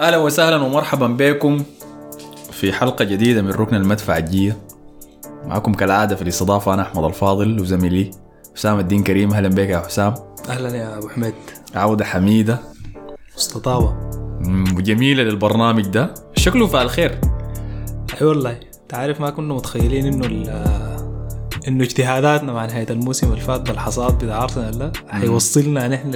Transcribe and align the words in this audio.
أهلا 0.00 0.16
وسهلا 0.16 0.56
ومرحبا 0.56 1.06
بكم 1.06 1.62
في 2.52 2.72
حلقة 2.72 3.04
جديدة 3.04 3.42
من 3.42 3.50
ركن 3.50 3.76
المدفع 3.76 4.16
الجية. 4.18 4.56
معكم 5.44 5.72
كالعادة 5.74 6.16
في 6.16 6.22
الاستضافة 6.22 6.74
أنا 6.74 6.82
أحمد 6.82 7.04
الفاضل 7.04 7.60
وزميلي 7.60 8.10
حسام 8.56 8.78
الدين 8.78 9.02
كريم. 9.04 9.32
أهلا 9.32 9.48
بك 9.48 9.68
يا 9.68 9.78
حسام. 9.78 10.14
أهلا 10.48 10.76
يا 10.76 10.98
أبو 10.98 11.08
حميد. 11.08 11.34
عودة 11.74 12.04
حميدة. 12.04 12.58
مم، 14.40 14.76
وجميله 14.76 15.22
للبرنامج 15.22 15.86
ده. 15.86 16.14
شكله 16.36 16.66
فعل 16.66 16.90
خير. 16.90 17.20
أي 18.20 18.26
والله 18.26 18.60
تعرف 18.88 19.20
ما 19.20 19.30
كنا 19.30 19.54
متخيلين 19.54 20.06
إنه 20.06 20.26
ال- 20.26 20.96
إنه 21.68 21.84
اجتهاداتنا 21.84 22.52
مع 22.52 22.66
نهاية 22.66 22.86
الموسم 22.90 23.28
اللي 23.32 23.40
فات 23.40 23.60
بالحصاد 23.60 24.24
بتاع 24.24 24.42
أرسنال 24.42 24.78
ده 24.78 24.92
حيوصلنا 25.08 25.88
نحن 25.88 26.14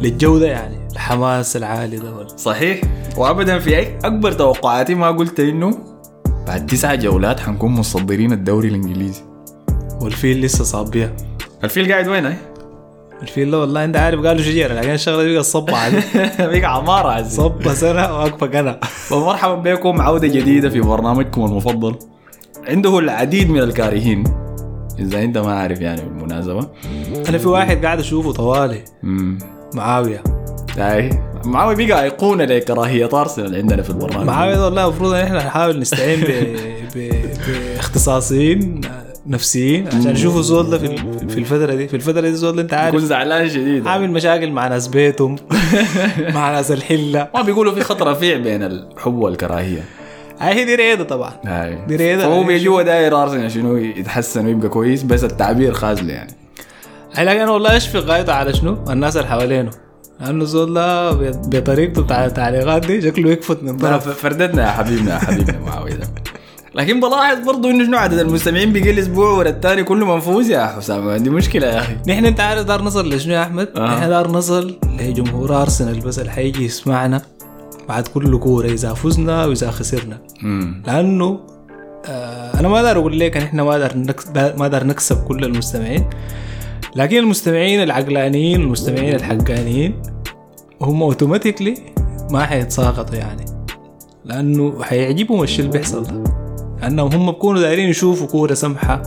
لل- 0.00 0.06
للجودة 0.08 0.46
يعني 0.46 0.76
الحماس 0.92 1.56
العالي 1.56 1.96
ده 1.96 2.26
صحيح. 2.36 2.80
وابدا 3.16 3.58
في 3.58 3.76
أي 3.76 3.98
أكبر 4.04 4.32
توقعاتي 4.32 4.94
ما 4.94 5.10
قلت 5.10 5.40
إنه 5.40 5.78
بعد 6.46 6.66
تسعة 6.66 6.94
جولات 6.94 7.40
حنكون 7.40 7.72
متصدرين 7.74 8.32
الدوري 8.32 8.68
الإنجليزي. 8.68 9.22
والفيل 10.00 10.40
لسه 10.40 10.64
صاب 10.64 10.90
بيها. 10.90 11.12
الفيل 11.64 11.92
قاعد 11.92 12.08
وين 12.08 12.26
هاي؟ 12.26 12.36
الفيل 13.22 13.50
ده 13.50 13.60
والله 13.60 13.84
أنت 13.84 13.96
عارف 13.96 14.26
قالوا 14.26 14.42
شجرة 14.42 14.74
لكن 14.74 14.90
الشغلة 14.90 15.22
دي 15.22 15.34
بقى 15.54 15.82
عليه 15.84 16.02
بقى 16.60 16.76
عمارة 16.76 17.08
عزيز 17.08 17.36
صبة 17.36 17.74
سنة 17.74 18.02
واقفة 18.18 18.46
قنا 18.46 18.80
ومرحبا 19.12 19.54
بكم 19.54 20.00
عودة 20.00 20.28
جديدة 20.28 20.70
في 20.70 20.80
برنامجكم 20.80 21.44
المفضل. 21.44 21.96
عنده 22.68 22.98
العديد 22.98 23.50
من 23.50 23.60
الكارهين. 23.62 24.24
إذا 24.98 25.22
أنت 25.22 25.38
ما 25.38 25.52
عارف 25.52 25.80
يعني 25.80 26.00
بالمناسبة. 26.00 26.68
أنا 27.28 27.38
في 27.38 27.48
واحد 27.48 27.84
قاعد 27.84 27.98
أشوفه 27.98 28.32
طوالي. 28.32 28.84
امم 29.74 29.76
معاوية 29.76 30.22
هاي 30.78 31.10
معاوي 31.44 31.86
بقى 31.86 32.02
أيقونة 32.04 32.44
لكراهية 32.44 33.08
أرسنال 33.12 33.54
عندنا 33.56 33.82
في 33.82 33.90
البرنامج. 33.90 34.26
معاوية 34.26 34.54
ده 34.54 34.64
والله 34.64 34.84
المفروض 34.84 35.12
إن 35.14 35.20
إحنا 35.24 35.38
نحاول 35.38 35.78
نستعين 35.78 36.20
ب... 36.20 36.56
ب... 36.96 37.10
باختصاصيين 37.46 38.80
نفسيين 39.26 39.86
عشان 39.86 40.12
نشوفوا 40.12 40.40
الزول 40.40 40.70
ده 40.70 40.78
في 40.78 40.96
في 41.28 41.38
الفترة 41.38 41.74
دي. 41.74 41.88
في 41.88 41.96
الفترة 41.96 42.20
دي 42.20 42.30
ده 42.40 42.50
أنت 42.50 42.58
يكون 42.72 42.78
عارف 42.78 42.96
زعلان 42.96 43.48
شديد. 43.48 43.86
عامل 43.86 44.10
مشاكل 44.10 44.50
مع 44.50 44.68
ناس 44.68 44.88
بيتهم 44.88 45.36
مع 46.34 46.52
ناس 46.52 46.72
الحلة. 46.72 47.28
ما 47.34 47.42
بيقولوا 47.42 47.74
في 47.74 47.80
خط 47.80 48.02
رفيع 48.02 48.36
بين 48.36 48.62
الحب 48.62 49.14
والكراهية. 49.14 49.84
هاي 50.38 50.64
دي 50.64 50.74
رياضة 50.74 51.04
طبعا. 51.04 51.32
هاي 51.46 51.78
دي 51.88 51.96
بيجي 52.46 52.68
هو 52.68 52.82
داير 52.82 53.22
أرسنال 53.22 53.50
شنو 53.50 53.76
يتحسن 53.76 54.46
ويبقى 54.46 54.68
كويس 54.68 55.02
بس 55.02 55.24
التعبير 55.24 55.72
خازله 55.72 56.12
يعني. 56.12 56.32
لكن 57.18 57.48
والله 57.48 57.76
اشفق 57.76 58.00
غايته 58.00 58.32
على 58.32 58.52
شنو؟ 58.54 58.78
الناس 58.90 59.16
اللي 59.16 59.28
حوالينه. 59.28 59.70
لأنه 60.20 60.42
الزول 60.42 60.74
ده 60.74 61.10
بطريقته 61.32 62.02
بتاع 62.02 62.24
التعليقات 62.26 62.86
دي 62.86 63.02
شكله 63.02 63.30
يكفت 63.30 63.62
من 63.62 63.76
طرف. 63.76 64.08
فردتنا 64.08 64.62
يا 64.66 64.70
حبيبنا 64.70 65.14
يا 65.14 65.18
حبيبنا 65.18 65.58
معاوي 65.66 65.90
ده 65.90 66.06
لكن 66.74 67.00
بلاحظ 67.00 67.38
برضو 67.46 67.70
إنه 67.70 67.84
شنو 67.84 67.96
عدد 67.98 68.18
المستمعين 68.18 68.72
بيقل 68.72 68.98
أسبوع 68.98 69.30
ورا 69.30 69.48
الثاني 69.48 69.84
كله 69.84 70.14
منفوز 70.14 70.50
يا 70.50 70.66
حسام 70.66 71.08
عندي 71.08 71.30
مشكلة 71.30 71.66
يا 71.66 71.78
أخي. 71.78 71.96
نحن 72.08 72.24
أنت 72.26 72.40
عارف 72.40 72.62
دار 72.66 72.82
نصل 72.82 73.08
لشنو 73.14 73.34
يا 73.34 73.42
أحمد؟ 73.42 73.68
آه. 73.76 73.86
نحن 73.96 74.08
دار 74.08 74.30
نصل 74.30 74.78
لجمهور 75.00 75.62
أرسنال 75.62 76.00
بس 76.00 76.18
اللي 76.18 76.30
حيجي 76.30 76.64
يسمعنا 76.64 77.22
بعد 77.88 78.08
كل 78.08 78.38
كورة 78.38 78.66
إذا 78.66 78.94
فزنا 78.94 79.44
وإذا 79.46 79.70
خسرنا. 79.70 80.18
امم 80.42 80.82
لأنه 80.86 81.40
آه 82.06 82.60
أنا 82.60 82.68
ما 82.68 82.76
أقدر 82.76 82.98
أقول 82.98 83.18
لك 83.20 83.36
إن 83.36 83.42
إحنا 83.42 83.62
ما 83.64 83.70
أقدر 83.74 83.92
ما 84.36 84.62
أقدر 84.62 84.84
نكسب 84.84 85.24
كل 85.24 85.44
المستمعين. 85.44 86.04
لكن 86.96 87.16
المستمعين 87.16 87.82
العقلانيين 87.82 88.60
المستمعين 88.60 89.14
الحقانيين 89.14 90.02
هم 90.82 91.02
اوتوماتيكلي 91.02 91.74
ما 92.30 92.46
حيتساقطوا 92.46 93.16
يعني. 93.16 93.44
لأنه 94.24 94.82
حيعجبهم 94.82 95.42
الشيء 95.42 95.60
اللي 95.60 95.78
بيحصل 95.78 96.02
ده. 96.04 96.24
لأنهم 96.80 97.12
هم 97.12 97.26
بيكونوا 97.32 97.60
دايرين 97.60 97.88
يشوفوا 97.88 98.26
كورة 98.26 98.54
سمحة 98.54 99.02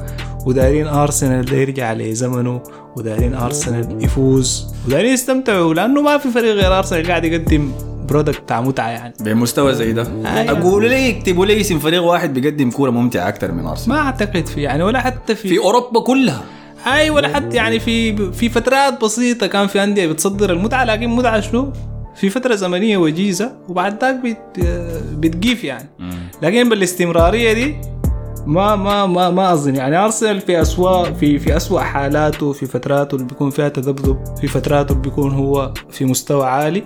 ودايرين 0.46 0.88
ارسنال 0.88 1.46
ده 1.46 1.58
يرجع 1.58 1.94
لزمنه 1.94 2.62
ودايرين 2.98 3.34
ارسنال 3.34 4.04
يفوز 4.04 4.68
ودايرين 4.88 5.14
يستمتعوا 5.14 5.74
لأنه 5.74 6.02
ما 6.02 6.18
في 6.18 6.30
فريق 6.32 6.54
غير 6.54 6.78
ارسنال 6.78 7.08
قاعد 7.08 7.26
يقدم 7.26 7.72
product 8.09 8.42
بتاع 8.42 8.62
متعة 8.62 8.90
يعني. 8.90 9.14
بمستوى 9.20 9.74
زي 9.74 9.94
ده. 9.94 10.08
أيوة. 10.26 10.60
أقول 10.60 10.90
لي 10.90 11.10
يكتبوا 11.10 11.46
لي 11.46 11.62
اسم 11.62 11.80
فريق 11.80 12.04
واحد 12.04 12.34
بيقدم 12.34 12.72
كورة 12.72 12.92
ممتعة 12.92 13.28
أكثر 13.28 13.52
من 13.52 13.66
ارسنال 13.66 13.98
ما 13.98 14.04
أعتقد 14.04 14.46
في 14.48 14.62
يعني 14.62 14.84
ولا 14.84 15.00
حتى 15.00 15.36
في, 15.36 15.48
في 15.48 15.58
أوروبا 15.58 16.00
كلها. 16.00 16.44
اي 16.88 17.10
ولا 17.10 17.28
حتى 17.28 17.56
يعني 17.56 17.80
في 17.80 18.32
في 18.32 18.50
فترات 18.50 19.02
بسيطة 19.04 19.48
كان 19.48 19.68
في 19.68 19.84
انديه 19.84 20.08
بتصدر 20.08 20.52
المتعة 20.52 20.84
لكن 20.84 21.08
متعه 21.10 21.40
شنو؟ 21.40 21.74
في 22.16 22.30
فترة 22.30 22.56
زمنية 22.56 22.98
وجيزة 22.98 23.52
وبعد 23.70 24.02
ذاك 24.02 24.16
بت 24.16 24.60
بتقيف 25.18 25.64
يعني. 25.64 25.90
لكن 26.42 26.70
بالاستمرارية 26.70 27.54
دي 27.54 27.76
ما 28.46 28.76
ما 28.76 29.06
ما 29.06 29.30
ما 29.30 29.54
أظن. 29.54 29.76
يعني 29.76 29.98
ارسنال 29.98 30.42
في 30.42 30.62
أسوأ 30.62 31.12
في 31.12 31.40
في 31.40 31.58
أسوأ 31.58 31.80
حالاته 31.82 32.54
في 32.54 32.66
فتراته 32.66 33.16
اللي 33.16 33.28
بيكون 33.28 33.50
فيها 33.50 33.70
تذبذب 33.70 34.24
في 34.42 34.48
فتراته 34.48 34.92
اللي 34.92 35.02
بيكون 35.02 35.32
هو 35.32 35.74
في 35.92 36.06
مستوى 36.06 36.46
عالي. 36.48 36.84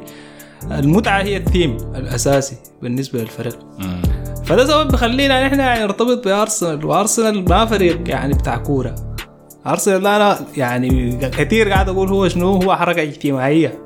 المتعة 0.72 1.22
هي 1.22 1.38
الثيم 1.38 1.78
الأساسي 1.96 2.56
بالنسبة 2.82 3.20
للفريق. 3.20 3.60
فده 4.46 4.66
سبب 4.66 4.92
بخلينا 4.92 5.48
نحن 5.48 5.60
يعني 5.60 5.84
نرتبط 5.84 6.26
بأرسنال 6.26 6.86
وأرسنال 6.86 7.50
ما 7.50 7.66
فريق 7.66 8.10
يعني 8.10 8.34
بتاع 8.34 8.58
كورة. 8.58 8.96
ارسنال 9.68 10.08
أنا 10.08 10.40
يعني 10.58 11.20
كثير 11.38 11.70
قاعد 11.70 11.90
أقول 11.90 12.10
هو 12.10 12.28
شنو؟ 12.28 12.54
هو 12.56 12.76
حركة 12.76 13.02
اجتماعية. 13.02 13.80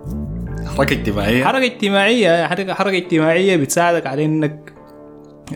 حركة 0.78 0.94
اجتماعية؟ 0.94 1.46
حركة 1.46 1.66
اجتماعية 1.66 2.48
حركه 2.48 2.74
حركة 2.74 2.98
اجتماعية 2.98 3.56
بتساعدك 3.56 4.08
على 4.08 4.26
إنك 4.26 4.74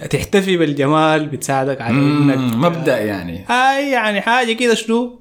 تحتفي 0.10 0.58
بالجمال 0.58 1.26
بتساعدك 1.26 1.82
على 1.82 1.98
إنك 1.98 2.56
مبدأ 2.56 3.00
يعني. 3.00 3.46
هاي 3.50 3.92
يعني 3.92 4.22
حاجة 4.22 4.54
كده 4.54 4.74
شنو؟ 4.76 5.20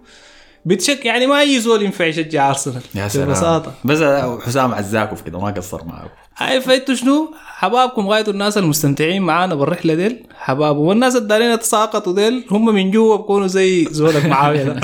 بتشك 0.64 1.04
يعني 1.04 1.26
ما 1.26 1.40
اي 1.40 1.60
زول 1.60 1.82
ينفع 1.82 2.04
يشجع 2.04 2.48
أرسنال 2.48 2.82
يا 2.94 3.08
سلام. 3.08 3.28
ببساطه 3.28 3.72
بس 3.84 4.02
حسام 4.42 4.74
عزاكم 4.74 5.16
كده 5.16 5.38
ما 5.38 5.50
قصر 5.50 5.84
معاكم 5.84 6.08
هاي 6.36 6.60
فايتوا 6.60 6.94
شنو؟ 6.94 7.34
حبابكم 7.46 8.08
غايتوا 8.08 8.32
الناس 8.32 8.58
المستمتعين 8.58 9.22
معانا 9.22 9.54
بالرحلة 9.54 9.94
ديل 9.94 10.26
حباب 10.34 10.76
والناس 10.76 11.16
الدارين 11.16 11.50
يتساقطوا 11.50 12.12
ديل 12.14 12.44
هم 12.50 12.74
من 12.74 12.90
جوا 12.90 13.16
بكونوا 13.16 13.46
زي 13.46 13.84
زولك 13.84 14.24
معاوية 14.26 14.80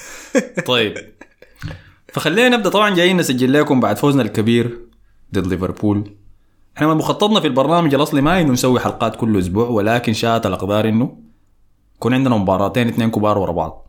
طيب. 0.66 0.94
فخلينا 2.08 2.56
نبدأ. 2.56 2.70
طبعا 2.70 2.94
جايين 2.94 3.16
نسجل 3.16 3.52
لكم 3.52 3.80
بعد 3.80 3.96
فوزنا 3.96 4.22
الكبير 4.22 4.78
ضد 5.34 5.46
ليفربول. 5.46 6.10
إحنا 6.76 6.86
من 6.86 6.94
مخططنا 6.96 7.40
في 7.40 7.46
البرنامج 7.46 7.94
الأصلي 7.94 8.20
ما 8.20 8.40
إنه 8.40 8.52
نسوي 8.52 8.80
حلقات 8.80 9.16
كل 9.16 9.38
أسبوع 9.38 9.68
ولكن 9.68 10.12
شاءت 10.12 10.46
الاقدار 10.46 10.88
إنه 10.88 11.16
يكون 11.96 12.14
عندنا 12.14 12.36
مباراتين 12.36 12.88
اثنين 12.88 13.10
كبار 13.10 13.38
ورا 13.38 13.52
بعض. 13.52 13.83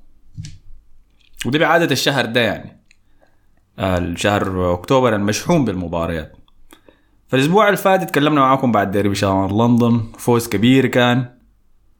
ودي 1.45 1.57
بعادة 1.57 1.91
الشهر 1.91 2.25
ده 2.25 2.41
يعني. 2.41 2.81
آه، 3.79 3.97
الشهر 3.97 4.73
أكتوبر 4.73 5.16
المشحون 5.16 5.66
بالمباريات. 5.66 6.38
فالأسبوع 7.28 7.66
اللي 7.67 7.78
فات 7.78 8.09
تكلمنا 8.09 8.41
معاكم 8.41 8.72
بعد 8.72 8.91
ديربي 8.91 9.16
شهر 9.16 9.51
لندن 9.51 10.01
فوز 10.17 10.47
كبير 10.47 10.85
كان. 10.85 11.25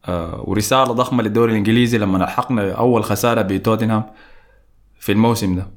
آه، 0.08 0.44
ورسالة 0.48 0.94
ضخمة 0.94 1.24
للدوري 1.24 1.52
الإنجليزي 1.52 1.98
لما 1.98 2.18
لحقنا 2.18 2.72
أول 2.72 3.04
خسارة 3.04 3.42
بتوتنهام 3.42 4.04
في 5.00 5.12
الموسم 5.12 5.56
ده. 5.56 5.68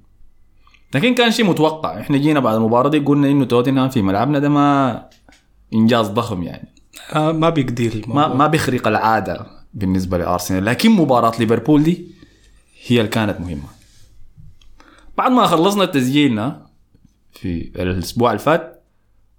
لكن 0.94 1.14
كان 1.14 1.30
شيء 1.30 1.46
متوقع. 1.46 2.00
إحنا 2.00 2.16
جينا 2.16 2.40
بعد 2.40 2.54
المباراة 2.54 2.88
دي 2.88 2.98
قلنا 2.98 3.28
إنه 3.28 3.44
توتنهام 3.44 3.88
في 3.88 4.02
ملعبنا 4.02 4.38
ده 4.38 4.48
ما 4.48 5.08
إنجاز 5.74 6.08
ضخم 6.08 6.42
يعني. 6.42 6.74
آه 7.14 7.32
ما 7.32 7.50
بيقدر 7.50 8.02
ما 8.06 8.34
ما 8.34 8.46
بيخرق 8.46 8.86
العادة 8.88 9.46
بالنسبة 9.74 10.18
لأرسنال. 10.18 10.64
لكن 10.64 10.90
مباراة 10.90 11.32
ليفربول 11.38 11.82
دي 11.82 12.17
هي 12.86 12.98
اللي 13.00 13.10
كانت 13.10 13.40
مهمة. 13.40 13.68
بعد 15.18 15.30
ما 15.30 15.46
خلصنا 15.46 15.84
تسجيلنا 15.84 16.66
في 17.32 17.72
الأسبوع 17.76 18.30
اللي 18.30 18.42
فات 18.42 18.84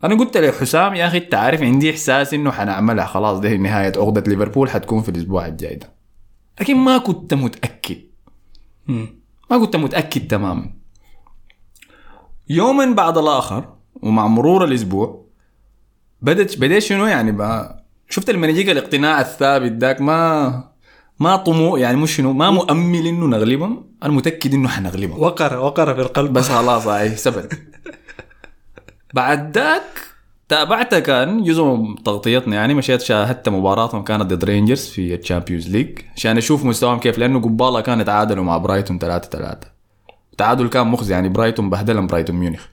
أنا 0.04 0.16
قلت 0.16 0.38
لحسام 0.38 0.96
يا 0.96 1.08
أخي 1.08 1.18
انت 1.18 1.34
عارف 1.36 1.62
عندي 1.62 1.92
إحساس 1.92 2.34
إنه 2.34 2.52
حنعملها. 2.52 3.06
خلاص 3.06 3.40
ده 3.40 3.50
نهاية 3.56 3.94
عقدة 3.98 4.22
ليفربول 4.28 4.70
حتكون 4.70 5.02
في 5.02 5.10
الأسبوع 5.10 5.48
الجاي 5.48 5.76
ده. 5.76 5.90
لكن 6.62 6.78
ما 6.78 6.98
كنت 6.98 7.34
متأكد. 7.34 7.98
مم. 8.88 9.20
ما 9.52 9.58
كنت 9.58 9.76
متأكد 9.76 10.28
تماما. 10.28 10.74
يوما 12.50 12.94
بعد 12.94 13.18
الآخر 13.18 13.74
ومع 14.02 14.28
مرور 14.28 14.64
الأسبوع 14.64 15.26
بدت 16.22 16.58
بديت 16.58 16.84
شنو 16.84 17.06
يعني 17.06 17.32
بقى؟ 17.32 17.86
شفت 18.10 18.30
لما 18.30 18.48
يجيك 18.48 18.70
الاقتناع 18.70 19.22
الثابت 19.22 19.72
ذاك 19.72 20.02
ما 20.02 20.69
ما 21.20 21.36
طموح 21.36 21.80
يعني 21.80 21.98
مش 21.98 22.16
شنو 22.16 22.34
ما 22.34 22.52
مؤمل 22.52 23.08
إنه 23.08 23.26
نغلبهم 23.26 23.84
أنا 24.04 24.14
متأكد 24.14 24.54
إنه 24.54 24.68
حنغلبهم. 24.68 25.22
وقر 25.22 25.58
وقر 25.58 25.96
في 25.96 26.02
القلب. 26.02 26.34
بس 26.34 26.50
خلاص 26.50 26.88
هاي 26.88 27.10
ثبت 27.10 27.62
بعد 29.14 29.58
ذاك 29.58 30.10
تابعتها 30.50 31.00
كان 31.00 31.44
جزء 31.44 31.64
من 31.64 32.04
تغطيتنا 32.04 32.56
يعني 32.56 32.74
مشيت 32.74 33.02
شاهدت 33.02 33.50
مباراتهم 33.50 34.04
كانت 34.04 34.24
ضد 34.24 34.44
رينجرز 34.44 34.86
في 34.86 35.16
ال 35.16 35.21
Champions 35.21 35.70
League 35.70 36.00
عشان 36.16 36.38
أشوف 36.38 36.66
مستواهم 36.66 37.00
كيف 37.00 37.18
لأنه 37.18 37.40
قبالة 37.42 37.82
كانت 37.82 38.08
تعادلوا 38.08 38.44
مع 38.44 38.58
برايتون 38.58 39.00
3 39.00 39.30
3 39.30 39.68
التعادل 40.32 40.68
كان 40.68 40.88
مخزي 40.88 41.14
يعني 41.14 41.30
برايتون 41.30 41.70
بهدلهم 41.70 42.08
برايتون 42.08 42.36
ميونخ 42.36 42.66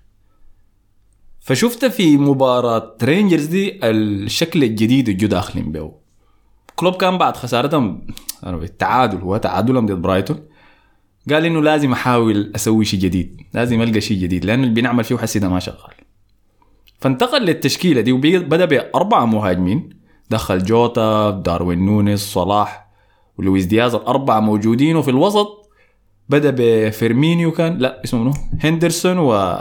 فشفت 1.40 1.84
في 1.84 2.16
مباراة 2.16 2.96
رينجرز 3.02 3.44
دي 3.44 3.80
الشكل 3.84 4.64
الجديد 4.64 5.08
اللي 5.08 5.26
داخلين 5.26 5.72
به 5.72 5.92
كلوب 6.76 6.94
كان 6.94 7.18
بعد 7.18 7.36
خسارتهم 7.36 8.06
التعادل 8.46 9.18
هو 9.18 9.36
تعادلهم 9.36 9.86
ضد 9.86 10.02
برايتون. 10.02 10.40
قال 11.30 11.44
إنه 11.44 11.62
لازم 11.62 11.92
أحاول 11.92 12.52
أسوي 12.56 12.84
شيء 12.84 13.00
جديد 13.00 13.42
لازم 13.54 13.82
ألقى 13.82 14.00
شيء 14.00 14.18
جديد 14.18 14.44
لأنه 14.44 14.62
اللي 14.62 14.74
بنعمل 14.74 15.04
فيه 15.04 15.16
حسي 15.16 15.38
ده 15.38 15.48
ما 15.48 15.58
شغال. 15.58 15.94
فانتقل 17.00 17.42
للتشكيلة 17.42 18.00
دي 18.00 18.12
وبدا 18.12 18.64
بأربعة 18.64 19.24
مهاجمين. 19.24 19.90
دخل 20.30 20.62
جوتا 20.62 21.30
داروين 21.30 21.84
نونيز 21.84 22.20
صلاح 22.20 22.88
ولويس 23.38 23.64
دياز 23.64 23.94
الأربعة 23.94 24.40
موجودين. 24.40 24.96
وفي 24.96 25.10
الوسط 25.10 25.70
بدأ 26.28 26.54
بفيرمينيو 26.58 27.52
كان 27.52 27.78
لا 27.78 28.04
اسمه 28.04 28.20
منو؟ 28.20 28.32
هندرسون 28.60 29.18
و 29.18 29.58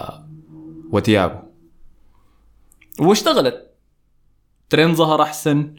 وتياغو. 0.92 1.40
واشتغلت. 3.00 3.72
ترينت 4.70 4.96
ظهر 4.96 5.22
أحسن. 5.22 5.76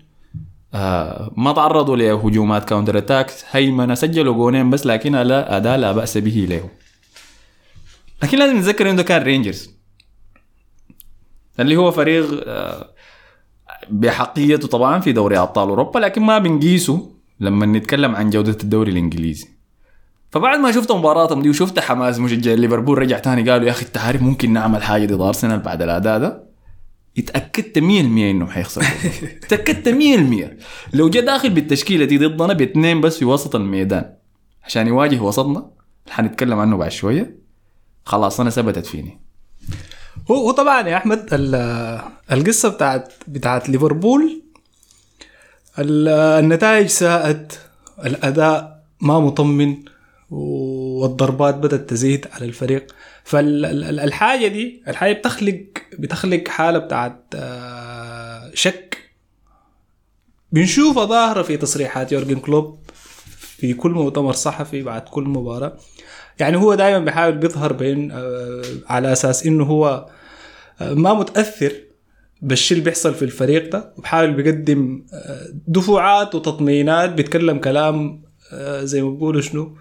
آه 0.75 1.33
ما 1.37 1.53
تعرضوا 1.53 1.97
لهجومات 1.97 2.65
counter 2.69 2.99
attacks 2.99 3.45
هيمنه 3.51 3.95
سجلوا 3.95 4.35
قونين 4.35 4.71
بس 4.71 4.87
لكن 4.87 5.13
لا 5.17 5.57
اداء 5.57 5.79
لا 5.79 5.93
بأس 5.93 6.19
به 6.19 6.47
له 6.51 6.69
لكن 8.23 8.39
لازم 8.39 8.57
نتذكر 8.57 8.91
إنه 8.91 9.03
كان 9.03 9.23
رينجرز 9.23 9.71
اللي 11.61 11.77
هو 11.77 11.91
فريق 11.91 12.45
آه 12.47 12.91
بأحقيته 13.91 14.69
طبعا 14.69 15.01
في 15.01 15.13
دوري 15.13 15.39
أبطال 15.39 15.69
أوروبا 15.69 15.99
لكن 15.99 16.23
ما 16.23 16.39
بنقيسه 16.39 17.11
لما 17.41 17.67
نتكلم 17.67 18.17
عن 18.17 18.31
جودة 18.31 18.57
الدوري 18.63 18.93
الإنجليزي. 18.93 19.49
فبعد 20.31 20.59
ما 20.59 20.73
شفت 20.73 20.93
مباراتهم 20.93 21.43
دي 21.43 21.51
وشفت 21.51 21.79
حماس 21.79 22.19
مشجع 22.19 22.53
ليفربول 22.53 22.99
رجع 22.99 23.19
تاني 23.19 23.51
قالوا 23.51 23.67
يا 23.67 23.71
أخي 23.73 23.87
انت 23.87 23.99
عارف 23.99 24.23
ممكن 24.23 24.53
نعمل 24.53 24.83
حاجة 24.83 25.07
ضد 25.07 25.21
أرسنال 25.21 25.59
بعد 25.61 25.83
الأداء 25.83 26.19
ده. 26.19 26.46
اتاكدت 27.19 27.79
100% 27.79 27.83
إنه 27.83 28.47
حيخسر. 28.47 28.83
اتاكدت 29.45 29.89
100% 29.89 30.95
لو 30.97 31.09
جاء 31.09 31.25
داخل 31.25 31.51
بالتشكيلة 31.51 32.05
دي 32.05 32.19
ضدنا 32.19 32.53
باثنين 32.53 33.01
بس 33.01 33.19
في 33.19 33.25
وسط 33.25 33.57
الميدان. 33.57 34.13
عشان 34.65 34.87
يواجه 34.87 35.21
وسطنا. 35.21 35.71
حنتكلم 36.11 36.59
عنه 36.59 36.77
بعد 36.77 36.91
شوية. 36.91 37.37
خلاص 38.05 38.41
أنا 38.41 38.51
ثبتت 38.51 38.87
فيني. 38.87 39.21
هو 40.31 40.35
هو 40.37 40.51
طبعا 40.51 40.89
يا 40.89 40.97
أحمد 40.97 41.29
ال- 41.33 42.01
القصة 42.33 42.69
بتاعت 42.69 43.13
بتاعت 43.29 43.69
ليفربول 43.69 44.43
ال- 45.79 46.09
النتائج 46.45 46.87
ساءت 46.87 47.59
الأداء 48.07 48.83
ما 49.01 49.21
مطمن 49.21 49.77
والضربات 50.31 51.55
بدأت 51.55 51.91
تزيد 51.91 52.27
على 52.33 52.45
الفريق. 52.45 52.95
فالحاجة 53.27 54.47
دي 54.47 54.83
الحاجة 54.89 55.13
بتخلق 55.13 55.65
بتخلق 55.99 56.49
حالة 56.49 56.79
بتاعت 56.79 57.25
آه، 57.35 58.51
شك. 58.55 58.99
بنشوفها 60.53 61.05
ظاهرة 61.05 61.43
في 61.43 61.57
تصريحات 61.57 62.13
يورجن 62.13 62.39
كلوب 62.39 62.79
في 63.37 63.75
كل 63.75 63.91
مؤتمر 63.91 64.33
صحفي 64.33 64.83
بعد 64.83 65.03
كل 65.03 65.23
مباراة. 65.23 65.77
يعني 66.39 66.57
هو 66.57 66.75
دائما 66.75 66.99
بيحاول 66.99 67.33
بيظهر 67.39 67.73
بين 67.73 68.11
آه، 68.13 68.63
على 68.89 69.13
أساس 69.13 69.47
إنه 69.47 69.65
هو 69.65 70.07
آه، 70.81 70.95
ما 70.95 71.15
متأثر 71.15 71.73
بالشيء 72.43 72.79
اللي 72.79 72.85
بيحصل 72.91 73.15
في 73.15 73.23
الفريق 73.23 73.73
ده 73.73 73.93
وبحاول 73.97 74.33
بيقدم 74.33 75.05
دفوعات 75.67 76.35
وتطمينات 76.35 77.11
بيتكلم 77.11 77.59
كلام 77.59 78.23
زي 78.83 79.03
ما 79.03 79.11
بيقولوا 79.11 79.41
شنو؟ 79.41 79.77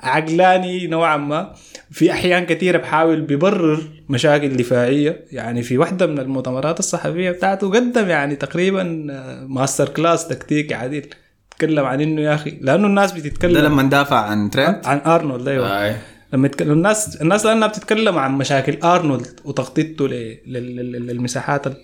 عقلاني 0.00 0.86
نوعا 0.86 1.16
ما. 1.16 1.54
في 1.90 2.12
أحيان 2.12 2.46
كثيرة 2.46 2.78
بحاول 2.78 3.20
بيبرر 3.20 3.82
مشاكل 4.08 4.56
دفاعية. 4.56 5.24
يعني 5.32 5.62
في 5.62 5.78
واحدة 5.78 6.06
من 6.06 6.18
المؤتمرات 6.18 6.78
الصحفية 6.78 7.30
بتاعته 7.30 7.70
قدم 7.70 8.08
يعني 8.08 8.36
تقريبا 8.36 9.06
آه، 9.10 9.46
masterclass 9.46 10.28
تكتيكي 10.28 10.74
عديل. 10.74 11.06
تكلم 11.50 11.84
عن 11.84 12.00
إنه 12.00 12.20
يا 12.22 12.34
أخي 12.34 12.58
لأنه 12.60 12.86
الناس 12.86 13.12
ده 13.12 13.18
بتتكلم 13.20 13.64
لما 13.64 13.82
ندافع 13.82 14.16
عن 14.16 14.50
ترينت؟ 14.50 14.86
عن 14.86 14.98
أرنولد 15.06 15.48
أيوه. 15.48 15.66
آه. 15.68 15.96
لما 16.32 16.46
يتكلم 16.46 16.72
الناس 16.72 17.16
الناس 17.22 17.46
لأنها 17.46 17.68
بتتكلم 17.68 18.18
عن 18.18 18.32
مشاكل 18.38 18.78
أرنولد 18.82 19.40
وتغطيته 19.44 20.08
للمساحات 20.08 21.66
ال- 21.66 21.76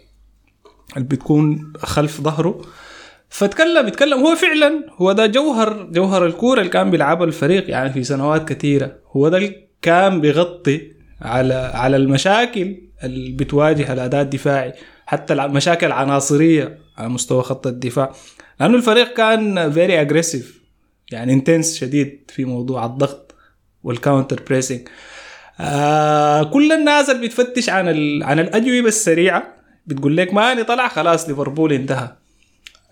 اللي 0.97 1.09
بتكون 1.09 1.73
خلف 1.79 2.21
ظهره. 2.21 2.61
فتكلم 3.29 3.89
يتكلم. 3.89 4.19
هو 4.19 4.35
فعلا 4.35 4.85
هو 4.97 5.13
ده 5.13 5.27
جوهر 5.27 5.83
جوهر 5.83 6.27
الكورة 6.27 6.59
اللي 6.61 6.71
كان 6.71 6.91
بيلعبها 6.91 7.27
الفريق 7.27 7.71
يعني 7.71 7.93
في 7.93 8.05
سنوات 8.05 8.49
كثيرة. 8.49 8.97
هو 9.13 9.29
ده 9.29 9.37
اللي 9.39 9.65
كان 9.83 10.21
بيغطي 10.21 10.93
على 11.23 11.55
على 11.55 11.97
المشاكل 11.97 12.77
اللي 13.05 13.33
بتواجه 13.33 13.93
الأداء 13.93 14.23
الدفاعي 14.23 14.73
حتى 15.07 15.35
المشاكل 15.35 15.87
العناصريه 15.87 16.79
على 16.99 17.09
مستوى 17.09 17.43
خط 17.43 17.67
الدفاع. 17.67 18.13
لأنه 18.61 18.77
الفريق 18.77 19.15
كان 19.15 19.73
very 19.73 20.01
aggressive 20.01 20.61
يعني 21.13 21.33
intense 21.33 21.79
شديد 21.79 22.31
في 22.35 22.45
موضوع 22.45 22.87
الضغط 22.87 23.35
وال 23.83 23.96
counter 23.96 24.43
pressing 24.49 24.89
آه 25.61 26.43
كل 26.43 26.73
الناس 26.73 27.11
اللي 27.11 27.27
بتفتش 27.27 27.69
عن. 27.71 27.89
عن 28.23 28.39
الأجوبة 28.39 28.89
السريعة 28.89 29.55
بتقول 29.87 30.17
لك 30.17 30.35
ماني 30.35 30.65
طلع 30.65 30.89
خلاص 30.89 31.29
ليفربول 31.29 31.73
انتهى. 31.73 32.09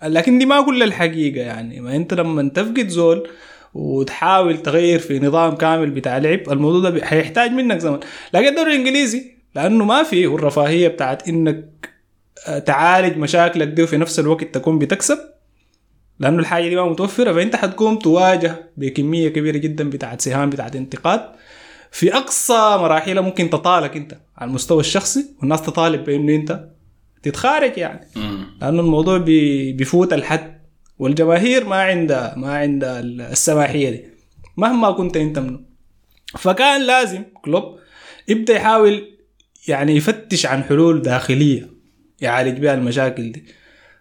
لكن 0.03 0.39
دي 0.39 0.45
ما 0.45 0.61
كل 0.61 0.83
الحقيقة 0.83 1.41
يعني. 1.41 1.79
ما 1.81 1.95
أنت 1.95 2.13
لما 2.13 2.49
تفقد 2.49 2.87
زول 2.87 3.29
وتحاول 3.73 4.57
تغير 4.57 4.99
في 4.99 5.19
نظام 5.19 5.55
كامل 5.55 5.89
بتاع 5.89 6.17
لعب 6.17 6.51
الموضوع 6.51 6.89
ده 6.89 7.05
حيحتاج 7.05 7.51
منك 7.51 7.77
زمن. 7.77 7.99
لكن 8.33 8.47
الدوري 8.47 8.71
الإنجليزي 8.71 9.31
لأنه 9.55 9.85
ما 9.85 10.03
فيه 10.03 10.35
الرفاهيه 10.35 10.87
بتاعت 10.87 11.27
إنك 11.27 11.89
آه، 12.47 12.59
تعالج 12.59 13.17
مشاكلك 13.17 13.67
دي 13.67 13.83
وفي 13.83 13.97
نفس 13.97 14.19
الوقت 14.19 14.43
تكون 14.43 14.79
بتكسب 14.79 15.17
لأنه 16.19 16.39
الحاجة 16.39 16.69
دي 16.69 16.75
ما 16.75 16.85
متوفرة. 16.89 17.33
فأنت 17.33 17.55
حتقوم 17.55 17.95
تواجه 17.95 18.69
بكمية 18.77 19.29
كبيرة 19.29 19.57
جدا 19.57 19.89
بتاعت 19.89 20.21
سهام 20.21 20.49
بتاعت 20.49 20.75
انتقاد. 20.75 21.21
في 21.91 22.15
أقصى 22.15 22.77
مراحلها 22.79 23.21
ممكن 23.21 23.49
تطالك 23.49 23.97
أنت 23.97 24.17
على 24.37 24.49
المستوى 24.49 24.79
الشخصي 24.79 25.25
والناس 25.39 25.61
تطالب 25.61 26.05
بأنه 26.05 26.35
أنت 26.35 26.65
تتخارج 27.23 27.77
يعني. 27.77 28.07
لأنه 28.61 28.79
الموضوع 28.81 29.17
بي- 29.17 29.71
بيفوت 29.73 30.13
الحد. 30.13 30.53
والجماهير 30.99 31.65
ما 31.65 31.75
عندها 31.81 32.33
ما 32.37 32.53
عندها 32.57 32.99
السماحية 32.99 33.89
دي. 33.89 34.03
مهما 34.57 34.91
كنت 34.91 35.17
أنت 35.17 35.39
منه 35.39 35.59
فكان 36.37 36.81
لازم 36.87 37.23
كلوب 37.45 37.79
يبدأ 38.27 38.53
يحاول 38.53 39.09
يعني 39.67 39.95
يفتش 39.95 40.45
عن 40.45 40.63
حلول 40.63 41.01
داخلية 41.01 41.69
يعالج 42.21 42.59
بها 42.59 42.73
المشاكل 42.73 43.31
دي. 43.31 43.45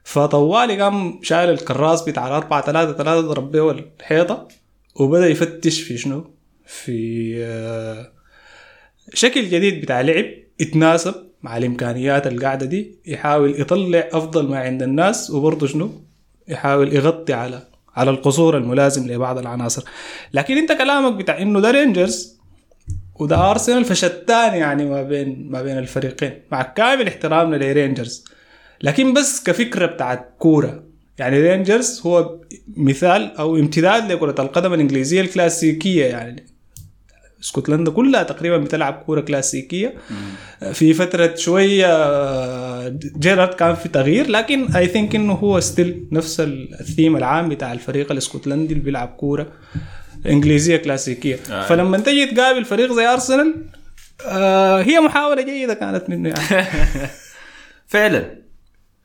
فطوالي 0.04 0.82
قام 0.82 1.20
شايل 1.22 1.50
الكراس 1.50 2.02
بتاع 2.02 2.26
الأربعة 2.28 2.62
ثلاثة 2.66 2.92
ثلاثة 2.92 3.20
ضرب 3.20 3.50
بيه 3.52 3.70
الحيطة 3.70 4.48
وبدأ 4.94 5.26
يفتش 5.28 5.80
في 5.80 5.98
شنو؟ 5.98 6.34
في 6.66 7.34
آه، 7.44 8.12
شكل 9.14 9.48
جديد 9.48 9.80
بتاع 9.80 10.00
لعب 10.00 10.24
يتناسب. 10.60 11.14
مع 11.42 11.56
الإمكانيات 11.56 12.26
القاعدة 12.26 12.66
دي 12.66 12.98
يحاول 13.06 13.60
يطلع 13.60 14.08
أفضل 14.12 14.48
ما 14.48 14.58
عند 14.58 14.82
الناس 14.82 15.30
وبرضه 15.30 15.66
شنو؟ 15.66 15.90
يحاول 16.48 16.94
يغطي 16.94 17.32
على 17.32 17.62
على 17.96 18.10
القصور 18.10 18.56
الملازم 18.56 19.10
لبعض 19.10 19.38
العناصر. 19.38 19.84
لكن 20.34 20.56
أنت 20.56 20.72
كلامك 20.72 21.12
بتاع 21.12 21.42
إنه 21.42 21.60
ده 21.60 21.70
رينجرز 21.70 22.38
وده 23.20 23.50
ارسنال 23.50 23.84
فشتان 23.84 24.54
يعني 24.54 24.84
ما 24.84 25.02
بين 25.02 25.46
ما 25.50 25.62
بين 25.62 25.78
الفريقين. 25.78 26.32
مع 26.52 26.62
كامل 26.62 27.08
احترامنا 27.08 27.56
لرينجرز 27.56 28.24
لكن 28.82 29.14
بس 29.14 29.42
كفكرة 29.42 29.86
بتاعت 29.86 30.34
كورة. 30.38 30.82
يعني 31.18 31.40
رينجرز 31.40 32.00
هو 32.06 32.40
مثال 32.76 33.36
أو 33.36 33.56
امتداد 33.56 34.12
لكرة 34.12 34.42
القدم 34.42 34.74
الإنجليزية 34.74 35.20
الكلاسيكية 35.20 36.04
يعني. 36.04 36.51
اسكتلندا 37.42 37.90
كلها 37.90 38.22
تقريبا 38.22 38.58
بتلعب 38.58 39.02
كورة 39.06 39.20
كلاسيكية. 39.20 39.94
في 40.72 40.94
فترة 40.94 41.34
شوية 41.34 41.86
آه، 41.86 42.98
جيرارد 43.18 43.54
كان 43.54 43.74
في 43.74 43.88
تغيير 43.88 44.30
لكن 44.30 44.72
I 44.76 44.86
think 44.86 45.14
إنه 45.14 45.32
هو 45.32 45.60
still 45.60 46.08
نفس 46.12 46.40
الثيم 46.40 47.16
العام 47.16 47.48
بتاع 47.48 47.72
الفريق 47.72 48.12
الاسكتلندي 48.12 48.72
اللي 48.72 48.84
بيلعب 48.84 49.08
كورة 49.08 49.46
إنجليزية 50.26 50.76
كلاسيكية. 50.76 51.38
آه. 51.50 51.66
فلما 51.66 51.98
تجي 51.98 52.26
تقابل 52.26 52.64
فريق 52.64 52.92
زي 52.92 53.06
أرسنال 53.06 53.54
آه 54.26 54.82
هي 54.82 55.00
محاولة 55.00 55.42
جيدة 55.42 55.74
كانت 55.74 56.10
منه 56.10 56.28
يعني. 56.28 56.66
فعلا. 57.92 58.42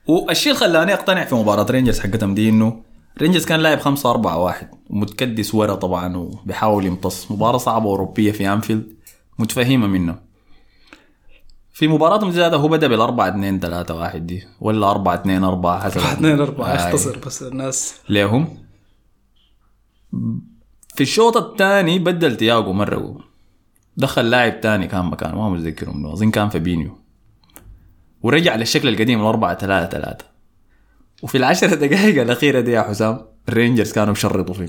والشيء 0.07 0.53
اللي 0.53 0.59
خلاني 0.67 0.93
أقتنع 0.93 1.25
في 1.25 1.35
مباراة 1.35 1.71
رينجرز 1.71 1.99
حقتهم 1.99 2.35
دي 2.35 2.49
إنه 2.49 2.86
رينجرز 3.21 3.45
كان 3.45 3.59
لاعب 3.59 3.79
5 3.79 4.11
4 4.11 4.37
1 4.37 4.69
ومتكدس 4.89 5.55
ورا 5.55 5.75
طبعا 5.75 6.17
وبيحاول 6.17 6.85
يمتص. 6.85 7.31
مباراة 7.31 7.57
صعبة 7.57 7.85
أوروبية 7.85 8.31
في 8.31 8.53
أنفيلد 8.53 8.93
متفهمة 9.39 9.87
منه. 9.87 10.19
في 11.73 11.87
مباراتهم 11.87 12.31
زيادة 12.31 12.57
هو 12.57 12.67
بدأ 12.67 12.87
بالأربعة 12.87 13.29
اثنين 13.29 13.59
ثلاثة 13.59 13.95
واحد 13.95 14.27
دي 14.27 14.43
ولا 14.61 14.91
أربعة 14.91 15.15
اثنين 15.15 15.43
أربعة 15.43 15.83
حسب 15.83 16.01
2 16.01 16.39
4 16.39 16.71
آي. 16.71 16.75
أختصر 16.75 17.19
بس 17.25 17.43
الناس. 17.43 17.95
ليهم. 18.09 18.57
في 20.95 21.03
الشوط 21.03 21.37
الثاني 21.37 21.99
بدل 21.99 22.37
تياغو 22.37 22.73
مرة. 22.73 23.17
دخل 23.97 24.29
لاعب 24.29 24.61
تاني 24.61 24.87
كان 24.87 25.05
مكانه 25.05 25.35
ما 25.35 25.49
متذكر 25.49 25.89
منه 25.89 26.13
أظن 26.13 26.31
كان 26.31 26.49
فابينيو. 26.49 26.97
ورجع 28.21 28.55
للشكل 28.55 28.87
القديم 28.87 29.21
الأربعة 29.21 29.57
ثلاثة 29.57 29.89
ثلاثة. 29.89 30.25
وفي 31.23 31.37
العشر 31.37 31.73
دقائق 31.75 32.21
الأخيرة 32.21 32.59
دي 32.59 32.71
يا 32.71 32.81
حسام 32.81 33.19
الرينجرز 33.49 33.91
كانوا 33.91 34.13
بشرطوا 34.13 34.53
فيه. 34.53 34.65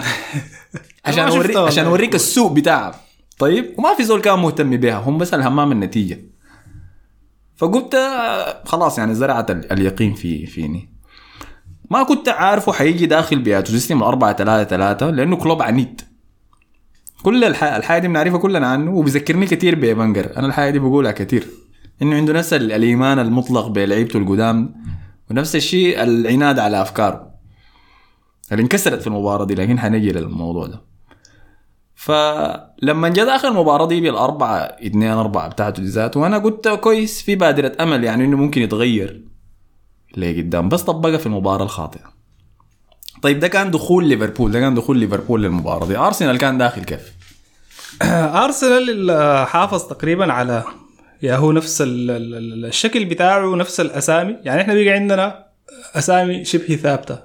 عشان 1.06 1.28
والله. 1.28 1.66
عشان 1.66 1.84
أوريك 1.84 2.14
السوق 2.14 2.52
بتاعهم. 2.52 2.92
طيب؟ 3.38 3.74
وما 3.78 3.94
في 3.96 4.04
زول 4.04 4.20
كان 4.20 4.38
مهتم 4.38 4.76
بها 4.76 4.94
هم 4.98 5.18
بس 5.18 5.34
الهماهم 5.34 5.72
النتيجة. 5.72 6.20
فقلت 7.56 7.96
خلاص 8.64 8.98
يعني 8.98 9.14
زرعت 9.14 9.50
ال- 9.50 9.72
اليقين 9.72 10.14
في 10.14 10.46
فيني. 10.46 10.88
ما 11.90 12.02
كنت 12.02 12.28
عارفه 12.28 12.72
حيجي 12.72 13.06
داخل 13.06 13.38
بياتو 13.38 13.72
system 13.72 13.98
الأربعة 13.98 14.36
ثلاثة 14.36 14.68
ثلاثة 14.70 15.10
لأنه 15.10 15.36
كلوب 15.36 15.62
عنيد. 15.62 16.00
كل 17.22 17.44
الح... 17.44 17.64
الحاجة 17.64 18.00
دي 18.00 18.08
بنعرفها 18.08 18.38
كلنا 18.38 18.66
عنه 18.66 18.90
وبيذكرني 18.94 19.46
كثير 19.46 19.74
بفينجر 19.74 20.36
أنا 20.36 20.46
الحاجة 20.46 20.70
دي 20.70 20.78
بقولها 20.78 21.12
كثير 21.12 21.46
إنه 22.02 22.16
عنده 22.16 22.32
نفس 22.32 22.52
ال- 22.52 22.72
الإيمان 22.72 23.18
المطلق 23.18 23.66
بلعيبته 23.66 24.16
القدام. 24.18 24.74
ونفس 25.30 25.56
الشيء 25.56 26.02
العناد 26.02 26.58
على 26.58 26.82
أفكاره 26.82 27.30
اللي 28.52 28.62
انكسرت 28.62 29.00
في 29.00 29.06
المباراة 29.06 29.44
دي؟ 29.44 29.54
لكن 29.54 29.78
حنجي 29.78 30.12
للموضوع 30.12 30.66
ده. 30.66 30.82
فلما 31.94 33.08
جاء 33.08 33.26
داخل 33.26 33.48
المباراة 33.48 33.86
دي 33.86 34.00
بالأربعة 34.00 34.58
اثنين 34.58 35.10
أربعة 35.10 35.48
بتاعته 35.48 35.82
دي 35.82 35.88
ذاته 35.88 36.20
وأنا 36.20 36.38
قلت 36.38 36.68
كويس 36.68 37.22
في 37.22 37.34
بادرة 37.34 37.72
أمل 37.80 38.04
يعني 38.04 38.24
إنه 38.24 38.36
ممكن 38.36 38.62
يتغير 38.62 39.24
لقدام. 40.16 40.68
بس 40.68 40.82
طبقها 40.82 41.16
في 41.16 41.26
المباراة 41.26 41.64
الخاطئة. 41.64 42.12
طيب 43.22 43.38
ده 43.40 43.48
كان 43.48 43.70
دخول 43.70 44.08
ليفربول 44.08 44.52
ده 44.52 44.60
كان 44.60 44.74
دخول 44.74 44.98
ليفربول 44.98 45.42
للمباراة 45.42 45.86
دي. 45.86 45.96
أرسنال 45.96 46.38
كان 46.38 46.58
داخل 46.58 46.84
كيف؟ 46.84 47.12
أرسنال 48.44 49.46
حافظ 49.46 49.88
تقريبا 49.88 50.32
على 50.32 50.64
يا 51.22 51.36
هو 51.36 51.52
نفس 51.52 51.82
ال- 51.82 52.10
ال- 52.10 52.34
ال- 52.34 52.64
الشكل 52.64 53.04
بتاعه 53.04 53.56
نفس 53.56 53.80
الأسامي. 53.80 54.36
يعني 54.42 54.60
إحنا 54.60 54.74
بيجي 54.74 54.90
عندنا 54.90 55.46
أسامي 55.94 56.44
شبه 56.44 56.76
ثابتة. 56.76 57.18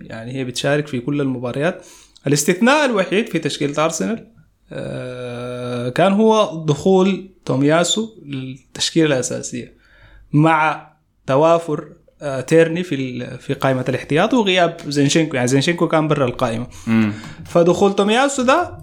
يعني 0.00 0.32
هي 0.34 0.44
بتشارك 0.44 0.86
في 0.86 1.00
كل 1.00 1.20
المباريات. 1.20 1.86
الاستثناء 2.26 2.84
الوحيد 2.84 3.28
في 3.28 3.38
تشكيلة 3.38 3.84
أرسنال 3.84 4.26
آه، 4.72 5.88
كان 5.88 6.12
هو 6.12 6.64
دخول 6.64 7.28
تومياسو 7.44 8.10
للتشكيلة 8.26 9.06
الأساسية 9.06 9.74
مع 10.32 10.90
توافر 11.26 11.88
آه، 12.22 12.40
تيرني 12.40 12.82
في 12.82 13.26
في 13.38 13.54
قائمة 13.54 13.84
الاحتياط 13.88 14.34
وغياب 14.34 14.76
زينشينكو. 14.88 15.36
يعني 15.36 15.48
زينشينكو 15.48 15.88
كان 15.88 16.08
برا 16.08 16.24
القائمة. 16.26 16.66
فدخول 17.46 17.96
تومياسو 17.96 18.42
ده 18.42 18.78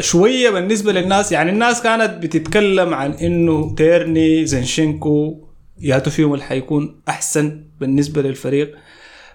شوية 0.00 0.50
بالنسبة 0.50 0.92
للناس 0.92 1.32
يعني 1.32 1.50
الناس 1.50 1.82
كانت 1.82 2.22
بتتكلم 2.22 2.94
عن 2.94 3.12
إنه 3.12 3.74
تيرني 3.74 4.46
زينشينكو 4.46 5.38
ياتوا 5.80 6.12
فيهم 6.12 6.34
اللي 6.34 6.44
حيكون 6.44 7.00
أحسن 7.08 7.64
بالنسبة 7.80 8.22
للفريق. 8.22 8.74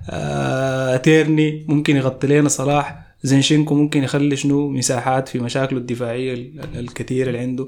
آه 0.10 0.98
تيرني 0.98 1.66
ممكن 1.68 1.96
يغطي 1.96 2.28
لنا 2.28 2.50
صلاح 2.50 3.00
زينشينكو 3.24 3.76
ممكن 3.76 4.04
يخلي 4.04 4.36
شنو 4.36 4.70
مساحات 4.70 5.28
في 5.28 5.40
مشاكله 5.40 5.80
الدفاعية 5.80 6.34
ال- 6.34 6.60
ال- 6.60 6.80
الكثيره 6.80 7.28
اللي 7.28 7.40
عنده. 7.40 7.68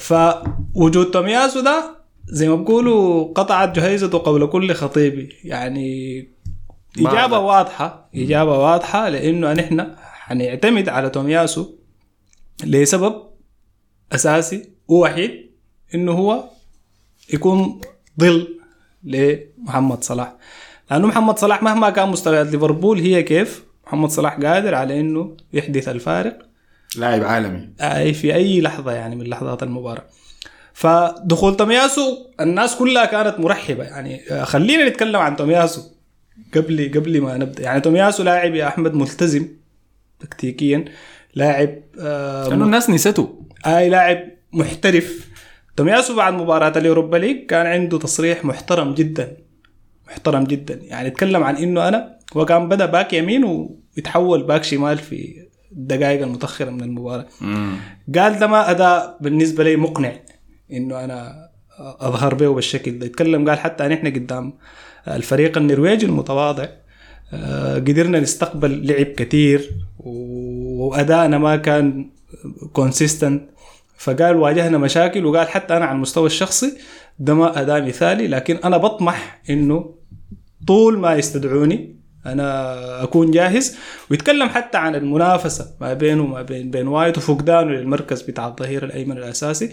فوجود 0.00 1.10
تومياسو 1.10 1.60
ده 1.60 1.96
زي 2.28 2.48
ما 2.48 2.56
بيقولوا 2.56 3.32
قطعت 3.32 3.76
جهيزته 3.76 4.18
قبل 4.18 4.46
كل 4.46 4.74
خطيب 4.74 5.28
يعني 5.44 6.18
هذا. 7.36 7.36
واضحة 7.36 8.08
إجابة 8.14 8.58
واضحة 8.58 9.08
لأنه 9.08 9.52
نحن 9.52 9.86
حنعتمد 10.28 10.88
على 10.88 11.10
تومياسو 11.10 11.74
لسبب 12.64 13.22
أساسي 14.12 14.70
ووحيد 14.88 15.50
إنه 15.94 16.12
هو 16.12 16.44
يكون 17.32 17.80
ظل 18.20 18.58
لمحمد 19.04 20.04
صلاح. 20.04 20.36
لأنه 20.90 21.06
محمد 21.06 21.38
صلاح 21.38 21.62
مهما 21.62 21.90
كان 21.90 22.08
مستويات 22.08 22.46
ليفربول 22.46 23.00
هي 23.00 23.22
كيف 23.22 23.64
محمد 23.86 24.10
صلاح 24.10 24.34
قادر 24.40 24.74
على 24.74 25.00
إنه 25.00 25.36
يحدث 25.52 25.88
الفارق 25.88 26.38
لاعب 26.96 27.24
عالمي. 27.24 27.70
أي 27.80 28.14
في 28.14 28.34
أي 28.34 28.60
لحظة 28.60 28.92
يعني 28.92 29.16
من 29.16 29.26
لحظات 29.26 29.62
المباراة. 29.62 30.04
فدخول 30.72 31.56
تومياسو 31.56 32.26
الناس 32.40 32.76
كلها 32.76 33.04
كانت 33.04 33.40
مرحبة. 33.40 33.84
يعني 33.84 34.44
خلينا 34.44 34.88
نتكلم 34.88 35.16
عن 35.16 35.36
تومياسو 35.36 35.82
قبل 36.54 36.92
قبل 36.94 37.20
ما 37.20 37.36
نبدأ. 37.36 37.62
يعني 37.62 37.80
تومياسو 37.80 38.22
لاعب 38.22 38.54
يا 38.54 38.66
أحمد 38.66 38.94
ملتزم. 38.94 39.57
تكتيكيا 40.20 40.84
لاعب 41.34 41.74
آه 42.00 42.48
لأنه 42.48 42.64
الناس 42.64 42.90
نسيته. 42.90 43.42
أي 43.66 43.88
لاعب 43.88 44.18
محترف. 44.52 45.28
تومياسو 45.76 46.16
بعد 46.16 46.32
مباراة 46.32 46.78
اليوروبا 46.78 47.16
ليج 47.16 47.46
كان 47.46 47.66
عنده 47.66 47.98
تصريح 47.98 48.44
محترم 48.44 48.94
جدا 48.94 49.36
محترم 50.06 50.44
جدا. 50.44 50.74
يعني 50.82 51.08
اتكلم 51.08 51.42
عن 51.42 51.56
إنه 51.56 51.88
أنا 51.88 52.18
هو 52.36 52.44
كان 52.44 52.68
بدأ 52.68 52.86
back 52.86 53.12
يمين 53.12 53.44
ويتحول 53.44 54.42
back 54.42 54.64
شمال 54.64 54.98
في 54.98 55.48
الدقائق 55.72 56.22
المتأخرة 56.22 56.70
من 56.70 56.80
المباراة. 56.80 57.26
قال 58.14 58.38
ده 58.38 58.46
ما 58.46 58.70
أداء 58.70 59.18
بالنسبة 59.20 59.64
لي 59.64 59.76
مقنع 59.76 60.12
إنه 60.72 61.04
أنا 61.04 61.48
أظهر 61.78 62.34
به 62.34 62.54
بالشكل 62.54 62.98
ده. 62.98 63.06
يتكلم 63.06 63.48
قال 63.48 63.58
حتى 63.58 63.88
نحن 63.88 64.06
قدام 64.06 64.58
الفريق 65.08 65.58
النرويجي 65.58 66.06
المتواضع 66.06 66.66
قدرنا 67.76 68.20
نستقبل 68.20 68.86
لعب 68.86 69.06
كتير 69.06 69.70
و- 69.98 70.84
وأدائنا 70.86 71.38
ما 71.38 71.56
كان 71.56 72.10
كونسيستنت 72.72 73.42
فقال 73.98 74.36
واجهنا 74.36 74.78
مشاكل 74.78 75.26
وقال 75.26 75.48
حتى 75.48 75.76
أنا 75.76 75.84
على 75.84 75.96
المستوى 75.96 76.26
الشخصي 76.26 76.72
ده 77.18 77.34
ما 77.34 77.60
اداء 77.60 77.82
مثالي 77.82 78.26
لكن 78.28 78.56
أنا 78.56 78.76
بطمح 78.76 79.40
إنه 79.50 79.94
طول 80.66 80.98
ما 80.98 81.14
يستدعوني 81.14 81.98
أنا 82.26 83.02
أكون 83.02 83.30
جاهز. 83.30 83.76
ويتكلم 84.10 84.48
حتى 84.48 84.78
عن 84.78 84.94
المنافسة 84.94 85.66
ما 85.80 85.94
بينه 85.94 86.22
وما 86.22 86.42
بين 86.42 86.70
بين 86.70 86.88
وايت 86.88 87.18
وفقدانه 87.18 87.70
للمركز 87.70 88.22
بتاع 88.22 88.46
الظهير 88.46 88.84
الأيمن 88.84 89.18
الأساسي. 89.18 89.70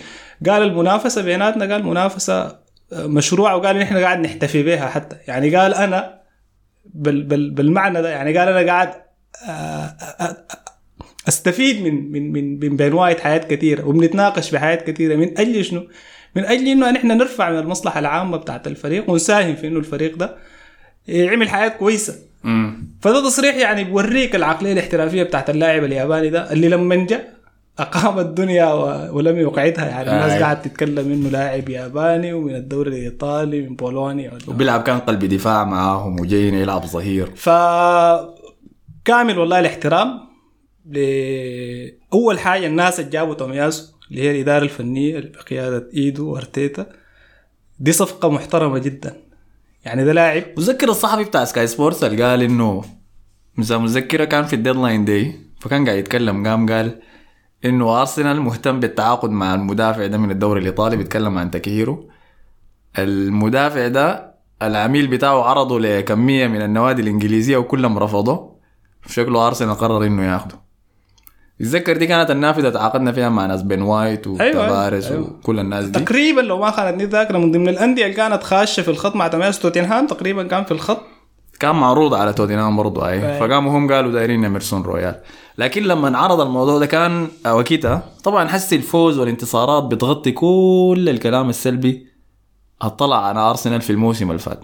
قال 0.49 0.61
المنافسة 0.63 1.21
بيناتنا 1.21 1.73
قال 1.73 1.85
منافسة 1.85 2.55
مشروعة 2.93 3.55
وقال 3.57 3.77
نحن 3.79 3.97
قاعد 3.97 4.19
نحتفي 4.19 4.63
بها 4.63 4.87
حتى. 4.87 5.15
يعني 5.27 5.55
قال 5.55 5.73
أنا 5.73 6.19
بال 6.95 7.23
بال 7.23 7.51
بالمعنى 7.51 8.01
ده. 8.01 8.09
يعني 8.09 8.37
قال 8.37 8.47
أنا 8.47 8.71
قاعد 8.71 8.89
آه، 9.47 9.49
آه، 9.49 10.23
آه، 10.23 10.37
أستفيد 11.27 11.81
من 11.81 12.11
من 12.11 12.31
من 12.31 12.59
من 12.59 12.75
بين 12.75 12.93
وايد 12.93 13.19
حياة 13.19 13.37
كثيرة 13.37 13.87
وبنتناقش 13.87 14.49
في 14.49 14.59
حياة 14.59 14.75
كثيرة 14.75 15.15
من 15.15 15.37
أجل 15.39 15.65
شنو؟ 15.65 15.87
من 16.35 16.45
أجل 16.45 16.67
إنه 16.67 16.91
نحن 16.91 17.07
نرفع 17.07 17.49
من 17.51 17.59
المصلحة 17.59 17.99
العامة 17.99 18.37
بتاعت 18.37 18.67
الفريق 18.67 19.09
ونساهم 19.09 19.55
في 19.55 19.67
إنه 19.67 19.79
الفريق 19.79 20.15
ده 20.15 20.37
يعمل 21.07 21.49
حياة 21.49 21.67
كويسة. 21.67 22.15
فده 23.01 23.21
تصريح 23.21 23.55
يعني 23.55 23.83
بوريك 23.83 24.35
العقلية 24.35 24.73
الاحترافية 24.73 25.23
بتاعت 25.23 25.49
اللاعب 25.49 25.83
الياباني 25.83 26.29
ده 26.29 26.51
اللي 26.51 26.69
لما 26.69 26.95
جاء 26.95 27.34
أقام 27.79 28.19
الدنيا 28.19 28.73
ولم 29.11 29.37
يقعدها. 29.37 29.85
يعني 29.85 30.09
الناس 30.09 30.31
آه. 30.31 30.39
قاعد 30.39 30.61
تتكلم 30.61 31.11
إنه 31.11 31.29
لاعب 31.29 31.69
ياباني 31.69 32.33
ومن 32.33 32.55
الدوري 32.55 32.89
الإيطالي 32.89 33.61
من 33.61 33.75
بولونيا 33.75 34.31
وبيلعب 34.47 34.83
كان 34.83 34.99
قلب 34.99 35.25
دفاع 35.25 35.63
معاهم 35.63 36.19
وجايين 36.19 36.53
يلعب 36.53 36.85
ظهير. 36.85 37.31
ف 37.35 37.49
كامل 39.05 39.39
والله 39.39 39.59
الاحترام 39.59 40.19
ل 40.89 40.97
اول 42.13 42.39
حاجة 42.39 42.67
الناس 42.67 42.99
اللي 42.99 43.11
جابوا 43.11 43.33
تومياسو 43.33 43.93
اللي 44.11 44.21
هي 44.21 44.31
الإدارة 44.31 44.63
الفنية 44.63 45.19
بقياده 45.19 45.89
إيدو 45.93 46.33
وأرتيتا. 46.33 46.85
دي 47.79 47.91
صفقة 47.91 48.29
محترمة 48.29 48.77
جدا. 48.77 49.13
يعني 49.85 50.05
ده 50.05 50.13
لاعب. 50.13 50.43
متذكر 50.57 50.89
الصحفي 50.89 51.23
بتاع 51.23 51.45
سكاي 51.45 51.67
سبورتس 51.67 52.03
اللي 52.03 52.23
قال 52.23 52.41
إنه 52.41 52.83
متذكره 53.57 54.25
كان 54.25 54.45
في 54.45 54.53
ال 54.55 54.61
deadline 54.61 55.05
day 55.05 55.35
فكان 55.59 55.85
قاعد 55.85 55.97
يتكلم 55.97 56.47
قام 56.47 56.69
قال 56.69 56.99
إنه 57.65 57.99
أرسنال 58.01 58.41
مهتم 58.41 58.79
بالتعاقد 58.79 59.29
مع 59.29 59.55
المدافع 59.55 60.07
ده 60.07 60.17
من 60.17 60.31
الدوري 60.31 60.59
الإيطالي 60.61 60.95
بيتكلم 60.97 61.37
عن 61.37 61.51
تاكيهيرو 61.51 62.09
المدافع 62.99 63.87
ده 63.87 64.35
العميل 64.61 65.07
بتاعه 65.07 65.43
عرضه 65.43 65.79
لكمية 65.79 66.47
من 66.47 66.61
النوادي 66.61 67.01
الإنجليزية 67.01 67.57
وكلهم 67.57 67.97
رفضوا 67.99 68.49
شكله 69.07 69.47
أرسنال 69.47 69.75
قرر 69.75 70.05
إنه 70.05 70.23
ياخده. 70.33 70.65
تتذكر 71.59 71.97
دي 71.97 72.07
كانت 72.07 72.31
النافذة 72.31 72.69
تعاقدنا 72.69 73.11
فيها 73.11 73.29
مع 73.29 73.45
ناس 73.45 73.61
بن 73.61 73.81
وايت 73.81 74.27
وتافاريس 74.27 75.11
أيوة. 75.11 75.29
وكل 75.39 75.59
الناس 75.59 75.85
دي. 75.85 75.99
تقريبا 75.99 76.41
لو 76.41 76.59
ما 76.59 76.71
خانتني 76.71 77.03
الذاكره 77.03 77.37
من 77.37 77.51
ضمن 77.51 77.69
الأندية 77.69 78.03
اللي 78.03 78.15
كانت 78.15 78.43
خاشة 78.43 78.81
في 78.81 78.91
الخط 78.91 79.15
مع 79.15 79.27
تومياسو 79.27 79.61
توتنهام 79.61 80.07
تقريبا 80.07 80.43
كان 80.43 80.63
في 80.63 80.71
الخط. 80.71 81.01
كان 81.59 81.75
معروض 81.75 82.13
على 82.13 82.33
توتنهام 82.33 82.77
برضه 82.77 83.09
أي. 83.09 83.39
فقاموا 83.39 83.77
هم 83.77 83.93
قالوا 83.93 84.11
دايرين 84.11 84.45
اميرسون 84.45 84.81
رويال. 84.81 85.21
لكن 85.57 85.83
لما 85.83 86.07
انعرض 86.07 86.39
الموضوع 86.39 86.79
ده 86.79 86.85
كان 86.85 87.27
وقتها 87.47 88.03
طبعا 88.23 88.47
حس 88.47 88.73
الفوز 88.73 89.19
والانتصارات 89.19 89.83
بتغطي 89.83 90.31
كل 90.31 91.05
الكلام 91.09 91.49
السلبي 91.49 92.07
اطلع 92.81 93.25
على 93.25 93.39
أرسنال 93.39 93.81
في 93.81 93.89
الموسم 93.89 94.29
اللي 94.29 94.39
فات. 94.39 94.59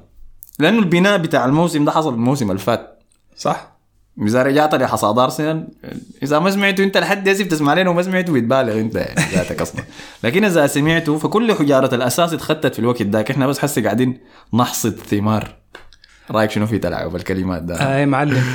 لأنه 0.60 0.80
البناء 0.80 1.18
بتاع 1.18 1.46
الموسم 1.46 1.86
ده 1.86 1.92
حصل 1.92 2.14
الموسم 2.14 2.52
اللي 2.52 2.62
فات. 2.62 3.00
صح. 3.38 3.72
إذا 4.22 4.44
رجعت 4.44 4.76
لحصاد 4.76 5.20
أرسنال 5.20 5.68
إذا 6.24 6.40
ما 6.40 6.52
سمعته 6.52 6.84
أنت 6.84 6.98
لحد 6.98 7.30
هسه 7.30 7.44
بتسمع 7.44 7.74
لنا 7.74 7.90
وما 7.90 8.02
سمعته 8.02 8.34
بتبالغ 8.34 8.80
أنت 8.80 8.96
يعني 8.96 9.22
ذاتك 9.36 9.62
أصلا. 9.62 9.82
لكن 10.24 10.46
إذا 10.46 10.68
سمعته 10.68 11.18
فكل 11.18 11.54
حجارة 11.54 11.96
الأساس 11.96 12.34
اتخطت 12.34 12.74
في 12.74 12.80
الوقت 12.80 13.02
ذاك. 13.02 13.32
إحنا 13.32 13.48
بس 13.48 13.60
حسي 13.60 13.82
قاعدين 13.82 14.20
نحصد 14.54 14.96
ثمار. 14.96 15.61
رأيك 16.32 16.52
شنو 16.52 16.66
في 16.66 16.78
تلاعب 16.78 17.16
الكلمات 17.16 17.62
ده؟ 17.62 17.98
اي 17.98 18.06
معلم. 18.06 18.44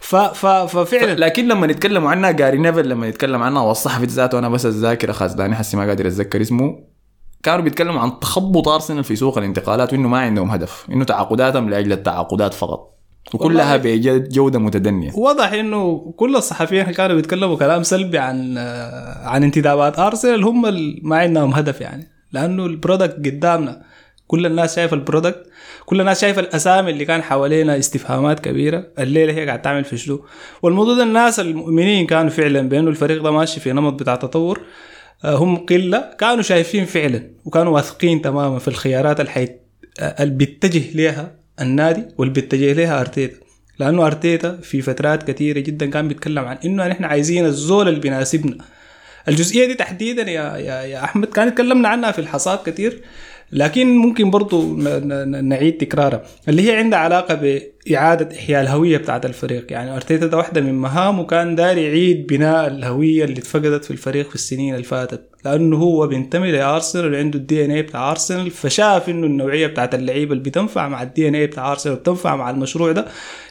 ف 0.00 0.16
ف 0.16 0.46
ففعلا. 0.46 1.14
لكن 1.14 1.48
لما 1.48 1.66
نتكلم 1.66 2.06
عنها 2.06 2.30
جاري 2.30 2.58
نيفل 2.58 2.88
لما 2.88 3.06
يتكلم 3.08 3.42
عنها 3.42 3.62
والصحفي 3.62 4.06
ذاته 4.06 4.38
أنا 4.38 4.48
بس 4.48 4.66
الذاكره 4.66 5.12
خاسداني 5.12 5.54
حسي 5.54 5.76
ما 5.76 5.86
قادر 5.86 6.06
اتذكر 6.06 6.40
اسمه. 6.40 6.78
كانوا 7.42 7.64
بيتكلموا 7.64 8.00
عن 8.00 8.20
تخبط 8.20 8.68
أرسنال 8.68 9.04
في 9.04 9.16
سوق 9.16 9.38
الانتقالات 9.38 9.92
وإنه 9.92 10.08
ما 10.08 10.18
عندهم 10.18 10.50
هدف 10.50 10.86
إنه 10.92 11.04
تعاقداتهم 11.04 11.70
لأجل 11.70 11.92
التعاقدات 11.92 12.54
فقط 12.54 12.94
وكلها 13.34 13.76
بجوده 13.76 14.58
متدنية. 14.58 15.12
واضح 15.14 15.52
إنه 15.52 16.12
كل 16.16 16.36
الصحفيين 16.36 16.84
كانوا 16.84 17.16
بيتكلموا 17.16 17.56
كلام 17.56 17.82
سلبي 17.82 18.18
عن 18.18 18.58
عن 19.22 19.42
انتدابات 19.42 19.98
أرسنال 19.98 20.44
هم 20.44 20.62
ما 21.02 21.18
عندهم 21.18 21.54
هدف 21.54 21.80
يعني 21.80 22.08
لأنه 22.32 22.66
ال 22.66 22.72
product 22.72 23.14
قدامنا. 23.14 23.82
كل 24.26 24.46
الناس 24.46 24.76
شايفة 24.76 24.94
ال 24.94 25.00
product 25.00 25.46
كل 25.86 26.00
الناس 26.00 26.20
شايفة 26.20 26.40
الأسامي 26.40 26.90
اللي 26.90 27.04
كان 27.04 27.22
حوالينا 27.22 27.78
استفهامات 27.78 28.40
كبيرة. 28.40 28.86
الليلة 28.98 29.32
هي 29.32 29.46
قاعد 29.46 29.62
تعمل 29.62 29.84
في 29.84 29.96
شنو؟ 29.96 30.24
والموضوع 30.62 30.94
ده 30.94 31.02
الناس 31.02 31.40
المؤمنين 31.40 32.06
كانوا 32.06 32.30
فعلا 32.30 32.68
بأنه 32.68 32.90
الفريق 32.90 33.22
ده 33.22 33.30
ماشي 33.30 33.60
في 33.60 33.72
نمط 33.72 33.92
بتاع 33.92 34.16
تطور. 34.16 34.60
آه، 35.24 35.36
هم 35.36 35.56
قلة 35.56 36.10
كانوا 36.18 36.42
شايفين 36.42 36.84
فعلا 36.84 37.30
وكانوا 37.44 37.74
واثقين 37.74 38.22
تماما 38.22 38.58
في 38.58 38.68
الخيارات. 38.68 39.20
اللي 40.00 40.34
بيتجه 40.34 40.96
لها 40.96 41.36
النادي 41.60 42.02
واللي 42.18 42.34
بيتجه 42.34 42.72
لها 42.72 43.00
أرتيتا. 43.00 43.36
لأنه 43.78 44.06
أرتيتا 44.06 44.56
في 44.62 44.82
فترات 44.82 45.30
كثيرة 45.30 45.60
جدا 45.60 45.90
كان 45.90 46.08
بيتكلم 46.08 46.44
عن 46.44 46.58
إنه 46.64 46.86
نحن 46.86 47.04
عايزين 47.04 47.46
الزول 47.46 47.88
اللي 47.88 48.00
بيناسبنا. 48.00 48.64
الجزئية 49.28 49.66
دي 49.66 49.74
تحديدا 49.74 50.30
يا 50.30 50.56
يا 50.56 50.82
يا 50.82 51.04
أحمد 51.04 51.28
كان 51.28 51.54
تكلمنا 51.54 51.88
عنها 51.88 52.12
في 52.12 52.18
الحصاد 52.18 52.58
كثير. 52.66 53.00
لكن 53.52 53.96
ممكن 53.96 54.30
برضو 54.30 54.76
نعيد 55.26 55.76
تكرارها 55.76 56.22
اللي 56.48 56.70
هي 56.70 56.76
عندها 56.76 56.98
علاقة 56.98 57.34
بإعادة 57.34 58.36
إحياء 58.36 58.62
الهوية 58.62 58.96
بتاعت 58.96 59.26
الفريق. 59.26 59.72
يعني 59.72 59.96
أرتيتا 59.96 60.26
ده 60.26 60.36
واحدة 60.36 60.60
من 60.60 60.74
مهامه 60.74 61.24
كان 61.26 61.54
داري 61.54 61.84
يعيد 61.84 62.26
بناء 62.26 62.66
الهوية 62.66 63.24
اللي 63.24 63.38
اتفقدت 63.38 63.84
في 63.84 63.90
الفريق 63.90 64.28
في 64.28 64.34
السنين 64.34 64.74
اللي 64.74 64.84
فاتت. 64.84 65.20
لأنه 65.44 65.76
هو 65.76 66.06
بينتمي 66.06 66.52
لأرسنال 66.52 67.12
وعنده 67.12 67.38
ال 67.38 67.64
DNA 67.64 67.82
بتاع 67.82 68.10
أرسنال 68.10 68.50
فشاف 68.50 69.08
إنه 69.08 69.26
النوعية 69.26 69.66
بتاعت 69.66 69.94
اللعيبة 69.94 70.32
اللي 70.32 70.42
بتنفع 70.44 70.88
مع 70.88 71.02
ال 71.02 71.28
DNA 71.28 71.46
بتاع 71.46 71.72
أرسنال 71.72 71.94
وبتنفع 71.94 72.36
مع 72.36 72.50
المشروع 72.50 72.92
ده 72.92 73.06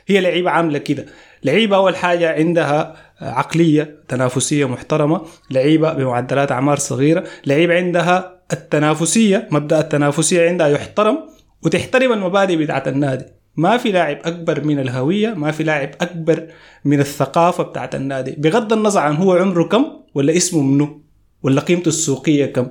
هي 0.08 0.20
لعيبة 0.22 0.50
عاملة 0.50 0.78
كده. 0.80 1.06
لعيبة 1.44 1.76
أول 1.76 1.96
حاجة 1.96 2.34
عندها 2.34 2.96
عقلية 3.22 3.96
تنافسية 4.08 4.66
محترمة 4.66 5.22
لعيبة 5.52 5.94
بمعدلات 5.94 6.52
أعمار 6.52 6.78
صغيرة 6.78 7.24
لعيبة 7.46 7.76
عندها 7.76 8.34
التنافسية 8.54 9.48
مبدأ 9.52 9.80
التنافسية 9.80 10.50
عندها 10.50 10.68
يحترم 10.68 11.20
وتحترم 11.64 12.14
المبادئ 12.14 12.56
بتاعت 12.56 12.88
النادي. 12.88 13.26
ما 13.56 13.78
في 13.78 13.92
لاعب 13.92 14.20
أكبر 14.24 14.64
من 14.64 14.80
الهوية 14.80 15.34
ما 15.34 15.52
في 15.52 15.64
لاعب 15.64 15.90
أكبر 16.02 16.48
من 16.86 17.00
الثقافة 17.00 17.64
بتاعت 17.64 17.96
النادي. 17.96 18.32
بغض 18.32 18.74
النظر 18.74 19.00
عن 19.00 19.16
هو 19.16 19.34
عمره 19.34 19.64
كم 19.64 19.86
ولا 20.16 20.38
اسمه 20.38 20.62
منو 20.62 21.02
ولا 21.44 21.62
قيمته 21.62 21.90
السوقية 21.90 22.46
كم. 22.46 22.68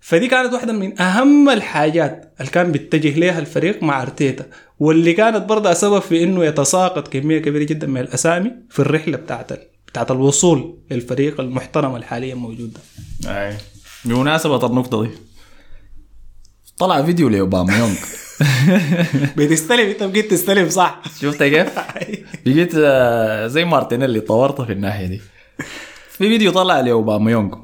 فدي 0.00 0.28
كانت 0.28 0.52
واحدة 0.52 0.72
من 0.72 1.00
أهم 1.00 1.50
الحاجات 1.50 2.34
اللي 2.40 2.50
كان 2.50 2.72
بيتجه 2.72 3.18
لها 3.18 3.38
الفريق 3.38 3.82
مع 3.82 4.02
أرتيتا. 4.02 4.46
واللي 4.78 5.12
كانت 5.12 5.44
برضه 5.48 5.72
سبب 5.72 5.98
في 5.98 6.22
إنه 6.22 6.44
يتساقط 6.44 7.08
كمية 7.08 7.38
كبيرة 7.38 7.64
جدا 7.64 7.86
من 7.86 8.00
الأسامي 8.00 8.52
في 8.70 8.80
الرحلة 8.80 9.16
بتاعت 9.16 9.52
بتاعت 9.86 10.10
الوصول 10.10 10.78
للفريق 10.90 11.40
المحترم 11.40 11.94
اللي 11.94 12.06
حاليا 12.06 12.34
موجود 12.34 12.72
ده. 12.72 12.80
أي. 13.30 13.56
بمناسبة 14.04 14.66
النقطة 14.66 15.02
دي. 15.02 15.10
طلع 16.78 17.02
فيديو 17.02 17.28
لأوباما 17.28 17.78
يونغ. 17.78 17.94
بتستلم 19.36 19.88
انت 19.88 20.02
بقيت 20.02 20.30
تستلم 20.30 20.68
صح؟ 20.70 21.02
شفت 21.20 21.42
كيف؟ 21.42 21.68
بقيت 22.46 22.72
آه، 22.76 23.46
زي 23.46 23.64
مارتينيلي 23.64 24.20
طورته 24.20 24.64
في 24.64 24.72
الناحية 24.72 25.06
دي. 25.06 25.20
في 26.10 26.28
فيديو 26.28 26.52
طلع 26.52 26.80
لأوباما 26.80 27.30
يونغ. 27.30 27.56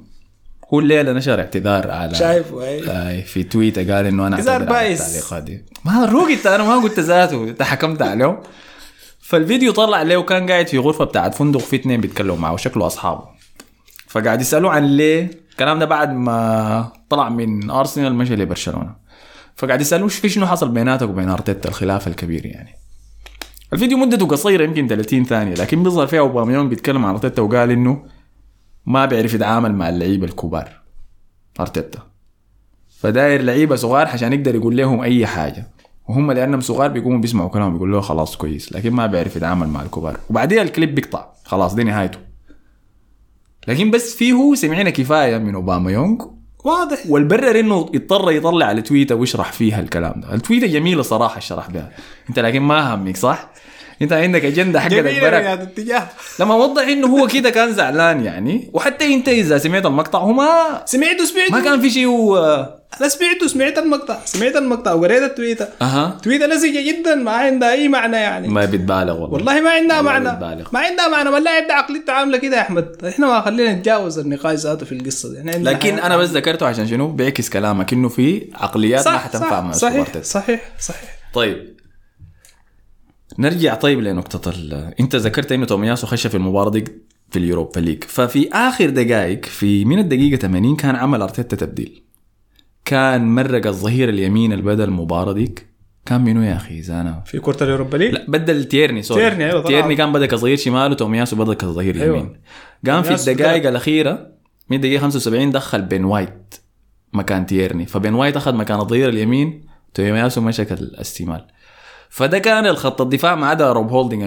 هو 0.75 0.81
الليلة 0.81 1.13
نشر 1.13 1.41
اعتذار 1.41 1.91
على 1.91 2.15
شايفه 2.15 2.65
أي. 2.65 3.09
آي 3.09 3.23
في 3.23 3.43
تويتر 3.43 3.93
قال 3.93 4.07
إنه 4.07 4.27
أنا 4.27 4.37
على 4.37 4.67
بايس. 4.67 5.01
التعليقات 5.01 5.43
دي. 5.43 5.65
ما 5.85 6.27
انت 6.31 6.47
أنا 6.47 6.65
ما 6.65 6.77
قلت 6.83 7.01
ذاته 7.01 7.45
انت 7.45 7.63
حكمت 7.63 8.03
عليه 8.03 8.41
فالفيديو 9.21 9.73
طلع 9.73 10.03
له 10.03 10.17
وكان 10.17 10.51
قاعد 10.51 10.69
في 10.69 10.79
غرفة 10.79 11.05
بتاعت 11.05 11.35
فندق 11.35 11.61
في 11.61 11.77
اثنين 11.77 12.01
بيتكلموا 12.01 12.37
معه 12.37 12.57
شكله 12.57 12.87
أصحابه. 12.87 13.25
فقاعد 14.09 14.41
يسالوه 14.41 14.71
عن 14.71 14.85
ليه 14.85 15.31
الكلام 15.61 15.79
ده 15.79 15.87
بعد 15.87 16.13
ما 16.13 16.93
طلع 17.09 17.29
من 17.29 17.71
أرسنال 17.71 18.15
مشى 18.15 18.37
لبرشلونة. 18.37 18.95
فقاعد 19.57 19.81
يسالوه 19.81 20.09
في 20.09 20.29
شنو 20.29 20.47
حصل 20.47 20.69
بيناتك 20.69 21.09
وبين 21.09 21.29
أرتيتا 21.29 21.69
الخلاف 21.69 22.09
الكبير 22.09 22.47
يعني. 22.47 22.71
الفيديو 23.73 23.99
مدته 23.99 24.27
قصيرة 24.27 24.65
يمكن 24.65 24.89
30 24.89 25.25
ثانية 25.25 25.55
لكن 25.55 25.83
بيظهر 25.83 26.07
فيها 26.07 26.21
اوباميون 26.21 26.69
بيتكلم 26.69 27.05
عن 27.05 27.15
أرتيتا 27.15 27.43
وقال 27.43 27.71
إنه 27.71 28.05
ما 28.87 29.07
بيعرف 29.07 29.35
يتعامل 29.35 29.75
مع 29.75 29.89
اللعيبة 29.89 30.27
الكبار 30.27 30.69
أرتيتا. 31.61 31.99
فداير 33.01 33.43
لعيبة 33.43 33.77
صغار 33.77 34.07
عشان 34.07 34.33
يقدر 34.33 34.55
يقول 34.55 34.77
لهم 34.77 35.01
أي 35.01 35.27
حاجة. 35.27 35.67
وهم 36.09 36.33
لأنهم 36.33 36.61
صغار 36.61 36.91
بيقوموا 36.91 37.19
بيسمعوا 37.19 37.49
كلامهم 37.49 37.73
بيقولوا 37.73 38.01
له 38.01 38.01
خلاص 38.01 38.37
كويس 38.37 38.73
لكن 38.73 38.91
ما 38.91 39.07
بيعرف 39.07 39.37
يتعامل 39.37 39.69
مع 39.69 39.83
الكبار. 39.83 40.17
وبعدين 40.31 40.59
الكليب 40.59 40.95
بيقطع 40.95 41.27
خلاص 41.45 41.75
دي 41.75 41.85
نهايته. 41.85 42.30
لكن 43.71 43.91
بس 43.91 44.15
فيه 44.15 44.55
سمعنا 44.55 44.91
كفاية 44.91 45.39
من 45.39 45.55
أوباما 45.55 45.91
يونغ. 45.91 46.25
واضح. 46.65 46.99
والبرر 47.09 47.61
إنه 47.61 47.91
اضطر 47.95 48.31
يطلع 48.31 48.67
على 48.67 48.83
تويتر 48.83 49.15
ويشرح 49.15 49.53
فيها 49.53 49.81
الكلام 49.81 50.21
ده. 50.21 50.35
التويتر 50.35 50.67
جميلة 50.67 51.03
صراحة 51.03 51.39
الشرح 51.39 51.71
بها 51.71 51.91
أنت 52.29 52.39
لكن 52.39 52.61
ما 52.61 52.95
همك 52.95 53.17
صح؟ 53.17 53.51
انت 54.03 54.13
عندك 54.13 54.45
أجندة 54.45 54.81
حقت 54.81 54.91
جميل 54.91 55.15
البرك 55.15 55.45
يا 55.45 55.53
اتجاه 55.53 56.09
لما 56.41 56.55
وضح 56.55 56.83
إنه 56.83 57.07
هو 57.07 57.27
كده 57.27 57.51
كان 57.51 57.73
زعلان 57.73 58.25
يعني 58.25 58.71
وحتى 58.73 59.15
إنت 59.15 59.29
إذا 59.29 59.59
سمعت 59.59 59.87
المقطع 59.87 60.19
هو 60.19 60.33
ما 60.33 60.83
سمعته 60.85 61.25
سمعته. 61.25 61.53
ما 61.53 61.61
كان 61.61 61.81
في 61.81 61.91
شيء 61.91 62.07
و... 62.07 62.37
أنا 63.01 63.09
سمعته 63.09 63.47
سمعت 63.47 63.79
المقطع 63.79 64.19
سمعت 64.25 64.57
المقطع 64.57 64.93
وقريت 64.93 65.23
التويتر. 65.23 65.67
أها. 65.83 66.19
تويتر 66.23 66.47
لزجة 66.47 66.89
جدا 66.91 67.15
ما 67.15 67.31
عندها 67.31 67.73
أي 67.73 67.89
معنى 67.89 68.17
يعني. 68.17 68.49
ما 68.49 68.65
بتبالغ 68.65 69.13
والله. 69.13 69.35
والله 69.35 69.61
ما 69.61 69.71
عندها 69.71 70.03
معنى. 70.03 70.31
بتبالغ. 70.31 70.69
ما 70.73 70.81
عندها 70.81 71.09
معنى. 71.09 71.31
ما 71.31 71.39
اللاعب 71.39 71.67
ده 71.69 71.75
عقليته 71.75 72.13
عامله 72.13 72.39
كده 72.39 72.57
يا 72.57 72.63
أحمد. 72.63 73.05
إحنا 73.09 73.27
ما 73.27 73.41
خلينا 73.41 73.73
نتجاوز 73.73 74.19
النقاش 74.19 74.59
ذاته 74.59 74.87
في 74.87 74.93
القصة 74.93 75.33
دي. 75.33 75.39
إحنا 75.39 75.53
عندنا 75.53 75.71
لكن. 75.71 75.99
أنا 75.99 76.17
بس 76.17 76.29
ذكرته 76.29 76.67
عشان 76.67 76.89
شنو؟ 76.89 77.09
بيعكس 77.09 77.49
كلامك 77.51 77.93
إنه 77.93 78.09
في 78.09 78.49
عقليات 78.55 79.09
ما 79.09 79.15
صح 79.15 79.25
حتنفع 79.25 79.61
مع 79.61 79.73
صح 79.73 79.89
صحيح. 79.89 80.23
صحيح 80.23 80.61
صحيح. 80.81 81.19
طيب 81.35 81.80
نرجع 83.39 83.75
طيب 83.75 84.01
لنقطة. 84.01 84.53
انت 85.01 85.17
ذكرت 85.17 85.53
أنه 85.53 85.67
تومياسو 85.67 86.07
خش 86.07 86.27
في 86.27 86.37
المباراة 86.37 86.71
دي 86.71 86.85
في 87.31 87.39
اليوروبا 87.39 87.81
ليج. 87.81 88.05
ففي 88.05 88.49
آخر 88.53 88.91
دقائق 88.91 89.45
في 89.45 89.85
من 89.85 89.99
الدقيقة 89.99 90.37
80 90.37 90.77
كان 90.77 90.97
عمل 90.97 91.23
أرتيتا 91.23 91.57
تبديل. 91.57 92.03
كان 92.85 93.35
مرق 93.35 93.67
الظهير 93.67 94.09
اليمين 94.09 94.53
اللي 94.53 94.65
بدا 94.65 94.85
المباراة 94.85 95.33
ديك. 95.33 95.67
كان 96.07 96.21
منو 96.21 96.43
يا 96.43 96.57
أخي؟ 96.57 96.79
إذا 96.79 97.01
أنا 97.01 97.23
في 97.27 97.39
كرة 97.39 97.65
اليوروبا 97.65 97.97
ليج؟ 97.97 98.13
لا 98.13 98.25
بدل 98.29 98.65
تيرني 98.65 99.03
sorry. 99.03 99.23
تيرني، 99.23 99.45
أيوة 99.45 99.61
طبعاً. 99.61 99.73
تيرني 99.73 99.97
كان 99.97 100.13
بدا 100.13 100.27
كظهير 100.27 100.57
شمال 100.57 100.91
وتومياسو 100.91 101.37
بدا 101.37 101.55
كظهير 101.55 102.03
أيوة. 102.03 102.17
يمين 102.17 102.37
قام 102.87 103.03
في 103.03 103.15
الدقائق 103.15 103.69
الأخيرة 103.69 104.27
من 104.71 104.77
الدقيقة 104.77 105.01
75 105.01 105.51
دخل 105.51 105.83
بين 105.83 106.05
وايت 106.05 106.55
مكان 107.13 107.47
تيرني. 107.47 107.87
فبين 107.87 108.15
وايت 108.15 108.37
أخذ 108.37 108.55
مكان 108.55 108.81
الظهير 108.81 109.09
اليمين 109.09 109.65
تومياسو 109.95 110.41
مسك 110.41 110.73
الشمال 110.73 111.47
فده 112.11 112.39
كان 112.39 112.67
الخط 112.67 113.01
الدفاع 113.01 113.35
ما 113.35 113.47
عدا 113.47 113.73
روب 113.73 113.89
هولدنج 113.89 114.23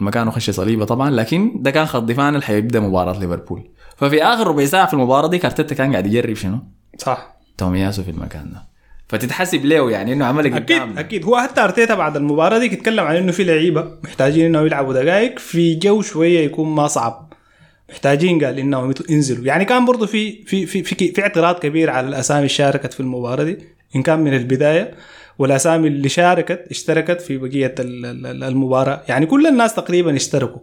المكان 0.00 0.30
خش 0.30 0.50
صليبة 0.50 0.84
طبعا 0.84 1.10
لكن 1.10 1.52
ده 1.62 1.70
كان 1.70 1.86
خط 1.86 2.02
دفاعنا 2.02 2.36
اللي 2.36 2.46
حيبدأ 2.46 2.80
مباراة 2.80 3.18
ليفربول. 3.18 3.70
ففي 3.96 4.22
آخر 4.22 4.46
ربع 4.46 4.64
ساعة 4.64 4.86
في 4.86 4.94
المباراة 4.94 5.28
دي 5.28 5.38
أرتيتا 5.38 5.74
كان 5.74 5.90
قاعد 5.92 6.06
يجرب 6.06 6.36
شنو؟ 6.36 6.58
صح. 6.98 7.36
تومياسو 7.58 8.02
في 8.02 8.10
المكان 8.10 8.50
ده. 8.52 8.62
فتتحسب 9.08 9.64
له 9.64 9.90
يعني 9.90 10.12
إنه 10.12 10.24
عمل 10.24 10.46
أكيد 10.46 10.62
قدام؟ 10.62 10.98
أكيد 10.98 11.24
هو 11.24 11.36
حتى 11.36 11.64
أرتيتا 11.64 11.94
بعد 11.94 12.16
المباراة 12.16 12.58
دي 12.58 12.64
يتكلم 12.64 13.04
عن 13.04 13.16
إنه 13.16 13.32
في 13.32 13.44
لعيبة 13.44 13.98
محتاجين 14.04 14.46
إنهم 14.46 14.66
يلعبوا 14.66 14.92
دقائق 14.92 15.38
في 15.38 15.74
جو 15.74 16.02
شوية 16.02 16.44
يكون 16.44 16.68
ما 16.68 16.86
صعب. 16.86 17.32
محتاجين 17.90 18.44
قال 18.44 18.58
إنهم 18.58 18.94
ينزلوا. 19.10 19.44
يعني 19.44 19.64
كان 19.64 19.84
برضه 19.84 20.06
في 20.06 20.44
في 20.44 20.66
في 20.66 20.82
في, 20.82 21.12
في 21.12 21.22
اعتراض 21.22 21.58
كبير 21.58 21.90
على 21.90 22.08
الأسامي 22.08 22.38
اللي 22.38 22.48
شاركت 22.48 22.92
في 22.92 23.00
المباراة 23.00 23.44
دي 23.44 23.58
إن 23.96 24.02
كان 24.02 24.18
من 24.18 24.34
البداية. 24.34 24.94
والأسامي 25.38 25.88
اللي 25.88 26.08
شاركت 26.08 26.64
اشتركت 26.70 27.20
في 27.20 27.38
بقية 27.38 27.74
ال- 27.78 28.06
ال- 28.06 28.26
ال- 28.26 28.44
المباراة. 28.44 29.02
يعني 29.08 29.26
كل 29.26 29.46
الناس 29.46 29.74
تقريبا 29.74 30.16
اشتركوا. 30.16 30.60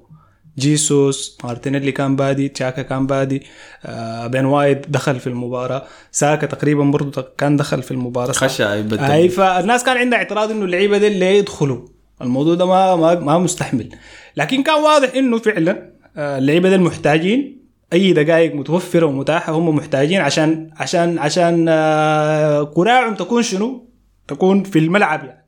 جيسوس 0.57 1.38
مارتينيلي 1.43 1.91
كان 1.91 2.15
بادي 2.15 2.47
تشاكا 2.49 2.81
كان 2.81 3.07
بادي 3.07 3.43
آه 3.86 4.27
بين 4.27 4.45
وايت 4.45 4.81
دخل 4.89 5.19
في 5.19 5.27
المباراة. 5.27 5.84
ساكا 6.12 6.47
تقريبا 6.47 6.84
برضه 6.84 7.27
كان 7.38 7.57
دخل 7.57 7.81
في 7.84 7.91
المباراة. 7.91 8.31
صح؟ 8.31 8.43
خش 8.47 8.60
يبدل. 8.60 8.99
اي 8.99 9.29
فالناس 9.29 9.84
كان 9.84 9.97
عندها 9.97 10.17
اعتراض 10.19 10.51
إنه 10.51 10.65
اللعيبة 10.65 10.97
دي 10.97 11.07
اللي 11.07 11.38
يدخلوا. 11.38 11.88
الموضوع 12.21 12.55
ده 12.55 12.65
ما 12.65 12.95
ما, 12.95 13.15
ما 13.19 13.38
مستحمل. 13.38 13.89
لكن 14.38 14.63
كان 14.63 14.75
واضح 14.75 15.15
إنه 15.15 15.38
فعلا 15.38 15.91
آه، 16.17 16.38
اللعيبة 16.38 16.69
دي 16.69 16.77
محتاجين. 16.77 17.62
أي 17.93 18.13
دقائق 18.13 18.55
متوفرة 18.55 19.05
ومتاحة 19.05 19.53
هم 19.53 19.75
محتاجين 19.75 20.21
عشان 20.21 20.69
عشان 20.77 21.19
عشان 21.19 21.65
آه، 21.69 22.63
كراعهم 22.63 23.15
تكون 23.15 23.43
شنو؟ 23.43 23.88
تكون 24.35 24.63
في 24.63 24.79
الملعب 24.79 25.23
يعني. 25.25 25.47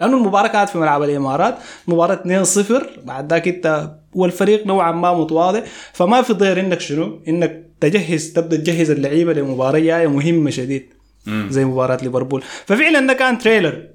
لأنه 0.00 0.16
المباراه 0.16 0.48
كانت 0.48 0.68
في 0.70 0.78
ملعب 0.78 1.02
الإمارات 1.02 1.58
مباراة 1.88 2.44
2-0 2.44 3.00
بعد 3.04 3.32
ذاك 3.32 3.48
انت 3.48 3.90
والفريق 4.14 4.66
نوعا 4.66 4.92
ما 4.92 5.14
متواضع. 5.14 5.62
فما 5.92 6.22
في 6.22 6.32
ضير 6.32 6.60
إنك 6.60 6.80
شنو؟ 6.80 7.20
إنك 7.28 7.66
تجهز 7.80 8.32
تبدأ 8.32 8.56
تجهز 8.56 8.90
اللعيبة 8.90 9.32
لمباراة 9.32 9.78
جاية 9.78 10.06
مهمة 10.06 10.50
شديد 10.50 10.86
زي 11.48 11.64
مباراة 11.64 11.98
ليفربول. 12.02 12.42
ففعلا 12.66 13.06
ده 13.06 13.12
كان 13.12 13.38
تريلر. 13.38 13.86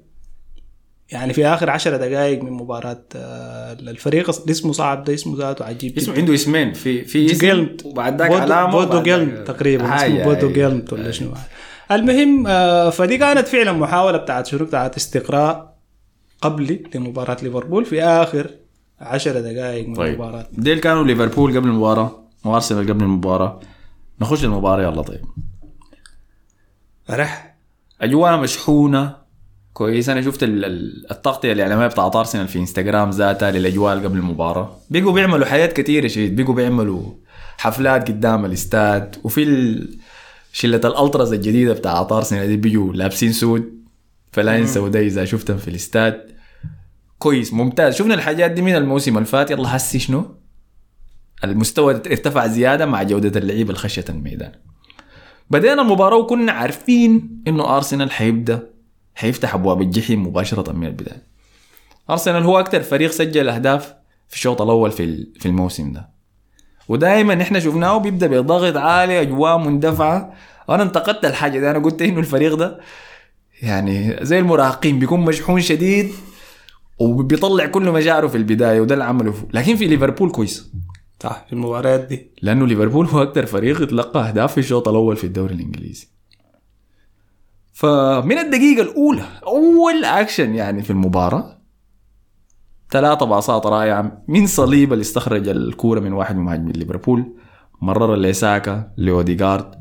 يعني 1.10 1.32
في 1.32 1.46
آخر 1.46 1.70
عشر 1.70 1.96
دقائق 1.96 2.42
من 2.42 2.52
مباراة 2.52 3.04
آه، 3.16 3.72
الفريق 3.72 4.30
اللي 4.40 4.50
اسمه 4.50 4.72
صعب 4.72 5.04
ده 5.04 5.14
اسمه 5.14 5.36
ذاته 5.38 5.64
عجيب 5.64 5.96
اسمه 5.96 6.14
عنده 6.14 6.34
اسمين. 6.34 6.72
في 6.72 7.04
في 7.04 7.26
اسم 7.26 7.38
جيلمت 7.38 7.86
وبعد 7.86 8.22
ذاك 8.22 8.30
علامة 8.30 8.70
بودو 8.72 9.02
جيلمت 9.02 9.46
تقريبا 9.46 9.96
اسمه 9.96 10.24
بودو. 10.24 10.52
جيلمت 10.52 10.92
ولا 10.92 11.10
شنو. 11.10 11.30
المهم 11.90 12.46
آه، 12.46 12.90
فدي 12.90 13.18
كانت 13.18 13.48
فعلا 13.48 13.72
محاولة 13.72 14.18
بتاعت 14.18 14.46
شنو 14.46 14.64
بتاعت 14.64 14.96
استقراء 14.96 15.78
قبلي 16.40 16.82
لمباراة 16.94 17.36
ليفربول 17.42 17.84
في 17.84 18.02
آخر 18.02 18.50
عشر 19.00 19.40
دقائق 19.40 19.88
من 19.88 19.94
طيب. 19.94 20.06
المباراة. 20.14 20.46
ديل 20.52 20.78
كانوا 20.80 21.04
ليفربول 21.04 21.56
قبل 21.56 21.68
المباراة 21.68 22.22
وارسنال 22.44 22.88
قبل 22.88 23.02
المباراة. 23.04 23.60
نخش 24.20 24.44
المباراة 24.44 24.82
يلا 24.82 25.02
طيب. 25.02 25.20
رح. 27.10 27.56
أجواء 28.02 28.36
مشحونة 28.40 29.16
كويس 29.72 30.08
أنا 30.08 30.22
شفت 30.22 30.42
ال- 30.42 30.64
ال- 30.64 31.10
التغطية 31.10 31.52
الاعلاميه 31.52 31.86
بتاعت 31.86 32.16
أرسنال 32.16 32.48
في 32.48 32.58
إنستغرام 32.58 33.10
ذاتها 33.10 33.50
للأجواء 33.50 33.94
قبل 34.04 34.18
المباراة. 34.18 34.76
بقوا 34.90 35.12
بيعملوا 35.12 35.46
حاجات 35.46 35.72
كثيره 35.72 36.06
شديد 36.08 36.40
بقوا 36.40 36.54
بيعملوا 36.54 37.02
حفلات 37.58 38.08
قدام 38.08 38.44
الإستاد. 38.44 39.16
وفي 39.24 39.42
ال- 39.42 39.97
شلة 40.60 40.80
الالتراز 40.84 41.32
الجديدة 41.32 41.72
بتاعت 41.72 42.12
ارسنال 42.12 42.46
دي 42.46 42.56
بيجوا 42.56 42.92
لابسين 42.92 43.32
سود 43.32 43.84
فلا 44.32 44.56
ينسوا 44.56 44.88
ده 44.88 45.00
إذا 45.00 45.24
شفتهم 45.24 45.56
في 45.56 45.68
الاستاد. 45.68 46.30
كويس 47.18 47.52
ممتاز. 47.52 47.94
شفنا 47.94 48.14
الحاجات 48.14 48.50
دي 48.50 48.62
من 48.62 48.76
الموسم 48.76 49.18
الفات 49.18 49.50
يلا 49.50 49.76
هسي 49.76 49.98
شنو؟ 49.98 50.36
المستوى 51.44 51.94
ارتفع 51.94 52.46
زيادة 52.46 52.86
مع 52.86 53.02
جودة 53.02 53.40
اللعيبه 53.40 53.70
الخاشة 53.70 54.04
الميدان. 54.08 54.52
بدينا 55.50 55.82
المباراة 55.82 56.16
وكنا 56.16 56.52
عارفين 56.52 57.42
إنه 57.48 57.76
أرسنال 57.76 58.10
حيبدأ 58.10 58.70
حيفتح 59.14 59.54
أبواب 59.54 59.82
الجحيم 59.82 60.26
مباشرة 60.26 60.72
من 60.72 60.86
البداية. 60.86 61.22
أرسنال 62.10 62.42
هو 62.42 62.60
أكثر 62.60 62.82
فريق 62.82 63.10
سجل 63.10 63.48
أهداف 63.48 63.94
في 64.28 64.36
الشوط 64.36 64.62
الأول 64.62 64.90
في 64.90 65.26
في 65.40 65.46
الموسم 65.46 65.92
ده. 65.92 66.17
ودائما 66.88 67.42
إحنا 67.42 67.60
شفناه 67.60 67.98
بيبدأ 67.98 68.26
بضغط 68.26 68.76
عالي 68.76 69.20
أجواء 69.20 69.58
مندفعة. 69.58 70.32
أنا 70.70 70.82
انتقدت 70.82 71.24
الحاجة 71.24 71.58
دي 71.58 71.70
أنا 71.70 71.78
قلت 71.78 72.02
إنه 72.02 72.18
الفريق 72.18 72.54
ده 72.54 72.80
يعني 73.62 74.16
زي 74.22 74.38
المراهقين 74.38 74.98
بيكون 74.98 75.20
مشحون 75.20 75.60
شديد 75.60 76.10
وبيطلع 76.98 77.66
كل 77.66 77.90
مشاعره 77.90 78.26
في 78.26 78.36
البداية 78.36 78.80
وده 78.80 78.94
اللي 78.94 79.04
عمله. 79.04 79.34
لكن 79.52 79.76
في 79.76 79.86
ليفربول 79.86 80.30
كويس. 80.30 80.72
صح 81.22 81.44
في 81.46 81.52
المباريات 81.52 82.00
دي. 82.00 82.30
لأنه 82.42 82.66
ليفربول 82.66 83.06
هو 83.06 83.22
أكثر 83.22 83.46
فريق 83.46 83.82
يتلقى 83.82 84.28
أهداف 84.28 84.52
في 84.52 84.58
الشوط 84.58 84.88
الأول 84.88 85.16
في 85.16 85.24
الدوري 85.24 85.54
الإنجليزي. 85.54 86.08
فمن 87.72 88.38
الدقيقة 88.38 88.82
الأولى 88.82 89.24
أول 89.46 90.04
اكشن 90.04 90.54
يعني 90.54 90.82
في 90.82 90.90
المباراة 90.90 91.57
ثلاثة 92.90 93.26
باصات 93.26 93.66
رائعة 93.66 94.22
من 94.28 94.46
ساليبا 94.46 94.92
اللي 94.92 95.02
استخرج 95.02 95.48
الكورة 95.48 96.00
من 96.00 96.12
واحد 96.12 96.36
من 96.36 96.42
مهاجمين 96.42 96.72
ليفربول 96.72 97.34
مرر 97.82 98.16
لساكا 98.16 98.90
لأوديغارد 98.96 99.74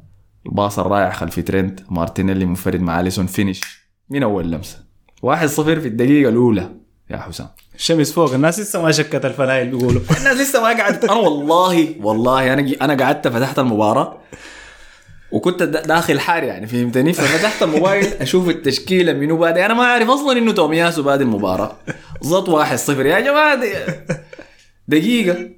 الباص 0.46 0.80
الرائع 0.80 1.12
خلف 1.12 1.40
ترينت 1.40 1.80
مارتينيلي 1.90 2.46
منفرد 2.46 2.82
مع 2.82 3.00
أليسون 3.00 3.26
finish 3.26 3.88
من 4.10 4.24
أول 4.24 4.52
لمسة. 4.52 4.78
واحد 5.22 5.48
صفر 5.48 5.80
في 5.80 5.88
الدقيقة 5.88 6.30
الأولى 6.30 6.70
يا 7.10 7.18
حسام. 7.18 7.48
الشمس 7.76 8.12
فوق 8.12 8.34
الناس 8.34 8.60
لسه 8.60 8.82
ما 8.82 8.92
شكت 8.92 9.26
الفنايل 9.26 9.70
بيقولوا. 9.70 10.02
الناس 10.18 10.38
لسه 10.38 10.62
ما 10.62 10.68
قعدت. 10.68 11.04
أنا 11.12 11.14
والله 11.14 11.96
والله 12.02 12.54
أنا 12.54 12.72
أنا 12.82 13.04
قعدت 13.04 13.28
فتحت 13.28 13.60
المباراة. 13.60 14.18
وكنت 15.32 15.64
دا- 15.64 15.82
داخل 15.82 16.20
حار 16.20 16.44
يعني 16.44 16.68
فهمتني؟ 16.68 17.14
ففتحت 17.14 17.64
الموبايل 17.64 18.06
أشوف 18.06 18.50
التشكيلة 18.50 19.14
منو 19.14 19.38
بادي 19.38 19.66
أنا 19.66 19.74
ما 19.74 19.84
أعرف 19.84 20.10
أصلا 20.10 20.38
إنه 20.38 20.52
تومياسو 20.52 21.04
بادي 21.04 21.24
المباراة. 21.24 21.78
زط 22.22 22.50
واحد 22.50 22.78
صفر. 22.78 23.06
يا 23.06 23.20
جماعة 23.20 23.56
دي 23.62 23.70
دقيقة. 24.88 25.50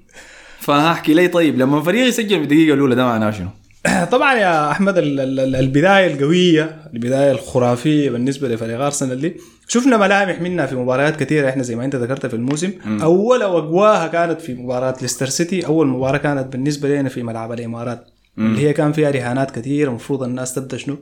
فهحكي 0.60 1.14
لي 1.14 1.28
طيب 1.28 1.58
لما 1.60 1.82
فريق 1.82 2.08
يسجل 2.08 2.38
في 2.38 2.44
الدقيقه 2.44 2.74
الأولى 2.74 2.96
ده 2.96 3.06
معناه 3.06 3.32
شنو؟ 3.32 3.48
طبعا 4.12 4.34
يا 4.34 4.72
أحمد 4.72 4.98
ال- 4.98 5.20
ال- 5.20 5.40
ال- 5.40 5.56
البداية 5.56 6.14
القوية 6.14 6.78
البداية 6.94 7.32
الخرافية 7.32 8.10
بالنسبة 8.10 8.48
لفريق 8.48 8.80
أرسنال 8.82 9.22
دي 9.22 9.36
شفنا 9.68 9.98
ملامح 9.98 10.42
منها 10.42 10.66
في 10.66 10.76
مباريات 10.76 11.20
كثيرة. 11.24 11.50
إحنا 11.50 11.64
زي 11.64 11.76
ما 11.76 11.86
أنت 11.86 11.96
ذكرت 11.96 12.26
في 12.26 12.34
الموسم 12.34 12.72
أول 13.02 13.44
واقواها 13.44 14.08
كانت 14.08 14.42
في 14.42 14.54
مباراة 14.54 14.96
ليستر 15.02 15.26
سيتي 15.26 15.66
أول 15.66 15.88
مباراة 15.88 16.18
كانت 16.18 16.48
بالنسبة 16.54 16.90
لنا 16.90 17.10
في 17.10 17.24
ملعب 17.24 17.52
الإمارات. 17.52 18.06
اللي 18.40 18.62
هي 18.68 18.74
كان 18.74 18.92
فيها 18.92 19.12
رهانات 19.12 19.52
كثيره 19.52 19.90
المفروض 19.90 20.24
الناس 20.24 20.54
تبدأ 20.54 20.78
شنو؟ 20.78 20.98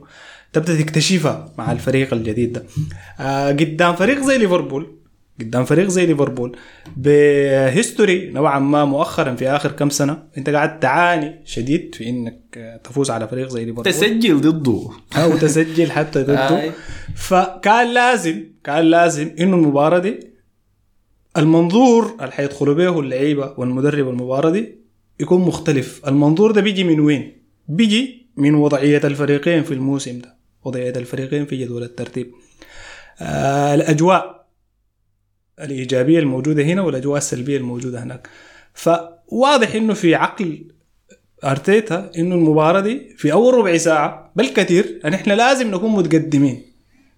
تبدأ 0.52 0.76
تكتشفها 0.82 1.52
مع 1.58 1.72
الفريق 1.72 2.14
الجديد 2.14 2.52
ده. 2.52 2.64
آه 3.20 3.48
قدام 3.50 3.94
فريق 3.96 4.20
زي 4.24 4.38
ليفربول 4.38 4.94
قدام 5.40 5.64
فريق 5.64 5.88
زي 5.88 6.06
ليفربول 6.06 6.56
بهيستوري 6.96 8.30
نوعا 8.30 8.58
ما 8.58 8.84
مؤخرا 8.84 9.34
في 9.34 9.48
آخر 9.48 9.72
كم 9.72 9.90
سنة 9.90 10.22
أنت 10.38 10.50
قاعد 10.50 10.80
تعاني 10.80 11.40
شديد 11.44 11.94
في 11.94 12.08
إنك 12.08 12.40
آه، 12.56 12.76
تفوز 12.76 13.10
على 13.10 13.28
فريق 13.28 13.48
زي 13.48 13.64
ليفربول. 13.64 13.84
تسجل 13.84 14.40
ضده. 14.40 14.90
أو 15.16 15.36
تسجل 15.36 15.90
حتى 15.90 16.22
ضده. 16.28 16.62
آي. 16.62 16.72
فكان 17.16 17.94
لازم 17.94 18.44
كان 18.64 18.84
لازم 18.84 19.30
إنه 19.40 19.56
المباراة 19.56 19.98
دي 19.98 20.20
المنظور 21.36 22.14
اللي 22.20 22.32
حيدخلوا 22.32 22.74
به 22.74 23.00
اللعيبة 23.00 23.54
والمدرب 23.56 24.08
المباراة 24.08 24.50
دي 24.50 24.77
يكون 25.20 25.40
مختلف. 25.40 26.08
المنظور 26.08 26.50
ده 26.52 26.60
بيجي 26.60 26.84
من 26.84 27.00
وين؟ 27.00 27.42
بيجي 27.68 28.26
من 28.36 28.54
وضعية 28.54 29.00
الفريقين 29.04 29.62
في 29.62 29.74
الموسم 29.74 30.18
ده. 30.18 30.36
وضعية 30.64 30.90
الفريقين 30.96 31.46
في 31.46 31.56
جدول 31.56 31.82
الترتيب. 31.82 32.32
آه 33.20 33.74
الأجواء 33.74 34.46
الإيجابية 35.60 36.18
الموجودة 36.18 36.62
هنا 36.62 36.82
والأجواء 36.82 37.18
السلبية 37.18 37.56
الموجودة 37.56 38.02
هناك. 38.02 38.28
فواضح 38.74 39.74
إنه 39.74 39.94
في 39.94 40.14
عقل 40.14 40.64
أرتيتا 41.44 42.10
إنه 42.18 42.34
المباراة 42.34 42.80
دي 42.80 43.14
في 43.16 43.32
أول 43.32 43.54
ربع 43.54 43.76
ساعة 43.76 44.32
بل 44.36 44.48
كثير 44.48 45.00
ان 45.04 45.14
إحنا 45.14 45.32
لازم 45.32 45.70
نكون 45.70 45.90
متقدمين. 45.92 46.62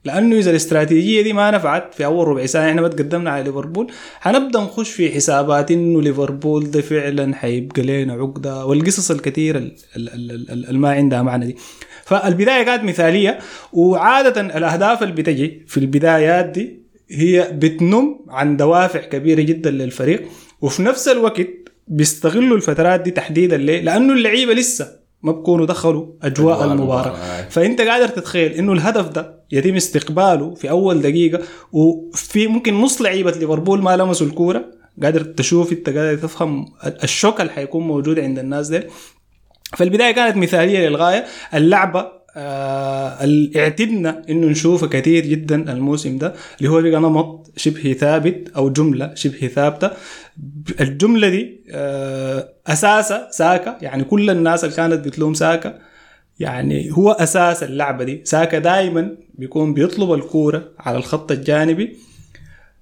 لأنه 0.04 0.36
إذا 0.38 0.50
الاستراتيجية 0.50 1.22
دي 1.22 1.32
ما 1.32 1.50
نفعت 1.50 1.94
في 1.94 2.04
أول 2.04 2.28
ربع 2.28 2.46
ساعة 2.46 2.68
إحنا 2.70 2.82
ما 2.82 2.88
تقدمنا 2.88 3.30
على 3.30 3.44
ليفربول 3.44 3.92
حنبدا 4.20 4.60
نخش 4.60 4.90
في 4.90 5.10
حسابات 5.14 5.70
إنه 5.70 6.02
ليفربول 6.02 6.70
ده 6.70 6.80
فعلا 6.80 7.34
حيبقى 7.34 7.82
لنا 7.82 8.12
عقدة 8.12 8.66
والقصص 8.66 9.10
الكثيرة 9.10 9.58
ال- 9.58 9.74
ال- 9.96 10.08
ال- 10.14 10.50
ال- 10.50 10.66
اللي 10.68 10.78
ما 10.78 10.90
عندها 10.90 11.22
معنى 11.22 11.46
دي 11.46 11.56
فالبداية 12.04 12.62
كانت 12.62 12.84
مثالية 12.84 13.38
وعادة 13.72 14.40
الأهداف 14.40 15.02
اللي 15.02 15.14
بتجي 15.14 15.62
في 15.66 15.76
البدايات 15.78 16.44
دي 16.46 16.80
هي 17.10 17.50
بتنم 17.52 18.16
عن 18.28 18.56
دوافع 18.56 19.00
كبيرة 19.00 19.40
جدا 19.42 19.70
للفريق 19.70 20.22
وفي 20.60 20.82
نفس 20.82 21.08
الوقت 21.08 21.46
بيستغلوا 21.88 22.56
الفترات 22.56 23.00
دي 23.00 23.10
تحديدا 23.10 23.56
ليه؟ 23.56 23.80
لأنه 23.80 24.12
اللعيبة 24.12 24.52
لسه 24.52 24.99
ما 25.22 25.32
بكونوا 25.32 25.66
دخلوا 25.66 26.06
أجواء 26.22 26.56
أجواء 26.56 26.72
المباراة. 26.72 27.06
المباراة. 27.06 27.48
فأنت 27.48 27.80
قادر 27.80 28.08
تتخيل 28.08 28.52
إنه 28.52 28.72
الهدف 28.72 29.08
ده 29.08 29.40
يتم 29.52 29.76
استقباله 29.76 30.54
في 30.54 30.70
أول 30.70 31.02
دقيقة 31.02 31.42
وفي 31.72 32.46
ممكن 32.46 32.74
نص 32.80 33.02
لعيبة 33.02 33.30
ليفربول 33.30 33.82
ما 33.82 33.96
لمسوا 33.96 34.26
الكورة. 34.26 34.64
قادر 35.02 35.20
تشوف 35.20 35.72
أنت 35.72 35.88
قادر 35.90 36.16
تفهم 36.16 36.66
الشوك 37.04 37.40
اللي 37.40 37.52
حيكون 37.52 37.86
موجود 37.86 38.18
عند 38.18 38.38
الناس 38.38 38.68
دي 38.68 38.82
فالبداية 39.76 40.12
كانت 40.12 40.36
مثالية 40.36 40.88
للغاية. 40.88 41.24
اللعبة 41.54 42.19
آه 42.36 43.26
اعتدنا 43.56 44.22
إنه 44.30 44.46
نشوفها 44.46 44.88
كثير 44.88 45.26
جدا 45.26 45.72
الموسم 45.72 46.18
ده 46.18 46.34
اللي 46.58 46.68
هو 46.70 46.82
بقى 46.82 47.00
نمط 47.00 47.52
شبه 47.56 47.92
ثابت 47.92 48.48
أو 48.56 48.70
جملة 48.70 49.14
شبه 49.14 49.46
ثابتة. 49.48 49.90
الجملة 50.80 51.28
دي 51.28 51.60
آه 51.70 52.48
اساسها 52.66 53.28
ساكا 53.30 53.78
يعني 53.82 54.04
كل 54.04 54.30
الناس 54.30 54.64
اللي 54.64 54.76
كانت 54.76 55.04
بتلوم 55.06 55.34
ساكا 55.34 55.78
يعني 56.40 56.90
هو 56.92 57.10
أساس 57.10 57.62
اللعبة 57.62 58.04
دي. 58.04 58.20
ساكا 58.24 58.58
دائما 58.58 59.16
بيكون 59.34 59.74
بيطلب 59.74 60.12
الكورة 60.12 60.68
على 60.78 60.96
الخط 60.98 61.32
الجانبي. 61.32 61.96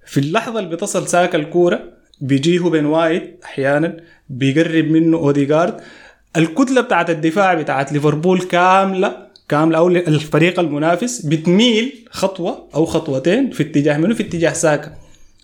في 0.06 0.20
اللحظة 0.20 0.58
اللي 0.58 0.76
بتصل 0.76 1.08
ساكا 1.08 1.38
الكورة 1.38 1.80
بيجيه 2.20 2.60
بين 2.70 2.86
وايت 2.86 3.40
أحيانا 3.44 3.96
بيقرب 4.28 4.84
منه 4.84 5.16
اوديجارد 5.16 5.80
الكتلة 6.36 6.80
بتاعت 6.80 7.10
الدفاع 7.10 7.54
بتاعت 7.54 7.92
ليفربول 7.92 8.40
كاملة 8.40 9.27
كامله 9.48 9.78
أو 9.78 9.88
الفريق 9.88 10.60
المنافس 10.60 11.20
بتميل 11.26 12.04
خطوة 12.10 12.68
أو 12.74 12.84
خطوتين 12.84 13.50
في 13.50 13.62
اتجاه 13.62 13.98
منه 13.98 14.14
في 14.14 14.22
اتجاه 14.22 14.52
ساكا. 14.52 14.94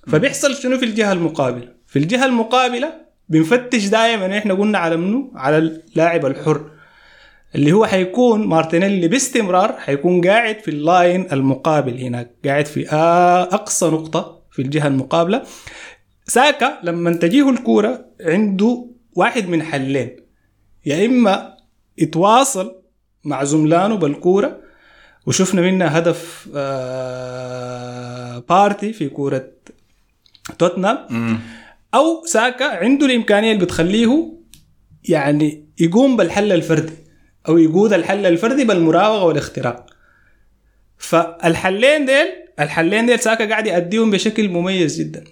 فبيحصل 0.06 0.54
شنو 0.54 0.78
في 0.78 0.84
الجهة 0.84 1.12
المقابلة؟ 1.12 1.68
في 1.86 1.98
الجهة 1.98 2.24
المقابلة 2.26 2.92
بنفتش 3.28 3.86
دائما 3.86 4.38
إحنا 4.38 4.54
قلنا 4.54 4.78
على 4.78 4.96
منو؟ 4.96 5.32
على 5.34 5.58
اللاعب 5.58 6.26
الحر. 6.26 6.70
اللي 7.54 7.72
هو 7.72 7.86
حيكون 7.86 8.46
مارتينيلي 8.46 9.08
باستمرار 9.08 9.72
حيكون 9.72 10.20
قاعد 10.20 10.58
في 10.58 10.68
ال 10.68 10.80
line 10.80 11.26
المقابل 11.32 11.98
هناك 11.98 12.30
قاعد 12.44 12.66
في 12.66 12.88
أقصى 13.52 13.86
نقطة 13.86 14.42
في 14.50 14.62
الجهة 14.62 14.86
المقابلة. 14.86 15.42
ساكا 16.26 16.78
لما 16.82 17.12
تجيه 17.12 17.50
الكورة 17.50 18.06
عنده 18.20 18.86
واحد 19.14 19.48
من 19.48 19.62
حلين. 19.62 20.16
يا 20.86 21.06
إما 21.06 21.54
يتواصل 21.98 22.83
مع 23.24 23.44
زملانه 23.44 23.94
بالكورة. 23.94 24.60
وشفنا 25.26 25.60
منها 25.60 25.98
هدف 25.98 26.48
آه 26.56 28.38
بارتي 28.48 28.92
في 28.92 29.08
كورة 29.08 29.48
توتنهام. 30.58 31.40
أو 31.94 32.24
ساكا 32.26 32.64
عنده 32.64 33.06
الإمكانية 33.06 33.52
اللي 33.52 33.64
بتخليه 33.64 34.32
يعني 35.08 35.64
يقوم 35.80 36.16
بالحل 36.16 36.52
الفردي 36.52 36.92
أو 37.48 37.58
يقود 37.58 37.92
الحل 37.92 38.26
الفردي 38.26 38.64
بالمراوغة 38.64 39.24
والاختراق. 39.24 39.86
فالحلين 40.98 42.06
ديل 42.06 42.26
الحلين 42.60 43.06
ديل 43.06 43.20
ساكا 43.20 43.48
قاعد 43.48 43.66
يأديهم 43.66 44.10
بشكل 44.10 44.48
مميز 44.48 45.00
جدا. 45.00 45.24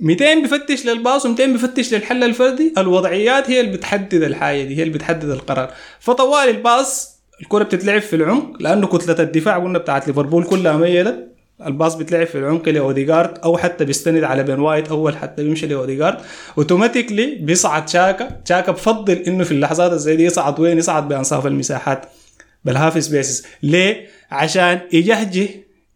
متين 0.00 0.34
بيفتش 0.34 0.86
للباص 0.86 1.26
ومتين 1.26 1.40
بيفتش 1.42 1.94
للحل 1.94 2.24
الفردي 2.24 2.72
الوضعيات 2.78 3.50
هي 3.50 3.60
اللي 3.60 3.72
بتحدد 3.72 4.22
الحاجة 4.22 4.62
دي 4.62 4.76
هي 4.76 4.82
اللي 4.82 4.94
بتحدد 4.94 5.30
القرار. 5.30 5.72
فطوال 6.00 6.48
الباص 6.48 7.13
الكرة 7.40 7.64
بتتلعب 7.64 8.00
في 8.00 8.16
العمق 8.16 8.62
لأنه 8.62 8.86
كتلة 8.86 9.22
الدفاع 9.22 9.58
قلنا 9.58 9.78
بتاعت 9.78 10.06
ليفربول 10.06 10.44
كلها 10.44 10.76
ميلت 10.76 11.28
الباص 11.66 11.94
بتلعب 11.94 12.26
في 12.26 12.38
العمق 12.38 12.68
لاوديجارد 12.68 13.38
أو 13.44 13.56
حتى 13.58 13.84
بيستند 13.84 14.24
على 14.24 14.42
بين 14.42 14.58
وايت 14.60 14.88
أول 14.88 15.16
حتى 15.16 15.42
بيمشي 15.44 15.66
لاوديجارد 15.66 16.16
automatically 16.58 17.34
بيصعد 17.34 17.88
شاكا 17.88 18.40
شاكا 18.48 18.72
بفضل 18.72 19.12
إنه 19.12 19.44
في 19.44 19.52
اللحظات 19.52 19.92
الزي 19.92 20.16
دي 20.16 20.24
يصعد 20.24 20.60
وين؟ 20.60 20.78
يصعد 20.78 21.08
بأنصاف 21.08 21.46
المساحات 21.46 22.06
بال 22.64 22.77
half 22.77 23.02
spaces 23.04 23.46
ليه؟ 23.62 24.06
عشان 24.30 24.80
يجهجه 24.92 25.48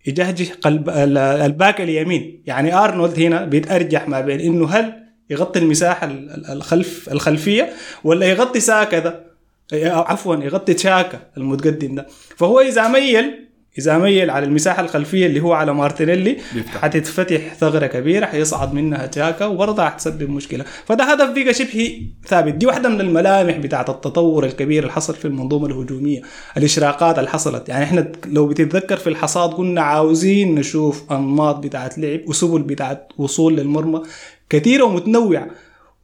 يجهجه 0.07 0.47
قلب 0.63 0.89
ال- 0.89 1.19
ال 1.19 1.31
back 1.31 1.81
اليمين. 1.81 2.43
يعني 2.47 2.75
أرنولد 2.75 3.21
هنا 3.21 3.45
بيتأرجح 3.45 4.09
ما 4.09 4.21
بين 4.21 4.41
إنه 4.41 4.69
هل 4.69 4.93
يغطي 5.31 5.59
المساحة 5.59 6.07
ال- 6.07 6.31
ال- 6.31 6.47
الخلف 6.53 7.09
الخلفية 7.13 7.71
ولا 8.05 8.27
يغطي 8.27 8.61
ساكا 8.61 8.99
ده؟ 8.99 9.28
عفوا 9.73 10.37
يغطي 10.37 10.79
شاكا 10.79 11.21
المتقدم 11.37 11.95
ده. 11.95 12.07
فهو 12.37 12.61
إذا 12.61 12.89
ميل 12.89 13.49
إذا 13.79 13.99
ميل 13.99 14.31
على 14.31 14.47
المساحة 14.47 14.83
الخلفية 14.83 15.27
اللي 15.27 15.41
هو 15.41 15.53
على 15.53 15.75
مارتينيلي. 15.75 16.37
حتتفتح 16.67 17.55
ثغرة 17.55 17.87
كبيرة 17.87 18.27
حيصعد 18.27 18.75
منها 18.75 19.11
شاكا 19.15 19.47
وبرضه 19.47 19.85
حتسبب 19.85 20.31
مشكله 20.31 20.65
فده 20.85 21.05
هدف 21.05 21.31
بقى 21.31 21.55
شبه 21.55 22.03
ثابت. 22.27 22.55
دي 22.55 22.67
واحدة 22.67 22.89
من 22.89 23.01
الملامح 23.01 23.57
بتاعت 23.57 23.91
التطور 23.91 24.45
الكبير 24.47 24.83
اللي 24.83 24.93
حصل 24.93 25.15
في 25.15 25.25
المنظومة 25.25 25.67
الهجومية. 25.67 26.23
الإشراقات 26.57 27.19
اللي 27.19 27.31
حصلت. 27.31 27.69
يعني 27.69 27.85
إحنا 27.85 28.13
لو 28.27 28.47
بتتذكر 28.47 28.97
في 28.97 29.07
الحصاد 29.07 29.51
قلنا 29.51 29.81
عاوزين 29.81 30.55
نشوف 30.55 31.13
أنماط 31.13 31.57
بتاعت 31.57 31.99
لعب 31.99 32.21
وسبل 32.29 32.63
بتاعت 32.63 33.09
وصول 33.19 33.57
للمرمى 33.57 34.03
كثيرة 34.51 34.85
ومتنوعة. 34.85 35.49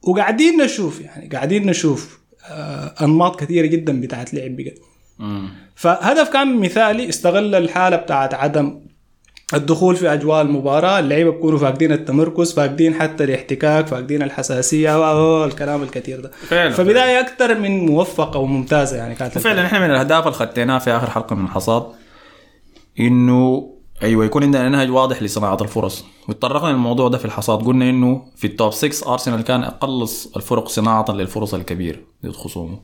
وقاعدين 0.01 0.57
نشوف 0.61 1.01
يعني 1.01 1.29
قاعدين 1.29 1.65
نشوف 1.65 2.19
أنماط 3.01 3.39
كثيرة 3.39 3.65
جدا 3.65 4.01
بتاعت 4.01 4.33
لعب 4.33 4.55
بقى 4.57 4.73
فهدف 5.75 6.29
كان 6.29 6.57
مثالي 6.59 7.09
استغل 7.09 7.55
الحالة 7.55 7.97
بتاعت 7.97 8.33
عدم 8.33 8.79
الدخول 9.53 9.95
في 9.95 10.13
أجواء 10.13 10.41
المباراة. 10.41 10.99
اللعيبة 10.99 11.31
بيكونوا 11.31 11.59
فاقدين 11.59 11.91
التمركز 11.91 12.53
فاقدين 12.53 12.93
حتى 12.93 13.23
الاحتكاك 13.23 13.87
فاقدين 13.87 14.21
الحساسية 14.23 14.99
و- 14.99 15.41
و- 15.41 15.45
الكلام 15.45 15.83
الكثير 15.83 16.19
ده. 16.19 16.31
فعلا. 16.47 16.71
فبداية 16.73 17.19
أكثر 17.19 17.59
من 17.59 17.85
موفقة 17.85 18.39
وممتازة 18.39 18.97
يعني 18.97 19.15
كانت 19.15 19.37
وفعلا 19.37 19.65
إحنا 19.65 19.79
من 19.79 19.85
الأهداف 19.91 20.23
اللي 20.23 20.33
خدناها 20.37 20.79
في 20.79 20.91
آخر 20.91 21.09
حلقة 21.09 21.35
من 21.35 21.47
حصاد 21.47 21.85
إنه 22.99 23.71
أيوه 24.03 24.25
يكون 24.25 24.43
عندنا 24.43 24.69
نهج 24.69 24.91
واضح 24.91 25.23
لصناعة 25.23 25.57
الفرص. 25.61 26.05
وتطرقنا 26.29 26.69
للموضوع 26.69 27.07
ده 27.07 27.17
في 27.17 27.25
الحصاد. 27.25 27.65
قلنا 27.65 27.89
إنه 27.89 28.25
في 28.35 28.47
التوب 28.47 28.73
6 28.73 29.13
ارسنال 29.13 29.41
كان 29.41 29.63
أقل 29.63 30.01
الفرق 30.35 30.67
صناعة 30.67 31.05
للفرص 31.09 31.53
الكبيره 31.53 31.99
ضد 32.25 32.31
خصومه 32.31 32.79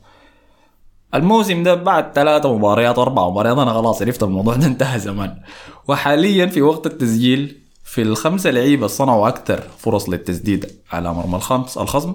الموسم 1.14 1.62
ده 1.62 1.74
بعد 1.74 2.12
ثلاثة 2.12 2.54
مباريات 2.58 2.98
أربع 2.98 3.28
مباريات 3.28 3.58
أنا 3.58 3.72
خلاص 3.72 4.02
عرفت 4.02 4.22
الموضوع 4.22 4.54
ده 4.54 4.66
انتهى 4.66 4.98
زمان. 4.98 5.40
وحاليا 5.88 6.46
في 6.46 6.62
وقت 6.62 6.86
التسجيل 6.86 7.58
في 7.84 8.02
الخمسة 8.02 8.50
لعيبة 8.50 8.86
صنعوا 8.86 9.28
أكثر 9.28 9.60
فرص 9.78 10.08
للتسديد 10.08 10.66
على 10.92 11.14
مرمى 11.14 11.36
الخمس 11.36 11.78
الخصم. 11.78 12.14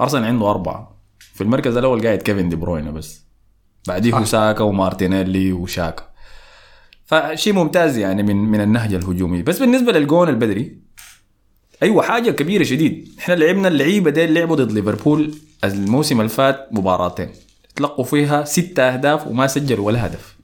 أرسنال 0.00 0.24
عنده 0.24 0.50
أربعة. 0.50 0.96
في 1.34 1.40
المركز 1.40 1.76
الأول 1.76 2.02
قاعد 2.06 2.18
كيفن 2.18 2.48
دي 2.48 2.56
بروينا 2.56 2.90
بس. 2.90 3.24
بعديه 3.88 4.24
ساكا 4.24 4.64
ومارتينيلي 4.64 5.52
وشاكا. 5.52 6.15
فشيء 7.06 7.52
ممتاز 7.52 7.96
يعني 7.98 8.22
من 8.22 8.36
من 8.36 8.60
النهج 8.60 8.94
الهجومي. 8.94 9.42
بس 9.42 9.58
بالنسبة 9.58 9.92
للجون 9.92 10.28
البدري 10.28 10.76
أيوه 11.82 12.02
حاجة 12.02 12.30
كبيرة 12.30 12.62
شديد. 12.64 13.08
إحنا 13.18 13.34
لعبنا 13.34 13.68
اللعيبة 13.68 14.10
دي 14.10 14.26
لعبوا 14.26 14.56
ضد 14.56 14.72
ليفربول 14.72 15.34
الموسم 15.64 16.20
اللي 16.20 16.28
فات 16.28 16.68
مباراتين. 16.70 17.28
تلقوا 17.76 18.04
فيها 18.04 18.44
ستة 18.44 18.82
أهداف 18.82 19.26
وما 19.26 19.46
سجلوا 19.46 19.86
ولا 19.86 20.06
هدف. 20.06 20.36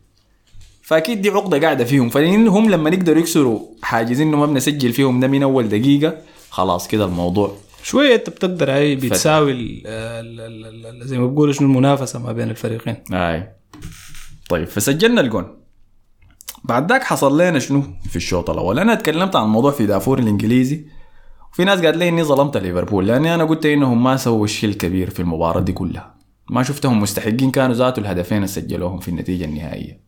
فأكيد 0.82 1.22
دي 1.22 1.28
عقدة 1.30 1.60
قاعدة 1.60 1.84
فيهم. 1.84 2.08
فهم 2.08 2.70
لما 2.70 2.90
يقدروا 2.90 3.18
يكسروا 3.18 3.60
حاجز 3.82 4.20
إنه 4.20 4.36
ما 4.36 4.46
بنسجل 4.46 4.92
فيهم 4.92 5.20
ده 5.20 5.28
من 5.28 5.42
أول 5.42 5.68
دقيقة 5.68 6.16
خلاص 6.50 6.88
كده 6.88 7.04
الموضوع. 7.04 7.56
شوية 7.82 8.14
انت 8.14 8.30
بتقدر 8.30 8.70
هاي 8.72 8.96
بتساوي 8.96 9.52
ال- 9.52 9.82
ال- 9.86 10.40
ال- 10.40 10.86
ال- 11.02 11.08
زي 11.08 11.18
ما 11.18 11.26
بيقولوا 11.26 11.52
شنو 11.52 11.68
المنافسة 11.68 12.18
ما 12.18 12.32
بين 12.32 12.50
الفريقين. 12.50 12.96
اي 13.12 13.48
طيب 14.48 14.68
فسجلنا 14.68 15.20
الجون. 15.20 15.61
بعد 16.64 16.92
ذاك 16.92 17.02
حصل 17.02 17.40
لنا 17.40 17.58
شنو 17.58 17.82
في 18.08 18.16
الشوط 18.16 18.50
الأول؟ 18.50 18.78
أنا 18.78 18.92
اتكلمت 18.92 19.36
عن 19.36 19.44
الموضوع 19.44 19.70
في 19.70 19.86
دافور 19.86 20.18
الإنجليزي 20.18 20.84
وفي 21.52 21.64
ناس 21.64 21.80
قالت 21.80 21.96
لي 21.96 22.08
إني 22.08 22.22
ظلمت 22.24 22.56
ليفربول 22.56 23.06
لأني 23.06 23.34
أنا 23.34 23.44
قلت 23.44 23.66
انهم 23.66 24.04
ما 24.04 24.16
سووا 24.16 24.44
الشيء 24.44 24.70
الكبير 24.70 25.10
في 25.10 25.20
المباراة 25.20 25.60
دي 25.60 25.72
كلها. 25.72 26.14
ما 26.50 26.62
شفتهم 26.62 27.00
مستحقين 27.00 27.50
كانوا 27.50 27.74
ذاتوا 27.74 28.02
الهدفين 28.02 28.36
اللي 28.36 28.48
سجلوهم 28.48 28.98
في 28.98 29.08
النتيجة 29.08 29.44
النهائية. 29.44 30.00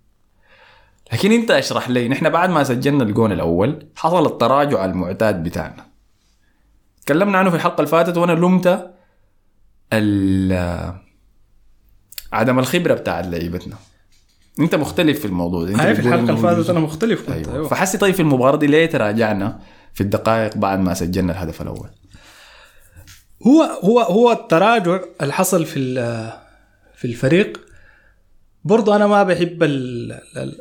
لكن 1.12 1.32
أنت 1.32 1.50
اشرح 1.50 1.90
لي 1.90 2.08
نحن 2.08 2.28
بعد 2.30 2.50
ما 2.50 2.64
سجلنا 2.64 3.04
الجون 3.04 3.32
الأول 3.32 3.86
حصل 3.96 4.26
التراجع 4.26 4.84
المعتاد 4.84 5.42
بتاعنا. 5.42 5.86
تكلمنا 7.06 7.38
عنه 7.38 7.50
في 7.50 7.56
الحلقة 7.56 7.76
اللي 7.76 7.86
فاتت 7.90 8.16
وأنا 8.16 8.32
لمت 8.32 8.94
عدم 12.32 12.58
الخبرة 12.58 12.94
بتاعت 12.94 13.26
لعيبتنا. 13.26 13.76
انت 14.60 14.74
مختلف 14.74 15.18
في 15.18 15.24
الموضوع 15.24 15.64
ده. 15.64 15.72
بتقول 15.72 15.90
الحلقة 15.90 16.20
اللي 16.20 16.36
فاتت 16.36 16.70
أنا 16.70 16.80
مختلف 16.80 17.20
كنت 17.20 17.30
أيوه, 17.30 17.54
أيوة. 17.54 17.68
فحسي 17.68 17.98
طيب 17.98 18.14
في 18.14 18.20
المباراة 18.20 18.56
دي 18.56 18.66
ليه 18.66 18.86
تراجعنا 18.86 19.60
في 19.94 20.00
الدقائق 20.00 20.56
بعد 20.56 20.80
ما 20.80 20.94
سجلنا 20.94 21.32
الهدف 21.32 21.62
الأول؟ 21.62 21.88
هو 23.46 23.62
هو 23.62 24.00
هو 24.00 24.32
التراجع 24.32 25.00
اللي 25.22 25.32
حصل 25.32 25.64
في 25.64 25.94
في 26.96 27.04
الفريق 27.04 27.60
برضو 28.64 28.92
أنا 28.92 29.06
ما 29.06 29.22
بحب 29.22 29.62
ال 29.62 30.12
ال 30.36 30.58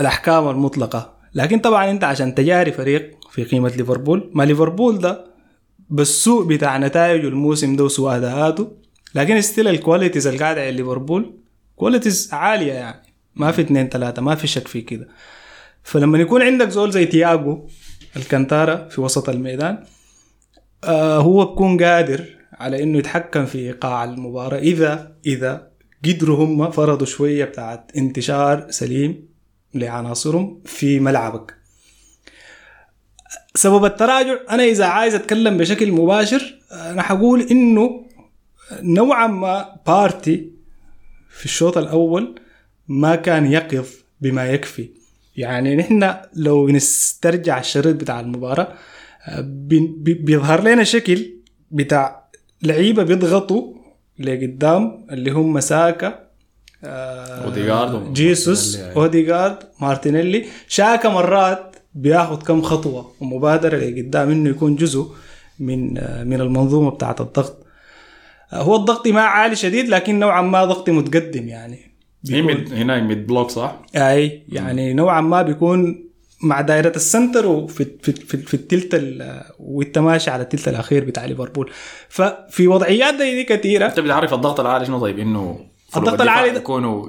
الأحكام 0.00 0.48
المطلقة. 0.48 1.16
لكن 1.34 1.58
طبعا 1.58 1.90
أنت 1.90 2.04
عشان 2.04 2.34
تجاري 2.34 2.72
فريق 2.72 3.10
في 3.30 3.44
قيمة 3.44 3.68
ليفربول 3.68 4.30
ما 4.34 4.42
ليفربول 4.42 4.98
ده 4.98 5.24
بالسوء 5.90 6.46
بتاع 6.46 6.78
نتائجه 6.78 7.28
الموسم 7.28 7.76
ده 7.76 7.84
وسوء 7.84 8.16
أداءاته 8.16 8.72
لكن 9.14 9.40
still 9.40 9.68
ال 9.68 9.74
qualities 9.74 10.26
اللي 10.26 10.38
قاعدة 10.38 10.60
على 10.60 10.70
ليفربول 10.72 11.41
qualities 11.76 12.28
عالية 12.32 12.72
يعني. 12.72 13.02
ما 13.34 13.52
في 13.52 13.60
اثنين 13.60 13.88
ثلاثة 13.88 14.22
ما 14.22 14.34
في 14.34 14.46
شك 14.46 14.68
في 14.68 14.80
كده. 14.80 15.08
فلما 15.82 16.18
يكون 16.18 16.42
عندك 16.42 16.68
زول 16.68 16.92
زي 16.92 17.06
تياجو 17.06 17.66
الكانتارا 18.16 18.88
في 18.88 19.00
وسط 19.00 19.28
الميدان 19.28 19.84
آه 20.84 21.18
هو 21.18 21.44
بكون 21.44 21.84
قادر 21.84 22.24
على 22.52 22.82
إنه 22.82 22.98
يتحكم 22.98 23.46
في 23.46 23.58
إيقاع 23.58 24.04
المباراة 24.04 24.58
إذا 24.58 25.12
إذا 25.26 25.68
قدروا 26.04 26.44
هم 26.44 26.70
فرضوا 26.70 27.06
شوية 27.06 27.44
بتاعت 27.44 27.90
انتشار 27.96 28.66
سليم 28.70 29.28
لعناصرهم 29.74 30.62
في 30.64 31.00
ملعبك. 31.00 31.54
سبب 33.54 33.84
التراجع 33.84 34.36
أنا 34.50 34.62
إذا 34.64 34.84
عايز 34.84 35.14
أتكلم 35.14 35.56
بشكل 35.56 35.92
مباشر 35.92 36.58
أنا 36.72 37.02
حقول 37.02 37.40
إنه 37.40 38.06
نوعا 38.82 39.26
ما 39.26 39.80
بارتي 39.86 40.52
في 41.32 41.44
الشوط 41.44 41.78
الأول 41.78 42.34
ما 42.88 43.14
كان 43.16 43.52
يقظ 43.52 43.86
بما 44.20 44.46
يكفي. 44.46 44.88
يعني 45.36 45.76
نحن 45.76 46.14
لو 46.36 46.68
نسترجع 46.68 47.60
الشريط 47.60 47.96
بتاع 47.96 48.20
المباراة 48.20 48.72
بي- 49.40 50.14
بيظهر 50.14 50.62
لنا 50.62 50.84
شكل 50.84 51.30
بتاع 51.70 52.28
لعيبة 52.62 53.02
بيضغطوا 53.02 53.74
لقدام 54.18 55.06
اللي 55.10 55.30
هم 55.30 55.60
ساكا 55.60 56.22
آه، 56.84 57.44
أوديغارد 57.44 57.94
و- 57.94 58.12
جيسوس. 58.12 58.76
أوديغارد 58.76 59.56
مارتينيلي. 59.80 60.44
شاكا 60.68 61.08
مرات 61.08 61.76
بياخد 61.94 62.42
كم 62.42 62.62
خطوة 62.62 63.12
ومبادره 63.20 63.76
لقدام 63.76 64.30
إنه 64.30 64.50
يكون 64.50 64.76
جزء 64.76 65.06
من 65.58 65.98
آه، 65.98 66.24
من 66.24 66.40
المنظومة 66.40 66.90
بتاعت 66.90 67.20
الضغط. 67.20 67.56
آه، 67.58 67.61
هو 68.52 68.76
الضغطي 68.76 69.12
ما 69.12 69.20
عالي 69.20 69.56
شديد 69.56 69.88
لكن 69.88 70.18
نوعا 70.18 70.42
ما 70.42 70.64
ضغطي 70.64 70.92
متقدم 70.92 71.48
يعني. 71.48 71.92
هي 72.30 72.42
mid 72.42 72.72
هنا 72.72 73.00
mid 73.00 73.26
block 73.26 73.50
صح؟ 73.50 73.82
أي 73.96 74.42
يعني 74.48 74.92
نوعا 74.94 75.20
ما 75.20 75.42
بيكون 75.42 76.04
مع 76.42 76.60
دائرة 76.60 76.92
ال 76.96 77.03
center 77.03 77.46
وفي 77.46 77.86
في 78.02 78.12
في, 78.12 78.36
في 78.36 78.54
التلت 78.54 78.94
ال- 78.94 79.42
وانت 79.58 79.98
ماشي 79.98 80.30
على 80.30 80.42
التلت 80.42 80.68
الأخير 80.68 81.04
بتاع 81.04 81.24
ليفربول. 81.24 81.70
ففي 82.08 82.68
وضعيات 82.68 83.14
زي 83.18 83.34
دي 83.34 83.44
كثيره 83.44 83.86
انت 83.86 84.00
بتعرف 84.00 84.34
الضغط 84.34 84.60
العالي 84.60 84.84
شنو؟ 84.86 84.98
طيب 85.00 85.18
إنه 85.18 85.58
الضغط 85.96 86.20
العالي 86.20 86.56
يكونوا 86.56 87.06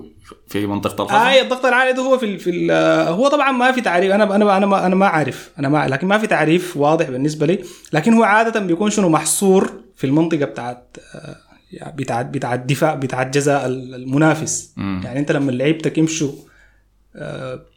في 0.48 0.65
منطقة 0.67 1.04
الخصم 1.04 1.17
اي 1.17 1.41
الضغط 1.41 1.65
العالي 1.65 1.93
ده 1.93 2.02
هو 2.02 2.17
في 2.17 2.26
ال 2.26 2.39
في 2.39 2.50
ال 2.50 2.72
هو 3.08 3.28
طبعا 3.28 3.52
ما 3.52 3.72
في 3.72 3.82
تعريف. 3.82 4.12
أنا 4.12 4.36
أنا 4.36 4.58
أنا 4.58 4.65
ما 4.65 4.86
أنا 4.86 4.96
ما 4.96 5.08
عارف 5.08 5.50
أنا 5.60 5.69
ما 5.69 5.88
لكن 5.88 6.08
ما 6.08 6.17
في 6.17 6.28
تعريف 6.28 6.78
واضح 6.78 7.10
بالنسبة 7.10 7.46
لي. 7.46 7.60
لكن 7.93 8.13
هو 8.13 8.24
عادة 8.24 8.60
بيكون 8.60 8.89
شنو؟ 8.89 9.10
محصور 9.10 9.72
في 9.96 10.08
المنطقة 10.08 10.46
بتاعت 10.46 10.98
آه، 11.15 11.36
يعني 11.72 11.96
بتاعت 11.98 12.26
بتاعت 12.26 12.60
الدفاع 12.60 12.96
بتاعت 12.96 13.34
جزاء 13.34 13.65
المنافس. 13.67 14.74
مم. 14.78 15.02
يعني 15.06 15.19
أنت 15.19 15.32
لما 15.32 15.52
لعيبتك 15.52 15.98
يمشوا 15.98 16.32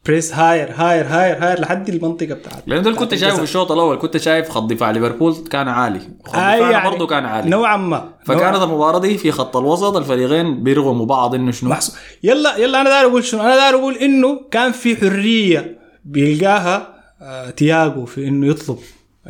press 0.06 0.34
higher 0.34 0.70
higher 0.74 1.06
higher 1.06 1.36
higher 1.38 1.60
لحد 1.60 1.88
المنطقة 1.88 2.34
بتاعت 2.34 2.62
لأنه 2.66 2.82
ده 2.82 2.88
اللي 2.88 3.00
كنت 3.00 3.14
شايفه 3.14 3.36
في. 3.36 3.42
الشوط 3.42 3.72
الأول 3.72 3.98
كنت 3.98 4.16
شايف 4.16 4.48
خط 4.48 4.62
دفاع 4.62 4.90
ليفربول 4.90 5.34
كان 5.50 5.68
عالي. 5.68 6.00
خط 6.24 6.34
آي 6.36 6.58
دفاعنا 6.58 6.90
برضه 6.90 7.06
كان 7.06 7.24
عالي. 7.24 7.50
نوعا 7.50 7.76
ما 7.76 8.08
فكانت 8.24 8.62
المباراة 8.62 8.98
دي 8.98 9.18
في 9.18 9.32
خط 9.32 9.56
الوسط 9.56 9.96
الفريقين 9.96 10.62
بيرغموا 10.62 11.06
بعض 11.06 11.34
إنه 11.34 11.50
شنو؟ 11.50 11.70
محسو... 11.70 11.92
يلا 12.22 12.56
يلا 12.56 12.80
أنا 12.80 12.90
داير 12.90 13.06
أقول 13.06 13.24
شنو؟ 13.24 13.40
أنا 13.40 13.56
داير 13.56 13.74
أقول 13.74 13.94
إنه 13.94 14.40
كان 14.50 14.72
في 14.72 14.96
حرية 14.96 15.78
بيلقاها 16.04 16.94
آه 17.22 17.50
تياجو 17.50 18.04
في 18.04 18.28
إنه 18.28 18.46
يطلب 18.46 18.78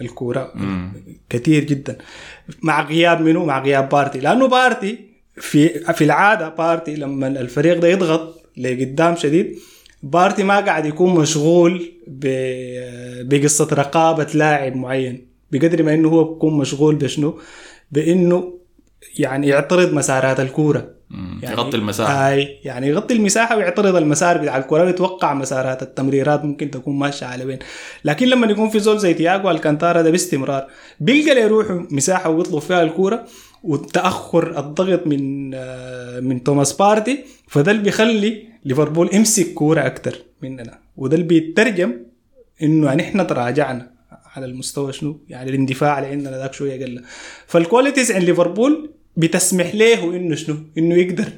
الكورة 0.01 0.53
كثير 1.31 1.65
جدا. 1.65 1.99
مع 2.63 2.83
غياب 2.83 3.21
منه 3.21 3.45
مع 3.45 3.63
غياب 3.63 3.89
بارتي. 3.89 4.21
لأنه 4.21 4.49
بارتي 4.49 4.99
في 5.37 5.69
في 5.69 6.05
العادة 6.05 6.49
بارتي 6.49 6.97
لما 6.97 7.27
الفريق 7.27 7.79
ده 7.79 7.89
يضغط 7.89 8.43
لقدام 8.57 9.17
شديد 9.17 9.59
بارتي 10.03 10.43
ما 10.43 10.61
قاعد 10.61 10.87
يكون 10.87 11.21
مشغول 11.21 11.93
بقصة 13.23 13.69
رقابة 13.73 14.27
لاعب 14.35 14.77
معين 14.77 15.27
بقدر 15.53 15.83
ما 15.83 15.95
إنه 15.95 16.09
هو 16.09 16.25
بيكون 16.25 16.59
مشغول 16.59 16.95
بشنو؟ 16.95 17.39
بإنه 17.93 18.59
يعني 19.19 19.49
يعترض 19.49 19.93
مسارات 19.93 20.41
الكورة. 20.41 20.97
مم. 21.11 21.41
يغطي 21.43 21.77
المساحة. 21.77 22.29
اي 22.29 22.61
يعني 22.65 22.89
يغطي 22.89 23.15
المساحة 23.15 23.57
ويعترض 23.57 23.97
المسار 23.97 24.39
بتاع 24.39 24.57
الكره 24.57 24.85
ويتوقع 24.85 25.35
مسارات 25.35 25.83
التمريرات 25.83 26.45
ممكن 26.45 26.71
تكون 26.71 26.99
ماشية 26.99 27.27
على 27.27 27.45
وين. 27.45 27.59
لكن 28.05 28.27
لما 28.27 28.47
يكون 28.47 28.69
في 28.69 28.79
زول 28.79 28.99
زي 28.99 29.15
تياجو 29.15 29.51
ألكانتارا 29.51 30.03
ده 30.03 30.11
باستمرار. 30.11 30.67
بيلقى 31.01 31.35
له 31.35 31.41
يروح 31.41 31.67
مساحة 31.71 32.31
ويطلب 32.31 32.59
فيها 32.59 32.83
الكورة 32.83 33.25
وتاخر 33.67 34.59
الضغط 34.59 35.07
من 35.07 35.51
آه، 35.55 36.21
من 36.21 36.43
توماس 36.43 36.73
بارتي 36.73 37.25
فده 37.49 37.71
اللي 37.71 37.83
بيخلي 37.83 38.49
ليفربول 38.65 39.15
يمسك 39.15 39.55
كورة 39.55 39.87
أكثر 39.87 40.19
مننا 40.43 40.79
وده 40.97 41.15
اللي 41.15 41.27
بيترجم 41.27 41.95
إنه 42.63 42.87
يعني 42.87 43.03
إحنا 43.03 43.23
تراجعنا 43.23 43.91
على 44.37 44.47
المستوى 44.47 44.93
شنو؟ 44.93 45.21
يعني 45.29 45.51
الاندفاع 45.51 45.99
اللي 45.99 46.11
عندنا 46.11 46.39
ذاك 46.39 46.53
شوية 46.53 46.85
قل 46.85 47.05
فالكواليتيز 47.47 48.13
عند 48.13 48.25
ليفربول 48.25 48.91
بتسمح 49.17 49.75
له 49.75 50.17
إنه 50.17 50.35
شنو؟ 50.35 50.57
إنه 50.79 50.95
يقدر 50.95 51.29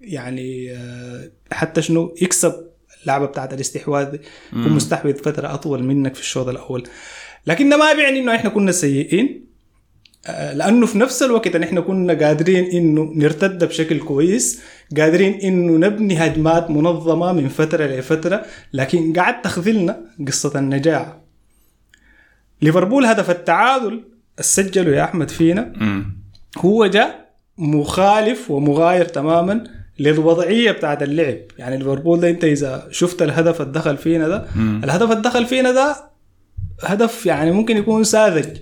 يعني 0.00 0.72
آه، 0.72 1.30
حتى 1.52 1.82
شنو؟ 1.82 2.14
يكسب 2.22 2.54
اللعبة 3.02 3.26
بتاعت 3.26 3.54
الاستحواذ 3.54 4.10
دي، 4.10 4.20
يكون 4.52 4.72
مستحوذ 4.72 5.14
فترة 5.14 5.54
أطول 5.54 5.82
منك 5.84 6.14
في 6.14 6.20
الشوط 6.20 6.48
الأول. 6.48 6.82
لكن 7.46 7.68
ده 7.68 7.76
ما 7.76 7.92
بيعني 7.92 8.18
إنه 8.20 8.34
إحنا 8.34 8.50
كنا 8.50 8.72
سيئين. 8.72 9.46
لأنه 10.28 10.86
في 10.86 10.98
نفس 10.98 11.22
الوقت 11.22 11.56
إحنا 11.56 11.80
كنا 11.80 12.26
قادرين 12.26 12.64
إنه 12.64 13.12
نرتد 13.14 13.64
بشكل 13.64 13.98
كويس 13.98 14.60
قادرين 14.96 15.32
إنه 15.34 15.86
نبني 15.86 16.16
هجمات 16.26 16.70
منظمة 16.70 17.32
من 17.32 17.48
فترة 17.48 17.86
لفتره 17.86 18.42
لكن 18.72 19.12
قاعد 19.12 19.42
تخذلنا 19.42 20.00
قصة 20.26 20.58
النجاح 20.58 21.16
ليفربول 22.62 23.06
هدف 23.06 23.30
التعادل 23.30 24.04
سجله 24.40 24.96
يا 24.96 25.04
أحمد 25.04 25.30
فينا. 25.30 25.72
هو 26.58 26.86
جاء 26.86 27.26
مخالف 27.58 28.50
ومغاير 28.50 29.04
تماما 29.04 29.64
للوضعية 29.98 30.70
بتاعت 30.72 31.02
اللعب. 31.02 31.36
يعني 31.58 31.76
ليفربول 31.78 32.20
ده 32.20 32.30
أنت 32.30 32.44
إذا 32.44 32.88
شفت 32.90 33.22
الهدف 33.22 33.60
اللي 33.60 33.72
دخل 33.72 33.96
فينا 33.96 34.28
ده 34.28 34.46
الهدف 34.84 35.10
اللي 35.10 35.22
دخل 35.22 35.46
فينا 35.46 35.70
ده 35.70 35.96
هدف 36.82 37.26
يعني 37.26 37.52
ممكن 37.52 37.76
يكون 37.76 38.04
ساذج. 38.04 38.56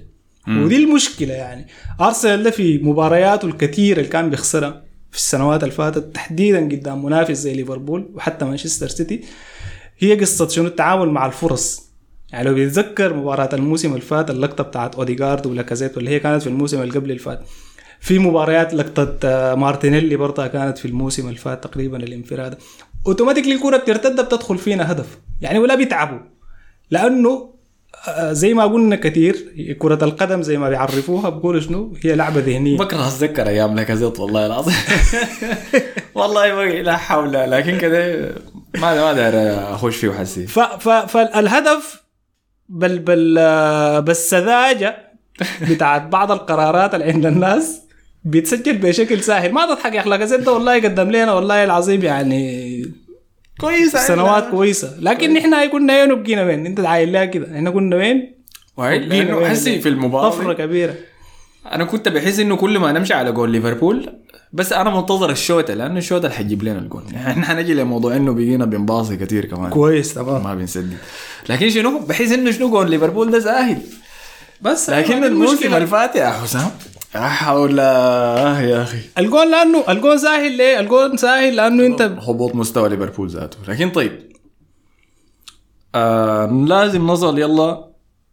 ودي 0.48 0.76
المشكلة 0.76 1.34
يعني. 1.34 1.66
ارسنال 2.00 2.42
ده 2.42 2.50
في 2.50 2.78
مبارياته 2.78 3.46
الكثيرة 3.46 3.98
اللي 3.98 4.10
كان 4.10 4.30
بيخسرها 4.30 4.84
في 5.10 5.16
السنوات 5.16 5.62
اللي 5.62 5.74
فاتت 5.74 6.14
تحديدا 6.14 6.58
قدام 6.58 7.04
منافس 7.04 7.36
زي 7.36 7.54
ليفربول 7.54 8.10
وحتى 8.14 8.44
مانشستر 8.44 8.88
سيتي. 8.88 9.20
هي 9.98 10.14
قصة 10.20 10.48
شنو؟ 10.48 10.66
التعامل 10.66 11.08
مع 11.08 11.26
الفرص. 11.26 11.82
يعني 12.32 12.48
لو 12.48 12.54
بيتذكر 12.54 13.14
مباراة 13.14 13.48
الموسم 13.52 13.88
اللي 13.90 14.00
فات 14.00 14.30
اللقطة 14.30 14.64
بتاعت 14.64 14.94
اوديجارد 14.94 15.46
ولاكازيت 15.46 15.96
واللي 15.96 16.10
هي 16.10 16.20
كانت 16.20 16.42
في 16.42 16.48
الموسم 16.48 16.82
اللي 16.82 16.92
قبل 16.92 17.10
اللي 17.10 17.18
فات. 17.18 17.40
في 18.00 18.18
مباريات 18.18 18.74
لقطة 18.74 19.18
آه، 19.24 19.54
مارتينيلي 19.54 20.16
برضها 20.16 20.46
كانت 20.46 20.78
في 20.78 20.84
الموسم 20.84 21.28
اللي 21.28 21.38
فات 21.38 21.64
تقريبا 21.64 21.96
الانفراد. 21.96 22.58
automatically 23.06 23.54
الكرة 23.54 23.76
بترتد 23.76 24.20
بتدخل 24.20 24.58
فينا 24.58 24.92
هدف. 24.92 25.18
يعني 25.40 25.58
ولا 25.58 25.74
بيتعبوا. 25.74 26.18
لأنه 26.90 27.53
زي 28.30 28.54
ما 28.54 28.64
قلنا 28.64 28.96
كثير 28.96 29.36
كرة 29.78 30.04
القدم 30.04 30.42
زي 30.42 30.58
ما 30.58 30.68
بيعرفوها 30.68 31.28
بيقولوا 31.30 31.60
شنو؟ 31.60 31.96
هي 32.04 32.14
لعبة 32.14 32.40
ذهنية. 32.40 32.78
بكره 32.78 33.08
أتذكر 33.08 33.46
أيام 33.48 33.74
لاكازيت 33.76 34.20
والله 34.20 34.46
العظيم. 34.46 34.74
والله 36.14 36.64
لا 36.80 36.96
حول 36.96 37.32
لكن 37.32 37.78
كده 37.78 38.30
ما 38.74 38.94
ما 38.94 39.12
داير 39.12 39.58
أخش 39.74 39.96
فيه 39.96 40.10
حسي 40.12 40.46
ف 40.46 40.58
ف 40.60 40.88
فالهدف 40.88 42.02
بل 42.68 42.98
بل 42.98 43.36
آه، 43.38 44.00
بالسذاجة 44.00 44.96
بتاعت 45.70 46.02
بعض 46.02 46.32
القرارات 46.32 46.94
اللي 46.94 47.12
عند 47.12 47.26
الناس 47.26 47.80
بيتسجل 48.24 48.78
بشكل 48.78 49.22
ساهل. 49.22 49.52
ما 49.52 49.66
تضحك 49.66 49.94
يا 49.94 50.00
أخي 50.00 50.10
لاكازيت 50.10 50.40
ده 50.40 50.52
والله 50.52 50.74
قدم 50.82 51.10
لنا 51.10 51.32
والله 51.32 51.64
العظيم 51.64 52.02
يعني 52.02 53.03
كويس 53.60 53.96
سنوات 53.96 54.50
كويسة. 54.50 54.96
لكن 55.00 55.36
إحنا 55.36 55.66
كنا 55.66 56.00
وين 56.00 56.12
وبقينا 56.12 56.42
وين؟ 56.42 56.66
أنت 56.66 56.80
عايل 56.80 57.12
لها 57.12 57.24
كده. 57.24 57.56
إحنا 57.56 57.70
كنا 57.70 57.96
وين؟ 57.96 58.34
وين؟ 58.76 59.46
حسي 59.46 59.80
في 59.80 59.88
المباراة. 59.88 60.30
طفرة 60.30 60.52
كبيرة. 60.52 60.94
أنا 61.72 61.84
كنت 61.84 62.08
بحس 62.08 62.38
إنه 62.38 62.56
كل 62.56 62.78
ما 62.78 62.92
نمشي 62.92 63.14
على 63.14 63.32
جول 63.32 63.50
ليفربول 63.50 64.12
بس 64.52 64.72
أنا 64.72 64.90
منتظر 64.90 65.30
الشوطة 65.30 65.74
لأنه 65.74 65.98
الشوطة 65.98 66.26
اللي 66.26 66.36
حتجيب 66.36 66.62
لنا 66.62 66.78
الجول. 66.78 67.02
إحنا 67.16 67.44
حنجي 67.46 67.74
لموضوع 67.74 68.16
إنه 68.16 68.32
بقينا 68.32 68.64
بنباصي 68.64 69.16
كثير 69.16 69.44
كمان. 69.44 69.70
كويس 69.70 70.14
تمام. 70.14 70.44
ما 70.44 70.54
بنسدد. 70.54 70.96
لكن 71.48 71.70
شنو؟ 71.70 71.98
بحس 71.98 72.32
إنه 72.32 72.50
شنو 72.50 72.70
جول 72.70 72.90
ليفربول 72.90 73.30
ده 73.30 73.40
سهل 73.40 73.78
بس 74.62 74.90
لكن 74.90 75.24
الموسم. 75.24 75.74
اللي 75.74 75.86
فات 75.86 76.16
يا 76.16 76.30
حسام 76.30 76.70
حول 77.16 77.80
آه 77.80 78.60
يا 78.60 78.82
أخي. 78.82 78.98
الجول 79.18 79.50
لأنه 79.50 79.84
الجول 79.88 80.20
سهل 80.20 80.56
ليه؟ 80.56 80.80
الجول 80.80 81.18
سهل 81.18 81.56
لأنه 81.56 81.86
أنت 81.86 82.02
هبوط 82.02 82.54
مستوى 82.54 82.88
ليفربول 82.88 83.28
ذاته. 83.28 83.58
لكن 83.68 83.90
طيب. 83.90 84.12
آه 85.94 86.46
لازم 86.46 87.06
نصل 87.06 87.38
يلا. 87.38 87.88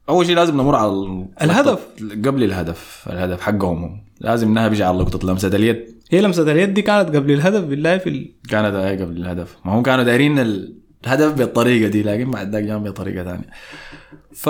أول 0.10 0.26
شيء 0.26 0.36
لازم 0.36 0.54
نمر 0.62 0.76
على 0.76 0.92
ال- 0.92 1.28
الهدف. 1.42 1.80
قبل 2.26 2.44
الهدف. 2.44 3.06
الهدف 3.10 3.42
حقهم 3.42 3.84
هم. 3.84 4.04
لازم 4.22 4.48
إنها 4.48 4.68
بيجي 4.68 4.84
على 4.84 4.98
لقطة 5.00 5.28
لمسة 5.28 5.48
اليد. 5.48 6.02
هي 6.12 6.22
لمسة 6.22 6.44
اليد 6.52 6.74
دي 6.74 6.82
كانت 6.82 7.16
قبل 7.16 7.32
الهدف 7.32 7.64
بالله 7.64 7.98
في 7.98 8.10
ال... 8.10 8.32
كانت 8.50 8.76
هاي 8.76 9.02
قبل 9.02 9.18
الهدف. 9.18 9.56
ما 9.66 9.74
هم 9.76 9.84
كانوا 9.84 10.04
دايرين 10.04 10.40
ال- 10.40 10.78
الهدف 11.04 11.34
بالطريقة 11.34 11.90
دي 11.90 12.04
لكن 12.04 12.32
بعد 12.32 12.52
ذاك 12.56 12.64
جام 12.64 12.84
بطريقة 12.84 13.24
ثانية. 13.24 13.50
ف 14.36 14.50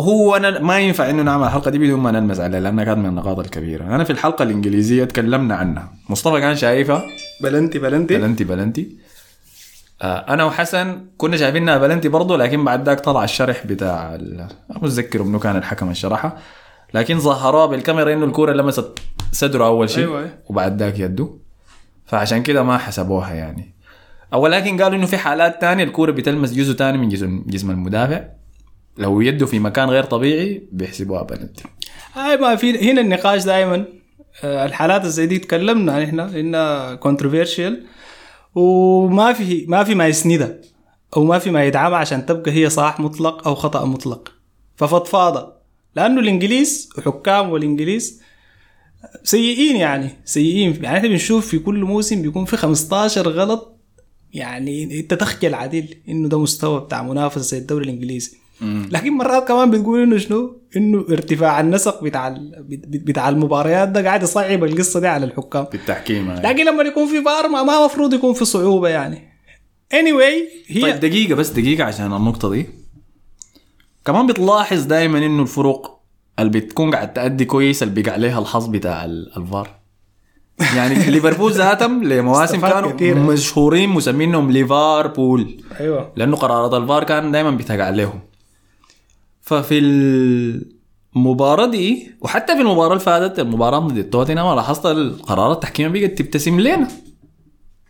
هو 0.00 0.36
أنا 0.36 0.58
ما 0.58 0.78
ينفع 0.78 1.10
إنه 1.10 1.22
نعمل 1.22 1.46
الحلقة 1.46 1.70
دي 1.70 1.78
بدون 1.78 2.00
ما 2.00 2.10
نلمس 2.10 2.40
عليها 2.40 2.60
لأنها 2.60 2.84
كانت 2.84 2.98
من 2.98 3.06
النقاط 3.06 3.38
الكبيرة. 3.38 3.84
أنا 3.84 4.04
في 4.04 4.10
الحلقة 4.10 4.42
الإنجليزية 4.42 5.04
تكلمنا 5.04 5.54
عنها. 5.54 5.92
مصطفى 6.08 6.40
كان 6.40 6.56
شايفها؟ 6.56 7.02
بلنتي 7.42 7.78
بلنتي. 7.78 8.18
بلنتي 8.18 8.44
بلنتي. 8.44 8.96
آه 10.02 10.18
أنا 10.18 10.44
وحسن 10.44 11.06
كنا 11.16 11.36
شايفينها 11.36 11.78
بلنتي 11.78 12.08
برضه 12.08 12.36
لكن 12.36 12.64
بعد 12.64 12.86
ذاك 12.88 13.00
طلع 13.00 13.24
الشرح 13.24 13.66
بتاع 13.66 14.14
ال- 14.14 14.48
متذكر 14.70 15.22
منو 15.22 15.38
كان 15.38 15.56
الحكم 15.56 15.86
اللي 15.86 15.94
شرحها 15.94 16.38
لكن 16.94 17.18
ظهروها 17.18 17.66
بالكاميرا 17.66 18.12
إنه 18.12 18.24
الكورة 18.24 18.52
لمست 18.52 18.98
صدره 19.32 19.66
أول 19.66 19.90
شيء 19.90 20.04
أيوة، 20.04 20.18
أيوة. 20.18 20.30
وبعد 20.48 20.82
ذاك 20.82 20.98
يده. 20.98 21.30
فعشان 22.06 22.42
كده 22.42 22.62
ما 22.62 22.78
حسبوها 22.78 23.34
يعني. 23.34 23.74
أو 24.32 24.40
ولكن 24.40 24.82
قالوا 24.82 24.98
إنه 24.98 25.06
في 25.06 25.16
حالات 25.16 25.60
تانية 25.60 25.84
الكورة 25.84 26.12
بتلمس 26.12 26.52
جزء 26.52 26.74
تاني 26.74 26.98
من 26.98 27.08
جسم 27.08 27.44
جسم 27.46 27.70
المدافع. 27.70 28.20
لو 28.98 29.20
يده 29.20 29.46
في 29.46 29.58
مكان 29.58 29.88
غير 29.90 30.04
طبيعي 30.04 30.68
بيحسبوها 30.72 31.22
بلنتي 31.22 31.62
هاي 32.14 32.36
ما 32.36 32.56
في 32.56 32.90
هنا 32.90 33.00
النقاش 33.00 33.44
دائما 33.44 33.84
الحالات 34.44 35.00
اللي 35.00 35.12
زي 35.12 35.26
دي 35.26 35.38
تكلمنا 35.38 36.04
إحنا 36.04 36.40
إنها 36.40 36.94
controversial 36.94 37.86
وما 38.54 39.32
في 39.32 39.66
ما 39.68 39.84
في 39.84 39.94
ما 39.94 40.06
يسندها 40.06 40.54
أو 41.16 41.24
ما 41.24 41.38
في 41.38 41.50
ما 41.50 41.64
يدعمها 41.64 41.98
عشان 41.98 42.26
تبقى 42.26 42.50
هي 42.52 42.70
صح 42.70 43.00
مطلق 43.00 43.48
أو 43.48 43.54
خطأ 43.54 43.84
مطلق. 43.84 44.32
ففضفاضه 44.76 45.52
لأنه 45.96 46.20
الإنجليز 46.20 46.90
وحكام 46.98 47.50
والإنجليز 47.50 48.22
سيئين 49.24 49.76
يعني 49.76 50.10
سيئين. 50.24 50.84
يعني 50.84 50.96
إحنا 50.98 51.08
بنشوف 51.08 51.46
في 51.46 51.58
كل 51.58 51.84
موسم 51.84 52.22
بيكون 52.22 52.44
في 52.44 52.56
15 52.56 53.28
غلط 53.28 53.76
يعني 54.32 55.00
أنت 55.00 55.14
تخجل 55.14 55.54
عديل 55.54 56.02
إنه 56.08 56.28
ده 56.28 56.38
مستوى 56.38 56.80
بتاع 56.80 57.02
منافسة 57.02 57.40
زي 57.40 57.58
الدوري 57.58 57.84
الإنجليزي. 57.84 58.36
لكن 58.90 59.12
مرات 59.12 59.48
كمان 59.48 59.70
بتقول 59.70 60.02
إنه 60.02 60.18
شنو؟ 60.18 60.60
إنه 60.76 61.04
ارتفاع 61.10 61.60
النسق 61.60 62.04
بتاع 62.04 62.34
بتاع 62.88 63.28
المباريات 63.28 63.88
ده 63.88 64.04
قاعد 64.04 64.22
يصعب 64.22 64.64
القصة 64.64 65.00
دي 65.00 65.06
على 65.08 65.24
الحكام. 65.26 65.64
بالتحكيم 65.72 66.30
هاي. 66.30 66.42
لكن 66.42 66.64
لما 66.66 66.82
يكون 66.82 67.06
في 67.06 67.22
فار 67.22 67.48
ما 67.48 67.62
ما 67.62 67.84
مفروض 67.84 68.14
يكون 68.14 68.34
في 68.34 68.44
صعوبة 68.44 68.88
يعني. 68.88 69.28
Anyway 69.94 70.50
هي 70.68 70.82
طيب 70.82 71.00
دقيقة 71.00 71.34
بس 71.34 71.48
دقيقة 71.50 71.84
عشان 71.84 72.12
النقطة 72.12 72.50
دي. 72.50 72.66
كمان 74.04 74.26
بتلاحظ 74.26 74.82
دائما 74.84 75.18
إنه 75.18 75.42
الفروق 75.42 76.00
اللي 76.38 76.50
بتكون 76.60 76.90
قاعد 76.94 77.12
تأدي 77.12 77.44
كويس 77.44 77.82
اللي 77.82 77.94
بيقع 77.94 78.12
عليها 78.12 78.38
الحظ 78.38 78.66
بتاع 78.66 79.04
ال- 79.04 79.32
الفار. 79.36 79.70
يعني 80.76 80.94
ليفربول 81.10 81.52
ذاتهم 81.52 82.04
لمواسم 82.04 82.60
كانوا 82.60 82.92
كتير. 82.92 83.18
مشهورين 83.18 83.88
مسمينهم 83.88 84.50
ليفربول. 84.50 85.62
أيوه. 85.80 86.12
لأنه 86.16 86.36
قرارات 86.36 86.74
الفار 86.82 87.04
كان 87.04 87.32
دائما 87.32 87.50
بتقع 87.50 87.84
عليهم. 87.84 88.20
ففي 89.46 89.78
المباراة 91.16 91.66
دي 91.66 92.10
وحتى 92.20 92.54
في 92.54 92.60
المباراة 92.60 92.88
اللي 92.92 93.00
فاتت 93.00 93.38
المباراة 93.38 93.78
ضد 93.78 94.10
توتنهام 94.10 94.56
لاحظت 94.56 94.86
القرارات 94.86 95.56
التحكيمية 95.56 96.06
بقت 96.06 96.18
تبتسم 96.18 96.60
لنا 96.60 96.88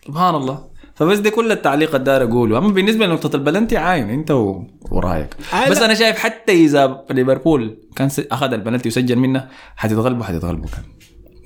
سبحان 0.06 0.34
الله. 0.34 0.64
فبس 0.94 1.18
دي 1.18 1.30
كل 1.30 1.52
التعليق 1.52 1.94
اللي 1.94 2.04
داير 2.04 2.22
أقوله. 2.22 2.58
أما 2.58 2.68
بالنسبة 2.68 3.06
لنقطة 3.06 3.36
البلنتي 3.36 3.76
عاين 3.76 4.10
أنت 4.10 4.30
و... 4.30 4.62
ورأيك. 4.90 5.36
آه، 5.54 5.70
بس. 5.70 5.78
أنا 5.82 5.94
شايف 5.94 6.18
حتى 6.18 6.52
إذا 6.52 7.04
ليفربول 7.10 7.76
كان 7.96 8.08
س- 8.08 8.20
أخذ 8.20 8.52
البلنتي 8.52 8.88
وسجل 8.88 9.16
منه 9.16 9.48
حتتغلبوا 9.76 10.24
حتتغلبوا 10.24 10.68
كان. 10.68 10.82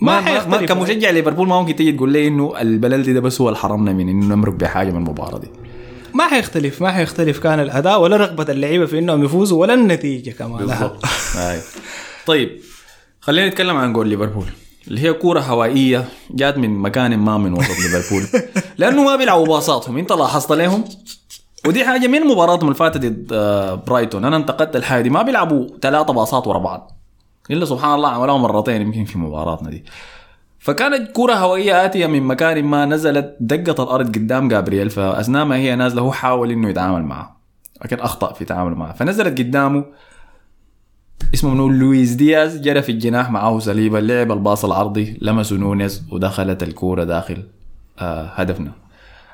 ما 0.00 0.20
ما, 0.20 0.46
ما. 0.46 0.66
كمشجع 0.66 1.11
ليفربول 1.11 1.48
ما 1.48 1.61
ممكن 1.61 1.76
تيجي 1.76 1.92
تقول 1.92 2.12
لي 2.12 2.28
إنه 2.28 2.61
البلنتي 2.61 3.12
ده 3.12 3.20
بس 3.20 3.40
هو 3.40 3.48
اللي 3.48 3.58
حرمنا 3.58 3.92
من 3.92 4.08
إنه 4.08 4.26
نمرق 4.34 4.54
بحاجة 4.54 4.90
من 4.90 4.96
المباراة 4.96 5.38
دي. 5.38 5.48
ما 6.14 6.28
حيختلف 6.28 6.82
ما 6.82 6.92
حيختلف 6.92 7.38
كان 7.38 7.61
الأداء 7.61 8.00
ولا 8.00 8.16
رغبة 8.16 8.52
اللعيبة 8.52 8.86
في 8.86 8.98
إنهم 8.98 9.24
يفوزوا 9.24 9.61
ولا 9.61 9.74
النتيجة 9.74 10.30
كمان. 10.30 10.66
بالضبط. 10.66 11.04
طيب 12.26 12.61
خلينا 13.20 13.48
نتكلم 13.48 13.76
عن 13.76 13.92
جول 13.92 14.08
ليفربول 14.08 14.46
اللي 14.88 15.00
هي 15.00 15.12
كورة 15.12 15.40
هوائية 15.40 16.08
جات 16.30 16.58
من 16.58 16.70
مكان 16.78 17.18
ما 17.18 17.38
من 17.38 17.52
وسط 17.52 17.78
ليفربول 17.82 18.22
لأنه 18.78 19.04
ما 19.04 19.16
بيلعبوا 19.16 19.46
باصاتهم. 19.46 19.98
أنت 19.98 20.12
لاحظت 20.12 20.52
لهم 20.52 20.84
ودي 21.66 21.84
حاجة 21.84 22.06
من 22.06 22.20
مباراتهم 22.20 22.68
اللي 22.68 22.74
فاتت 22.74 22.96
ضد 22.96 23.28
آه، 23.32 23.74
برايتون. 23.74 24.24
أنا 24.24 24.36
انتقدت 24.36 24.76
الحاجة 24.76 25.02
دي. 25.02 25.11
ما 25.11 25.22
بيلعبوا 25.22 25.68
ثلاثة 25.82 26.12
باصات 26.12 26.46
ورا 26.46 26.58
بعض. 26.58 27.00
إلا 27.50 27.64
سبحان 27.64 27.94
الله 27.94 28.08
عملوها 28.08 28.38
مرتين 28.38 28.82
يمكن 28.82 29.04
في 29.04 29.18
مباراتنا 29.18 29.70
دي. 29.70 29.84
فكانت 30.61 31.11
كرة 31.12 31.34
هوائية 31.34 31.84
آتية 31.84 32.06
من 32.06 32.22
مكان 32.22 32.64
ما 32.64 32.86
نزلت 32.86 33.36
دقت 33.40 33.80
الأرض 33.80 34.08
قدام 34.08 34.48
جابرييل 34.48 34.90
فأثناء 34.90 35.44
ما 35.44 35.56
هي 35.56 35.76
نازلة 35.76 36.02
هو 36.02 36.12
حاول 36.12 36.50
إنه 36.50 36.68
يتعامل 36.70 37.02
معها 37.02 37.36
لكن 37.84 38.00
أخطأ 38.00 38.32
في 38.32 38.44
تعامله 38.44 38.76
معها. 38.76 38.92
فنزلت 38.92 39.38
قدامه 39.38 39.84
اسمه 41.34 41.54
منو؟ 41.54 41.68
لويس 41.68 42.11
دياز 42.12 42.61
جرى 42.61 42.82
في 42.82 42.92
الجناح 42.92 43.30
معه 43.30 43.58
ساليبا 43.59 43.98
لعب 43.98 44.32
الباص 44.32 44.64
العرضي 44.64 45.18
لمسه 45.22 45.56
نونيز 45.56 46.02
ودخلت 46.11 46.62
الكورة 46.62 47.04
داخل 47.04 47.42
آه 47.98 48.26
هدفنا. 48.26 48.72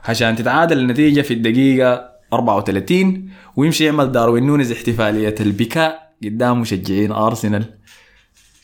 عشان 0.05 0.37
تتعادل 0.37 0.79
النتيجة 0.79 1.21
في 1.21 1.35
الدقيقة 1.35 2.11
34 2.33 3.31
ويمشي 3.57 3.85
يعمل 3.85 4.13
داروين. 4.13 4.47
نونيز 4.47 4.73
احتفالية 4.73 5.35
البكاء 5.41 6.13
قدام 6.25 6.61
مشجعين 6.61 7.13
أرسنال. 7.13 7.65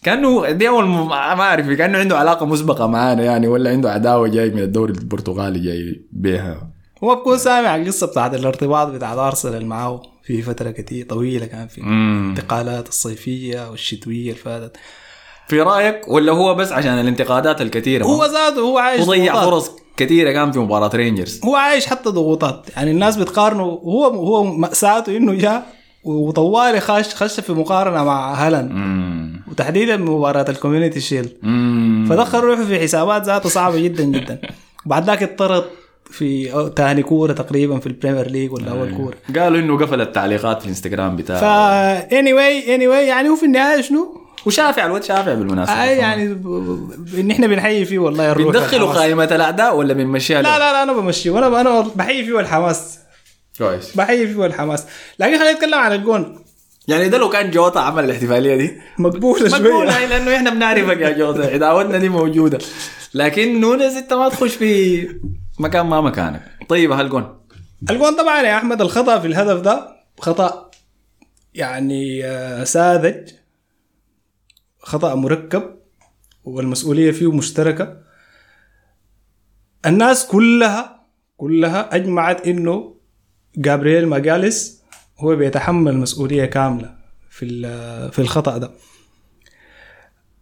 كأنه 0.02 0.50
دي 0.50 0.68
أول 0.68 0.84
ما 0.86 1.12
أعرف 1.14 1.68
كأنه 1.68 1.98
عنده 1.98 2.18
علاقة 2.18 2.46
مسبقة 2.46 2.86
معانا 2.86 3.22
يعني 3.24 3.48
ولا 3.48 3.70
عنده 3.70 3.90
عداوة 3.92 4.28
جاي 4.28 4.50
من 4.50 4.58
الدوري 4.62 4.92
البرتغالي 4.92 5.58
جاي 5.58 6.02
بيها 6.12 6.68
هو 7.04 7.14
بكون 7.14 7.38
سامع 7.38 7.76
القصة 7.76 8.06
بتاعت 8.06 8.34
الارتباط 8.34 8.88
بتاع 8.88 9.26
أرسنال 9.28 9.66
معه 9.66 10.02
في 10.24 10.42
فترة 10.42 10.70
كتير 10.70 11.06
طويلة 11.06 11.46
كان 11.46 11.66
في 11.66 11.80
مم. 11.80 12.28
انتقالات 12.28 12.88
الصيفية 12.88 13.70
والشتوية 13.70 14.30
اللي 14.30 14.34
فاتت 14.42 14.76
في 15.48 15.60
رأيك 15.60 16.08
ولا 16.08 16.32
هو 16.32 16.54
بس 16.54 16.72
عشان 16.72 16.92
الانتقادات 16.92 17.60
الكثيره 17.62 18.04
هو 18.04 18.24
ذاته 18.24 18.60
هو 18.60 18.78
عايش 18.78 19.00
وضيّع. 19.08 19.44
فرص 19.44 19.70
كثيره 19.96 20.32
كان 20.32 20.52
في 20.52 20.58
مباراة 20.58 20.90
رينجرز 20.94 21.40
هو 21.44 21.56
عايش 21.56 21.86
حتى 21.86 22.10
ضغوطات 22.10 22.66
يعني 22.76 22.90
الناس 22.90 23.16
بتقارنه 23.16 23.62
هو 23.62 24.04
هو 24.04 24.44
مأساته 24.44 25.16
إنه 25.16 25.34
جاء 25.34 25.66
وطوالي 26.04 26.80
خش 26.80 27.14
خش 27.14 27.40
في 27.40 27.52
مقارنة 27.52 28.04
مع 28.04 28.34
هالاند. 28.34 28.70
وتحديدا 29.52 29.96
مباراة 29.96 30.44
الكوميونتي 30.48 31.00
شيل. 31.00 31.28
فدخل 32.10 32.38
روحه 32.40 32.64
في 32.64 32.80
حسابات 32.80 33.22
ذاته 33.24 33.48
صعبة 33.48 33.78
جدا 33.80 34.04
جدا. 34.04 34.40
وبعد 34.86 35.04
ذاك 35.06 35.22
اتطرد 35.22 35.64
في 36.10 36.52
تاني 36.76 37.02
كورة 37.02 37.32
تقريبا 37.32 37.78
في 37.78 37.86
البريمير 37.86 38.30
ليج 38.30 38.52
ولا 38.52 38.70
أول 38.70 38.94
كورة. 38.96 39.14
قالوا 39.40 39.58
إنه 39.58 39.78
قفل 39.78 40.00
التعليقات 40.00 40.58
في 40.58 40.64
الإنستغرام 40.64 41.16
بتاعه. 41.16 41.40
ف 41.40 42.18
anyway 42.18 42.32
anyway 42.32 43.06
يعني 43.06 43.28
هو 43.28 43.36
في 43.36 43.46
النهاية 43.46 43.80
شنو؟ 43.80 44.18
وشافع 44.46 44.86
الواد 44.86 45.02
شافع 45.04 45.34
بالمناسبة. 45.34 45.74
آه 45.74 45.84
يعني 45.84 46.28
ب- 46.34 46.42
ب- 46.48 47.18
إن 47.18 47.30
إحنا 47.30 47.46
بنحيي 47.46 47.84
فيه 47.84 47.98
والله 47.98 48.32
الروح 48.32 48.46
والحماس. 48.56 48.96
قائمة 48.96 49.24
الأعداء 49.24 49.76
ولا 49.76 49.94
بنمشيها 49.94 50.42
لا؟ 50.42 50.58
لا 50.58 50.72
لا 50.72 50.82
أنا 50.82 50.92
بمشيه. 50.92 51.30
وأنا 51.30 51.60
أنا 51.60 51.80
بحيي 51.96 52.24
فيه 52.24 52.40
الحماس 52.40 52.98
كويس. 53.58 53.96
بحيي 53.96 54.26
فيه 54.34 54.46
الحماس 54.46 54.84
لكن 55.18 55.38
خلينا 55.38 55.52
نتكلم 55.52 55.74
عن 55.74 55.92
الجون. 55.92 56.38
يعني 56.88 57.08
ده 57.08 57.18
لو 57.18 57.28
كان 57.28 57.50
جوتا 57.50 57.78
عمل 57.78 58.04
الاحتفالية 58.04 58.56
دي. 58.56 58.80
مقبولة 58.98 59.48
شوية. 59.48 59.84
لأنه 60.06 60.36
إحنا 60.36 60.50
بنعرفك 60.50 61.00
يا 61.00 61.10
جوتا. 61.10 61.42
عداوتنا 61.42 61.98
دي 61.98 62.08
موجودة. 62.08 62.58
لكن 63.14 63.60
نونز 63.60 63.96
أنت 63.96 64.12
ما 64.12 64.28
تخش 64.28 64.54
في 64.54 65.08
مكان 65.58 65.86
ما 65.86 66.00
مكانك. 66.00 66.42
طيب 66.68 66.92
هالجون. 66.92 67.40
الجون 67.90 68.16
طبعا 68.16 68.42
يا 68.42 68.56
أحمد 68.56 68.80
الخطأ 68.80 69.18
في 69.18 69.26
الهدف 69.26 69.60
ده 69.60 69.96
خطأ 70.20 70.70
يعني 71.54 72.24
آه، 72.26 72.64
ساذج. 72.64 73.28
خطأ 74.78 75.14
مركب 75.14 75.62
والمسؤولية 76.44 77.10
فيه 77.10 77.32
مشتركة. 77.32 77.96
الناس 79.86 80.26
كلها 80.26 81.06
كلها 81.36 81.94
أجمعت 81.94 82.46
إنه 82.46 82.94
جابرييل 83.56 84.06
ماجاليس 84.06 84.81
هو 85.22 85.36
بيتحمل 85.36 85.96
مسؤولية 85.96 86.44
كاملة 86.44 86.94
في 87.30 87.46
في 88.12 88.18
الخطأ 88.18 88.58
ده. 88.58 88.70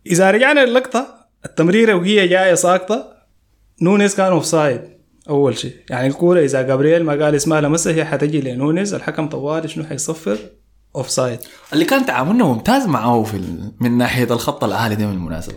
إذا 0.07 0.31
رجعنا 0.31 0.65
للقطة 0.65 1.07
التمريرة 1.45 1.95
وهي 1.95 2.29
جاية 2.29 2.55
ساقطة 2.55 3.05
نونيز 3.83 4.15
كان 4.15 4.33
offside 4.33 4.81
أول 5.29 5.59
شيء. 5.59 5.75
يعني 5.91 6.07
الكورة 6.07 6.41
إذا 6.41 6.63
جابرييل 6.63 7.05
ما 7.05 7.25
قال 7.25 7.35
اسمها 7.35 7.61
لمسها 7.61 7.93
هي 7.93 8.05
حتجي 8.05 8.41
لنونيز 8.41 8.95
الحكم 8.95 9.29
طوالي 9.29 9.69
شنو 9.69 9.85
حيصفر؟ 9.85 10.39
اوف 10.97 11.11
سايد 11.11 11.39
اللي 11.73 11.85
كان 11.85 12.07
تعاملنا 12.07 12.45
ممتاز 12.45 12.87
معه 12.87 13.23
في 13.23 13.37
ال... 13.37 13.73
من 13.81 13.99
ناحية 13.99 14.25
الخط 14.25 14.65
العالي 14.65 14.95
ده 14.95 15.07
بالمناسبه 15.07 15.55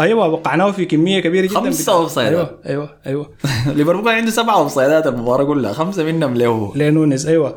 أيوه 0.00 0.26
وقعناه 0.28 0.70
في 0.70 0.84
كمية 0.84 1.20
كبيرة 1.20 1.46
جدا. 1.46 1.54
خمسة 1.54 1.82
بتاع- 1.82 1.94
offsideات. 1.94 2.60
أيوه 2.66 2.86
أيوه 2.86 2.96
أيوه. 3.06 3.30
ليفربول 3.76 4.12
عنده 4.12 4.30
سبعه 4.30 4.54
offsideات 4.56 5.06
المباراة 5.06 5.44
كلها 5.44 5.72
خمسة 5.72 6.04
منهم 6.04 6.34
له 6.34 6.46
هو 6.46 6.74
لنونيز 6.74 7.26
أيوه. 7.26 7.54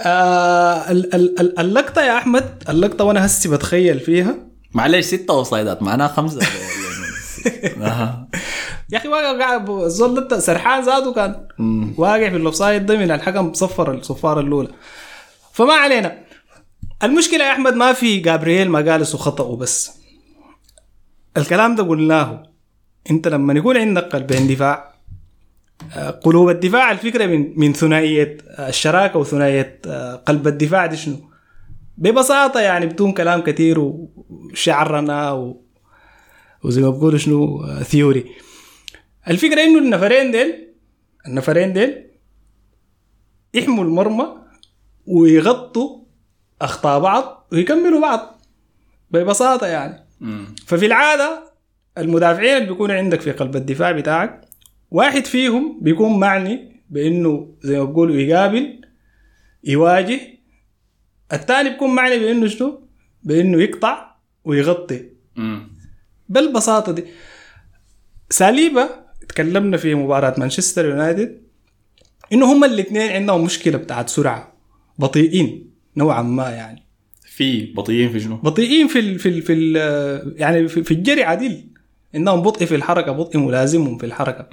آه 0.00 0.90
ال- 0.90 1.14
ال- 1.14 1.40
ال- 1.40 1.58
اللقطة 1.58 2.02
يا 2.02 2.18
أحمد 2.18 2.62
اللقطة 2.68 3.04
وأنا 3.04 3.26
هسي 3.26 3.48
بتخيل 3.48 4.00
فيها. 4.00 4.34
معلش 4.74 5.06
ستة 5.06 5.32
offsideات 5.34 5.82
معناها 5.82 6.08
خمسة. 6.08 6.40
آه. 7.82 8.28
يا 8.92 8.98
أخي 8.98 9.08
واقع 9.08 9.38
قاعد 9.38 9.70
الزول 9.70 10.28
ده 10.28 10.38
سرحان 10.38 10.84
ذاته 10.84 11.12
كان. 11.12 11.46
واقع 11.98 12.30
في 12.30 12.36
ال 12.36 12.42
offside 12.42 12.86
ده 12.86 12.96
من 12.98 13.10
الحكم 13.10 13.52
صفر 13.52 13.94
الصفارة 13.94 14.40
الأولى. 14.40 14.68
فما 15.52 15.72
علينا. 15.74 16.18
المشكلة 17.02 17.44
يا 17.44 17.52
أحمد 17.52 17.74
ما 17.74 17.92
في 17.92 18.18
جابرييل 18.18 18.70
ماجالهايس 18.70 19.14
وخطأه 19.14 19.56
بس. 19.56 19.90
الكلام 21.36 21.74
ده 21.74 21.82
قلناه. 21.82 22.42
أنت 23.10 23.28
لما 23.28 23.54
يكون 23.54 23.76
عندك 23.76 24.02
قلبين 24.04 24.48
دفاع 24.48 24.95
قلوب 26.22 26.48
الدفاع 26.48 26.90
الفكرة 26.90 27.26
من 27.26 27.52
من 27.56 27.72
ثنائية 27.72 28.38
آه، 28.48 28.68
الشراكة 28.68 29.18
وثنائية 29.18 29.80
آه، 29.86 30.14
قلب 30.14 30.46
الدفاع 30.46 30.86
دي 30.86 30.96
شنو؟ 30.96 31.16
ببساطة 31.98 32.60
يعني 32.60 32.86
بدون 32.86 33.12
كلام 33.12 33.40
كثير 33.40 33.78
وشعرنا 33.78 35.32
و... 35.32 35.62
وزي 36.62 36.80
ما 36.82 36.90
بقولوا 36.90 37.18
شنو؟ 37.18 37.64
آه، 37.64 37.82
ثيوري 37.82 38.24
الفكرة 39.28 39.62
إنه 39.62 39.78
النفرين 39.78 40.30
ديل 40.30 40.68
النفرين 41.26 41.72
ديل 41.72 42.06
يحموا 43.54 43.84
المرمى 43.84 44.26
ويغطوا 45.06 45.98
أخطاء 46.62 47.00
بعض 47.00 47.48
ويكملوا 47.52 48.00
بعض 48.00 48.40
ببساطة 49.10 49.66
يعني. 49.66 50.06
ففي 50.66 50.86
العادة 50.86 51.52
المدافعين 51.98 52.56
اللي 52.56 52.68
بيكونوا 52.68 52.94
عندك 52.96 53.20
في 53.20 53.32
قلب 53.32 53.56
الدفاع 53.56 53.92
بتاعك 53.92 54.45
واحد 54.90 55.24
فيهم 55.26 55.78
بيكون 55.82 56.18
معني 56.20 56.82
بإنه 56.90 57.54
زي 57.62 57.78
ما 57.78 57.84
بقولوا 57.84 58.16
يقابل 58.16 58.80
يواجه 59.64 60.20
الثاني 61.32 61.70
بيكون 61.70 61.94
معني 61.94 62.18
بإنه 62.18 62.46
شنو؟ 62.46 62.88
بإنه 63.22 63.62
يقطع 63.62 64.16
ويغطي. 64.44 65.02
بالبساطة 66.28 66.92
دي 66.92 67.04
ساليبا 68.30 68.88
تكلمنا 69.28 69.76
في 69.76 69.94
مباراة 69.94 70.34
مانشستر 70.38 70.84
يونايتد 70.84 71.42
إنه 72.32 72.52
هم 72.52 72.64
الاثنين 72.64 73.10
عندهم 73.12 73.44
مشكلة 73.44 73.78
بتاعت 73.78 74.08
سرعة 74.08 74.52
بطيئين 74.98 75.70
نوعا 75.96 76.22
ما 76.22 76.50
يعني 76.50 76.82
في 77.22 77.72
بطيئين 77.72 78.12
في 78.12 78.20
شنو؟ 78.20 78.36
بطيئين 78.36 78.88
في 78.88 78.98
ال 78.98 79.18
في 79.18 79.28
ال 79.28 79.42
في 79.42 79.52
ال 79.52 79.76
يعني 80.40 80.68
في, 80.68 80.82
في 80.84 80.90
الجري 80.94 81.22
عديل 81.24 81.68
إنهم 82.16 82.42
بطء 82.42 82.64
في 82.66 82.74
الحركة 82.74 83.12
بطء 83.12 83.38
ملازمهم 83.38 83.98
في 83.98 84.06
الحركة. 84.06 84.48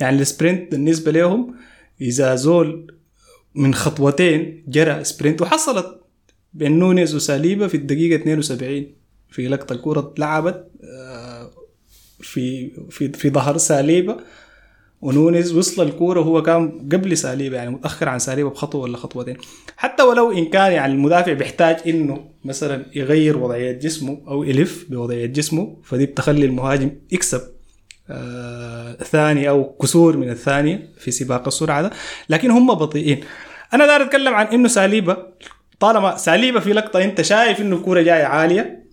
يعني 0.00 0.20
ال 0.20 0.27
sprint 0.27 0.70
بالنسبة 0.72 1.10
لهم 1.12 1.54
إذا 2.00 2.34
زول 2.34 2.94
من 3.54 3.74
خطوتين 3.74 4.64
جرى 4.68 5.04
sprint 5.04 5.42
وحصلت 5.42 6.00
بين 6.54 6.78
نونيز 6.78 7.14
وساليبا 7.14 7.66
في 7.68 7.76
الدقيقة 7.76 8.20
72 8.22 8.86
في 9.30 9.48
لقطة 9.48 9.72
الكره 9.72 10.00
اتلعبت 10.00 10.70
آه، 10.84 11.50
في 12.20 12.70
في 12.90 13.12
في 13.12 13.30
ظهر 13.30 13.56
ساليبا 13.56 14.16
ونونيز 15.00 15.52
وصل 15.56 15.82
الكورة 15.82 16.20
وهو 16.20 16.42
كان 16.42 16.88
قبل 16.92 17.16
ساليبا 17.16 17.56
يعني 17.56 17.70
متأخر 17.70 18.08
عن 18.08 18.18
ساليبا 18.18 18.48
بخطوة 18.48 18.82
ولا 18.82 18.96
خطوتين. 18.96 19.36
حتى 19.76 20.02
ولو 20.02 20.32
إن 20.32 20.44
كان 20.44 20.72
يعني 20.72 20.92
المدافع 20.92 21.32
بيحتاج 21.32 21.76
إنه 21.86 22.24
مثلا 22.44 22.86
يغير 22.94 23.38
وضعية 23.38 23.72
جسمه 23.72 24.18
أو 24.28 24.44
يلف 24.44 24.86
بوضعية 24.90 25.26
جسمه 25.26 25.76
فدي 25.84 26.06
بتخلي 26.06 26.46
المهاجم 26.46 26.90
يكسب 27.12 27.40
آه 28.10 28.92
ثانية 28.92 29.50
أو 29.50 29.76
كسور 29.82 30.16
من 30.16 30.30
الثانية 30.30 30.88
في 30.98 31.10
سباق 31.10 31.46
السرعة 31.46 31.82
ده 31.82 31.90
لكن 32.28 32.50
هم 32.50 32.74
بطيئين. 32.74 33.20
أنا 33.74 33.86
داير 33.86 34.02
أتكلم 34.02 34.34
عن 34.34 34.46
إنه 34.46 34.68
ساليبا 34.68 35.32
طالما 35.80 36.16
ساليبا 36.16 36.60
في 36.60 36.72
لقطة 36.72 37.04
أنت 37.04 37.22
شايف 37.22 37.60
إنه 37.60 37.76
الكورة 37.76 38.00
جاية 38.02 38.24
عالية 38.24 38.87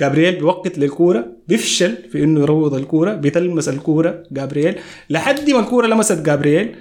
جابرييل 0.00 0.36
بيوقت 0.36 0.78
للكورة 0.78 1.26
بيفشل 1.48 1.96
في 2.10 2.24
إنه 2.24 2.40
يروض 2.40 2.74
الكورة 2.74 3.14
بتلمس 3.14 3.68
الكورة 3.68 4.22
جابرييل. 4.30 4.78
لحد 5.10 5.50
ما 5.50 5.60
الكورة 5.60 5.86
لمست 5.86 6.22
جابرييل 6.22 6.76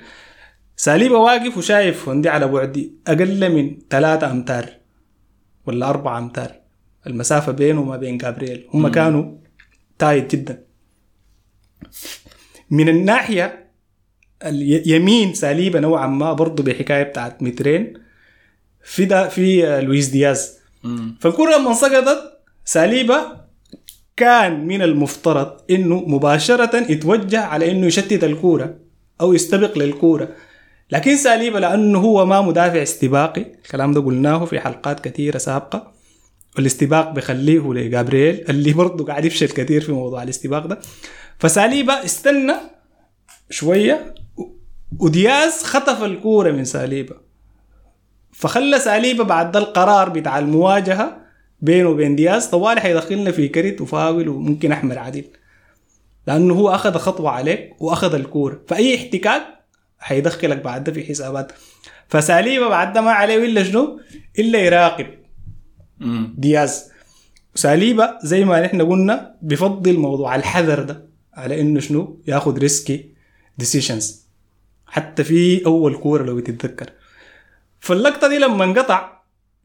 ساليبا 0.77 1.17
واقف 1.17 1.57
وشايف 1.57 2.09
هندي 2.09 2.29
على 2.29 2.47
بعد 2.47 2.91
أقل 3.07 3.51
من 3.55 3.77
ثلاثة 3.89 4.31
أمتار 4.31 4.69
ولا 5.65 5.89
أربعة 5.89 6.19
أمتار. 6.19 6.51
المسافة 7.07 7.51
بينه 7.51 7.81
وما 7.81 7.97
بين 7.97 8.17
جابرييل. 8.17 8.67
هم 8.73 8.87
كانوا 8.87 9.37
تايت 9.99 10.35
جدا. 10.35 10.63
من 12.69 12.89
الناحية 12.89 13.65
اليمين 14.45 15.33
ساليبا 15.33 15.79
نوعا 15.79 16.07
ما 16.07 16.33
برضه 16.33 16.63
بحكاية 16.63 17.03
بتاعت 17.03 17.43
مترين 17.43 17.93
في 18.83 19.05
دا 19.05 19.27
في 19.27 19.67
آه، 19.67 19.81
لويس 19.81 20.07
دياز. 20.07 20.57
مم. 20.83 21.17
فالكرة 21.21 21.57
لما 21.57 21.73
سقطت 21.73 22.34
ساليبا 22.65 23.45
كان 24.17 24.67
من 24.67 24.81
المفترض 24.81 25.57
إنه 25.69 25.95
مباشرة 26.07 26.91
يتوجه 26.91 27.39
على 27.41 27.71
إنه 27.71 27.85
يشتت 27.87 28.23
الكورة 28.23 28.75
أو 29.21 29.33
يستبق 29.33 29.77
للكورة. 29.77 30.29
لكن 30.91 31.15
ساليبا 31.17 31.57
لأنه 31.57 31.99
هو 31.99 32.25
ما 32.25 32.41
مدافع 32.41 32.81
استباقي 32.83 33.41
الكلام 33.41 33.91
ده 33.91 34.01
قلناه 34.01 34.45
في 34.45 34.59
حلقات 34.59 34.99
كثيرة 34.99 35.37
سابقة. 35.37 35.91
والاستباق 36.57 37.11
بخليه 37.11 37.73
لجابرييل 37.73 38.45
اللي 38.49 38.73
برضه 38.73 39.05
قاعد 39.05 39.25
يفشل 39.25 39.47
كثير 39.47 39.81
في 39.81 39.91
موضوع 39.91 40.23
الاستباق 40.23 40.65
ده. 40.65 40.79
فساليبا 41.39 42.05
استنى 42.05 42.53
شوية 43.49 44.15
و- 44.37 44.43
ودياز 44.99 45.63
خطف 45.63 46.03
الكورة 46.03 46.51
من 46.51 46.65
ساليبا. 46.65 47.15
فخلى 48.33 48.79
ساليبا 48.79 49.23
بعد 49.23 49.51
ده 49.51 49.59
القرار 49.59 50.09
بتاع 50.09 50.39
المواجهة 50.39 51.24
بينه 51.65 51.89
وبين 51.89 52.15
دياز 52.15 52.45
طوالي 52.45 52.81
حيدخلنا 52.81 53.31
في 53.31 53.47
كرت 53.47 53.81
وفاول 53.81 54.29
وممكن 54.29 54.71
احمر 54.71 54.99
عديل. 54.99 55.27
لأنه 56.27 56.53
هو 56.53 56.69
أخذ 56.69 56.97
خطوة 56.97 57.29
عليك 57.29 57.81
وأخذ 57.81 58.13
الكوره 58.13 58.61
فأي 58.67 58.95
احتكاك 58.95 59.41
حيدخلك 59.99 60.57
بعد 60.57 60.83
ده 60.83 60.91
في 60.91 61.05
حسابات. 61.05 61.51
فساليبا 62.07 62.67
بعد 62.69 62.93
ده 62.93 63.01
ما 63.01 63.11
عليه 63.11 63.45
الا 63.45 63.63
شنو؟ 63.63 63.99
إلا 64.39 64.59
يراقب. 64.59 65.07
دياز. 66.37 66.91
ساليبا 67.55 68.19
زي 68.23 68.45
ما 68.45 68.61
نحن 68.61 68.81
قلنا 68.81 69.35
بفضل 69.41 69.97
موضوع 69.97 70.35
الحذر 70.35 70.83
ده 70.83 71.09
على 71.33 71.61
إنه 71.61 71.79
شنو؟ 71.79 72.21
ياخذ 72.27 72.57
risky 72.57 73.09
decisions 73.57 74.25
حتى 74.87 75.23
في 75.23 75.65
أول 75.65 75.95
كورة 75.97 76.23
لو 76.23 76.39
تتذكر. 76.39 76.89
فاللقطة 77.79 78.27
دي 78.27 78.37
لما 78.37 78.63
انقطع 78.63 79.14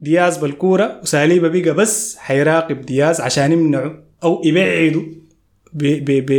دياز 0.01 0.37
بالكورة 0.39 1.01
وساليبا 1.03 1.49
بقى 1.49 1.75
بس 1.75 2.17
حيراقب 2.17 2.81
دياز 2.81 3.21
عشان 3.21 3.53
يمنعه 3.53 3.93
أو 4.25 4.43
يبعده 4.45 5.03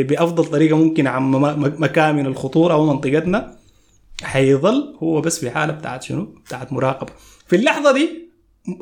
بأفضل 0.04 0.46
طريقة 0.46 0.78
ممكن 0.78 1.08
عن 1.08 1.22
م- 1.24 1.42
م- 1.42 1.76
مكان 1.78 2.16
من 2.16 2.26
الخطورة 2.26 2.74
أو 2.74 2.86
منطقتنا 2.86 3.56
حيظل 4.24 4.96
هو 5.04 5.22
بس 5.22 5.40
في 5.40 5.50
حالة 5.52 5.74
بتاعت 5.74 6.04
شنو؟ 6.04 6.24
بتاعت 6.46 6.74
مراقبة 6.74 7.12
في 7.48 7.56
اللحظة 7.56 7.92
دي 7.94 8.10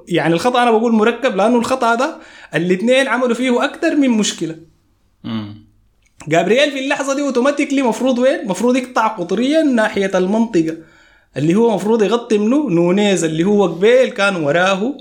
يعني 0.08 0.34
الخطأ 0.34 0.64
أنا 0.64 0.72
بقول 0.72 0.92
مركب 0.94 1.36
لأنه 1.36 1.58
الخطأ 1.58 1.96
ده 1.96 2.16
الاثنين 2.56 3.08
عملوا 3.08 3.34
فيه 3.36 3.66
أكثر 3.66 3.96
من 3.96 4.10
مشكلة 4.10 4.56
مم. 5.24 5.70
جابرييل 6.28 6.72
في 6.72 6.80
اللحظة 6.80 7.16
دي 7.16 7.22
automatically 7.22 7.82
مفروض 7.82 8.20
وين؟ 8.20 8.48
مفروض 8.48 8.76
يقطع 8.76 9.08
قطريا 9.08 9.64
ناحية 9.64 10.12
المنطقة 10.18 10.78
اللي 11.38 11.56
هو 11.56 11.76
مفروض 11.76 12.04
يغطي 12.04 12.38
منه 12.38 12.70
نونيز 12.70 13.24
اللي 13.24 13.44
هو 13.44 13.66
قبيل 13.68 14.10
كان 14.10 14.36
وراه 14.36 14.94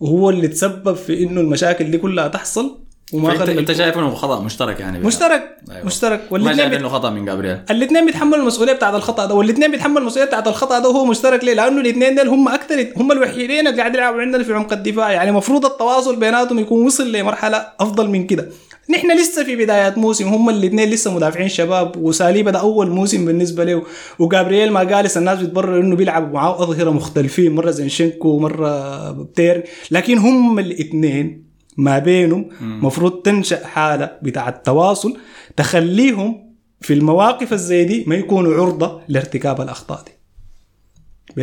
وهو 0.00 0.30
اللي 0.30 0.48
تسبب 0.48 0.96
في 0.96 1.22
إنه 1.22 1.40
المشاكل 1.40 1.90
دي 1.90 1.98
كلها 1.98 2.28
تحصل 2.28 2.78
وما 3.12 3.38
خلى 3.38 3.58
أنت 3.58 3.72
شايف 3.72 3.98
إنه 3.98 4.14
خطأ 4.14 4.40
مشترك 4.40 4.80
يعني 4.80 4.98
بها. 4.98 5.06
مشترك 5.06 5.56
أيوة. 5.70 5.86
مشترك 5.86 6.20
ما 6.20 6.26
والإثنين 6.30 6.56
شايف 6.56 6.70
بت... 6.72 6.78
إنه 6.78 6.88
خطأ 6.88 7.10
من 7.10 7.24
جابرييل 7.24 7.58
الإثنين 7.70 8.06
بيتحملوا 8.06 8.36
المسؤولية 8.36 8.72
بتاعت 8.72 8.94
الخطأ 8.94 9.26
ده 9.26 9.34
والإثنين 9.34 9.70
بيتحملوا 9.70 10.00
المسؤولية 10.00 10.28
بتاعت 10.28 10.48
الخطأ 10.48 10.78
ده 10.78 10.88
وهو 10.88 11.04
مشترك 11.04 11.44
ليه؟ 11.44 11.54
لأنه 11.54 11.80
الإثنين 11.80 12.14
دول 12.14 12.28
هم 12.28 12.48
أكثر 12.48 12.86
هم 12.96 13.12
الوحيدين 13.12 13.66
اللي 13.66 13.78
قاعدين 13.78 14.00
يلعبوا 14.00 14.20
عندنا 14.20 14.44
في 14.44 14.52
عمق 14.54 14.72
الدفاع 14.72 15.12
يعني 15.12 15.30
المفروض 15.30 15.64
التواصل 15.66 16.16
بيناتهم 16.16 16.58
يكون 16.58 16.86
وصل 16.86 17.12
لمرحلة 17.12 17.66
أفضل 17.80 18.08
من 18.10 18.26
كده 18.26 18.48
نحن 18.90 19.18
لسه 19.18 19.44
في 19.44 19.56
بدايات 19.56 19.98
موسم 19.98 20.28
هم 20.28 20.48
الاثنين 20.50 20.88
لسه 20.90 21.14
مدافعين 21.14 21.48
شباب 21.48 21.96
وساليبا 21.96 22.50
ده 22.50 22.60
أول 22.60 22.90
موسم 22.90 23.24
بالنسبة 23.24 23.64
له 23.64 23.82
وجابرييل 24.18 24.72
ما 24.72 24.84
جالس 24.84 25.16
الناس 25.16 25.38
بتبرر 25.42 25.80
إنه 25.80 25.96
بيلعب 25.96 26.32
معاه 26.32 26.62
أظهرة 26.62 26.90
مختلفين 26.90 27.54
مرة 27.54 27.70
زينشينكو 27.70 28.28
ومره 28.28 29.10
بتير 29.10 29.64
لكن 29.90 30.18
هم 30.18 30.58
الاثنين 30.58 31.44
ما 31.76 31.98
بينهم 31.98 32.48
مفروض 32.60 33.12
تنشأ 33.22 33.66
حالة 33.66 34.10
بتاع 34.22 34.48
التواصل 34.48 35.16
تخليهم 35.56 36.52
في 36.80 36.92
المواقف 36.94 37.52
الزي 37.52 37.84
دي 37.84 38.04
ما 38.06 38.14
يكونوا 38.14 38.54
عرضة 38.54 39.00
لارتكاب 39.08 39.60
الأخطاء 39.60 40.04
دي. 40.04 40.12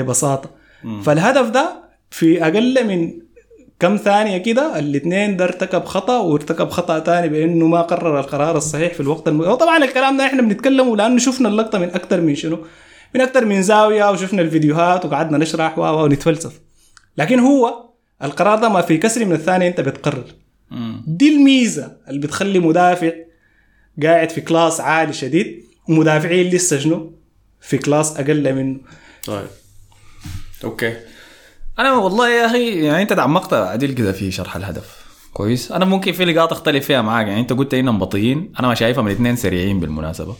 ببساطة. 0.01 0.49
فالهدف 1.03 1.49
ده 1.49 1.83
في 2.11 2.43
أقل 2.43 2.87
من 2.87 3.13
كم 3.79 3.97
ثانية 3.97 4.37
كده 4.37 4.79
الاثنين 4.79 5.37
ده 5.37 5.45
ارتكب 5.45 5.85
خطأ 5.85 6.17
وارتكب 6.17 6.69
خطأ 6.69 6.99
ثاني 6.99 7.29
بأنه 7.29 7.67
ما 7.67 7.81
قرر 7.81 8.19
القرار 8.19 8.57
الصحيح 8.57 8.93
في 8.93 8.99
الوقت 8.99 9.27
الم... 9.27 9.39
وطبعا 9.39 9.83
الكلام 9.83 10.17
ده 10.17 10.25
إحنا 10.25 10.41
بنتكلمه 10.41 10.97
لأنه 10.97 11.17
شفنا 11.17 11.49
اللقطة 11.49 11.79
من 11.79 11.89
أكثر 11.89 12.21
من 12.21 12.35
شنو؟ 12.35 12.65
من 13.15 13.21
أكثر 13.21 13.45
من 13.45 13.61
زاوية 13.61 14.11
وشفنا 14.11 14.41
الفيديوهات 14.41 15.05
وقعدنا 15.05 15.37
نشرح 15.37 15.79
و 15.79 16.03
ونتفلسف. 16.03 16.59
لكن 17.17 17.39
هو 17.39 17.89
القرار 18.23 18.59
ده 18.59 18.69
ما 18.69 18.81
في 18.81 18.97
كسر 18.97 19.25
من 19.25 19.33
الثانية 19.33 19.67
أنت 19.67 19.81
بتقرر. 19.81 20.25
دي 21.07 21.35
الميزة 21.35 21.97
اللي 22.09 22.19
بتخلي 22.19 22.59
مدافع 22.59 23.11
قاعد 24.03 24.29
في 24.29 24.41
class 24.41 24.81
عالي 24.81 25.13
شديد 25.13 25.63
ومدافعين 25.89 26.49
لسه 26.49 26.79
شنو؟ 26.79 27.13
في 27.61 27.77
class 27.77 28.17
أقل 28.17 28.53
منه. 28.53 28.79
طيب. 29.25 29.47
okay. 30.63 30.95
أنا 31.79 31.93
والله 31.93 32.29
يا 32.29 32.45
أخي 32.45 32.85
يعني 32.85 33.01
أنت 33.01 33.13
تعمقت 33.13 33.53
عديل 33.53 33.91
كده 33.91 34.11
في 34.11 34.31
شرح 34.31 34.55
الهدف. 34.55 35.05
كويس. 35.33 35.71
أنا 35.71 35.85
ممكن 35.85 36.11
في 36.11 36.25
نقاط 36.25 36.51
اختلف 36.51 36.85
فيها 36.85 37.01
معاك. 37.01 37.27
يعني 37.27 37.39
أنت 37.39 37.53
قلت 37.53 37.73
إنهم 37.73 37.99
بطيئين. 37.99 38.53
أنا 38.59 38.67
ما 38.67 38.75
شايفهم 38.75 39.07
الاثنين 39.07 39.35
سريعين 39.35 39.79
بالمناسبة. 39.79 40.35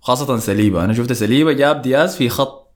خاصة 0.00 0.38
ساليبا. 0.38 0.84
أنا 0.84 0.94
شفت 0.94 1.12
ساليبا 1.12 1.52
جاب 1.52 1.82
دياز 1.82 2.16
في 2.16 2.28
خط 2.28 2.72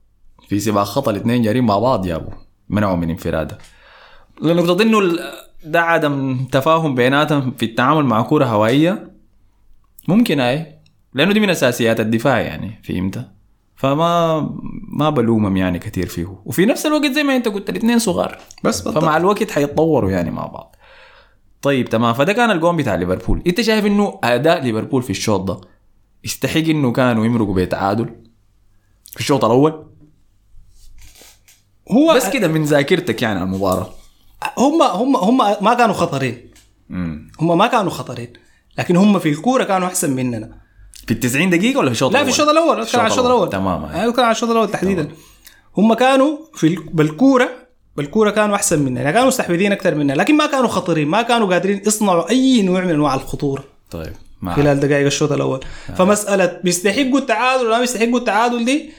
في 0.49 0.59
سباق 0.59 0.83
خط 0.83 1.09
الاثنين 1.09 1.41
جارين 1.41 1.63
مع 1.63 1.79
بعض 1.79 2.07
جابوا. 2.07 2.33
منعوا 2.69 2.95
من 2.95 3.09
انفراده. 3.09 3.57
لنقطة 4.41 4.83
إنه 4.83 5.19
ده 5.65 5.81
عدم 5.81 6.45
تفاهم 6.51 6.95
بيناتهم 6.95 7.51
في 7.51 7.65
التعامل 7.65 8.05
مع 8.05 8.21
كرة 8.21 8.45
هوائية. 8.45 9.11
ممكن 10.07 10.39
أي. 10.39 10.79
لأنه 11.13 11.33
دي 11.33 11.39
من 11.39 11.49
أساسيات 11.49 11.99
الدفاع 11.99 12.39
يعني 12.39 12.81
فهمت؟ 12.83 13.27
فما 13.81 14.39
ما 14.87 15.09
بلومهم 15.09 15.57
يعني 15.57 15.79
كثير 15.79 16.07
فيه. 16.07 16.41
وفي 16.45 16.65
نفس 16.65 16.85
الوقت 16.85 17.11
زي 17.11 17.23
ما 17.23 17.35
انت 17.35 17.47
قلت 17.47 17.69
الاثنين 17.69 17.99
صغار. 17.99 18.37
بس 18.63 18.81
فمع 18.81 19.17
الوقت 19.17 19.51
حيتطوروا 19.51 20.11
يعني 20.11 20.31
مع 20.31 20.45
بعض. 20.45 20.75
طيب 21.61 21.89
تمام. 21.89 22.13
فده 22.13 22.33
كان 22.33 22.51
الجون 22.51 22.77
بتاع 22.77 22.95
ليفربول. 22.95 23.41
انت 23.47 23.61
شايف 23.61 23.85
انه 23.85 24.19
أداء 24.23 24.63
ليفربول 24.63 25.03
في 25.03 25.09
الشوط 25.09 25.41
ده 25.41 25.61
يستحق 26.23 26.57
انه 26.57 26.91
كانوا 26.91 27.25
يمرقوا 27.25 27.55
بتعادل؟ 27.55 28.15
في 29.11 29.19
الشوط 29.19 29.45
الأول؟ 29.45 29.85
هو 31.91 32.13
بس 32.15 32.29
كده 32.29 32.47
من 32.47 32.63
ذاكرتك 32.63 33.21
يعني 33.21 33.39
عن 33.39 33.45
المباراة. 33.45 33.89
هم 34.57 34.81
هم 34.81 35.15
هم 35.15 35.37
ما 35.37 35.73
كانوا 35.73 35.93
خطرين. 35.93 36.51
هم 37.39 37.57
ما 37.57 37.67
كانوا 37.67 37.91
خطرين. 37.91 38.33
لكن 38.77 38.95
هم 38.95 39.19
في 39.19 39.29
الكورة 39.29 39.63
كانوا 39.63 39.87
أحسن 39.87 40.15
مننا. 40.15 40.60
في 41.07 41.11
ال 41.13 41.19
90 41.19 41.49
دقيقة 41.49 41.77
ولا 41.79 41.87
في 41.89 41.93
الشوط 41.93 42.11
لا 42.13 42.19
الأول؟ 42.21 42.31
في 42.33 42.39
الشوط 42.39 42.49
الأول 42.49 42.81
اتكلم 42.81 43.01
على 43.01 43.11
الشوط 43.11 43.25
الأول. 43.25 43.49
تمام. 43.49 43.83
أنا 43.85 44.09
اتكلم 44.09 44.25
على 44.25 44.31
الشوط 44.31 44.49
الأول 44.49 44.71
تحديدا. 44.71 45.07
هم 45.77 45.93
كانوا 45.93 46.37
في 46.53 46.67
ال- 46.67 46.83
بالكورة 46.93 47.49
بالكورة 47.97 48.29
كانوا 48.29 48.55
أحسن 48.55 48.79
مننا 48.81 49.01
يعني 49.01 49.13
كانوا 49.13 49.27
مستحوذين 49.27 49.71
أكثر 49.71 49.95
مننا 49.95 50.13
لكن 50.13 50.37
ما 50.37 50.45
كانوا 50.45 50.67
خطرين 50.67 51.07
ما 51.07 51.21
كانوا 51.21 51.47
قادرين 51.53 51.81
يصنعوا 51.87 52.29
أي 52.29 52.61
نوع 52.61 52.81
من 52.81 52.89
أنواع 52.89 53.15
الخطورة 53.15 53.63
طيب 53.91 54.13
ما 54.41 54.53
خلال 54.53 54.79
دقائق 54.79 55.05
الشوط 55.05 55.31
الأول. 55.31 55.59
فمسألة 55.97 56.59
بيستحقوا 56.63 57.17
التعادل 57.19 57.63
ولا 57.65 57.73
ما 57.75 57.79
بيستحقوا 57.79 58.17
التعادل 58.19 58.65
دي 58.65 58.89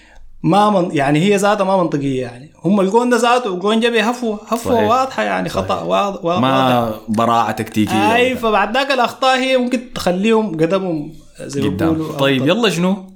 ما 0.43 0.71
من 0.71 0.97
يعني 0.97 1.19
هي 1.21 1.37
ذاتها 1.37 1.65
ما 1.65 1.77
منطقية 1.83 2.21
يعني. 2.23 2.53
هم 2.65 2.81
الجون 2.81 3.11
ده 3.11 3.17
ذاته 3.17 3.57
جون 3.57 3.81
جبه 3.81 4.03
هفوة 4.11 4.39
هفوة 4.49 4.75
صحيح. 4.75 4.89
واضحة 4.91 5.23
يعني 5.23 5.49
خطأ 5.49 5.81
واضح 5.83 6.25
واضح 6.25 6.41
ما 6.41 6.95
براعة 7.09 7.53
تكتيكية 7.53 8.15
أي 8.15 8.37
فبعد 8.37 8.75
ذاك 8.77 8.91
الأخطاء 8.91 9.39
هي 9.39 9.57
ممكن 9.57 9.93
تخليهم 9.95 10.53
قدمهم 10.61 11.13
زي 11.47 11.61
ما 11.61 11.69
قدام. 11.69 12.13
طيب. 12.13 12.47
يلا 12.47 12.71
شنو؟ 12.71 13.13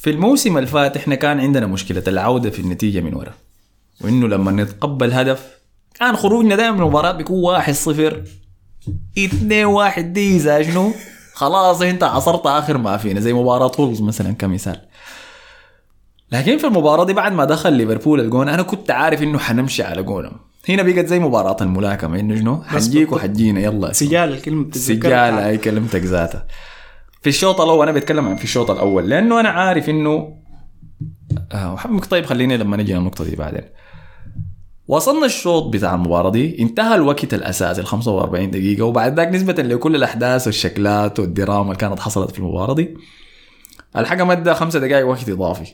في 0.00 0.10
الموسم 0.10 0.58
اللي 0.58 0.68
فات 0.68 0.96
إحنا 0.96 1.14
كان 1.14 1.40
عندنا 1.40 1.66
مشكلة 1.66 2.02
العودة 2.08 2.50
في 2.50 2.58
النتيجة 2.58 3.00
من 3.00 3.14
ورا. 3.14 3.32
وإنه 4.00 4.28
لما 4.28 4.52
نتقبل 4.52 5.12
هدف 5.12 5.46
كان 5.94 6.16
خروجنا 6.16 6.56
دائما 6.56 6.76
من 6.76 6.82
المباراة 6.82 7.12
بيكون 7.12 7.40
واحد 7.40 7.74
صفر. 7.74 8.22
اثنين 9.18 9.64
واحد 9.64 10.12
دي 10.12 10.36
اذا 10.36 10.62
شنو؟ 10.62 10.92
خلاص 11.34 11.82
أنت 11.82 12.02
عصرت 12.02 12.46
آخر 12.46 12.78
ما 12.78 12.96
فينا 12.96 13.20
زي 13.20 13.32
مباراة 13.32 13.72
هولز 13.80 14.00
مثلا 14.02 14.32
كمثال. 14.32 14.80
لكن 16.32 16.58
في 16.58 16.66
المباراة 16.66 17.04
دي 17.04 17.12
بعد 17.12 17.32
ما 17.32 17.44
دخل 17.44 17.72
ليفربول 17.72 18.20
الجون 18.20 18.48
أنا 18.48 18.62
كنت 18.62 18.90
عارف 18.90 19.22
إنه 19.22 19.38
حنمشي 19.38 19.82
على 19.82 20.02
جونهم 20.02 20.36
هنا 20.68 20.82
بقت 20.82 21.06
زي 21.06 21.18
مباراة 21.18 21.56
الملاكمة 21.60 22.20
إنه 22.20 22.36
شنو؟ 22.36 22.62
حنجيك 22.62 23.12
وحجينا 23.12 23.60
يلا. 23.60 23.92
سجال 23.92 24.36
بتتذكرها. 24.36 24.70
سجال 24.70 25.34
هاي 25.34 25.58
كلمتك 25.58 26.02
ذاتها. 26.02 26.46
في 27.26 27.30
الشوط 27.30 27.60
الأول 27.60 27.88
أنا 27.88 27.98
بتكلم 27.98 28.28
عن 28.28 28.36
في 28.36 28.44
الشوط 28.44 28.70
الأول 28.70 29.08
لأنه 29.08 29.40
أنا 29.40 29.48
عارف 29.48 29.88
إنه 29.88 30.36
آه 31.52 31.74
وحبك 31.74 32.04
طيب 32.04 32.24
خليني 32.26 32.56
لما 32.56 32.76
نجي 32.76 32.94
للنقطة 32.94 33.24
دي 33.24 33.36
بعدين. 33.36 33.62
وصلنا 34.88 35.26
الشوط 35.26 35.72
بتاع 35.72 35.94
المباراة 35.94 36.30
دي 36.30 36.62
انتهى 36.62 36.94
الوقت 36.94 37.34
الأساسي 37.34 37.80
ال 37.80 37.86
45 37.86 38.50
دقيقة 38.50 38.84
وبعد 38.84 39.16
ذاك 39.16 39.28
نسبة 39.28 39.52
لكل 39.52 39.96
الأحداث 39.96 40.46
والشكلات 40.46 41.20
والدراما 41.20 41.62
اللي 41.62 41.76
كانت 41.76 42.00
حصلت 42.00 42.30
في 42.30 42.38
المباراة 42.38 42.74
دي. 42.74 42.96
الحكم 43.96 44.30
أدى 44.30 44.54
خمسة 44.54 44.78
دقائق 44.78 45.06
وقت 45.06 45.28
إضافي. 45.28 45.66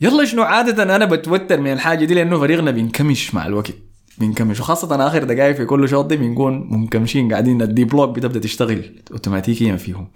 يلا 0.00 0.24
شنو؟ 0.24 0.42
عادة 0.42 0.96
أنا 0.96 1.04
بتوتر 1.04 1.60
من 1.60 1.72
الحاجة 1.72 2.04
دي 2.04 2.14
لأنه 2.14 2.38
فريقنا 2.38 2.70
بينكمش 2.70 3.34
مع 3.34 3.46
الوقت 3.46 3.74
بينكمش. 4.18 4.60
وخاصة 4.60 5.06
آخر 5.06 5.24
دقائق 5.24 5.56
في 5.56 5.64
كل 5.64 5.88
شوط 5.88 6.06
دي 6.06 6.16
بنكون 6.16 6.68
منكمشين 6.72 7.32
قاعدين 7.32 7.62
ال 7.62 7.66
deep 7.66 7.84
block 7.84 8.16
بتبدأ 8.16 8.40
تشتغل 8.40 9.02
اوتوماتيكيا 9.12 9.76
فيهم. 9.76 10.08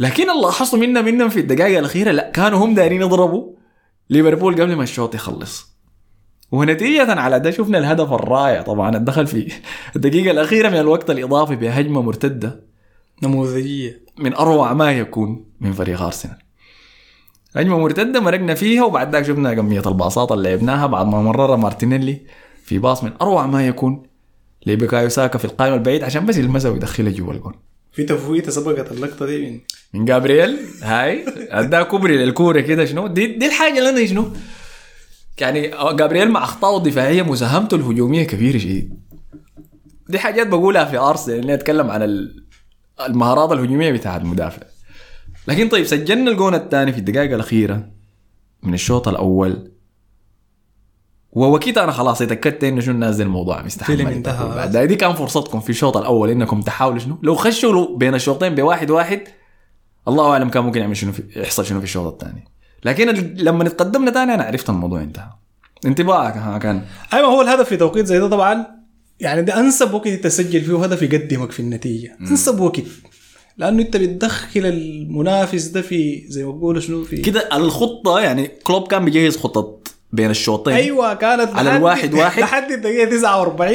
لكن 0.00 0.30
اللي 0.30 0.42
لاحظته 0.42 0.78
منا 0.78 1.02
منهم 1.02 1.28
في 1.28 1.40
الدقائق 1.40 1.78
الأخيرة 1.78 2.10
لا 2.10 2.30
كانوا 2.30 2.64
هم 2.64 2.74
دايرين 2.74 3.00
يضربوا 3.02 3.52
ليفربول 4.10 4.54
قبل 4.54 4.76
ما 4.76 4.82
الشوط 4.82 5.14
يخلص. 5.14 5.78
ونتيجة 6.52 7.12
على 7.20 7.40
ده 7.40 7.50
شفنا 7.50 7.78
الهدف 7.78 8.12
الرائع 8.12 8.62
طبعا 8.62 8.96
الدخل 8.96 9.26
في 9.26 9.52
الدقيقة 9.96 10.30
الأخيرة 10.30 10.68
من 10.68 10.76
الوقت 10.76 11.10
الإضافي 11.10 11.56
بهجمة 11.56 12.02
مرتدة. 12.02 12.64
نموذجية. 13.22 14.04
من 14.18 14.34
أروع 14.34 14.72
ما 14.72 14.92
يكون 14.92 15.44
من 15.60 15.72
فريق 15.72 16.02
أرسنال. 16.02 16.38
هجمة 17.56 17.78
مرتدة 17.78 18.20
مرقنا 18.20 18.54
فيها 18.54 18.84
وبعد 18.84 19.12
ذاك 19.12 19.24
شفنا 19.24 19.54
كمية 19.54 19.82
الباصات 19.86 20.32
اللي 20.32 20.48
لعبناها 20.50 20.86
بعد 20.86 21.06
ما 21.06 21.22
مرر 21.22 21.56
مارتينيلي 21.56 22.20
في 22.64 22.78
باص 22.78 23.04
من 23.04 23.12
أروع 23.22 23.46
ما 23.46 23.66
يكون 23.66 24.02
لبكايو 24.66 25.08
ساكا 25.08 25.38
في 25.38 25.44
القائمة 25.44 25.76
البعيد 25.76 26.02
عشان 26.02 26.26
بس 26.26 26.36
يلمسها 26.36 26.70
ويدخلها 26.70 27.12
جوا 27.12 27.32
الجون. 27.32 27.67
في 27.92 28.02
تفويته 28.04 28.50
سبقت 28.50 28.92
اللقطة 28.92 29.26
دي 29.26 29.50
من 29.50 29.60
من 29.94 30.04
جابرييل؟ 30.04 30.58
هاي. 30.82 31.24
اداه 31.50 31.82
كوبري 31.82 32.24
للكورة 32.24 32.60
كده 32.60 32.84
شنو؟ 32.84 33.06
دي, 33.06 33.26
دي 33.26 33.46
الحاجة 33.46 33.78
اللي 33.78 33.88
أنا 33.90 34.06
شنو؟ 34.06 34.32
يعني 35.40 35.70
جابرييل 35.92 36.30
مع 36.30 36.44
اخطائه 36.44 36.76
الدفاعية 36.76 37.22
مساهمته 37.22 37.74
الهجومية 37.74 38.24
كبيرة 38.24 38.58
شديد 38.58 38.94
دي 40.08 40.18
حاجات 40.18 40.46
بقولها 40.46 40.84
في 40.84 40.98
أرسنال 40.98 41.38
إني 41.38 41.54
أتكلم 41.54 41.90
عن 41.90 42.02
ال- 42.02 42.44
المهارات 43.06 43.52
الهجومية 43.52 43.92
بتاعت 43.92 44.20
المدافع. 44.20 44.62
لكن 45.48 45.68
طيب 45.68 45.84
سجلنا 45.84 46.30
الجون 46.30 46.54
الثاني 46.54 46.92
في 46.92 46.98
الدقائق 46.98 47.32
الأخيرة 47.34 47.88
من 48.62 48.74
الشوط 48.74 49.08
الأول. 49.08 49.70
وكت 51.32 51.78
أنا 51.78 51.92
خلاص 51.92 52.22
اتأكدت 52.22 52.64
إنه 52.64 52.80
شنو 52.80 52.98
نازل 52.98 53.24
الموضوع 53.24 53.62
مستحمل، 53.62 53.96
فيلم 53.96 54.08
انتهى. 54.08 54.54
بعد 54.56 54.76
دي 54.76 54.96
كان 54.96 55.12
فرصتكم 55.12 55.60
في 55.60 55.70
الشوط 55.70 55.96
الأول 55.96 56.30
إنكم 56.30 56.60
تحاولوا 56.60 56.98
شنو؟ 56.98 57.18
لو 57.22 57.34
خشوا 57.34 57.96
بين 57.96 58.14
الشوطين 58.14 58.54
بواحد 58.54 58.90
واحد 58.90 59.20
الله 60.08 60.32
أعلم 60.32 60.48
كان 60.48 60.64
ممكن 60.64 60.80
يعمل 60.80 60.96
شنو 60.96 61.12
في 61.12 61.22
يحصل 61.36 61.66
شنو 61.66 61.78
في 61.78 61.84
الشوط 61.84 62.12
الثاني. 62.12 62.44
لكن 62.84 63.08
لما 63.36 63.66
اتقدمنا 63.66 64.10
ثاني 64.10 64.34
أنا 64.34 64.44
عرفت 64.44 64.70
الموضوع 64.70 65.00
انتهى. 65.00 65.30
انطباعك 65.86 66.36
ها 66.36 66.58
كان. 66.58 66.84
أيوه 67.12 67.28
هو 67.28 67.42
الهدف 67.42 67.68
في 67.68 67.76
توقيت 67.76 68.06
زي 68.06 68.18
ده 68.18 68.28
طبعا 68.28 68.66
يعني 69.20 69.42
ده 69.42 69.60
أنسب 69.60 69.94
وقت 69.94 70.08
تسجل 70.08 70.60
فيه 70.60 70.84
هدف 70.84 71.02
يقدمك 71.02 71.52
في 71.52 71.60
النتيجة. 71.60 72.16
أنسب 72.20 72.60
وقت. 72.60 72.82
لأنه 73.56 73.82
أنت 73.82 73.96
بتدخل 73.96 74.66
المنافس 74.66 75.64
ده 75.64 75.82
في 75.82 76.24
زي 76.28 76.44
ما 76.44 76.50
بقولوا 76.50 76.80
شنو 76.80 77.04
في 77.04 77.16
كده 77.16 77.48
الخطة 77.56 78.20
يعني 78.20 78.46
كلوب 78.46 78.88
كان 78.88 79.04
بيجهز 79.04 79.36
خطة 79.36 79.78
بين 80.12 80.30
الشوطين. 80.30 80.74
أيوه 80.74 81.14
كانت 81.14 81.54
على 81.54 81.76
الواحد 81.76 82.14
واحد. 82.14 82.42
لحد 82.42 82.70
الدقيقة 82.70 83.10
49 83.10 83.74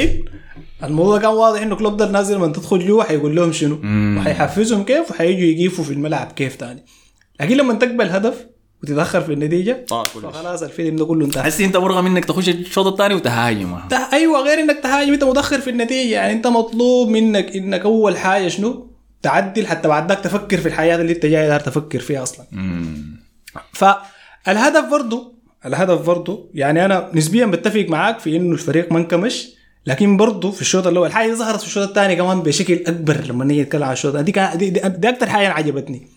الموضوع 0.84 1.20
كان 1.20 1.30
واضح 1.32 1.62
إنه 1.62 1.76
كلوب 1.76 1.98
ده 1.98 2.12
نازل 2.12 2.40
من 2.40 2.54
تدخل 2.54 2.88
جوا 2.88 3.04
حيقول 3.04 3.36
لهم 3.36 3.52
شنو؟ 3.52 3.80
وحيحفزهم 4.20 4.84
كيف 4.84 5.12
وحيجوا 5.12 5.42
يقيفوا 5.42 5.84
في 5.86 5.94
الملعب 5.94 6.32
كيف 6.32 6.56
تاني. 6.56 6.86
لكن 7.42 7.58
لما 7.58 7.74
تقبل 7.74 8.10
هدف 8.10 8.46
وتتأخر 8.84 9.22
في 9.22 9.34
النتيجة 9.34 9.86
شيء. 9.90 10.04
فخلاص 10.04 10.64
الفيلم 10.64 10.96
ده 10.96 11.06
كله 11.06 11.26
انتهى. 11.26 11.44
حس 11.44 11.62
أنت 11.62 11.78
مرغم 11.78 12.06
إنك 12.06 12.26
تخش 12.26 12.50
الشوط 12.50 12.88
الثاني 12.88 13.14
وتهاجم. 13.14 13.78
ته- 13.90 14.14
أيوه 14.14 14.42
غير 14.42 14.60
إنك 14.60 14.80
تهاجم 14.84 15.14
أنت 15.14 15.24
متأخر 15.24 15.62
في 15.62 15.70
النتيجة. 15.70 16.14
يعني 16.14 16.34
أنت 16.34 16.48
مطلوب 16.48 17.10
منك 17.10 17.56
إنك 17.56 17.82
أول 17.82 18.18
حاجة 18.18 18.48
شنو؟ 18.48 18.90
تعدل 19.22 19.68
حتى 19.68 19.88
بعد 19.88 20.10
ذاك 20.10 20.20
تفكر 20.20 20.58
في 20.58 20.66
الحياة 20.68 20.96
اللي 20.96 21.14
أنت 21.14 21.26
جاي 21.26 21.60
تفكر 21.60 22.00
فيها 22.00 22.24
أصلا. 22.24 22.46
فالهدف 23.74 24.86
برضو 24.92 25.34
الهدف 25.66 26.06
برضو 26.08 26.50
يعني 26.54 26.86
أنا 26.86 27.10
نسبيا 27.14 27.46
بتفق 27.46 27.86
معاك 27.90 28.20
في 28.20 28.36
إنه 28.38 28.54
الفريق 28.54 28.92
ما 28.92 29.00
انكمش 29.00 29.48
لكن 29.88 30.18
برضو 30.18 30.52
في 30.52 30.62
الشوط 30.62 30.88
الأول 30.88 31.08
الحاجة 31.08 31.30
دي 31.30 31.36
ظهرت 31.36 31.60
في 31.62 31.66
الشوط 31.68 31.88
الثاني 31.88 32.16
كمان 32.16 32.42
بشكل 32.42 32.74
أكبر 32.88 33.18
لما 33.30 33.46
نيجي 33.46 33.62
نتكلم 33.62 33.84
عن 33.84 33.94
الشوط 33.94 34.16
دي 34.16 34.32
كان 34.32 34.58
دي, 34.58 34.70
دي, 34.70 34.82
دي 34.90 35.10
أكثر 35.10 35.30
حاجة 35.30 35.50
عجبتني 35.50 36.08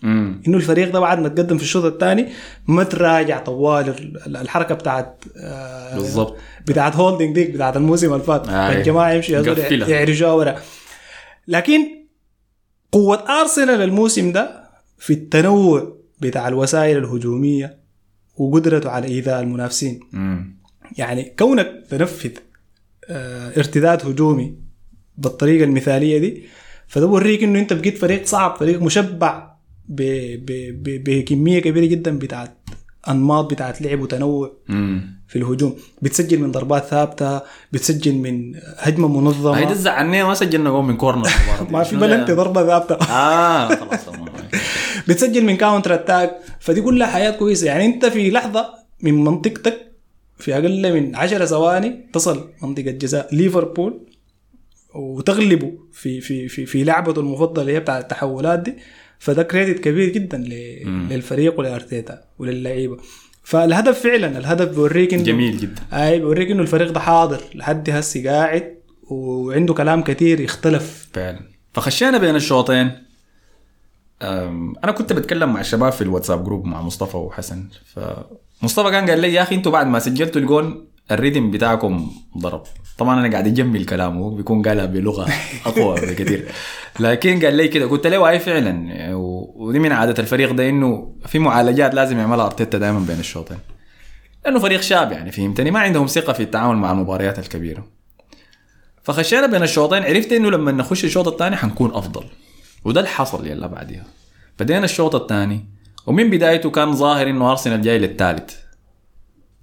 إنه 0.47 0.57
الفريق 0.57 0.91
ده 0.93 0.99
بعد 0.99 1.19
ما 1.19 1.27
تقدم 1.29 1.57
في 1.57 1.63
الشوط 1.63 1.83
الثاني 1.85 2.27
ما 2.67 2.83
تراجع 2.83 3.39
طوال 3.39 3.89
ال- 3.89 4.37
الحركة 4.37 4.75
بتاعت 4.75 5.23
آه، 5.43 5.95
بالضبط. 5.95 6.35
بتاعت 6.67 6.95
هولدنج 6.95 7.35
ديك 7.35 7.49
بتاعت 7.49 7.77
الموسم 7.77 8.13
اللي 8.13 8.23
فات 8.23 8.47
آه. 8.47 8.71
الجماعة 8.71 9.17
قفلها. 9.17 9.87
يعرجوها 9.89 10.31
ورا 10.33 10.55
لكن 11.47 11.79
قوة 12.91 13.41
أرسنال 13.41 13.81
الموسم 13.81 14.31
ده 14.31 14.63
في 14.97 15.13
التنوع 15.13 15.97
بتاع 16.19 16.47
الوسائل 16.47 16.97
الهجومية 16.97 17.77
وقدرته 18.37 18.89
على 18.89 19.07
إيذاء 19.07 19.41
المنافسين. 19.41 19.99
يعني 20.97 21.33
كونك 21.39 21.83
تنفذ 21.89 22.31
آه، 23.09 23.57
ارتداد 23.57 24.05
هجومي 24.05 24.55
بالطريقة 25.17 25.63
المثالية 25.63 26.17
دي 26.17 26.43
ده 26.87 27.05
بوريك 27.07 27.43
إنه 27.43 27.59
أنت 27.59 27.73
بقيت 27.73 27.97
فريق 27.97 28.25
صعب 28.25 28.55
فريق 28.55 28.81
مشبع 28.81 29.51
ب... 29.89 30.01
ب... 30.45 30.51
ب... 30.83 31.03
بكمية 31.09 31.59
كبيرة 31.59 31.85
جدا 31.85 32.19
بتاعت 32.19 32.57
أنماط 33.09 33.51
بتاعت 33.53 33.81
لعب 33.81 33.99
وتنوع 34.01 34.53
في 35.27 35.35
الهجوم. 35.35 35.75
بتسجل 36.01 36.39
من 36.39 36.51
ضربات 36.51 36.85
ثابتة 36.85 37.41
بتسجل 37.71 38.13
من 38.15 38.53
هجمة 38.77 39.07
منظمة. 39.07 39.57
هيدا 39.57 39.73
زعلني 39.73 40.23
ما 40.23 40.33
سجلنا 40.33 40.69
جول 40.69 40.83
من 40.85 40.97
corner. 40.97 41.29
ما 41.71 41.83
في 41.83 41.95
بلنتي 41.95 42.31
ده؟ 42.35 42.43
ضربة 42.43 42.67
ثابتة. 42.67 42.95
آه 42.95 43.67
خلاص 43.75 43.99
بتسجل 45.07 45.43
من 45.45 45.57
counter 45.57 45.93
attack 45.93 46.37
فدي 46.59 46.81
كلها 46.81 47.07
حياة 47.07 47.31
كويسة. 47.31 47.67
يعني 47.67 47.85
انت 47.85 48.05
في 48.05 48.31
لحظة 48.31 48.69
من 49.01 49.13
منطقتك 49.13 49.91
في 50.37 50.53
أقل 50.53 50.93
من 50.93 51.15
10 51.15 51.45
ثواني 51.45 52.09
تصل 52.13 52.49
منطقة 52.61 52.91
جزاء 52.91 53.35
ليفربول 53.35 54.07
وتغلبه 54.95 55.71
في 55.91 56.21
في 56.21 56.47
في 56.47 56.65
في 56.65 56.83
لعبته 56.83 57.19
المفضلة 57.19 57.61
اللي 57.61 57.73
هي 57.73 57.79
بتاع 57.79 57.99
التحولات 57.99 58.59
دي. 58.59 58.73
فده 59.19 59.43
كريدت 59.43 59.79
كبير 59.79 60.09
جدا 60.09 60.37
للفريق 61.09 61.59
ولأرتيتا 61.59 62.21
وللعيبة. 62.39 62.97
فالهدف 63.43 63.99
فعلا 63.99 64.37
الهدف 64.37 64.69
بيوريك 64.69 65.13
إنه 65.13 65.23
جميل 65.23 65.57
جدا. 65.57 65.81
أي 65.93 66.19
بيوريك 66.19 66.51
إنه 66.51 66.61
الفريق 66.61 66.91
ده 66.91 66.99
حاضر. 66.99 67.41
لحد 67.55 67.89
هسي 67.89 68.27
قاعد 68.27 68.77
وعنده 69.09 69.73
كلام 69.73 70.01
كتير 70.03 70.39
يختلف. 70.39 71.09
فعلا. 71.13 71.39
فخشينا 71.73 72.17
بين 72.17 72.35
الشوطين. 72.35 73.06
أنا 74.21 74.91
كنت 74.91 75.13
بتكلم 75.13 75.53
مع 75.53 75.59
الشباب 75.59 75.91
في 75.91 76.01
الواتساب 76.01 76.43
group 76.43 76.65
مع 76.65 76.81
مصطفى 76.81 77.17
وحسن. 77.17 77.69
ف 77.85 77.99
مصطفى 78.61 78.91
كان 78.91 79.09
قال 79.09 79.19
لي 79.19 79.33
يا 79.33 79.41
أخي 79.41 79.55
أنتوا 79.55 79.71
بعد 79.71 79.87
ما 79.87 79.99
سجلتوا 79.99 80.41
الجون 80.41 80.87
ال 81.11 81.17
rhythm 81.17 81.51
بتاعكم 81.51 82.11
ضرب. 82.37 82.63
طبعا 82.97 83.19
أنا 83.19 83.31
قاعد 83.31 83.47
أجمل 83.47 83.85
كلامه 83.85 84.35
بيكون 84.35 84.61
قالها 84.61 84.85
بلغة 84.85 85.27
أقوى 85.65 85.95
بكثير. 86.11 86.47
لكن 86.99 87.45
قال 87.45 87.53
لي 87.53 87.67
كده 87.67 87.85
قلت 87.85 88.07
له 88.07 88.29
اي 88.29 88.39
فعلا. 88.39 88.89
ودي 89.55 89.79
من 89.79 89.91
عاده 89.91 90.23
الفريق 90.23 90.51
ده 90.51 90.69
إنه 90.69 91.15
في 91.25 91.39
معالجات 91.39 91.93
لازم 91.93 92.19
يعملها 92.19 92.45
أرتيتا 92.45 92.77
دائما 92.77 92.99
بين 92.99 93.19
الشوطين. 93.19 93.57
لأنه 94.45 94.59
فريق 94.59 94.81
شاب 94.81 95.11
يعني 95.11 95.31
فهمتني؟ 95.31 95.71
ما 95.71 95.79
عندهم 95.79 96.07
ثقة 96.07 96.33
في 96.33 96.43
التعامل 96.43 96.77
مع 96.77 96.91
المباريات 96.91 97.39
الكبيرة. 97.39 97.87
فخشينا 99.03 99.47
بين 99.47 99.63
الشوطين 99.63 100.03
عرفت 100.03 100.31
إنه 100.31 100.51
لما 100.51 100.71
نخش 100.71 101.05
الشوط 101.05 101.27
الثاني 101.27 101.55
حنكون 101.55 101.93
أفضل. 101.93 102.23
وده 102.87 102.99
اللي 102.99 103.09
حصل 103.11 103.47
يلا 103.47 103.67
بعدها 103.67 104.03
بدينا 104.59 104.85
الشوط 104.85 105.15
الثاني 105.15 105.65
ومن 106.05 106.29
بدايته 106.29 106.69
كان 106.69 106.93
ظاهر 106.93 107.29
إنه 107.29 107.51
أرسنال 107.51 107.81
جاي 107.81 107.99
للثالث. 107.99 108.55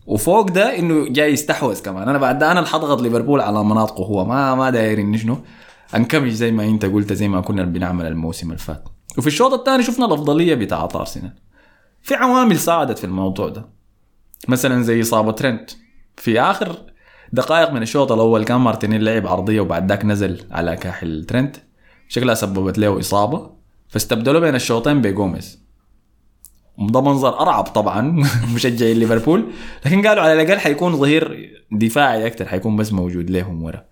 وفوق 0.06 0.50
ده 0.50 0.78
إنه 0.78 1.08
جاي 1.08 1.32
يستحوذ 1.32 1.82
كمان. 1.82 2.08
أنا 2.08 2.18
بعد 2.18 2.38
ده 2.38 2.50
أنا 2.50 2.60
اللي 2.60 2.70
حضغط 2.70 3.02
ليفربول 3.02 3.40
على 3.40 3.64
مناطقه 3.64 4.04
هو. 4.04 4.24
ما 4.24 4.54
ما 4.54 4.70
داير 4.70 5.16
شنو 5.16 5.38
انكمش 5.96 6.32
زي 6.32 6.52
ما 6.52 6.64
أنت 6.64 6.84
قلت 6.84 7.12
زي 7.12 7.28
ما 7.28 7.40
كنا 7.40 7.64
بنعمل 7.64 8.06
الموسم 8.06 8.46
اللي 8.46 8.58
فات. 8.58 8.88
وفي 9.18 9.26
الشوط 9.26 9.52
الثاني 9.52 9.82
شفنا 9.82 10.06
الأفضلية 10.06 10.54
بتاعت 10.54 10.96
أرسنال. 10.96 11.32
في 12.02 12.14
عوامل 12.14 12.58
ساعدت 12.58 12.98
في 12.98 13.04
الموضوع 13.04 13.48
ده. 13.48 13.68
مثلا 14.48 14.82
زي 14.82 15.00
إصابة 15.00 15.32
ترنت. 15.32 15.70
في 16.16 16.40
آخر 16.40 16.76
دقائق 17.32 17.70
من 17.70 17.82
الشوط 17.82 18.12
الأول 18.12 18.44
كان 18.44 18.60
مارتينيل 18.60 19.04
لعب 19.04 19.26
عرضيه 19.26 19.60
وبعد 19.60 19.88
ذاك 19.88 20.04
نزل 20.04 20.44
على 20.50 20.76
كاحل 20.76 21.24
ترنت. 21.24 21.56
شكلها 22.14 22.34
سببت 22.34 22.78
له 22.78 23.00
إصابة 23.00 23.50
فاستبدلوا 23.88 24.40
بين 24.40 24.54
الشوطين 24.54 25.02
بجوميز 25.02 25.58
ده 26.78 27.00
منظر 27.00 27.40
أرعب 27.40 27.64
طبعا 27.64 28.00
مشجعين 28.54 28.96
ليفربول. 28.98 29.44
لكن 29.86 30.06
قالوا 30.06 30.22
على 30.22 30.42
الأقل 30.42 30.58
حيكون 30.60 30.96
ظهير 30.96 31.50
دفاعي 31.72 32.26
أكثر 32.26 32.44
حيكون 32.46 32.76
بس 32.76 32.92
موجود 32.92 33.30
لهم 33.30 33.62
ورا. 33.62 33.84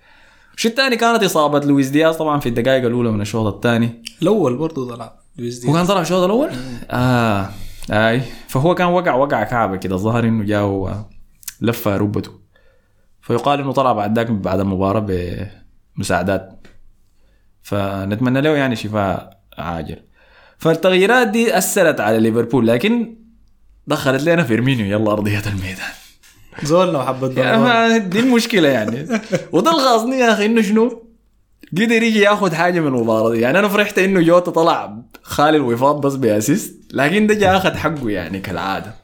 الشيء 0.56 0.70
الثاني 0.70 0.96
كانت 0.96 1.22
إصابة 1.22 1.58
لويس 1.58 1.88
دياز 1.88 2.16
طبعا 2.16 2.40
في 2.40 2.48
الدقائق 2.48 2.84
الأولى 2.84 3.10
من 3.10 3.20
الشوط 3.20 3.54
الثاني. 3.54 4.02
الأول 4.22 4.56
برضه 4.56 4.94
طلع 4.94 5.12
لويس 5.38 5.58
دياز. 5.58 5.70
هو 5.70 5.76
كان 5.76 5.86
طلع 5.86 6.00
الشوط 6.00 6.24
الأول؟ 6.24 6.50
آه 6.90 7.48
آي. 7.90 8.22
فهو 8.48 8.74
كان 8.74 8.86
وقع 8.86 9.14
وقع 9.14 9.44
كعبة 9.44 9.76
كده 9.76 9.94
الظاهر 9.94 10.24
إنه 10.24 10.44
جاء 10.44 11.04
لفة 11.60 11.96
ركبته 11.96 12.30
فيقال 13.20 13.60
إنه 13.60 13.72
طلع 13.72 13.92
بعد 13.92 14.18
ذاك 14.18 14.30
بعد 14.30 14.60
المباراة 14.60 15.06
بمساعدات. 15.96 16.61
فنتمنى 17.62 18.40
له 18.40 18.50
يعني 18.50 18.76
شفاء 18.76 19.40
عاجل. 19.58 19.96
فالتغييرات 20.58 21.28
دي 21.28 21.58
أثرت 21.58 22.00
على 22.00 22.20
ليفربول 22.20 22.66
لكن 22.66 23.16
دخلت 23.86 24.22
لنا 24.22 24.42
فيرمينيو. 24.42 24.86
يلا 24.86 25.12
أرضية 25.12 25.42
الميدان. 25.46 25.92
زولنا 26.62 27.10
ضربات. 27.12 27.38
ما 27.38 27.98
دي 27.98 28.20
المشكلة 28.20 28.68
يعني. 28.68 29.20
وده 29.52 29.70
الغايظني 29.70 30.18
يا 30.18 30.32
أخي 30.32 30.46
إنه 30.46 30.62
شنو؟ 30.62 31.02
قدر 31.72 32.02
يجي 32.02 32.20
ياخذ 32.20 32.54
حاجة 32.54 32.80
من 32.80 32.86
المباراه 32.86 33.30
دي 33.30 33.40
يعني 33.40 33.58
أنا 33.58 33.68
فرحت 33.68 33.98
إنه 33.98 34.20
جوتا 34.20 34.50
طلع 34.50 34.98
خالي 35.22 35.56
الوفاض 35.56 36.06
بس 36.06 36.14
ب 36.14 36.24
assist 36.24 36.80
لكن 36.92 37.26
ده 37.26 37.34
جا 37.34 37.56
أخذ 37.56 37.74
حقه 37.74 38.10
يعني 38.10 38.40
كالعادة. 38.40 38.94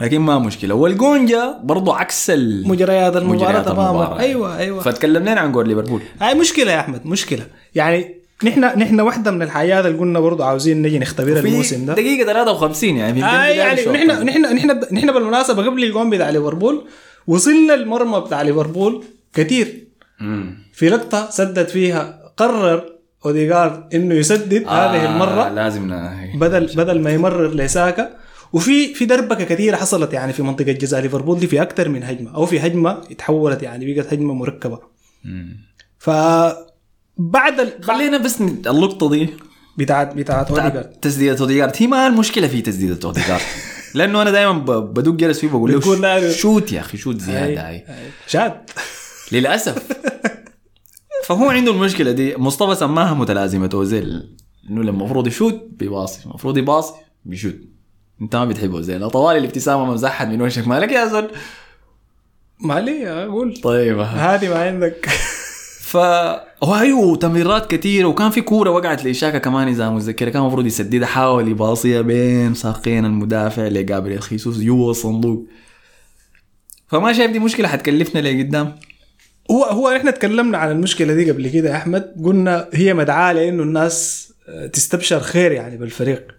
لكن 0.00 0.18
ما 0.20 0.38
مشكلة 0.38 0.74
والجون 0.74 1.26
جا 1.26 1.58
برضه 1.62 1.96
عكس. 1.96 2.30
مجريات 2.30 3.16
المباراة 3.16 3.46
مجريات 3.46 3.68
تماما. 3.68 4.18
أيوه 4.20 4.58
أيوه 4.58 4.80
فتكلمنا 4.80 5.40
عن 5.40 5.52
جول 5.52 5.68
ليفربول 5.68 6.02
هاي 6.20 6.34
مشكلة 6.34 6.72
يا 6.72 6.80
أحمد 6.80 7.06
مشكلة 7.06 7.46
يعني 7.74 8.14
نحن 8.44 8.60
نحن 8.60 9.00
واحدة 9.00 9.30
من 9.30 9.42
الحاجات 9.42 9.86
اللي 9.86 9.98
قلنا 9.98 10.20
برضه 10.20 10.44
عاوزين 10.44 10.82
نجي 10.82 10.98
نختبرها 10.98 11.40
الموسم 11.40 11.86
ده 11.86 11.94
دقيقة 11.94 12.26
53 12.26 12.96
يعني 12.96 13.24
آه 13.24 13.44
يعني. 13.46 13.80
نحن 13.86 14.24
نحن 14.24 14.42
نحن 14.56 14.80
نحن 14.94 15.12
بالمناسبة 15.12 15.66
قبل 15.66 15.84
الجون 15.84 16.10
بتاع 16.10 16.30
ليفربول 16.30 16.84
وصلنا 17.26 17.74
المرمى 17.74 18.20
بتاع 18.20 18.42
ليفربول 18.42 19.04
كثير 19.34 19.84
مم. 20.20 20.58
في 20.72 20.88
لقطة 20.88 21.30
سدد 21.30 21.68
فيها 21.68 22.32
قرر 22.36 22.84
أوديجارد 23.26 23.94
إنه 23.94 24.14
يسدد 24.14 24.64
آه 24.66 24.70
هذه 24.70 25.04
المرة 25.12 25.48
لازم 25.48 26.10
بدل 26.34 26.66
بدل 26.76 27.00
ما 27.00 27.10
يمرر 27.10 27.54
لساكا 27.54 28.10
وفي 28.52 28.94
في 28.94 29.04
دربكة 29.04 29.44
كثيرة 29.44 29.76
حصلت 29.76 30.12
يعني 30.12 30.32
في 30.32 30.42
منطقة 30.42 30.72
جزاء 30.72 31.00
ليفربول 31.00 31.38
دي 31.40 31.46
في 31.46 31.62
أكثر 31.62 31.88
من 31.88 32.02
هجمة 32.02 32.34
أو 32.34 32.46
في 32.46 32.60
هجمة 32.60 32.90
اتحولت 33.10 33.62
يعني 33.62 33.94
بقت 33.94 34.12
هجمة 34.12 34.34
مركبة. 34.34 34.78
ف 35.98 36.10
بعد 37.16 37.60
ال... 37.60 37.84
خلينا 37.84 38.18
بس 38.18 38.40
اللقطة 38.40 39.10
دي. 39.10 39.28
بتاعت 39.78 40.14
بتاعت 40.14 40.50
أوديجارد. 40.50 40.90
تسديدة 40.90 41.40
أوديجارد. 41.40 41.72
هي 41.76 41.86
ما 41.86 42.06
المشكلة 42.06 42.48
في 42.48 42.62
تسديدة 42.62 42.98
أوديجارد. 43.04 43.40
لأنه 43.94 44.22
أنا 44.22 44.30
دائما 44.30 44.52
بدق 44.78 45.12
جرس 45.12 45.38
فيه 45.38 45.48
بقول 45.48 45.72
له 45.72 46.30
shoot 46.32 46.72
يا 46.72 46.80
أخي 46.80 46.98
shoot 46.98 47.20
زيادة 47.20 47.68
هاي 47.68 47.84
شاد 48.26 48.70
للأسف. 49.32 49.82
فهو 51.26 51.50
عنده 51.50 51.72
المشكلة 51.72 52.12
دي. 52.12 52.36
مصطفى 52.36 52.74
سماها 52.74 53.14
متلازمة 53.14 53.70
اوزيل 53.74 54.36
إنه 54.70 54.82
لما 54.82 54.90
المفروض 54.90 55.26
يشوت 55.26 55.68
بيباصي. 55.72 56.24
المفروض 56.24 56.58
يباصي 56.58 56.92
بيشوت. 57.24 57.54
انت 58.22 58.36
ما 58.36 58.44
بتحب 58.44 58.74
اوزيل 58.74 59.10
طوالي 59.10 59.38
الابتسامة 59.38 59.84
مزحت 59.84 60.26
من 60.26 60.42
وشك. 60.42 60.68
مالك 60.68 60.92
يا 60.92 61.06
زول 61.06 61.30
ما 62.60 62.80
لي 62.80 63.08
أقول 63.08 63.56
طيب. 63.56 63.98
هذه 63.98 64.48
ما 64.48 64.62
عندك. 64.62 65.08
ف 65.80 65.96
أيوه 66.62 67.16
تمريرات 67.16 67.70
كثيره 67.70 68.06
وكان 68.08 68.30
في 68.30 68.40
كورة 68.40 68.70
وقعت 68.70 69.04
لشاكا 69.04 69.38
كمان 69.38 69.68
إذا 69.68 69.90
متذكر 69.90 70.28
كان 70.28 70.42
المفروض 70.42 70.66
يسددها. 70.66 71.06
حاول 71.06 71.48
يباصيها 71.48 72.00
بين 72.00 72.54
ساقين 72.54 73.04
المدافع 73.04 73.62
لجابريل 73.62 74.22
خيسوس. 74.22 74.58
جوا 74.58 74.90
الصندوق 74.90 75.46
فما 76.88 77.12
شايف 77.12 77.30
دي 77.30 77.38
مشكلة؟ 77.38 77.68
حتكلفنا 77.68 78.20
لقدام. 78.20 78.74
هو 79.50 79.64
هو 79.64 79.96
إحنا 79.96 80.10
تكلمنا 80.10 80.58
عن 80.58 80.70
المشكلة 80.70 81.14
دي 81.14 81.30
قبل 81.30 81.48
كده 81.48 81.70
يا 81.70 81.76
أحمد. 81.76 82.14
قلنا 82.24 82.68
هي 82.72 82.94
مدعاة 82.94 83.32
لأنه 83.32 83.62
الناس 83.62 84.28
آه، 84.48 84.66
تستبشر 84.66 85.20
خير 85.20 85.52
يعني 85.52 85.76
بالفريق. 85.76 86.38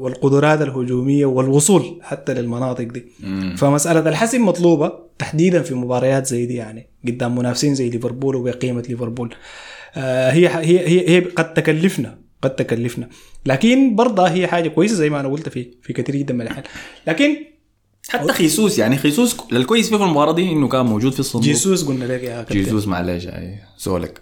والقدرات 0.00 0.62
الهجومية 0.62 1.26
والوصول 1.26 2.00
حتى 2.02 2.34
للمناطق 2.34 2.84
دي. 2.84 3.04
فمسألة 3.56 4.08
الحسم 4.08 4.46
مطلوبة 4.46 4.92
تحديدا 5.18 5.62
في 5.62 5.74
مباريات 5.74 6.26
زي 6.26 6.46
دي 6.46 6.54
يعني 6.54 6.88
قدام 7.06 7.38
منافسين 7.38 7.74
زي 7.74 7.90
ليفربول 7.90 8.36
وبقيمة 8.36 8.82
ليفربول. 8.88 9.34
آه، 9.94 10.30
هي 10.30 10.48
هي 10.48 10.88
هي, 10.88 11.08
هي 11.08 11.20
قد 11.20 11.54
تكلفنا 11.54 12.18
قد 12.42 12.56
تكلفنا. 12.56 13.08
لكن 13.46 13.96
برضه 13.96 14.22
هي 14.28 14.46
حاجة 14.46 14.68
كويسة 14.68 14.94
زي 14.94 15.10
ما 15.10 15.20
أنا 15.20 15.28
قلت 15.28 15.48
في 15.48 15.70
في 15.82 15.92
كثير 15.92 16.16
جدا 16.16 16.34
من 16.34 16.40
الأحيان. 16.40 16.64
لكن 17.06 17.36
حتى 18.08 18.32
خيسوس 18.32 18.78
يعني 18.78 18.96
خيسوس 18.96 19.36
الكويس 19.52 19.88
فيه 19.88 19.96
في 19.96 20.04
المباراة 20.04 20.32
دي 20.32 20.52
إنه 20.52 20.68
كان 20.68 20.86
موجود 20.86 21.12
في 21.12 21.20
الصندوق. 21.20 21.48
جيسوس 21.48 21.84
قلنا 21.84 22.04
لك 22.04 22.22
يا 22.22 22.36
كابتن. 22.42 22.54
جيسوس 22.54 22.86
معلش 22.86 23.26
أي 23.26 23.58
سولك 23.76 24.20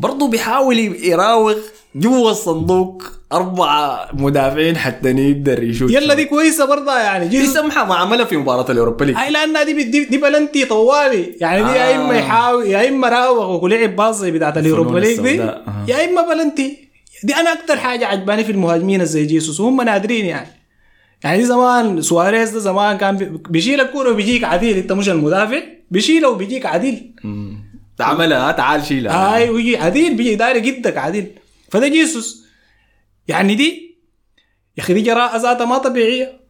برضه 0.00 0.28
بيحاول 0.28 0.78
يراوغ 1.04 1.54
جوا 1.94 2.30
الصندوق 2.30 3.02
أربعة 3.32 4.08
مدافعين 4.12 4.76
حتى 4.76 5.10
يقدر 5.10 5.62
يشوت 5.62 5.90
يلا 5.90 6.14
دي 6.14 6.24
كويسة 6.24 6.64
برضه 6.64 6.98
يعني. 6.98 7.28
دي 7.28 7.46
سمحة 7.46 7.84
ما 7.84 7.94
عملها 7.94 8.24
في 8.24 8.36
مباراة 8.36 8.70
الأوروبا 8.70 9.04
ليج. 9.04 9.16
هاي 9.16 9.30
لأنها 9.30 9.62
دي 9.62 9.82
دي, 9.82 10.04
دي 10.04 10.18
بلنتي 10.18 10.64
طوالي. 10.64 11.34
يعني 11.40 11.62
دي 11.64 11.70
يا 11.70 11.92
آه. 11.98 12.04
إما 12.04 12.14
يحاول 12.18 12.66
يا 12.66 12.88
إما 12.88 13.08
راوغ 13.08 13.64
ولعب 13.64 13.96
pass 13.96 14.20
بتاعت 14.22 14.58
اليوروبا 14.58 14.98
ليج 14.98 15.20
دي. 15.20 15.42
آه. 15.42 15.84
يا 15.88 16.04
إما 16.04 16.22
بلنتي. 16.34 16.88
دي 17.24 17.34
أنا 17.34 17.52
أكثر 17.52 17.76
حاجة 17.76 18.06
عجباني 18.06 18.44
في 18.44 18.52
المهاجمين 18.52 19.04
زي 19.04 19.24
جيسوس 19.26 19.60
وهم 19.60 19.82
نادرين 19.82 20.24
يعني. 20.26 20.48
يعني 21.24 21.44
زمان 21.44 22.02
سواريز 22.02 22.50
ده 22.50 22.58
زمان 22.58 22.96
كان 22.98 23.16
بي- 23.16 23.38
بيشيل 23.50 23.80
الكورة 23.80 24.10
وبيجيك 24.10 24.44
عديل. 24.44 24.76
انت 24.76 24.92
مش 24.92 25.08
المدافع 25.08 25.60
بيشيله 25.90 26.28
وبيجيك 26.28 26.66
عديل. 26.66 27.14
ده 27.24 27.30
عملها 28.00 28.52
تعال 28.52 28.84
شيلها. 28.86 29.34
هاي 29.34 29.50
ويجي 29.50 29.76
عديل 29.76 30.16
بيجي 30.16 30.34
داير 30.34 30.58
جدك 30.58 30.96
عديل 30.96 31.30
فده 31.70 31.88
جيسوس. 31.88 32.46
يعني 33.28 33.54
دي 33.54 33.96
يا 34.78 34.82
أخي 34.82 34.94
دي 34.94 35.00
جراءة 35.00 35.36
ذاتها 35.36 35.64
ما 35.64 35.78
طبيعية. 35.78 36.40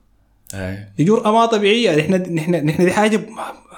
أي. 0.54 0.88
دي 0.96 1.04
جرأة 1.04 1.32
ما 1.32 1.46
طبيعية. 1.46 1.96
نحن 1.96 2.34
نحن 2.34 2.54
نحن 2.66 2.84
دي 2.84 2.92
حاجة 2.92 3.26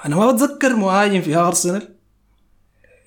أنا 0.05 0.15
ما 0.15 0.31
بتذكر 0.31 0.75
مهاجم 0.75 1.21
في 1.21 1.35
أرسنال. 1.35 1.89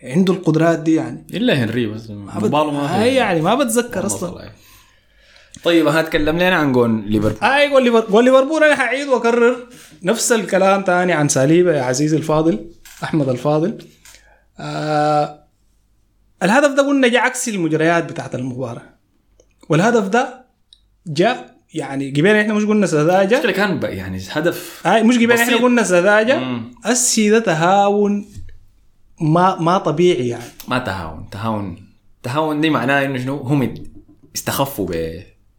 عنده 0.03 0.33
القدرات 0.33 0.79
دي 0.79 0.95
يعني. 0.95 1.27
إلا 1.35 1.55
هنري 1.65 1.87
بس. 1.87 2.07
باله 2.07 2.71
ما. 2.71 3.03
هاي 3.03 3.15
يعني 3.15 3.41
ما 3.41 3.55
بتذكر 3.55 4.01
والله 4.01 4.17
أصلا. 4.17 4.31
طلع. 4.31 4.53
طيب 5.65 5.87
هتكلم 5.89 6.37
لنا 6.37 6.57
عن 6.57 6.73
جون 6.73 7.01
ليفربول. 7.07 7.39
هاي 7.43 7.71
قول 7.73 7.85
ليفر- 7.85 8.01
قول 8.13 8.25
ليفربول 8.25 8.65
أنا 8.65 8.75
حعيد 8.77 9.09
وأكرر 9.09 9.57
نفس 10.03 10.33
الكلام 10.33 10.83
تاني 10.83 11.13
عن 11.13 11.29
ساليبا 11.29 11.77
يا 11.77 11.83
عزيزي 11.83 12.17
الفاضل 12.17 12.71
أحمد 13.05 13.29
الفاضل. 13.29 13.79
آه 14.59 15.45
الهدف 16.43 16.71
ده 16.71 16.83
قلنا 16.87 17.09
جاء 17.09 17.21
عكس 17.21 17.49
المجريات 17.49 18.05
بتاعت 18.05 18.35
المباراة. 18.35 18.83
والهدف 19.69 20.09
ده 20.09 20.45
جاء 21.07 21.57
يعني 21.75 22.11
قبل 22.11 22.27
إحنا 22.37 22.55
مش 22.55 22.65
قلنا 22.65 22.87
سذاجة. 22.87 23.35
المشكلة 23.35 23.53
كان 23.53 23.81
يعني 23.83 24.23
هدف 24.31 24.83
هاي 24.87 25.03
مش 25.03 25.17
قبل 25.17 25.33
إحنا. 25.33 25.57
قلنا 25.57 25.83
سذاجة. 25.83 26.39
مم. 26.39 26.71
السي 26.87 27.31
ده 27.31 27.39
تهاون. 27.39 28.29
ما 29.21 29.57
ما 29.61 29.79
طبيعي 29.79 30.29
يعني. 30.29 30.45
ما 30.69 30.79
تهاون. 30.79 31.31
تهاون. 31.31 31.89
تهاون 32.23 32.61
دي 32.61 32.71
معناه 32.71 33.05
إنه 33.05 33.19
شنو؟ 33.19 33.37
هم 33.37 33.75
استخفوا 34.37 34.87
ب 34.87 34.93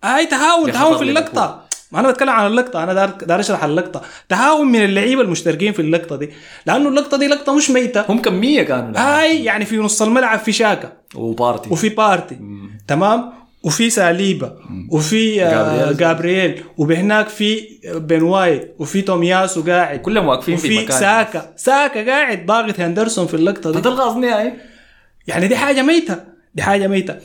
هاي 0.03 0.25
تهاون. 0.25 0.63
بخطر 0.69 0.79
تهاون 0.79 0.97
في. 0.97 1.03
اللقطة. 1.03 1.62
ما 1.93 1.99
أنا 1.99 2.11
بتكلم 2.11 2.29
عن 2.29 2.47
اللقطة 2.47 2.83
أنا 2.83 2.93
دار, 2.93 3.09
دار 3.09 3.39
أشرح 3.39 3.63
اللقطة. 3.63 4.01
تهاون 4.29 4.67
من 4.67 4.83
اللعيبة 4.83 5.21
المشتركين 5.21 5.73
في 5.73 5.81
اللقطة 5.81 6.15
دي 6.15 6.29
لأنه 6.65 6.89
اللقطة 6.89 7.17
دي 7.17 7.27
لقطة 7.27 7.55
مش 7.55 7.69
ميتة. 7.69 8.05
هم 8.09 8.21
كمية 8.21 8.63
كانوا. 8.63 8.97
هاي 8.97 9.43
يعني 9.43 9.65
في 9.65 9.77
نص 9.77 10.01
الملعب 10.01 10.39
في 10.39 10.51
شاكا. 10.51 10.91
وبارتي. 11.15 11.69
وفي 11.69 11.89
بارتي. 11.89 12.39
تمام؟ 12.87 13.33
وفي 13.63 13.89
ساليبا. 13.89 14.55
وفي 14.91 15.43
آه، 15.43 15.49
جابرييل. 15.51 15.97
جابرييل. 15.97 16.63
وبهناك 16.77 17.27
في 17.29 17.67
بن 17.95 18.21
وايت 18.21 18.75
وفي 18.79 19.01
تومياسو 19.01 19.63
قاعد 19.63 19.99
كلهم 19.99 20.27
واقفين 20.27 20.57
في 20.57 20.67
وفي 20.67 20.85
مكان. 20.85 20.99
ساكا. 20.99 21.53
ساكا 21.55 22.05
قاعد 22.05 22.45
ضاغط 22.45 22.79
هندرسون 22.79 23.27
في 23.27 23.33
اللقطة 23.33 23.71
دي. 23.71 23.89
قصدي 23.89 24.27
هاي؟ 24.27 24.53
يعني 25.27 25.47
دي 25.47 25.55
حاجة 25.55 25.81
ميتة. 25.81 26.19
دي 26.55 26.61
حاجة 26.61 26.87
ميتة. 26.87 27.15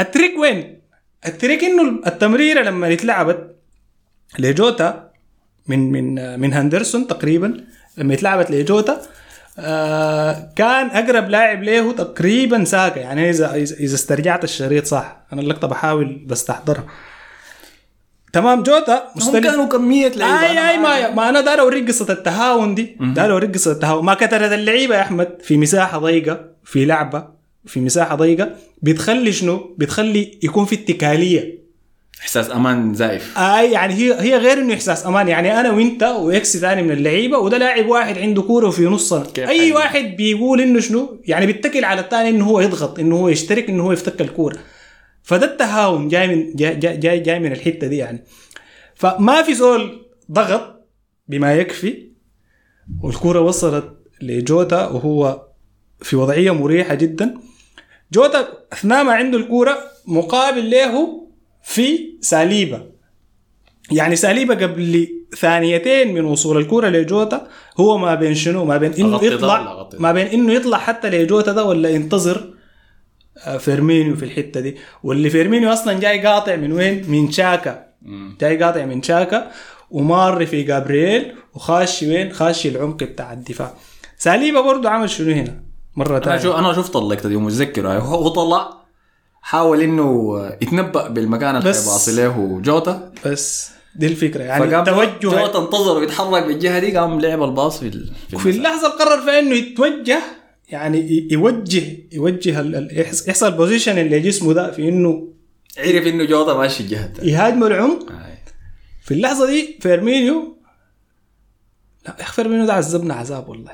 ال 0.00 0.06
trick 0.06 0.38
وين؟ 0.38 0.82
ال 1.26 1.32
trick 1.32 1.64
إنه 1.64 2.00
التمريرة 2.06 2.62
لما 2.62 2.92
اتلعبت 2.92 3.51
لجوتا 4.38 5.10
من 5.68 5.92
من 5.92 6.40
من 6.40 6.54
هندرسون 6.54 7.06
تقريبا 7.06 7.64
لما 7.96 8.14
اتلعبت 8.14 8.50
لجوتا 8.50 9.02
آه 9.58 10.52
كان 10.56 10.86
أقرب 10.86 11.30
لاعب 11.30 11.62
له 11.62 11.92
تقريبا 11.92 12.64
ساكا. 12.64 13.00
يعني 13.00 13.30
إذا 13.30 13.54
إذا 13.54 13.94
استرجعت 13.94 14.44
الشريط 14.44 14.86
صح. 14.86 15.16
أنا 15.32 15.40
اللقطه 15.40 15.68
بحاول 15.68 16.24
بستحضرها 16.26 16.84
تمام 18.32 18.62
جوتا 18.62 18.94
هم 18.94 19.10
مستلم 19.16 19.42
كانوا 19.42 19.66
كمية 19.66 20.08
لعيبة. 20.08 20.40
آي 20.40 20.70
آي 20.70 20.78
ما 20.78 21.10
ما, 21.10 21.28
أنا 21.28 21.40
داير 21.40 21.60
أوريك 21.60 21.88
قصة 21.88 22.12
التهاون 22.12 22.74
دي. 22.74 22.96
داير 23.00 23.32
أوريك 23.32 23.54
قصة 23.54 23.72
التهاون. 23.72 24.04
ما 24.04 24.14
كثرت 24.14 24.52
اللعيبة 24.52 24.94
يا 24.96 25.00
أحمد. 25.00 25.38
في 25.42 25.56
مساحة 25.56 25.98
ضيقة 25.98 26.44
في 26.64 26.84
لعبة 26.84 27.28
في 27.66 27.80
مساحة 27.80 28.14
ضيقة. 28.14 28.50
بتخلي 28.82 29.32
شنو؟ 29.32 29.74
بتخلي 29.78 30.38
يكون 30.42 30.64
في 30.64 30.74
اتكالية. 30.74 31.61
إحساس 32.22 32.50
أمان 32.50 32.94
زائف. 32.94 33.38
اي 33.38 33.72
يعني 33.72 33.94
هي 33.94 34.20
هي 34.20 34.36
غير 34.36 34.58
إنه 34.58 34.74
إحساس 34.74 35.06
أمان. 35.06 35.28
يعني 35.28 35.60
أنا 35.60 35.70
وإنت 35.70 36.02
وإكس 36.02 36.56
ثاني 36.56 36.82
من 36.82 36.90
اللعيبة 36.90 37.38
وده 37.38 37.58
لاعب 37.58 37.86
واحد 37.86 38.18
عنده 38.18 38.42
كورة 38.42 38.68
وفي 38.68 38.84
نصنا 38.84 39.26
أي 39.38 39.46
حيجي؟ 39.46 39.72
واحد 39.72 40.16
بيقول 40.16 40.60
إنه 40.60 40.80
شنو؟ 40.80 41.20
يعني 41.24 41.46
بيتكل 41.46 41.84
على 41.84 42.00
الثاني 42.00 42.28
إنه 42.28 42.44
هو 42.44 42.60
يضغط 42.60 42.98
إنه 42.98 43.16
هو 43.16 43.28
يشترك 43.28 43.68
إنه 43.68 43.82
هو 43.82 43.92
يفتك 43.92 44.20
الكورة. 44.20 44.58
فده 45.22 45.46
التهاون 45.46 46.08
جاي 46.08 46.28
من 46.28 46.54
جاي 46.54 46.74
جاي 46.74 46.96
جاي, 46.96 47.20
جاي 47.20 47.38
من 47.38 47.52
الحتة 47.52 47.86
دي 47.86 47.96
يعني. 47.96 48.24
فما 48.94 49.42
في 49.42 49.54
زول 49.54 50.06
ضغط 50.32 50.88
بما 51.28 51.54
يكفي 51.54 52.12
والكورة 53.02 53.40
وصلت 53.40 53.84
لجوتا 54.22 54.86
وهو 54.88 55.42
في 56.02 56.16
وضعية 56.16 56.50
مريحة 56.50 56.94
جدا. 56.94 57.34
جوتا 58.12 58.48
أثناء 58.72 59.04
ما 59.04 59.12
عنده 59.12 59.38
الكورة 59.38 59.78
مقابل 60.06 60.70
له 60.70 61.21
في 61.62 62.14
ساليبا 62.20 62.86
يعني 63.92 64.16
ساليبا 64.16 64.54
قبل 64.54 65.08
ثانيتين 65.38 66.14
من 66.14 66.24
وصول 66.24 66.56
الكورة 66.56 66.88
لجوتا 66.88 67.48
هو 67.80 67.98
ما 67.98 68.14
بين 68.14 68.34
شنو 68.34 68.64
ما 68.64 68.76
بين 68.76 68.92
إنه 68.92 69.24
يطلع؟ 69.24 69.88
ما 69.98 70.12
بين 70.12 70.26
إنه 70.26 70.52
يطلع 70.52 70.78
حتى 70.78 71.10
لجوتا 71.10 71.52
ده 71.52 71.64
ولا 71.64 71.88
ينتظر 71.88 72.54
آه، 73.46 73.56
فيرمينيو 73.56 74.16
في 74.16 74.24
الحتة 74.24 74.60
دي 74.60 74.76
واللي 75.02 75.30
فيرمينيو 75.30 75.72
أصلا 75.72 75.98
جاي 76.00 76.26
قاطع 76.26 76.56
من 76.56 76.72
وين؟ 76.72 77.10
من 77.10 77.30
شاكا 77.32 77.86
جاي 78.40 78.62
قاطع 78.62 78.84
من 78.84 79.02
شاكا 79.02 79.50
ومار 79.90 80.46
في 80.46 80.62
جابرييل 80.62 81.34
وخاشي 81.54 82.08
وين؟ 82.08 82.32
خاشي 82.32 82.68
العمق 82.68 83.04
بتاع 83.04 83.32
الدفاع 83.32 83.74
ساليبا 84.18 84.60
برضو 84.60 84.88
عمل 84.88 85.10
شنو 85.10 85.32
هنا؟ 85.32 85.62
مرة 85.96 86.16
أنا 86.16 86.38
ثانية 86.38 86.58
أنا 86.58 86.72
شفت 86.72 86.96
اللقطه 86.96 87.28
دي 87.28 87.36
ومتذكر 87.36 87.88
هو 87.88 88.14
هو 88.14 88.28
طلع 88.28 88.81
حاول 89.42 89.80
إنه 89.82 90.38
يتنبأ 90.62 91.08
بالمكان 91.08 91.56
اللي 91.56 91.74
حيباصي 91.74 92.16
له 92.16 92.60
جوتا 92.64 93.12
بس. 93.26 93.70
دي 93.96 94.06
الفكرة. 94.06 94.42
يعني 94.42 94.70
فقام 94.70 94.84
توجه 94.84 95.18
جوتا 95.22 95.58
انتظر 95.58 95.98
ويتحرك 95.98 96.42
بالجهة 96.46 96.78
دي 96.78 96.96
قام 96.98 97.20
لعب 97.20 97.42
الباص 97.42 97.78
في 97.80 97.90
في. 98.38 98.50
اللحظة 98.50 98.92
اللي 98.92 99.04
قرر 99.04 99.22
فيها 99.22 99.38
إنه 99.38 99.54
يتوجه 99.54 100.18
يعني 100.68 101.28
يوجه 101.30 101.82
يوجه 102.12 102.60
يحصل 103.28 103.52
position 103.52 103.98
اللي 103.98 104.20
جسمه 104.20 104.52
ده 104.52 104.70
في 104.70 104.88
إنه 104.88 105.28
عرف 105.78 106.06
إنه 106.06 106.24
جوتا 106.24 106.54
ماشي 106.54 106.82
الجهة 106.82 107.04
الثانية 107.06 107.32
يهاجم 107.32 107.64
العمق 107.64 108.12
آي. 108.12 108.38
في 109.04 109.14
اللحظة 109.14 109.46
دي 109.46 109.78
فيرمينيو 109.80 110.56
لا 112.06 112.16
يا 112.18 112.22
أخي 112.22 112.32
فيرمينيو 112.32 112.66
ده 112.66 112.72
عذبنا 112.74 113.14
عذاب 113.14 113.48
والله. 113.48 113.72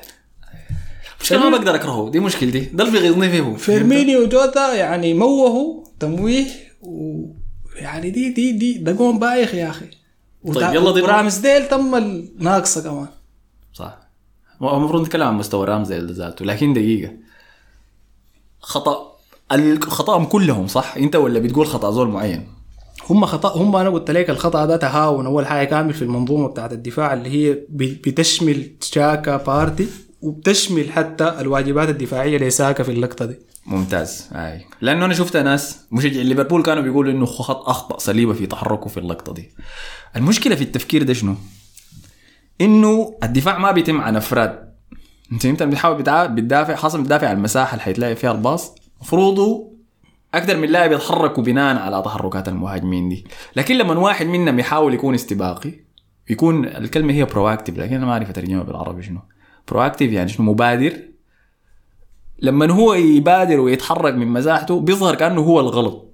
مشكلة 1.21 1.49
ما 1.49 1.57
بقدر 1.57 1.75
أكرهه 1.75 2.09
دي 2.09 2.19
مشكلتي. 2.19 2.59
ده 2.59 2.83
اللي 2.83 2.99
بيغيظني 2.99 3.29
فيه 3.29 3.55
فيرمينيو 3.55 4.27
جوتا 4.29 4.73
يعني 4.73 5.13
موهوا 5.13 5.83
تمويه 5.99 6.45
ويعني 6.81 8.09
دي 8.09 8.29
دي 8.29 8.51
دي 8.51 8.73
ده 8.77 8.91
جون 8.91 9.19
بايخ 9.19 9.53
يا 9.55 9.69
أخي. 9.69 9.85
طيب 10.53 10.73
يلا 10.75 10.93
دي- 10.93 11.01
ورامسديل 11.01 11.67
تم 11.67 11.95
الناقصة 11.95 12.83
كمان. 12.83 13.07
صح. 13.73 13.97
هو 14.61 14.77
المفروض 14.77 15.01
نتكلم 15.01 15.27
عن 15.27 15.33
مستوى 15.37 15.65
رامسديل 15.67 15.97
ذاته 15.99 16.45
لكن 16.45 16.73
دقيقة. 16.73 17.11
خطأ 18.59 19.15
الخطأهم 19.51 20.25
كلهم 20.25 20.67
صح؟ 20.67 20.95
أنت 20.97 21.15
ولا 21.15 21.39
بتقول 21.39 21.67
خطأ 21.67 21.91
زول 21.91 22.07
معين؟ 22.07 22.47
هم 23.09 23.25
خطأ 23.25 23.57
هم 23.57 23.75
أنا 23.75 23.89
قلت 23.89 24.11
لك 24.11 24.29
الخطأ 24.29 24.65
ده 24.65 24.77
تهاون. 24.77 25.25
أول 25.25 25.47
حاجة 25.47 25.67
كامل 25.67 25.93
في 25.93 26.01
المنظومة 26.01 26.47
بتاعت 26.47 26.73
الدفاع 26.73 27.13
اللي 27.13 27.29
هي 27.29 27.57
بتشمل 27.69 28.71
شاكا 28.81 29.37
بارتي. 29.37 29.87
وبتشمل 30.21 30.91
حتى 30.91 31.35
الواجبات 31.39 31.89
الدفاعية 31.89 32.37
لساكا 32.37 32.83
في 32.83 32.91
اللقطة 32.91 33.25
دي. 33.25 33.35
ممتاز. 33.65 34.29
اي 34.33 34.65
لأنه 34.81 35.05
أنا 35.05 35.13
شفت 35.13 35.37
ناس 35.37 35.79
مشجع 35.91 36.21
ليفربول 36.21 36.63
كانوا 36.63 36.83
بيقولوا 36.83 37.11
إنه 37.11 37.25
خط 37.25 37.69
أخطأ 37.69 37.97
صليبة 37.97 38.33
في 38.33 38.45
تحركه 38.45 38.89
في 38.89 38.99
اللقطة 38.99 39.33
دي. 39.33 39.51
المشكلة 40.15 40.55
في 40.55 40.63
التفكير 40.63 41.03
ده 41.03 41.13
شنو؟ 41.13 41.35
إنه 42.61 43.17
الدفاع 43.23 43.57
ما 43.57 43.71
بيتم 43.71 44.01
عن 44.01 44.15
أفراد. 44.15 44.69
أنت 45.31 45.45
أنت 45.45 45.63
بتحاول 45.63 45.97
بتدافع 46.27 46.75
خاصه 46.75 46.97
بتدافع 47.01 47.27
عن 47.27 47.37
المساحة 47.37 47.71
اللي 47.71 47.83
حيتلاقي 47.83 48.15
فيها 48.15 48.31
الباص. 48.31 48.75
مفروضه 49.01 49.71
أكثر 50.33 50.57
من 50.57 50.69
لاعب 50.69 50.91
يتحركوا 50.91 51.43
بناء 51.43 51.77
على 51.77 52.01
تحركات 52.01 52.47
المهاجمين 52.47 53.09
دي. 53.09 53.25
لكن 53.55 53.77
لما 53.77 53.93
واحد 53.93 54.25
منهم 54.25 54.59
يحاول 54.59 54.93
يكون 54.93 55.13
استباقي 55.13 55.73
يكون 56.29 56.65
الكلمة 56.65 57.13
هي 57.13 57.25
proactive 57.25 57.77
لكن 57.77 57.95
أنا 57.95 58.05
ما 58.05 58.11
أعرف 58.11 58.29
أترجمها 58.29 58.63
بالعربي 58.63 59.03
شنو. 59.03 59.19
proactive 59.69 60.07
يعني 60.07 60.29
شنو 60.29 60.51
مبادر. 60.51 60.93
لما 62.41 62.71
هو 62.71 62.93
يبادر 62.93 63.59
ويتحرك 63.59 64.13
من 64.13 64.27
مساحته 64.27 64.79
بيظهر 64.79 65.15
كأنه 65.15 65.41
هو 65.41 65.59
الغلط. 65.59 66.05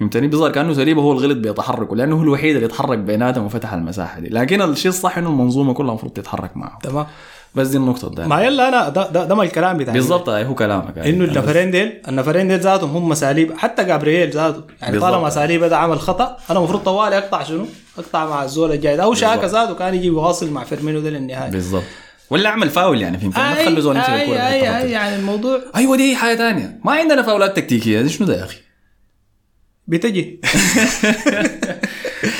فهمتني؟ 0.00 0.28
بيظهر 0.28 0.50
كأنه 0.50 0.72
ساليبا 0.72 1.02
هو 1.02 1.12
الغلط 1.12 1.36
بيتحركه 1.36 1.96
لأنه 1.96 2.16
هو 2.16 2.22
الوحيد 2.22 2.54
اللي 2.54 2.66
يتحرك 2.66 2.98
بيناتهم 2.98 3.44
وفتح 3.44 3.72
المساحة 3.72 4.20
دي. 4.20 4.28
لكن 4.28 4.62
الشيء 4.62 4.88
الصح 4.88 5.18
إنه 5.18 5.28
المنظومة 5.28 5.74
كلها 5.74 5.88
المفروض 5.88 6.12
تتحرك 6.12 6.56
معه. 6.56 6.78
تمام. 6.82 7.06
بس 7.54 7.68
دي 7.68 7.76
النقطة 7.76 8.10
ده 8.10 8.26
ما 8.26 8.42
يلا 8.42 8.68
أنا 8.68 8.88
ده 8.88 9.10
ده, 9.10 9.24
ده 9.24 9.34
ما 9.34 9.42
الكلام 9.42 9.78
بتاعي. 9.78 9.96
بالضبط 9.96 10.28
هاي 10.28 10.46
هو 10.46 10.54
كلامك. 10.54 10.98
إنه 10.98 11.06
يعني 11.06 11.24
النفرين 11.24 11.70
ديل 11.70 12.02
النفرين 12.08 12.48
ديل 12.48 12.60
ذاتهم 12.60 12.96
هم 12.96 13.14
ساليبا 13.14 13.52
حتى 13.56 13.84
جابرييل 13.84 14.30
ذاته 14.30 14.62
يعني. 14.82 14.98
طالما 14.98 15.30
ساليبا 15.30 15.64
ده 15.64 15.76
عمل 15.76 16.00
خطأ 16.00 16.36
أنا 16.50 16.58
المفروض 16.58 16.82
طوالي 16.82 17.18
أقطع 17.18 17.42
شنو؟ 17.42 17.66
أقطع 17.98 18.26
مع 18.26 18.44
الزول 18.44 18.72
الجاي 18.72 18.96
ده. 18.96 19.02
أو 19.04 19.14
شاكا 19.14 19.46
ذاته 19.46 19.74
كان 19.74 19.94
يجي 19.94 20.06
يواصل 20.06 20.50
مع 20.50 20.64
فيرمينيو 20.64 21.00
ده 21.00 21.10
للنهاية. 21.10 21.50
بالضبط. 21.50 21.82
ولا 22.30 22.48
أعمل 22.48 22.70
فاول 22.70 23.02
يعني 23.02 23.18
فهمت؟ 23.18 23.38
ما 23.38 23.54
تخلوا 23.54 23.80
زول 23.80 23.96
يمسك 23.96 24.08
الكورة 24.08 24.36
اي 24.36 24.78
أي. 24.78 24.90
يعني 24.90 25.16
الموضوع 25.16 25.60
أيوه 25.76 25.96
دي 25.96 26.16
حاجة 26.16 26.36
ثانية 26.36 26.80
ما 26.84 26.92
عندنا 26.92 27.22
فاولات 27.22 27.56
تكتيكية 27.56 28.02
دي 28.02 28.08
شنو 28.08 28.26
ده 28.26 28.38
يا 28.38 28.44
أخي؟ 28.44 28.58
بتجي. 29.86 30.40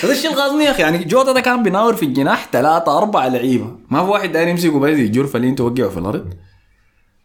هذا 0.03 0.13
الشيء 0.13 0.31
الغاظني 0.31 0.65
يا 0.65 0.71
أخي. 0.71 0.83
يعني 0.83 1.05
جوتا 1.05 1.33
ده 1.33 1.41
كان 1.41 1.63
بيناور 1.63 1.97
في 1.97 2.03
الجناح 2.03 2.49
ثلاثة 2.53 2.99
أربعة 2.99 3.29
لعيبة. 3.29 3.77
ما 3.91 4.05
في 4.05 4.11
واحد 4.11 4.33
داير 4.33 4.49
يمسكه 4.49 4.79
بس 4.79 4.99
يجر 4.99 5.27
فلين 5.27 5.55
توقعه 5.55 5.89
في 5.89 5.99
الأرض. 5.99 6.35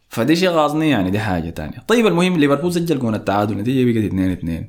فدي 0.08 0.36
شيء 0.36 0.48
غاظني 0.48 0.90
يعني 0.90 1.10
دي 1.10 1.18
حاجة 1.18 1.50
تانية. 1.50 1.78
طيب 1.88 2.06
المهم 2.06 2.36
ليفربول 2.36 2.72
سجل 2.72 2.98
جون 2.98 3.14
التعادل 3.14 3.52
النتيجة 3.52 3.92
بقت 3.92 4.04
2 4.04 4.30
2 4.30 4.68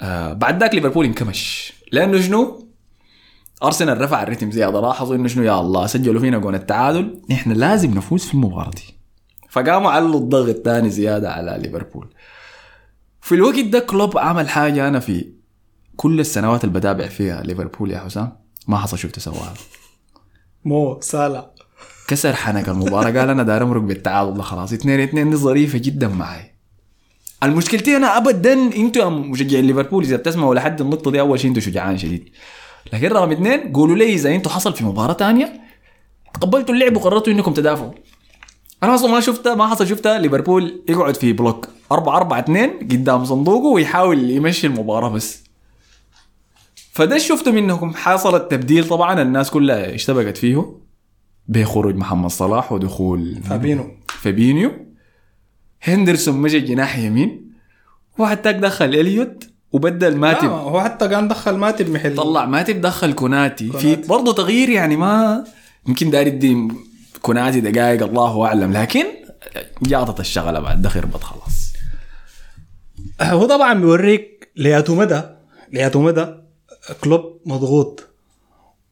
آه 0.00 0.32
بعد 0.32 0.60
ذاك 0.60 0.74
ليفربول 0.74 1.04
انكمش. 1.04 1.72
لأنه 1.92 2.20
شنو؟ 2.20 2.65
أرسنال 3.62 4.00
رفع 4.00 4.22
الريتم 4.22 4.50
زيادة 4.50 4.80
لاحظوا 4.80 5.16
إنه 5.16 5.28
شنو؟ 5.28 5.44
يا 5.44 5.60
الله 5.60 5.86
سجلوا 5.86 6.20
فينا 6.20 6.38
جون 6.38 6.54
التعادل. 6.54 7.22
نحن 7.30 7.52
لازم 7.52 7.90
نفوز 7.94 8.24
في 8.24 8.34
المباراة 8.34 8.70
دي. 8.70 8.96
فقاموا 9.50 9.90
علوا 9.90 10.20
الضغط 10.20 10.54
تاني 10.54 10.90
زيادة 10.90 11.32
على 11.32 11.58
ليفربول. 11.62 12.14
في 13.20 13.34
الوقت 13.34 13.58
ده 13.58 13.78
كلوب 13.78 14.18
عمل 14.18 14.48
حاجة 14.48 14.88
أنا 14.88 15.00
في 15.00 15.32
كل 15.96 16.20
السنوات 16.20 16.64
اللي 16.64 16.78
بتابع 16.78 17.06
فيها 17.06 17.42
ليفربول 17.42 17.90
يا 17.90 17.98
حسام 17.98 18.32
ما 18.68 18.76
حصل 18.78 18.98
شفت 18.98 19.18
سواها. 19.18 19.54
مو 20.64 20.98
سالا 21.00 21.50
كسر 22.08 22.32
حنك 22.32 22.68
المباراة 22.68 23.10
قال 23.18 23.30
أنا 23.30 23.42
داير 23.42 23.62
أمرق 23.62 23.82
بالتعادل 23.82 24.42
خلاص. 24.42 24.72
اثنين 24.72 25.00
اثنين 25.00 25.30
دي 25.30 25.36
ظريفة 25.36 25.78
جدا 25.78 26.08
معي. 26.08 26.52
المشكلتي 27.42 27.96
أنا 27.96 28.16
أبدا 28.16 28.52
أنتوا 28.52 29.02
يا 29.02 29.08
مشجعين 29.08 29.66
ليفربول 29.66 30.04
إذا 30.04 30.16
بتسمعوا 30.16 30.54
لحد 30.54 30.80
النقطة 30.80 31.10
دي 31.10 31.20
أول 31.20 31.40
شيء 31.40 31.48
أنتوا 31.50 31.62
شجعان 31.62 31.98
شديد. 31.98 32.28
لكن 32.92 33.08
رقم 33.08 33.30
اثنين 33.30 33.72
قولوا 33.72 33.96
لي 33.96 34.12
إذا 34.12 34.34
أنتوا 34.34 34.52
حصل 34.52 34.72
في 34.72 34.84
مباراة 34.84 35.12
تانية 35.12 35.60
تقبلتوا 36.34 36.74
اللعب 36.74 36.96
وقررتوا 36.96 37.32
إنكم 37.32 37.54
تدافعوا. 37.54 37.92
أنا 38.82 38.94
أصلا 38.94 39.10
ما 39.10 39.20
شفتها 39.20 39.54
ما 39.54 39.66
حصل 39.66 39.86
شفتها 39.86 40.18
ليفربول 40.18 40.82
يقعد 40.88 41.16
في 41.16 41.32
block 41.32 41.68
4 41.92 42.16
4 42.16 42.38
2 42.40 42.70
قدام 42.78 43.24
صندوقه 43.24 43.66
ويحاول 43.66 44.30
يمشي 44.30 44.66
المباراة 44.66 45.08
بس. 45.08 45.44
فده 46.92 47.18
شفته 47.18 47.50
منهم 47.50 47.94
حصل 47.94 48.36
التبديل. 48.36 48.88
طبعا 48.88 49.22
الناس 49.22 49.50
كلها 49.50 49.94
اشتبكت 49.94 50.36
فيه. 50.36 50.76
بخروج 51.48 51.94
محمد 51.94 52.30
صلاح 52.30 52.72
ودخول 52.72 53.42
فابينيو 53.42 53.90
فابينيو. 54.08 54.72
هندرسون 55.82 56.36
مشى 56.36 56.60
جناح 56.60 56.98
يمين. 56.98 57.52
واحد 58.18 58.42
تاك 58.42 58.54
دخل 58.54 58.84
إليوت. 58.84 59.50
وبدل 59.72 60.16
ماتب. 60.16 60.48
هو 60.48 60.80
حتى 60.80 61.08
كان 61.08 61.28
دخل 61.28 61.56
ماتب 61.56 61.90
محل. 61.90 62.16
طلع 62.16 62.46
ماتب 62.46 62.80
دخل 62.80 63.12
كوناتي. 63.12 63.72
في. 63.72 63.96
برضه 63.96 64.34
تغيير 64.34 64.68
يعني 64.68 64.96
ما 64.96 65.44
يمكن 65.88 66.10
داير 66.10 66.26
يدي 66.26 66.68
كوناتي 67.22 67.60
دقائق 67.60 68.02
الله 68.02 68.46
أعلم. 68.46 68.72
لكن 68.72 69.04
جاطت 69.82 70.20
الشغلة 70.20 70.60
بعد 70.60 70.82
ده 70.82 70.88
خربت 70.88 71.22
خلاص. 71.22 71.72
هو 73.22 73.46
طبعا 73.46 73.74
بيوريك 73.74 74.50
لياتو 74.56 74.94
مدى 74.94 75.22
لياتو 75.72 76.00
مدى 76.02 76.26
كلوب 77.00 77.40
مضغوط 77.46 78.06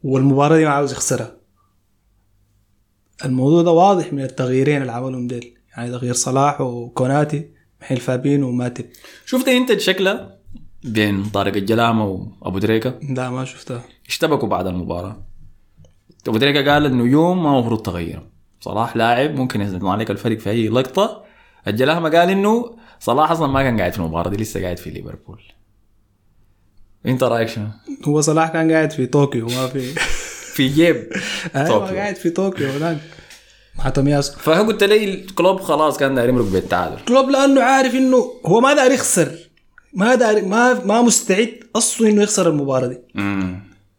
والمباراة 0.03 0.57
دي 0.57 0.64
ما 0.64 0.70
عاوز 0.70 0.93
يخسرها. 0.93 1.37
الموضوع 3.25 3.62
ده 3.62 3.70
واضح 3.70 4.12
من 4.12 4.22
التغييرين 4.22 4.81
اللي 4.83 4.93
عملهم 4.93 5.27
ديل. 5.27 5.55
يعني 5.77 5.91
تغيير 5.91 6.14
صلاح 6.14 6.61
وكوناتي 6.61 7.51
محل 7.83 7.97
فابينو 7.97 8.49
وماتب. 8.49 8.85
شفت 9.27 9.49
انت 9.49 9.79
شكله 9.79 10.31
بين 10.85 11.24
طارق 11.24 11.57
الجلامة 11.57 12.05
وابو 12.41 12.59
دريكة؟ 12.59 12.95
لا 13.11 13.30
ما 13.30 13.45
شفتها. 13.45 13.82
اشتبكوا 14.09 14.49
بعد 14.49 14.66
المباراة. 14.66 15.16
أبو 16.28 16.37
دريكة 16.39 16.72
قال 16.72 16.87
إنه 16.87 17.05
يوم 17.05 17.43
ما 17.43 17.59
المفروض 17.59 17.82
تغيره 17.82 18.26
صلاح 18.61 18.97
لاعب 18.97 19.35
ممكن 19.35 19.61
يطلع 19.61 19.95
لك 19.95 20.11
الفريق 20.11 20.39
في 20.39 20.51
أي 20.51 20.68
لقطة. 20.68 21.24
الجلامة 21.68 22.09
قال 22.18 22.30
إنه 22.30 22.76
صلاح 23.01 23.30
أصلا 23.30 23.47
ما 23.47 23.62
كان 23.62 23.78
قاعد 23.80 23.93
في 23.93 23.99
المباراة 23.99 24.30
دي 24.30 24.37
لسه 24.37 24.62
قاعد 24.62 24.76
في 24.78 24.91
ليفربول. 24.91 25.43
أنت 27.07 27.22
رأيك 27.24 27.49
شنو؟ 27.49 27.66
هو 28.09 28.20
صلاح 28.20 28.49
كان 28.53 28.72
قاعد 28.72 28.91
في 28.91 29.07
طوكيو 29.07 29.47
ما 29.47 29.66
في. 29.66 29.80
في 30.55 30.68
جيب 30.68 30.97
أيوه 31.57 31.68
طوكيو. 31.68 31.97
قاعد 31.97 32.16
في 32.16 32.30
طوكيو 32.30 32.70
هناك. 32.70 32.99
مع 33.78 33.89
تومياسو 33.89 34.39
فقلت 34.39 34.85
لي 34.85 35.05
الكلوب 35.14 35.61
خلاص 35.61 35.97
كان 35.99 36.14
داير 36.14 36.28
يمرق 36.28 36.45
بالتعادل. 36.45 37.05
كلوب 37.09 37.30
لأنه 37.30 37.62
عارف 37.62 37.95
إنه 37.95 38.32
هو 38.47 38.61
ما 38.61 38.74
داير 38.74 38.91
يخسر. 38.93 39.39
ما 39.95 40.14
داير 40.14 40.45
ما 40.45 40.84
ما 40.84 41.03
مستعد 41.03 41.51
أصلا 41.76 42.09
إنه 42.09 42.22
يخسر 42.22 42.51
المباراة 42.51 42.86
دي. 42.86 42.99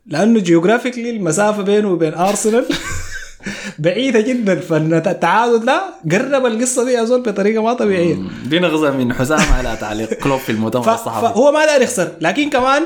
لأنه 0.08 0.40
geographically 0.40 1.10
المسافة 1.10 1.62
بينه 1.62 1.92
وبين 1.92 2.14
ارسنال 2.14 2.66
بعيدة 3.80 4.20
جدا. 4.22 4.60
فالتعادل 4.60 5.66
ده 5.66 5.82
قرب 6.12 6.46
القصة 6.46 6.86
دي 6.86 7.02
اظن 7.02 7.22
بطريقة 7.22 7.64
ما 7.64 7.74
طبيعية. 7.74 8.18
دي 8.46 8.60
نغزة 8.60 8.92
من 8.92 9.14
حسام 9.14 9.54
على 9.54 9.78
تعليق 9.82 10.14
كلوب 10.14 10.40
في 10.40 10.52
المؤتمر 10.52 10.94
الصحفي. 10.94 11.22
فهو 11.34 11.52
ما 11.52 11.66
داير 11.66 11.82
يخسر 11.82 12.12
لكن 12.22 12.50
كمان 12.50 12.84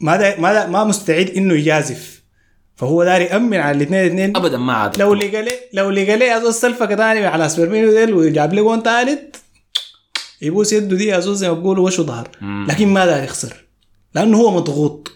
ما 0.00 0.16
داير 0.16 0.40
ما, 0.40 0.52
داير 0.52 0.68
ما 0.68 0.84
مستعد 0.84 1.30
إنه 1.36 1.54
يجازف. 1.54 2.20
فهو 2.76 3.04
داير 3.04 3.20
يأمن 3.20 3.56
على 3.56 3.76
الاثنين 3.76 4.00
الاثنين. 4.00 4.36
ابدا 4.36 4.58
ما 4.58 4.72
عاد. 4.72 4.98
لو 4.98 5.14
لقى 5.14 5.44
لو 5.72 5.90
لقى 5.90 6.16
لي 6.16 6.36
ازوز 6.36 6.54
سلفه 6.54 6.86
تاني 6.86 7.26
على 7.26 7.48
سبرمينو 7.48 7.90
ديل 7.90 8.14
وجاب 8.14 8.54
لي 8.54 8.62
جون 8.62 8.82
ثالث 8.82 9.20
يبوس 10.42 10.72
يده 10.72 10.96
دي 10.96 11.18
ازوز 11.18 11.38
زي 11.38 11.48
ما 11.48 11.54
بقولوا 11.54 11.84
وشه 11.86 12.02
ظهر 12.02 12.28
لكن 12.68 12.88
ما 12.88 13.06
داير 13.06 13.24
يخسر؟ 13.24 13.64
لأنه 14.14 14.36
هو 14.38 14.50
مضغوط. 14.56 15.12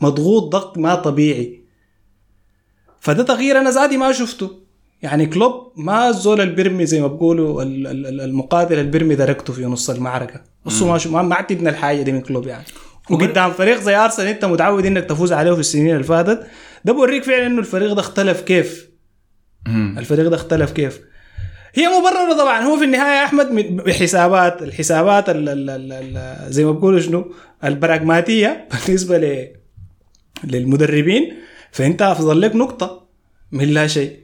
مضغوط 0.00 0.52
ضغط 0.52 0.78
ما 0.78 0.94
طبيعي. 0.94 1.62
فده 3.00 3.22
تغيير 3.22 3.58
أنا 3.60 3.70
ذاتي 3.70 3.96
ما 3.96 4.12
شفته. 4.12 4.50
يعني 5.02 5.26
كلوب 5.26 5.72
ما 5.76 6.08
الزول 6.08 6.40
البرمي 6.40 6.86
زي 6.86 7.00
ما 7.00 7.06
ال- 7.86 8.20
المقاتل 8.20 8.78
البرمي 8.78 9.14
دركته 9.14 9.52
في 9.52 9.64
نص 9.64 9.90
المعركة. 9.90 10.40
اصله 10.66 10.88
ما 10.88 10.98
شو- 10.98 11.10
ما 11.10 11.32
اعتدنا 11.34 11.70
الحاجة 11.70 12.02
دي 12.02 12.12
من 12.12 12.20
كلوب 12.20 12.46
يعني. 12.46 12.64
وقدام 13.10 13.50
فريق 13.50 13.80
زي 13.80 13.96
أرسنال 13.96 14.28
أنت 14.28 14.44
متعود 14.44 14.86
إنك 14.86 15.04
تفوز 15.04 15.32
عليه 15.32 15.52
في 15.52 15.60
السنين 15.60 15.92
اللي 15.92 16.04
فاتت. 16.04 16.46
ده 16.84 16.92
بوريك 16.92 17.24
فعلا 17.24 17.46
إنه 17.46 17.58
الفريق 17.58 17.92
ده 17.92 18.00
اختلف 18.00 18.40
كيف. 18.40 18.88
الفريق 19.98 20.28
ده 20.28 20.36
اختلف 20.36 20.72
كيف. 20.72 21.00
هي 21.74 21.88
مبررة 21.88 22.32
طبعا. 22.38 22.60
هو 22.62 22.76
في 22.76 22.84
النهاية 22.84 23.18
يا 23.20 23.24
أحمد 23.24 23.50
من- 23.50 23.76
بحسابات 23.76 24.62
الحسابات 24.62 25.28
ال 25.28 25.48
ال 25.48 25.70
ال 25.70 25.92
ال 25.92 26.52
زي 26.52 26.64
ما 26.64 26.72
بقولوا 26.72 27.00
شنو؟ 27.00 27.32
البراغماتية 27.64 28.68
بالنسبة 28.86 29.18
ل 29.18 29.48
للمدربين. 30.44 31.34
فأنت 31.72 32.02
أفضل 32.02 32.40
لك 32.40 32.56
نقطة 32.56 33.06
من 33.52 33.64
لا 33.68 33.86
شيء. 33.86 34.16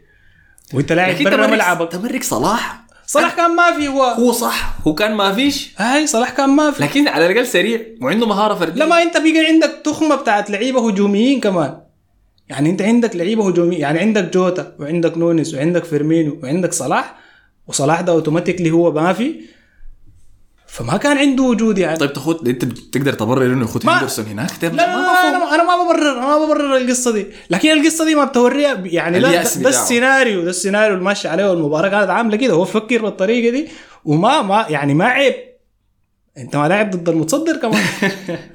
وأنت 0.74 0.92
لاعب 0.92 1.22
برا 1.22 1.46
ملعبك. 1.46 1.92
تمرك 1.92 2.22
صلاح. 2.24 2.84
صلاح 3.06 3.34
كان 3.36 3.50
ما 3.56 3.72
في 3.76 3.88
هو. 3.88 4.02
هو 4.02 4.32
صح. 4.32 4.74
هو 4.86 4.94
كان 4.94 5.14
ما 5.14 5.32
فيش. 5.34 5.74
هاي 5.78 6.06
صلاح 6.06 6.30
كان 6.30 6.50
ما 6.50 6.70
في 6.70 6.82
لكن 6.82 7.08
على 7.08 7.26
الأقل 7.26 7.46
سريع. 7.46 7.80
وعنده 8.02 8.26
مهارة 8.26 8.54
فردية. 8.54 8.82
لما 8.84 9.02
أنت 9.02 9.16
بيجي 9.16 9.46
عندك 9.46 9.80
تخمة 9.84 10.14
بتاعت 10.16 10.50
لعيبة 10.50 10.88
هجوميين 10.88 11.40
كمان. 11.40 11.78
يعني 12.48 12.70
أنت 12.70 12.82
عندك 12.82 13.16
لعيبة 13.16 13.48
هجومية. 13.48 13.78
يعني 13.80 13.98
عندك 13.98 14.30
جوتا 14.34 14.76
وعندك 14.78 15.18
نونيز 15.18 15.54
وعندك 15.54 15.84
فيرمينيو 15.84 16.40
وعندك 16.42 16.72
صلاح. 16.72 17.23
وصلاح 17.66 18.00
ده 18.00 18.12
automatically 18.12 18.70
هو 18.70 18.92
ما 18.92 19.12
في 19.12 19.34
فما 20.66 20.96
كان 20.96 21.18
عنده 21.18 21.42
وجود 21.42 21.78
يعني. 21.78 21.96
طيب 21.96 22.12
تاخد 22.12 22.48
انت 22.48 22.64
تقدر 22.64 23.12
تبرر 23.12 23.46
انه 23.46 23.66
ما- 23.84 23.96
هندرسون 23.98 24.26
هناك؟ 24.26 24.50
لا 24.62 24.68
لا, 24.68 24.76
لا 24.76 25.28
أنا 25.28 25.38
ما- 25.38 25.54
أنا 25.54 25.62
ما 25.64 25.84
ببرر 25.84 26.18
أنا 26.18 26.38
ما 26.38 26.44
ببرر 26.44 26.76
القصة 26.76 27.12
دي. 27.12 27.26
لكن 27.50 27.70
القصة 27.70 28.04
دي 28.04 28.14
ما 28.14 28.24
بتوريها 28.24 28.74
يعني 28.84 29.18
لا 29.18 29.28
ده. 29.62 29.68
السيناريو 29.68 30.42
ده 30.42 30.50
السيناريو 30.50 30.92
اللي 30.94 31.04
ماشي 31.04 31.28
عليه 31.28 31.50
والمباراة 31.50 31.88
كانت 31.88 32.10
عاملة 32.10 32.36
كده. 32.36 32.52
هو 32.52 32.64
فكر 32.64 33.02
بالطريقة 33.02 33.50
دي 33.52 33.68
وما 34.04 34.42
ما 34.42 34.66
يعني 34.68 34.94
ما 34.94 35.04
عيب. 35.04 35.34
أنت 36.38 36.56
ما 36.56 36.68
لاعب 36.68 36.90
ضد 36.90 37.08
المتصدر 37.08 37.56
كمان. 37.56 37.82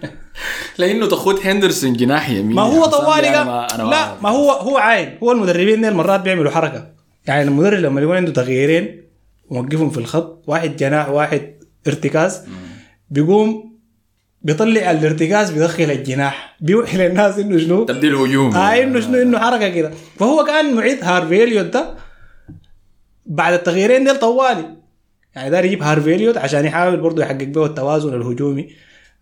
لأنه 0.77 1.07
تاخد 1.07 1.39
هندرسون 1.43 1.93
جناح 1.93 2.29
يمين. 2.29 2.55
ما 2.55 2.61
هو 2.61 2.85
طوالي 2.85 3.29
أنا 3.29 3.43
ما- 3.43 3.67
لا 3.89 4.15
ما 4.21 4.29
هو 4.29 4.51
هو 4.51 4.77
عاين 4.77 5.17
هو 5.23 5.31
المدربين 5.31 5.81
دي 5.81 5.89
مرات 5.91 6.19
بيعملوا 6.19 6.51
حركة. 6.51 6.98
يعني 7.27 7.43
المدرب 7.43 7.79
لما 7.79 8.01
يكون 8.01 8.15
عنده 8.15 8.31
تغييرين 8.31 9.03
وموقفهم 9.49 9.89
في 9.89 9.97
الخط 9.97 10.43
واحد 10.47 10.75
جناح 10.75 11.09
واحد 11.09 11.53
ارتكاز 11.87 12.41
بيقوم 13.09 13.69
بيطلع 14.41 14.91
الارتكاز 14.91 15.51
بيدخل 15.51 15.83
الجناح. 15.83 16.57
بيوحي 16.61 16.97
للناس 16.97 17.39
إنه 17.39 17.57
شنو؟ 17.57 17.83
تبديل 17.85 18.15
هجومي 18.15 18.55
آه 18.55 18.83
إنه 18.83 18.99
شنو؟ 18.99 19.21
إنه 19.21 19.39
حركة 19.39 19.69
كده. 19.69 19.91
فهو 20.19 20.43
كان 20.43 20.75
معيد 20.75 21.03
هارفي 21.03 21.43
إليوت 21.43 21.65
ده 21.65 21.95
بعد 23.25 23.53
التغييرين 23.53 24.03
ديل 24.03 24.19
طوالي. 24.19 24.65
يعني 25.35 25.49
دار 25.49 25.65
يجيب 25.65 25.83
هارفي 25.83 26.15
إليوت 26.15 26.37
عشان 26.37 26.65
يحاول 26.65 26.97
برضه 26.97 27.21
يحقق 27.23 27.43
به 27.43 27.65
التوازن 27.65 28.13
الهجومي 28.13 28.69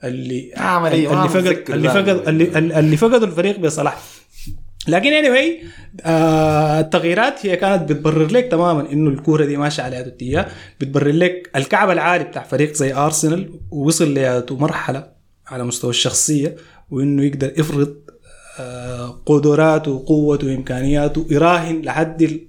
اللي 0.03 0.51
عملية، 0.57 1.07
ما 1.07 1.25
اللي 1.25 1.29
فقد 1.29 1.69
اللي. 1.69 1.89
فقد 1.89 2.27
اللي, 2.27 2.79
اللي 2.79 2.97
فقدوا 2.97 3.27
الفريق 3.27 3.59
بصلاح. 3.59 3.97
لكن 4.88 5.13
يعني 5.13 5.27
anyway 5.27 5.65
آه 6.05 6.79
التغييرات 6.79 7.45
هي 7.45 7.55
كانت 7.55 7.89
بتبرر 7.91 8.27
لك 8.31 8.51
تماما 8.51 8.91
إنه 8.91 9.09
الكورة 9.09 9.45
دي 9.45 9.57
ماشية 9.57 9.83
على 9.83 9.99
اتجاه 9.99 10.47
بتبرر 10.79 11.11
لك 11.11 11.49
الكعب 11.55 11.89
العالي 11.89 12.23
بتاع 12.23 12.43
فريق 12.43 12.73
زي 12.73 12.93
أرسنال 12.93 13.59
وصل 13.71 14.13
لياتو 14.13 14.55
مرحلة 14.55 15.11
على 15.47 15.63
مستوى 15.63 15.89
الشخصية 15.89 16.55
وإنه 16.91 17.23
يقدر 17.23 17.53
يفرض 17.57 17.95
آه 18.59 19.21
قدراته 19.25 19.91
وقوته 19.91 20.47
وإمكانياته 20.47 21.25
يراهن 21.29 21.81
لحد 21.81 22.21
ال 22.21 22.39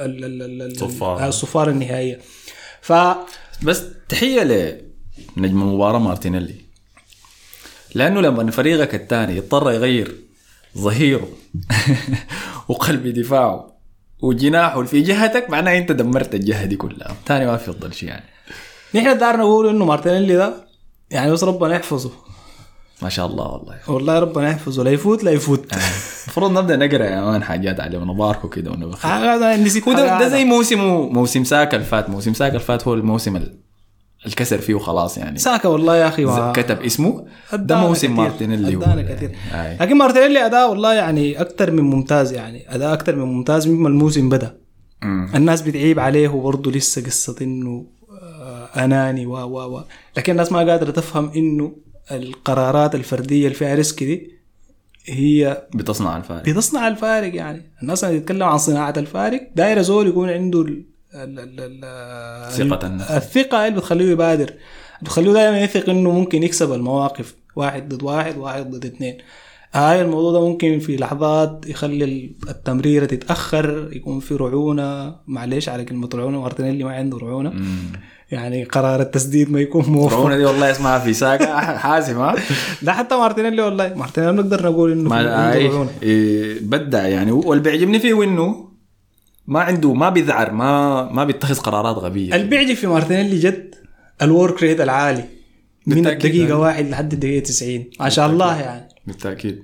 ال- 0.00 0.24
ال- 0.24 0.42
ال- 0.42 0.62
ال- 0.62 0.72
الصفارة. 0.72 1.28
الصفاره 1.28 1.70
النهائية. 1.70 2.18
ف 2.80 2.92
بس 3.62 3.82
تحية 4.08 4.42
لنجم 5.36 5.62
المباراة 5.62 5.98
مارتينيلي. 5.98 6.54
لأنه 7.94 8.20
لما 8.20 8.50
فريقك 8.50 8.94
الثاني 8.94 9.36
يضطر 9.36 9.70
يغير 9.72 10.14
ظهيره. 10.78 11.28
وقلب 12.68 13.06
دفاعه. 13.08 13.72
وجناحه 14.22 14.82
في 14.84 15.00
جهتك 15.00 15.50
معناه 15.50 15.78
انت 15.78 15.92
دمرت 15.92 16.34
الجهة 16.34 16.64
دي 16.64 16.76
كلها. 16.76 17.16
ثاني 17.26 17.46
ما 17.46 17.56
في 17.56 17.70
افضل 17.70 17.92
شيء 17.94 18.08
يعني. 18.08 18.24
نحن 18.94 19.18
دارنا 19.18 19.42
نقول 19.42 19.68
إنه 19.68 19.84
مارتينيلي 19.84 20.34
ده 20.36 20.54
يعني 21.10 21.30
بس 21.32 21.44
ربنا 21.44 21.74
يحفظه. 21.74 22.10
ما 23.02 23.08
شاء 23.08 23.26
الله 23.26 23.44
والله. 23.44 23.78
والله 23.88 24.18
ربنا 24.18 24.48
يحفظه. 24.50 24.84
لا 24.84 24.90
يفوت 24.90 25.24
لا 25.24 25.30
يفوت. 25.30 25.72
المفروض 26.24 26.58
نبدأ 26.58 26.76
نقرأ 26.76 27.04
يا 27.04 27.20
man 27.20 27.42
حاجات 27.44 27.80
عليه 27.80 27.98
ونباركه 27.98 28.48
كده 28.48 28.70
ونبخ 28.70 29.06
هذا 29.06 29.56
نسيت 29.56 29.88
ده, 29.88 30.28
زي. 30.28 30.44
موسمه 30.44 31.08
موسم 31.08 31.44
ساكا 31.44 31.76
الفات. 31.76 32.10
موسم 32.10 32.34
ساكا 32.34 32.54
الفات 32.54 32.88
هو 32.88 32.94
الموسم 32.94 33.36
ال- 33.36 33.61
الكسر 34.26 34.58
فيه 34.58 34.78
خلاص 34.78 35.18
يعني. 35.18 35.38
ساكا 35.38 35.68
والله 35.68 35.96
يا 35.96 36.08
أخي 36.08 36.52
كتب 36.52 36.82
اسمه 36.82 37.26
ده 37.52 37.76
موسم. 37.76 38.16
مارتينيلي 38.16 38.76
هو 38.76 38.82
أدانا 38.82 39.02
كثير 39.02 39.30
آي. 39.52 39.76
لكن 39.80 39.96
مارتينيلي 39.98 40.46
أداء 40.46 40.70
والله 40.70 40.94
يعني 40.94 41.40
أكثر 41.40 41.70
من 41.70 41.82
ممتاز 41.82 42.32
يعني. 42.32 42.74
أداء 42.74 42.92
أكثر 42.92 43.16
من 43.16 43.24
ممتاز 43.24 43.68
مما 43.68 43.88
الموسم 43.88 44.28
بدأ. 44.28 44.56
مم. 45.02 45.30
الناس 45.34 45.62
بتعيب 45.62 46.00
عليه 46.00 46.28
وبرضه 46.28 46.70
لسه 46.70 47.04
قصة 47.04 47.36
إنه 47.42 47.86
آه، 48.22 48.84
أناني 48.84 49.26
و 49.26 49.32
و 49.32 49.76
و 49.78 49.82
لكن 50.16 50.32
الناس 50.32 50.52
ما 50.52 50.58
قادرة 50.58 50.90
تفهم 50.90 51.30
إنه 51.36 51.72
القرارات 52.10 52.94
الفردية 52.94 53.44
اللي 53.46 53.54
فيها 53.54 53.74
risk 53.74 54.04
دي 54.04 54.30
هي 55.06 55.66
بتصنع 55.74 56.16
الفارق. 56.16 56.42
بتصنع 56.42 56.88
الفارق 56.88 57.34
يعني. 57.34 57.62
الناس 57.82 58.04
اللي 58.04 58.20
تتكلم 58.20 58.42
عن 58.42 58.58
صناعة 58.58 58.94
الفارق 58.96 59.50
داير 59.56 59.82
زول 59.82 60.08
يكون 60.08 60.28
عنده 60.30 60.66
ثقة 62.50 62.86
النفس. 62.86 63.10
الثقة 63.10 63.66
اللي 63.68 63.78
بتخليه 63.78 64.10
يبادر. 64.12 64.50
بتخليه 65.02 65.32
دائما 65.32 65.60
يثق 65.60 65.90
إنه 65.90 66.10
ممكن 66.10 66.42
يكسب 66.42 66.72
المواقف 66.72 67.34
واحد 67.56 67.88
ضد 67.94 68.02
واحد 68.02 68.38
واحد 68.38 68.70
ضد 68.70 68.84
اثنين. 68.84 69.18
هاي 69.74 70.02
الموضوع 70.02 70.32
ده 70.32 70.48
ممكن 70.48 70.78
في 70.78 70.96
لحظات 70.96 71.64
يخلي 71.66 72.34
التمريره 72.48 73.04
تتأخر 73.04 73.88
يكون 73.92 74.20
في 74.20 74.34
رعونة. 74.34 75.16
معلش 75.26 75.68
على 75.68 75.84
كلمه 75.84 76.08
رعونه 76.14 76.40
مارتينيلي 76.40 76.84
ما 76.84 76.94
عنده 76.94 77.18
رعونة. 77.18 77.52
يعني 78.30 78.64
قرار 78.64 79.00
التسديد 79.00 79.50
ما 79.50 79.60
يكون 79.60 79.84
موفق. 79.84 80.16
رعونة 80.16 80.36
دي 80.36 80.44
والله 80.44 80.70
اسمها 80.70 80.98
في 80.98 81.12
ساكا 81.12 81.58
حازم 81.84 82.18
ها؟ 82.18 82.34
لا 82.82 82.92
حتى 82.92 83.14
مارتينيلي 83.16 83.62
والله. 83.62 83.94
مارتينيلي 83.94 84.32
نقدر 84.32 84.70
نقول 84.70 84.92
إنه 84.92 85.10
ما 85.10 85.16
عنده 85.16 85.52
أي 85.52 85.66
رعونة. 85.68 85.90
إيه، 86.02 86.58
بدع 86.62 87.06
يعني. 87.06 87.32
واللي 87.32 87.62
بيعجبني 87.62 87.98
فيه 88.00 88.24
إنه 88.24 88.71
ما 89.46 89.60
عنده 89.60 89.92
ما 89.92 90.08
بيذعر 90.10 90.52
ما 90.52 91.02
ما 91.12 91.24
بيتخذ 91.24 91.58
قرارات 91.58 91.96
غبية. 91.96 92.34
اللي 92.34 92.46
بيعجب 92.46 92.74
في 92.74 92.86
مارتينيلي 92.86 93.38
جد 93.38 93.74
ال 94.22 94.30
work 94.30 94.62
rate 94.62 94.80
العالي. 94.80 95.24
من 95.86 95.94
بالتأكيد. 95.94 96.24
الدقيقة 96.24 96.58
واحد 96.58 96.88
لحد 96.88 97.12
الدقيقة 97.12 97.42
90 97.42 97.84
ما 98.00 98.08
شاء 98.08 98.26
الله 98.26 98.60
يعني. 98.60 98.88
بالتأكيد. 99.06 99.62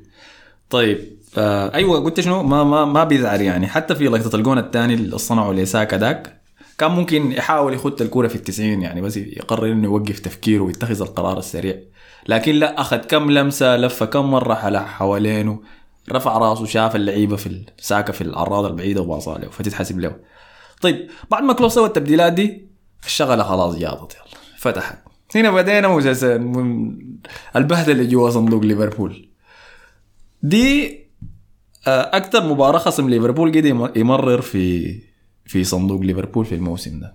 طيب 0.71 0.99
آه 1.39 1.75
أيوه 1.75 2.01
قلت 2.05 2.21
شنو؟ 2.21 2.43
ما 2.43 2.65
ما 2.65 2.85
ما 2.85 3.05
بيذعر 3.05 3.41
يعني. 3.41 3.67
حتى 3.67 3.95
في 3.95 4.05
لقطة 4.05 4.37
الجون 4.37 4.59
الثاني 4.59 4.95
اللي 4.95 5.19
صنعه 5.19 5.53
لساكا 5.53 5.97
داك 5.97 6.41
كان 6.79 6.91
ممكن 6.91 7.33
يحاول 7.33 7.75
يخط 7.75 8.03
الكرة 8.03 8.29
في 8.29 8.35
التسعين 8.35 8.83
يعني 8.83 9.01
بس 9.01 9.17
يقرر 9.17 9.73
إنه 9.73 9.85
يوقف 9.85 10.19
تفكيره 10.19 10.63
ويتخذ 10.63 11.03
القرار 11.03 11.39
السريع. 11.39 11.77
لكن 12.29 12.55
لا 12.55 12.81
أخذ 12.81 12.97
كم 12.97 13.31
لمسة 13.31 13.77
لفة 13.77 14.07
كم 14.07 14.55
حلا 14.55 14.85
حوالينه. 14.85 15.61
رفع 16.13 16.39
راسه 16.39 16.65
شاف 16.65 16.97
اللعيبة 16.97 17.37
في 17.37 17.65
ساكا 17.79 18.13
في 18.13 18.21
العراضه 18.21 18.69
البعيدة 18.69 19.01
وباصها 19.03 19.39
له 19.39 19.51
فتتحسب 19.51 19.99
له. 20.01 20.17
طيب 20.81 21.09
بعد 21.31 21.43
ما 21.43 21.53
كلوب 21.53 21.71
سوى 21.71 21.87
التبديلات 21.87 22.33
دي 22.33 22.69
الشغله 23.07 23.43
خلاص 23.43 23.77
جاضت 23.77 24.15
يلا 24.15 24.25
فتحت. 24.59 24.99
هنا 25.35 25.51
بدينا 25.51 25.89
مسلسل 25.89 26.31
البهدلة 27.57 27.93
اللي 27.93 28.07
جوا 28.07 28.31
صندوق 28.31 28.63
ليفربول. 28.63 29.29
دي 30.43 30.99
أكثر 31.87 32.47
مباراة 32.47 32.79
خصم 32.79 33.09
ليفربول 33.11 33.49
قدر 33.51 33.67
يم- 33.67 33.93
يمرر 33.97 34.41
في 34.41 34.95
في 35.47 35.65
صندوق 35.65 36.01
ليفربول 36.01 36.45
في 36.45 36.55
الموسم 36.55 37.01
ده. 37.01 37.15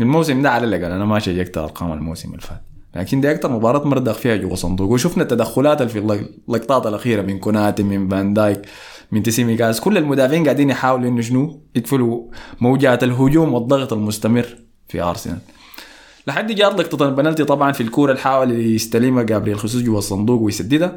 الموسم 0.00 0.42
ده 0.42 0.50
على 0.50 0.66
الأقل 0.66 0.92
أنا 0.92 1.04
ما 1.04 1.18
شجعت 1.18 1.58
أرقام 1.58 1.92
الموسم 1.92 2.28
اللي 2.30 2.40
فات. 2.40 2.62
لكن 2.96 3.20
دي 3.20 3.30
أكثر 3.30 3.52
مباراة 3.52 3.84
مردغ 3.88 4.12
فيها 4.12 4.36
جوا 4.36 4.54
صندوق. 4.54 4.90
وشفنا 4.90 5.22
التدخلات 5.22 5.82
في 5.82 5.98
اللق- 5.98 6.30
اللقطات 6.48 6.86
الأخيرة 6.86 7.22
من 7.22 7.38
كوناتي 7.38 7.82
من 7.82 8.08
فان 8.08 8.34
دايك 8.34 8.62
من 9.12 9.22
تيسيمي 9.22 9.56
كاس 9.56 9.80
كل 9.80 9.98
المدافعين 9.98 10.44
قاعدين 10.44 10.70
يحاولوا 10.70 11.08
إنه 11.08 11.20
شنو؟ 11.20 11.60
يقفلوا 11.74 12.22
موجات 12.60 13.04
الهجوم 13.04 13.54
والضغط 13.54 13.92
المستمر 13.92 14.46
في 14.88 15.02
أرسنال. 15.02 15.38
لحد 16.26 16.52
جات 16.52 16.72
لقطة 16.80 17.08
البنالتي 17.08 17.44
طبعا 17.44 17.72
في 17.72 17.82
الكورة 17.82 18.10
اللي 18.10 18.22
حاول 18.22 18.50
يستلمها 18.50 19.22
جابريل 19.22 19.58
خصوص 19.58 19.82
جوا 19.82 19.98
الصندوق 19.98 20.40
ويسددها. 20.42 20.96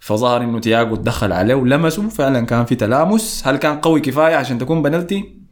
فظهر 0.00 0.42
إنه 0.42 0.60
تياجو 0.60 0.96
تدخل 0.96 1.32
عليه 1.32 1.54
ولمسه. 1.54 2.08
فعلا 2.08 2.46
كان 2.46 2.64
في 2.64 2.74
تلامس. 2.74 3.42
هل 3.46 3.56
كان 3.56 3.78
قوي 3.80 4.00
كفاية 4.00 4.34
عشان 4.36 4.58
تكون 4.58 4.82
بنالتي؟ 4.82 5.43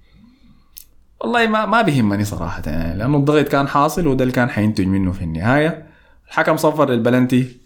والله 1.23 1.47
ما 1.47 1.66
ما 1.66 1.83
بيهمني 1.83 2.25
صراحة 2.25 2.62
يعني 2.66 2.99
لأنه 2.99 3.16
الضغط 3.16 3.49
كان 3.49 3.68
حاصل 3.68 4.07
وده 4.07 4.23
اللي 4.23 4.35
كان 4.35 4.51
حينتج 4.51 4.87
منه 4.87 5.12
في 5.12 5.23
النهاية. 5.23 5.87
الحكم 6.29 6.57
صفر 6.57 6.91
للبلنتي 6.91 7.57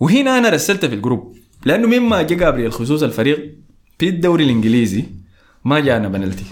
وهنا 0.00 0.38
أنا 0.38 0.48
رسلت 0.48 0.84
في 0.86 0.94
الجروب 0.94 1.36
لأنه 1.64 1.86
مما 1.88 2.22
جا 2.22 2.36
جابريل 2.36 2.72
جيسوس 2.72 3.02
الفريق 3.02 3.54
في 3.98 4.08
الدوري 4.08 4.44
الإنجليزي 4.44 5.04
ما 5.64 5.80
جانا 5.80 6.08
بنالتي. 6.08 6.44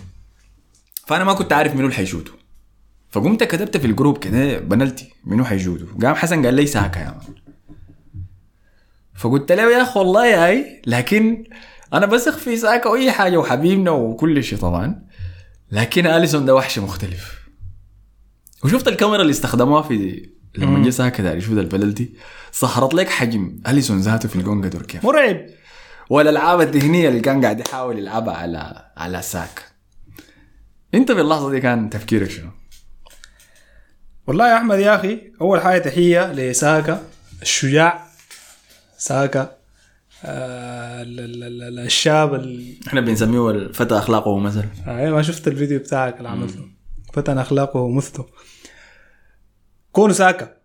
فأنا 1.06 1.24
ما 1.24 1.32
كنت 1.32 1.52
عارف 1.52 1.74
منو 1.74 1.84
اللي 1.84 1.94
حيشوته 1.94 2.32
فقمت 3.10 3.44
كتبت 3.44 3.76
في 3.76 3.86
الجروب 3.86 4.18
كده 4.18 4.58
بنالتي 4.58 5.12
منو 5.24 5.44
حيشوته 5.44 5.86
قام 6.02 6.14
حسن 6.14 6.44
قال 6.44 6.54
لي 6.54 6.66
ساكا 6.66 6.98
يا 6.98 7.04
man. 7.04 7.34
فقلت 9.14 9.52
له 9.52 9.62
يا 9.62 9.82
أخي 9.82 9.98
والله 10.00 10.26
يا 10.26 10.46
هاي 10.46 10.82
لكن 10.86 11.44
أنا 11.92 12.06
بثق 12.06 12.36
في 12.36 12.56
ساكا 12.56 12.90
وأي 12.90 13.12
حاجة 13.12 13.36
وحبيبنا 13.36 13.90
وكل 13.90 14.44
شيء 14.44 14.58
طبعا. 14.58 15.11
لكن 15.72 16.06
أليسون 16.06 16.44
ده 16.44 16.54
وحش 16.54 16.78
مختلف. 16.78 17.42
وشفت 18.64 18.88
الكاميرا 18.88 19.22
اللي 19.22 19.30
استخدموها 19.30 19.82
في 19.82 20.28
لما 20.54 20.84
جه 20.84 20.90
ساكا 20.90 21.22
داري 21.22 21.38
يشوف 21.38 21.52
البلدي 21.52 22.14
صهرت 22.52 22.94
لك 22.94 23.08
حجم. 23.08 23.60
أليسون 23.68 24.00
ذاته 24.00 24.28
في 24.28 24.36
الجون 24.36 24.64
قدر 24.64 24.82
كيف؟ 24.82 25.04
مرعب. 25.04 25.46
والألعاب 26.10 26.60
الذهنية 26.60 27.08
اللي 27.08 27.20
كان 27.20 27.44
قاعد 27.44 27.60
يحاول 27.60 27.98
يلعبها 27.98 28.34
على 28.34 28.90
على 28.96 29.22
ساك. 29.22 29.62
أنت 30.94 31.12
في 31.12 31.20
اللحظة 31.20 31.50
دي 31.50 31.60
كان 31.60 31.90
تفكيرك 31.90 32.30
شنو؟ 32.30 32.50
والله 34.26 34.48
يا 34.48 34.56
أحمد 34.56 34.78
يا 34.78 34.96
أخي 34.96 35.32
أول 35.40 35.60
حاجة 35.60 35.78
تحية 35.78 36.32
لساكا 36.32 37.02
الشجاع 37.42 38.06
ساكا. 38.98 39.61
الشاب 41.84 42.34
ال- 42.34 42.76
إحنا 42.86 43.00
بنسميه 43.00 43.50
الفتى 43.50 43.98
أخلاقه 43.98 44.38
مثل 44.38 44.64
آه 44.86 45.10
ما 45.10 45.22
شفت 45.22 45.48
الفيديو 45.48 45.78
بتاعك 45.78 46.18
اللي 46.18 46.28
عملته. 46.28 46.68
فتن 47.12 47.38
أخلاقه 47.38 47.80
ومثله 47.80 48.26
كونه 49.92 50.12
ساكا 50.12 50.56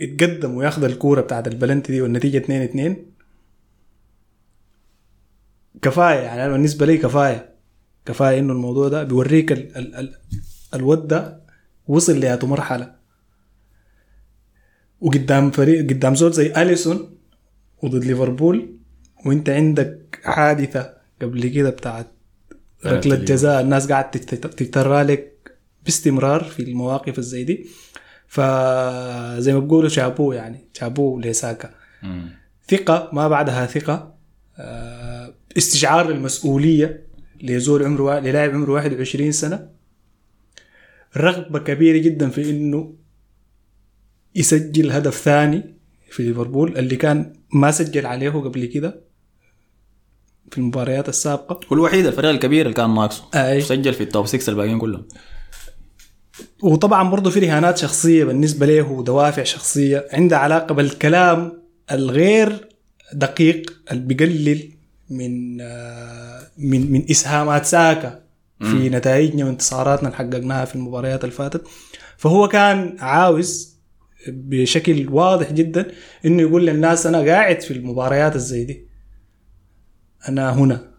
يتقدم 0.00 0.54
وياخذ 0.54 0.84
الكورة 0.84 1.20
بتاعت 1.20 1.48
البلنتي 1.48 1.92
دي 1.92 2.00
والنتيجة 2.00 2.38
2 2.38 2.62
2 2.62 3.06
كفاية 5.82 6.18
يعني 6.20 6.44
أنا 6.44 6.52
بالنسبة 6.52 6.86
لي 6.86 6.96
كفاية. 6.98 7.54
كفاية 8.06 8.38
إنه 8.38 8.52
الموضوع 8.52 8.88
ده 8.88 9.02
بيوريك 9.02 9.52
ال 9.52 9.76
ال 9.76 9.94
ال 9.94 10.14
الود 10.74 11.08
ده 11.08 11.40
وصل 11.88 12.20
لهاته 12.20 12.46
مرحلة. 12.46 12.94
وقدام 15.00 15.50
فريق 15.50 15.86
قدام 15.90 16.14
زول 16.14 16.32
زي 16.32 16.52
أليسون 16.62 17.13
وضد 17.84 18.04
ليفربول 18.04 18.76
وانت 19.26 19.48
عندك 19.48 20.20
حادثة 20.24 20.94
قبل 21.22 21.46
كده 21.48 21.70
بتاعت 21.70 22.06
ركلة 22.86 23.16
جزاء 23.16 23.60
الناس 23.60 23.88
قاعد 23.92 24.10
تكترى 24.10 25.02
لك 25.02 25.56
باستمرار 25.84 26.44
في 26.44 26.62
المواقف 26.62 27.18
الزي 27.18 27.44
دي. 27.44 27.66
فزي 28.26 29.52
ما 29.52 29.58
بيقولوا 29.58 29.88
شابوه 29.88 30.34
يعني 30.34 30.68
شابوه 30.72 31.20
لساكا 31.20 31.70
ثقة 32.68 33.10
ما 33.12 33.28
بعدها 33.28 33.66
ثقة. 33.66 34.14
آه، 34.58 35.34
استشعار 35.58 36.10
المسؤولية 36.10 37.06
لزول 37.42 37.84
عمره 37.84 38.18
للاعب 38.18 38.50
عمره 38.50 38.72
21 38.72 39.32
سنة. 39.32 39.68
رغبة 41.16 41.58
كبيرة 41.58 41.98
جدا 41.98 42.28
في 42.30 42.50
إنه 42.50 42.94
يسجل 44.34 44.90
هدف 44.90 45.16
ثاني. 45.16 45.74
في 46.14 46.22
ليفربول 46.22 46.78
اللي 46.78 46.96
كان 46.96 47.32
ما 47.52 47.70
سجل 47.70 48.06
عليه 48.06 48.30
قبل 48.30 48.64
كده 48.64 49.00
في 50.50 50.58
المباريات 50.58 51.08
السابقة. 51.08 51.60
هو 51.68 51.76
الوحيد 51.76 52.06
الفريق 52.06 52.30
الكبير 52.30 52.62
اللي 52.66 52.74
كان 52.74 52.94
ناقصه. 52.94 53.24
أي. 53.34 53.60
سجل 53.60 53.94
في 53.94 54.02
التوب 54.02 54.26
6 54.26 54.50
الباقيين 54.50 54.78
كلهم. 54.78 55.08
وطبعا 56.62 57.10
برضه 57.10 57.30
في 57.30 57.40
رهانات 57.40 57.78
شخصية 57.78 58.24
بالنسبة 58.24 58.66
له 58.66 58.90
ودوافع 58.90 59.42
شخصية 59.42 60.06
عندها 60.12 60.38
علاقة 60.38 60.74
بالكلام 60.74 61.62
الغير 61.90 62.68
دقيق 63.12 63.72
اللي 63.90 64.02
بيقلل 64.02 64.70
من 65.10 65.60
آه، 65.60 66.40
من 66.58 66.92
من 66.92 67.10
إسهامات 67.10 67.66
ساكا 67.66 68.20
في 68.60 68.88
نتائجنا 68.88 69.44
وانتصاراتنا 69.44 70.08
اللي 70.08 70.18
حققناها 70.18 70.64
في 70.64 70.74
المباريات 70.74 71.24
اللي 71.24 71.34
فاتت. 71.34 71.62
فهو 72.16 72.48
كان 72.48 72.96
عاوز 72.98 73.73
بشكل 74.28 75.08
واضح 75.10 75.52
جدا 75.52 75.86
إنه 76.26 76.42
يقول 76.42 76.66
للناس 76.66 77.06
أنا 77.06 77.18
قاعد 77.18 77.60
في 77.60 77.70
المباريات 77.70 78.36
الزي 78.36 78.64
دي. 78.64 78.88
أنا 80.28 80.52
هنا. 80.52 80.94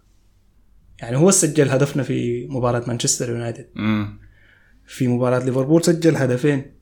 يعني 1.01 1.17
هو 1.17 1.31
سجل 1.31 1.69
هدفنا 1.69 2.03
في 2.03 2.47
مباراة 2.49 2.83
مانشستر 2.87 3.29
يونايتد. 3.29 3.67
في 4.87 5.07
مباراة 5.07 5.39
ليفربول 5.39 5.83
سجل 5.83 6.15
هدفين. 6.15 6.75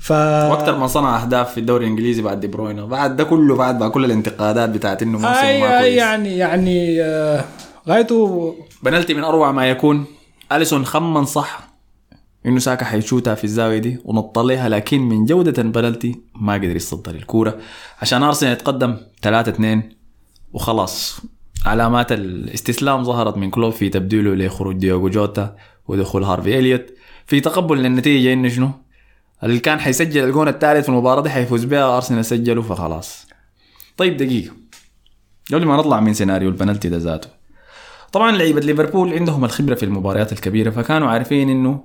ف 0.00 0.10
وأكثر 0.10 0.78
من 0.78 0.86
صنع 0.88 1.22
أهداف 1.22 1.52
في 1.52 1.60
الدوري 1.60 1.84
الإنجليزي 1.84 2.22
بعد 2.22 2.40
دي 2.40 2.46
بروينا. 2.46 2.84
بعد 2.84 3.16
ده 3.16 3.24
كله 3.24 3.56
بعد 3.56 3.78
بعد 3.78 3.90
كل 3.90 4.04
الانتقادات 4.04 4.70
بتاعت 4.70 5.02
إنه 5.02 5.18
موسم 5.18 5.26
آي 5.34 5.60
ما 5.60 5.80
كويس. 5.80 5.94
يعني 5.94 6.36
يعني 6.38 7.02
آه، 7.02 7.44
غايته 7.88 8.54
بنالتي 8.82 9.14
من 9.14 9.24
أروع 9.24 9.52
ما 9.52 9.70
يكون. 9.70 10.04
أليسون 10.52 10.84
خمن 10.84 11.24
صح. 11.24 11.73
إنه 12.46 12.58
ساكا 12.58 12.84
حيشوتها 12.84 13.34
في 13.34 13.44
الزاوية 13.44 13.78
دي 13.78 13.98
ونط 14.04 14.38
عليها 14.38 14.68
لكن 14.68 15.00
من 15.00 15.24
جودة 15.24 15.62
البنالتي 15.62 16.20
ما 16.34 16.54
قدر 16.54 16.76
يصدر 16.76 17.14
الكورة. 17.14 17.58
عشان 18.02 18.22
أرسنال 18.22 18.52
يتقدم 18.52 18.96
3 19.22 19.48
2 19.48 19.82
وخلاص. 20.52 21.20
علامات 21.66 22.12
الاستسلام 22.12 23.04
ظهرت 23.04 23.36
من 23.36 23.50
كلوب 23.50 23.72
في 23.72 23.88
تبديله 23.88 24.34
لخروج 24.34 24.76
ديوغو 24.76 25.08
جوتا 25.08 25.56
ودخول 25.88 26.24
هارفي 26.24 26.58
إليوت. 26.58 26.86
في 27.26 27.40
تقبل 27.40 27.78
للنتيجة 27.78 28.32
إنه 28.32 28.48
شنو؟ 28.48 28.70
اللي 29.44 29.58
كان 29.58 29.80
حيسجل 29.80 30.24
الجون 30.24 30.48
الثالث 30.48 30.82
في 30.82 30.88
المباراة 30.88 31.22
دي 31.22 31.30
حيفوز 31.30 31.64
بها 31.64 31.96
أرسنال 31.96 32.24
سجله 32.24 32.62
فخلاص. 32.62 33.26
طيب 33.96 34.16
دقيقة. 34.16 34.54
قبل 35.52 35.64
ما 35.66 35.76
نطلع 35.76 36.00
من 36.00 36.14
سيناريو 36.14 36.48
البنالتي 36.48 36.88
ده 36.88 36.96
ذاته. 36.96 37.28
طبعا 38.12 38.32
لعيبة 38.32 38.60
ليفربول 38.60 39.12
عندهم 39.12 39.44
الخبرة 39.44 39.74
في 39.74 39.82
المباريات 39.82 40.32
الكبيرة 40.32 40.70
فكانوا 40.70 41.08
عارفين 41.08 41.50
إنه 41.50 41.84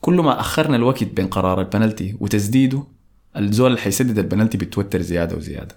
كل 0.00 0.14
ما 0.14 0.40
أخرنا 0.40 0.76
الوقت 0.76 1.04
بين 1.04 1.26
قرار 1.26 1.60
البنالتي 1.60 2.16
وتسديده 2.20 2.82
الزول 3.36 3.66
اللي 3.66 3.80
حيسدد 3.80 4.18
البنالتي 4.18 4.58
بيتوتر 4.58 5.00
زيادة 5.00 5.36
وزيادة. 5.36 5.76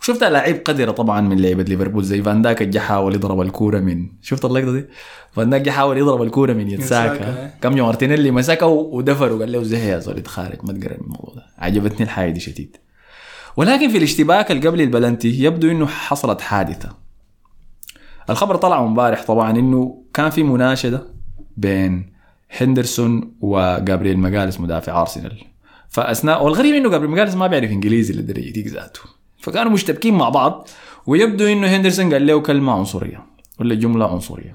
وشفت 0.00 0.24
لعيب 0.24 0.56
قدرة 0.64 0.90
طبعا 0.90 1.20
من 1.20 1.40
لعيبة 1.40 1.62
ليفربول 1.62 2.04
زي 2.04 2.22
فان 2.22 2.42
داك 2.42 2.62
جا 2.62 2.80
حاول 2.80 3.14
يضرب 3.14 3.40
الكورة 3.40 3.78
من 3.78 4.08
شفت 4.22 4.44
اللقطة 4.44 4.72
دي؟ 4.72 4.84
فان 5.32 5.50
داك 5.50 5.60
جا 5.60 5.72
حاول 5.72 5.98
يضرب 5.98 6.22
الكورة 6.22 6.52
من 6.52 6.70
يد 6.70 7.02
ساكا. 7.02 7.50
كم 7.62 7.76
يوم 7.76 7.86
مارتينيلي 7.86 8.30
مسكه 8.30 8.66
ودفر 8.66 9.32
وقال 9.32 9.52
له 9.52 9.62
زي 9.62 9.88
يا 9.88 9.98
زول 9.98 10.26
خارج 10.26 10.58
ما 10.62 10.72
تقرب 10.72 11.00
من 11.00 11.04
الموضوع 11.04 11.34
ده. 11.34 11.42
عجبتني 11.58 12.02
الحاجة 12.02 12.30
دي 12.30 12.40
شديد. 12.40 12.76
ولكن 13.56 13.88
في 13.90 13.98
الاشتباك 13.98 14.50
اللي 14.50 14.68
قبل 14.68 14.80
البلنتي 14.80 15.44
يبدو 15.44 15.70
إنه 15.70 15.86
حصلت 15.86 16.40
حادثة. 16.40 16.96
الخبر 18.30 18.56
طلع 18.56 18.84
امبارح 18.84 19.24
طبعا 19.26 19.50
إنه 19.50 20.02
كان 20.14 20.30
في 20.30 20.42
مشادة 20.42 21.02
بين 21.56 22.15
هندرسون 22.50 23.32
وجابرييل 23.40 24.18
ماجاليس 24.18 24.60
مدافع 24.60 25.00
أرسنال. 25.00 25.44
فاثناء 25.88 26.44
والغريب 26.44 26.74
إنه 26.74 26.90
جابرييل 26.90 27.10
ماجاليس 27.10 27.34
ما 27.34 27.46
بيعرف 27.46 27.70
إنجليزي 27.70 28.14
للدرجه 28.14 28.50
دي 28.50 28.62
ذاته. 28.62 29.00
فكانوا 29.40 29.72
مشتبكين 29.72 30.14
مع 30.14 30.28
بعض 30.28 30.68
ويبدو 31.06 31.46
إنه 31.46 31.66
هندرسون 31.66 32.12
قال 32.12 32.26
له 32.26 32.40
كلمة 32.40 32.72
عنصرية 32.72 33.26
ولا 33.60 33.74
جملة 33.74 34.12
عنصرية. 34.12 34.52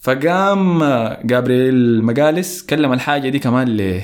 فقام 0.00 0.78
جابرييل 1.24 2.02
ماجاليس 2.02 2.66
كلم 2.66 2.92
الحاجة 2.92 3.28
دي 3.28 3.38
كمان 3.38 3.68
ل 3.68 4.02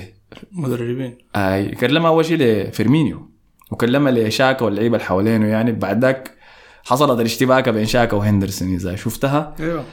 مدربين. 0.52 1.18
أي 1.36 1.68
كلمها 1.68 2.08
أول 2.08 2.24
شيء 2.24 2.38
لفيرمينيو 2.38 3.30
وكلمها 3.70 4.12
لشاكا 4.12 4.64
واللعيبة 4.64 4.96
اللي 4.96 5.06
حوالينه 5.06 5.46
يعني. 5.46 5.72
بعد 5.72 6.04
ذاك 6.04 6.30
حصلت 6.84 7.20
الاشتباكة 7.20 7.70
بين 7.70 7.86
شاكا 7.86 8.16
وهندرسون 8.16 8.74
إذا 8.74 8.96
شفتها. 8.96 9.54
أيوه. 9.60 9.84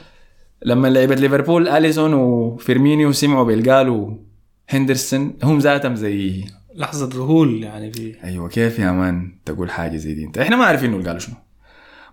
لما 0.64 0.88
لعيبه 0.88 1.14
ليفربول 1.14 1.68
أليسون 1.68 2.14
وفيرمينيو 2.14 3.12
سمعوا 3.12 3.44
بالقالوا 3.44 4.16
هندرسون 4.68 5.36
هم 5.42 5.58
ذاتهم 5.58 5.94
زي 5.94 6.44
لحظة 6.74 7.08
ذهول 7.08 7.62
يعني 7.62 7.92
في 7.92 8.24
أيوه 8.24 8.48
كيف 8.48 8.78
يا 8.78 8.90
man 8.92 9.32
تقول 9.44 9.70
حاجة 9.70 9.96
زي 9.96 10.14
دي؟ 10.14 10.24
انت 10.24 10.38
إحنا 10.38 10.56
ما 10.56 10.64
عارفين 10.64 10.94
إنه 10.94 11.04
قالوا 11.04 11.18
شنو. 11.18 11.34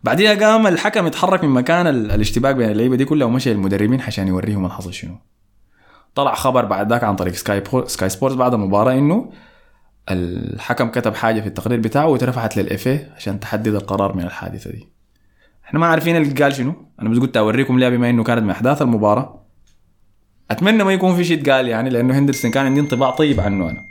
بعديها 0.04 0.34
قام 0.36 0.68
الحكم 0.68 1.08
يتحرك 1.08 1.44
من 1.44 1.50
مكان 1.50 1.88
ال- 1.88 2.12
الاشتباك 2.12 2.56
بين 2.56 2.70
اللعيبة 2.72 2.96
دي 2.96 3.06
كلها 3.06 3.28
ومشى 3.28 3.52
المدربين 3.52 4.02
عشان 4.02 4.28
يوريهم 4.28 4.58
اللي 4.64 4.70
حصل 4.76 4.94
شنو. 4.94 5.16
طلع 6.16 6.36
خبر 6.36 6.66
بعد 6.66 6.90
ذاك 6.90 7.04
عن 7.04 7.16
طريق 7.16 7.34
سكاي 7.34 7.60
بو... 7.60 7.86
سكاي 7.86 8.10
سبورتس 8.10 8.36
بعد 8.36 8.54
المباراة 8.54 8.94
إنه 8.94 9.32
الحكم 10.12 10.90
كتب 10.90 11.14
حاجة 11.16 11.42
في 11.42 11.48
التقرير 11.48 11.80
بتاعه 11.80 12.08
واترفعت 12.08 12.58
لل 12.58 12.82
FA 12.82 13.06
عشان 13.16 13.40
تحدد 13.40 13.76
القرار 13.76 14.16
من 14.18 14.24
الحادثة 14.24 14.72
دي. 14.72 14.88
إحنا 15.66 15.80
ما 15.80 15.86
عارفين 15.86 16.16
اللي 16.16 16.44
قال 16.44 16.56
شنو. 16.56 16.74
أنا 17.02 17.10
بس 17.10 17.18
قلت 17.18 17.38
أوريكم 17.38 17.80
ليه 17.80 17.90
بما 17.90 18.10
إنه 18.10 18.24
كانت 18.24 18.44
من 18.44 18.50
احداث 18.50 18.82
المباراة. 18.82 19.46
أتمنى 20.52 20.84
ما 20.84 20.94
يكون 20.94 21.16
في 21.16 21.24
شيء 21.24 21.42
اتقال 21.42 21.68
يعني 21.68 21.90
لأنه 21.90 22.20
هندرسون 22.20 22.52
كان 22.52 22.66
عندي 22.66 22.80
انطباع 22.80 23.10
طيب 23.10 23.40
عنه 23.40 23.70
أنا. 23.70 23.86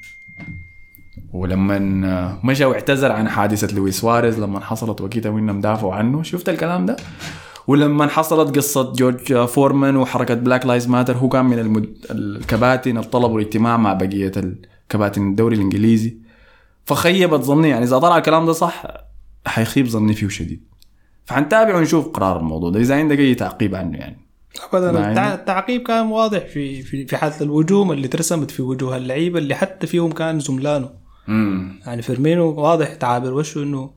ولما 1.33 2.39
مشى 2.45 2.65
واعتذر 2.65 3.13
عن 3.13 3.29
حادثة 3.29 3.77
لويس 3.77 4.01
سواريز 4.01 4.41
لما 4.41 4.61
حصلت 4.61 5.01
وكيتا 5.01 5.29
وإنهم 5.29 5.61
دافعوا 5.61 5.95
عنه. 5.95 6.23
شفت 6.23 6.49
الكلام 6.49 6.87
ده؟ 6.87 6.97
ولما 7.67 8.07
حصلت 8.07 8.57
قصة 8.57 8.93
جورج 8.93 9.45
فورمان 9.45 9.97
وحركة 9.97 10.35
Black 10.35 10.67
Lives 10.67 10.89
Matter 10.89 11.17
هو 11.17 11.29
كان 11.29 11.45
من 11.45 11.59
المد... 11.59 11.97
الكباتن 12.11 12.91
اللي 12.91 13.09
طلبوا 13.09 13.41
الاجتماع 13.41 13.77
مع 13.77 13.93
بقية 13.93 14.33
الكباتن 14.37 15.29
الدوري 15.29 15.57
الإنجليزي. 15.57 16.17
فخيبت 16.85 17.41
ظني 17.41 17.69
يعني 17.69 17.85
إذا 17.85 17.99
طلع 17.99 18.17
الكلام 18.17 18.47
ده 18.47 18.53
صح 18.53 18.85
حيخيب 19.47 19.87
ظني 19.87 20.15
فيه 20.15 20.29
شديد. 20.29 20.72
فحنتابع 21.25 21.77
ونشوف 21.77 22.09
قرار 22.09 22.41
الموضوع 22.41 22.71
ده. 22.71 22.81
إذا 22.81 22.95
عندك 22.95 23.19
أي 23.19 23.35
تعقيب 23.35 23.75
عنه 23.75 23.99
يعني. 23.99 24.19
ابدا. 24.73 25.35
التعقيب 25.35 25.83
كان 25.83 26.07
واضح 26.07 26.39
في 26.39 26.83
في 26.83 27.07
في 27.07 27.17
حالة 27.17 27.41
الهجوم 27.41 27.93
اللي 27.93 28.09
ترسمت 28.09 28.51
في 28.51 28.63
وجوه 28.63 28.97
اللعيبة 28.97 29.39
اللي 29.39 29.55
حتى 29.55 29.87
فيهم 29.87 30.13
كان 30.13 30.41
زملانه. 30.41 30.91
امم 31.29 31.81
يعني 31.87 32.03
فيرمينو 32.03 32.55
واضح 32.61 32.95
تعابير 32.95 33.35
وشه 33.35 33.63
انه 33.63 33.91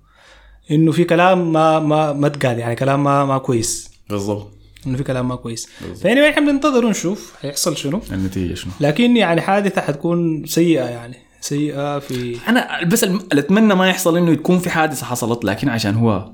إنه 0.71 0.91
في 0.91 1.03
كلام 1.03 1.53
ما 1.53 1.79
ما 1.79 2.13
ما 2.13 2.27
اتقال 2.27 2.59
يعني 2.59 2.75
كلام 2.75 3.03
ما 3.03 3.25
ما 3.25 3.37
كويس. 3.37 3.91
بالضبط. 4.09 4.51
إنه 4.87 4.97
في 4.97 5.03
كلام 5.03 5.27
ما 5.27 5.35
كويس. 5.35 5.69
فإني 6.01 6.29
إحنا 6.29 6.51
بننتظر 6.51 6.85
ونشوف 6.85 7.33
هيحصل 7.41 7.77
شنو. 7.77 8.01
النتيجة 8.11 8.53
شنو. 8.53 8.71
لكن 8.79 9.17
يعني 9.17 9.41
حادثة 9.41 9.81
حتكون 9.81 10.45
سيئة 10.45 10.83
يعني. 10.83 11.15
سيئة 11.41 11.99
في 11.99 12.37
أنا 12.47 12.83
بس 12.83 13.03
اللي 13.03 13.41
أتمنى 13.41 13.75
ما 13.75 13.89
يحصل 13.89 14.17
إنه 14.17 14.33
تكون 14.33 14.59
في 14.59 14.69
حادثة 14.69 15.05
حصلت 15.05 15.45
لكن 15.45 15.69
عشان 15.69 15.95
هو 15.95 16.31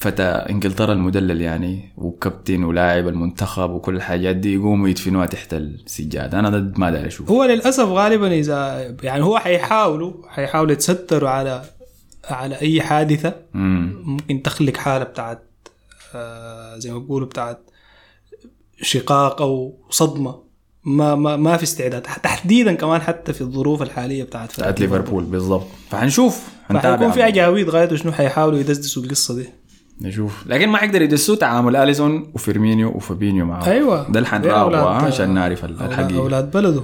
فتى 0.00 0.22
إنجلترا 0.22 0.92
المدلل 0.92 1.40
يعني 1.40 1.92
وكابتن 1.96 2.64
ولاعب 2.64 3.08
المنتخب 3.08 3.70
وكل 3.70 3.96
الحاجات 3.96 4.36
دي 4.36 4.54
يقوموا 4.54 4.88
يدفنوها 4.88 5.26
تحت 5.26 5.54
السجاد 5.54 6.34
أنا 6.34 6.48
ضد 6.50 6.78
ما 6.78 6.90
داري 6.90 7.06
أشوف 7.06 7.30
هو 7.30 7.44
للأسف 7.44 7.88
غالبا 7.88 8.34
إذا 8.34 8.90
يعني 9.02 9.24
هو 9.24 9.38
حيحاولوا 9.38 10.12
حيحاولوا 10.28 10.72
يتستروا 10.72 11.28
على 11.28 11.62
على 12.24 12.60
أي 12.60 12.82
حادثة. 12.82 13.34
ممكن 13.54 14.42
تخلق 14.42 14.76
حالة 14.76 15.04
بتاعت 15.04 15.42
آه 16.14 16.78
زي 16.78 16.92
ما 16.92 16.98
بيقولوا 16.98 17.28
بتاعت 17.28 17.60
شقاق 18.82 19.42
أو 19.42 19.74
صدمة. 19.90 20.42
ما 20.84 21.14
ما 21.14 21.36
ما 21.36 21.56
في 21.56 21.62
استعداد. 21.62 22.02
تحديدا 22.02 22.74
كمان 22.74 23.00
حتى 23.00 23.32
في 23.32 23.40
الظروف 23.40 23.82
الحالية 23.82 24.24
بتاعت 24.24 24.52
بتاعت 24.54 24.80
ليفربول 24.80 25.24
بالضبط. 25.24 25.66
فحنشوف 25.90 26.48
فحيكون 26.68 26.80
في 26.80 26.88
حنتابع 26.88 27.28
اجاويد 27.28 27.70
غايته 27.70 27.96
شنو 27.96 28.12
حيحاولوا 28.12 28.58
يدسدسوا 28.58 29.02
القصة 29.02 29.34
دي. 29.34 29.48
نشوف. 30.00 30.46
لكن 30.46 30.68
ما 30.68 30.78
حيقدر 30.78 31.02
يدسوا 31.02 31.36
تعامل 31.36 31.76
أليسون 31.76 32.30
وفيرمينيو 32.34 32.88
وفابينيو 32.88 33.44
معاه 33.46 33.66
أيوه. 33.70 34.10
ده 34.10 34.18
اللي 34.18 34.28
حنراقبه 34.28 34.88
عشان 34.88 35.34
نعرف 35.34 35.64
الحقيقة. 35.64 36.18
أولاد 36.18 36.50
بلده. 36.50 36.82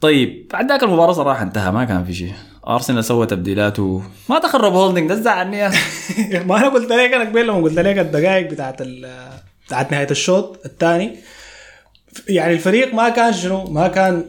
طيب 0.00 0.48
بعد 0.52 0.68
ذاك 0.68 0.82
المباراة 0.82 1.12
صراحة 1.12 1.42
انتهى 1.42 1.70
ما 1.72 1.84
كان 1.84 2.04
في 2.04 2.14
شيء. 2.14 2.32
أرسنال 2.68 3.04
سوى 3.04 3.26
تبديلاته. 3.26 4.02
ما 4.30 4.38
تخرب 4.38 4.72
هولدنج 4.72 5.08
ده 5.08 5.14
زعلني. 5.14 5.68
ما 6.48 6.56
أنا 6.58 6.68
قلت 6.68 6.92
لك 6.92 7.12
أنا 7.12 7.24
قبل 7.24 7.46
لما 7.46 7.62
قلت 7.62 7.78
لك 7.78 7.98
الدقائق 7.98 8.50
بتاعت 8.50 8.80
ال- 8.82 9.28
بتاعت 9.66 9.92
نهاية 9.92 10.10
الشوط 10.10 10.60
الثاني. 10.64 11.16
يعني 12.28 12.52
الفريق 12.52 12.94
ما 12.94 13.08
كان 13.08 13.32
شنو؟ 13.32 13.64
ما 13.64 13.88
كان 13.88 14.24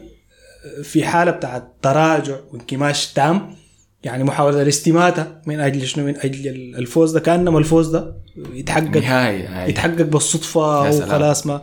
في 0.82 1.04
حالة 1.04 1.30
بتاعت 1.30 1.72
تراجع 1.82 2.36
وانكماش 2.52 3.12
تام. 3.12 3.54
يعني 4.06 4.24
محاولة 4.24 4.62
الاستماتة 4.62 5.26
من 5.46 5.60
أجل 5.60 5.86
شنو؟ 5.86 6.06
من 6.06 6.16
أجل 6.16 6.48
الفوز 6.78 7.12
ده. 7.12 7.20
كأنما 7.20 7.58
الفوز 7.58 7.88
ده 7.88 8.14
يتحقق 8.54 8.96
نهاية 8.96 9.62
هاي. 9.62 9.70
يتحقق 9.70 10.02
بالصدفة 10.02 10.84
يا 10.84 10.88
أو 10.88 10.92
سلام. 10.92 11.08
خلاص 11.08 11.46
ما. 11.46 11.60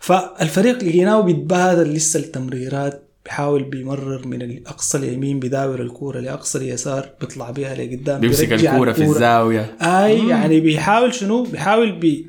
فالفريق 0.00 0.84
لقيناه 0.84 1.20
بيتبادل 1.20 1.92
لسه 1.92 2.20
التمريرات 2.20 3.02
بيحاول 3.24 3.62
بيمرر 3.64 4.26
من 4.26 4.42
الأقصى 4.42 4.98
اليمين 4.98 5.40
بداور 5.40 5.82
الكورة 5.82 6.20
لأقصى 6.20 6.58
اليسار 6.58 7.08
بيطلع 7.20 7.50
بيها 7.50 7.74
لقدام 7.74 8.20
بيمسك 8.20 8.52
الكورة 8.52 8.92
في 8.92 9.02
الزاوية. 9.02 9.76
أي 9.82 10.28
يعني 10.28 10.60
بيحاول 10.60 11.14
شنو؟ 11.14 11.42
بيحاول 11.42 11.92
بي 11.92 12.26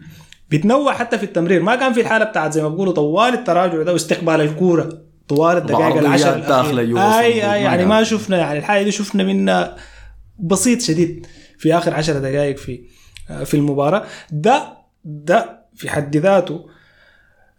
بيتنوع 0.49 0.93
حتى 0.93 1.17
في 1.17 1.23
التمرير. 1.23 1.63
ما 1.63 1.75
كان 1.75 1.93
في 1.93 2.01
الحالة 2.01 2.25
بتاعت 2.25 2.53
زي 2.53 2.63
ما 2.63 2.69
بيقولوا 2.69 2.93
طوال 2.93 3.33
التراجع 3.33 3.81
ده 3.81 3.93
واستقبال 3.93 4.41
الكورة. 4.41 5.06
طوال 5.27 5.57
الدقائق 5.57 5.95
العشر. 5.97 6.39
جوا 6.85 7.19
آي 7.19 7.25
آي 7.53 7.61
يعني. 7.61 7.85
ما 7.85 8.03
شفنا 8.03 8.37
يعني 8.37 8.59
الحاجة 8.59 8.83
دي 8.83 8.91
شفنا 8.91 9.23
منها 9.23 9.75
بسيط 10.39 10.81
شديد 10.81 11.25
في 11.57 11.77
آخر 11.77 11.93
عشر 11.93 12.19
دقائق 12.19 12.57
في 12.57 12.81
في 13.45 13.53
المباراة 13.53 14.03
ده 14.31 14.77
ده 15.05 15.65
في 15.75 15.89
حد 15.89 16.17
ذاته 16.17 16.65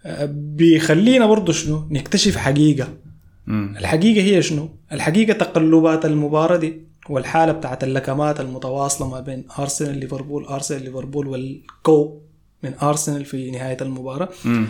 آه، 0.06 0.28
بيخلينا 0.32 1.26
برضه 1.26 1.52
شنو 1.52 1.88
نكتشف 1.90 2.36
حقيقة 2.36 2.88
مم. 3.46 3.74
الحقيقة 3.78 4.22
هي 4.22 4.42
شنو؟ 4.42 4.68
الحقيقة 4.92 5.32
تقلبات 5.32 6.04
المباراة 6.06 6.56
دي 6.56 6.82
والحالة 7.10 7.52
بتاعت 7.52 7.84
اللكمات 7.84 8.40
المتواصلة 8.40 9.08
ما 9.08 9.20
بين 9.20 9.44
أرسنال 9.58 9.98
ليفربول 9.98 10.44
أرسنال 10.44 10.84
ليفربول 10.84 11.26
والكو 11.26 12.18
من 12.62 12.74
أرسنال 12.82 13.24
في 13.24 13.50
نهاية 13.50 13.76
المباراة 13.80 14.28
مم. 14.44 14.66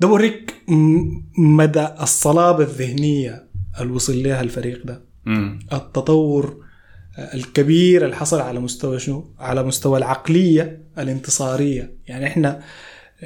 ده 0.00 0.08
بوريك 0.08 0.54
مدى 1.38 1.88
الصلابة 2.00 2.64
الذهنية 2.64 3.46
اللي 3.80 3.92
وصل 3.92 4.22
لها 4.22 4.40
الفريق 4.40 4.86
ده 4.86 5.00
مم. 5.24 5.58
التطور 5.72 6.64
الكبير 7.34 8.04
اللي 8.04 8.16
حصل 8.16 8.40
على 8.40 8.60
مستوى 8.60 8.98
شنو؟ 8.98 9.30
على 9.38 9.62
مستوى 9.62 9.98
العقلية 9.98 10.82
الانتصارية 10.98 11.92
يعني 12.06 12.26
إحنا 12.26 12.62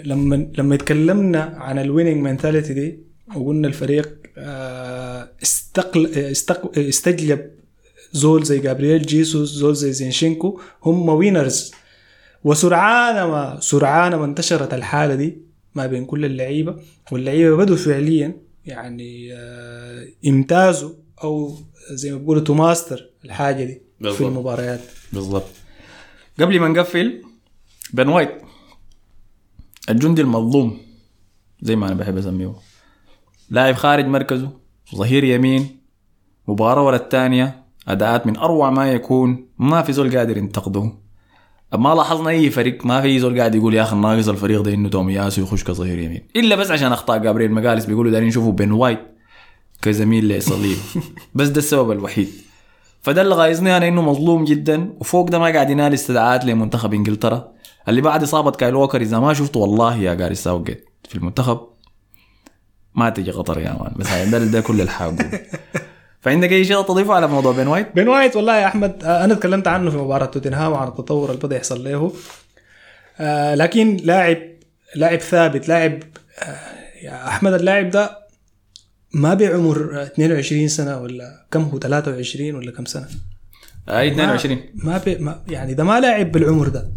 لما 0.04 0.48
لما 0.58 0.76
تكلمنا 0.76 1.42
عن 1.56 1.78
ال 1.78 1.84
winning 1.84 2.22
mentality 2.22 2.74
دي 2.74 2.98
وقلنا 3.36 3.68
الفريق 3.68 4.18
آه، 4.38 5.28
استقل 5.42 6.06
استق... 6.06 6.78
استجلب 6.78 7.50
زول 8.12 8.42
زي 8.44 8.58
جابرييل 8.58 9.02
جيسوس 9.02 9.48
زول 9.52 9.74
زي 9.74 9.92
زينشينكو 9.92 10.60
هم 10.84 11.08
winners 11.08 11.72
وسرعان 12.44 13.14
ما 13.28 13.58
سرعان 13.60 14.14
ما 14.14 14.24
انتشرت 14.24 14.74
الحالة 14.74 15.14
دي 15.14 15.38
ما 15.78 15.86
بين 15.86 16.04
كل 16.04 16.24
اللعيبة 16.24 16.76
واللعيبة 17.12 17.56
بدوا 17.56 17.76
فعليا 17.76 18.36
يعني 18.66 19.34
آه، 19.34 20.06
يمتازوا 20.22 20.92
أو 21.24 21.54
زي 21.90 22.12
ما 22.12 22.18
بيقولوا 22.18 22.42
to 22.42 22.54
master 22.54 23.10
الحاجة 23.24 23.64
دي 23.64 23.82
بالضبط. 24.00 24.18
في 24.18 24.24
المباريات. 24.24 24.80
بالضبط. 25.12 25.44
قبل 26.40 26.60
ما 26.60 26.68
نقفل 26.68 27.22
بن 27.92 28.08
وايت 28.08 28.30
الجندي 29.90 30.22
المظلوم 30.22 30.80
زي 31.62 31.76
ما 31.76 31.86
أنا 31.86 31.94
بحب 31.94 32.16
أسميه. 32.16 32.54
لاعب 33.50 33.74
خارج 33.74 34.06
مركزه 34.06 34.50
ظهير 34.94 35.24
يمين 35.24 35.80
مباراة 36.48 36.86
ورا 36.86 36.96
الثانية 36.96 37.64
أداءات 37.88 38.26
من 38.26 38.36
أروع 38.36 38.70
ما 38.70 38.92
يكون 38.92 39.48
ما 39.58 39.82
في 39.82 39.92
زول 39.92 40.16
قادر 40.18 40.36
ينتقده. 40.36 40.92
ما 41.72 41.94
لاحظنا 41.94 42.30
أي 42.30 42.50
فريق 42.50 42.86
ما 42.86 43.00
في 43.00 43.18
زول 43.18 43.38
قاعد 43.38 43.54
يقول 43.54 43.74
يا 43.74 43.82
أخي 43.82 43.96
ناقص 43.96 44.28
الفريق 44.28 44.60
ده 44.60 44.74
إنه 44.74 44.88
تومياسو 44.88 45.42
يخش 45.42 45.64
كظهير 45.64 45.98
يمين. 45.98 46.22
إلا 46.36 46.56
بس 46.56 46.70
عشان 46.70 46.92
أخطاء 46.92 47.18
جابريل 47.18 47.52
مجالس 47.52 47.84
بيقولوا 47.84 48.12
دارين 48.12 48.28
نشوفوا 48.28 48.52
بين 48.52 48.72
وايت 48.72 48.98
كزميل 49.82 50.28
لساليبا. 50.28 50.76
بس 51.34 51.48
ده 51.48 51.58
السبب 51.58 51.90
الوحيد. 51.90 52.28
فده 53.02 53.22
اللي 53.22 53.34
غايظني 53.34 53.76
أنا 53.76 53.88
إنه 53.88 54.02
مظلوم 54.02 54.44
جدا 54.44 54.94
وفوق 55.00 55.28
ده 55.30 55.38
ما 55.38 55.46
قاعد 55.46 55.70
ينال 55.70 55.94
استدعاءات 55.94 56.44
لمنتخب 56.44 56.94
إنجلترا. 56.94 57.52
اللي 57.88 58.00
بعد 58.00 58.22
إصابة 58.22 58.50
كايل 58.50 58.74
ووكر 58.74 59.00
إذا 59.00 59.18
ما 59.18 59.34
شفته 59.34 59.60
والله 59.60 59.96
يا 59.96 60.14
جاريث 60.14 60.34
ساوثجيت 60.34 60.88
في 61.08 61.14
المنتخب 61.14 61.60
ما 62.94 63.10
تجي 63.10 63.30
قطر 63.30 63.58
يا 63.60 63.72
man. 63.80 63.92
بس 63.96 64.12
ده, 64.12 64.38
ده 64.38 64.60
كل 64.60 64.80
الحاجة 64.80 65.30
فعندك 66.20 66.52
أي 66.52 66.64
شيء 66.64 66.82
تضيفه 66.82 67.14
على 67.14 67.26
موضوع 67.28 67.52
بين 67.52 67.66
وايت؟ 67.66 67.94
بين 67.94 68.08
وايت 68.08 68.36
والله 68.36 68.56
يا 68.56 68.66
أحمد 68.66 69.04
آه، 69.04 69.24
أنا 69.24 69.34
تكلمت 69.34 69.68
عنه 69.68 69.90
في 69.90 69.96
مباراة 69.96 70.26
توتنهام 70.26 70.72
وعن 70.72 70.88
التطور 70.88 71.28
اللي 71.30 71.40
بدا 71.40 71.56
يحصل 71.56 71.84
له. 71.84 72.12
آه، 73.20 73.54
لكن 73.54 73.96
لاعب 73.96 74.38
لاعب 74.94 75.18
ثابت 75.18 75.68
لاعب 75.68 76.02
آه، 76.38 76.58
يا 77.02 77.28
أحمد 77.28 77.52
اللاعب 77.52 77.90
ده 77.90 78.18
ما 79.12 79.34
بعمر 79.34 80.02
22 80.02 80.68
سنة 80.68 81.00
ولا 81.00 81.46
كم 81.50 81.62
هو 81.62 81.78
23 81.78 82.54
ولا 82.54 82.72
كم 82.72 82.84
سنة؟ 82.84 83.08
أي 83.88 84.08
22 84.08 84.58
ما, 84.74 84.98
بي 84.98 85.14
ما 85.14 85.42
يعني 85.48 85.74
ده 85.74 85.84
ما 85.84 86.00
لاعب 86.00 86.32
بالعمر 86.32 86.68
ده. 86.68 86.88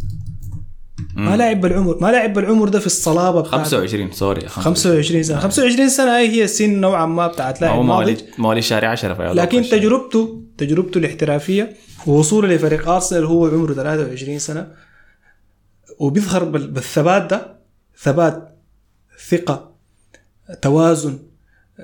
ما 1.16 1.36
لاعب 1.36 1.60
بالعمر 1.60 1.98
ما 2.00 2.10
لاعب 2.12 2.32
بالعمر 2.34 2.68
ده 2.68 2.78
في 2.78 2.86
الصلابة 2.86 3.40
بتاعته 3.40 3.56
25 3.64 4.12
sorry 4.12 4.48
25 4.48 5.22
سنة. 5.22 5.38
25 5.40 5.88
سنة 5.88 6.18
هي 6.18 6.28
هي 6.30 6.44
السن 6.44 6.80
نوعا 6.80 7.06
ما 7.06 7.26
بتاعت 7.26 7.60
لاعب 7.60 7.74
هو 7.76 7.82
مواليد 7.82 8.20
مواليد 8.38 8.62
شهر 8.62 8.84
10 8.84 9.14
في 9.14 9.22
لكن 9.34 9.62
تجربته 9.62 10.42
تجربته 10.58 10.98
الاحترافية 10.98 11.76
ووصوله 12.06 12.48
لفريق 12.54 12.88
أرسنال 12.88 13.24
هو 13.24 13.46
عمره 13.46 13.74
23 13.74 14.38
سنة. 14.38 14.72
وبيظهر 15.98 16.44
بال- 16.44 16.70
بالثبات 16.70 17.30
ده 17.30 17.56
ثبات 17.98 18.48
ثقة 19.28 19.74
توازن 20.62 21.18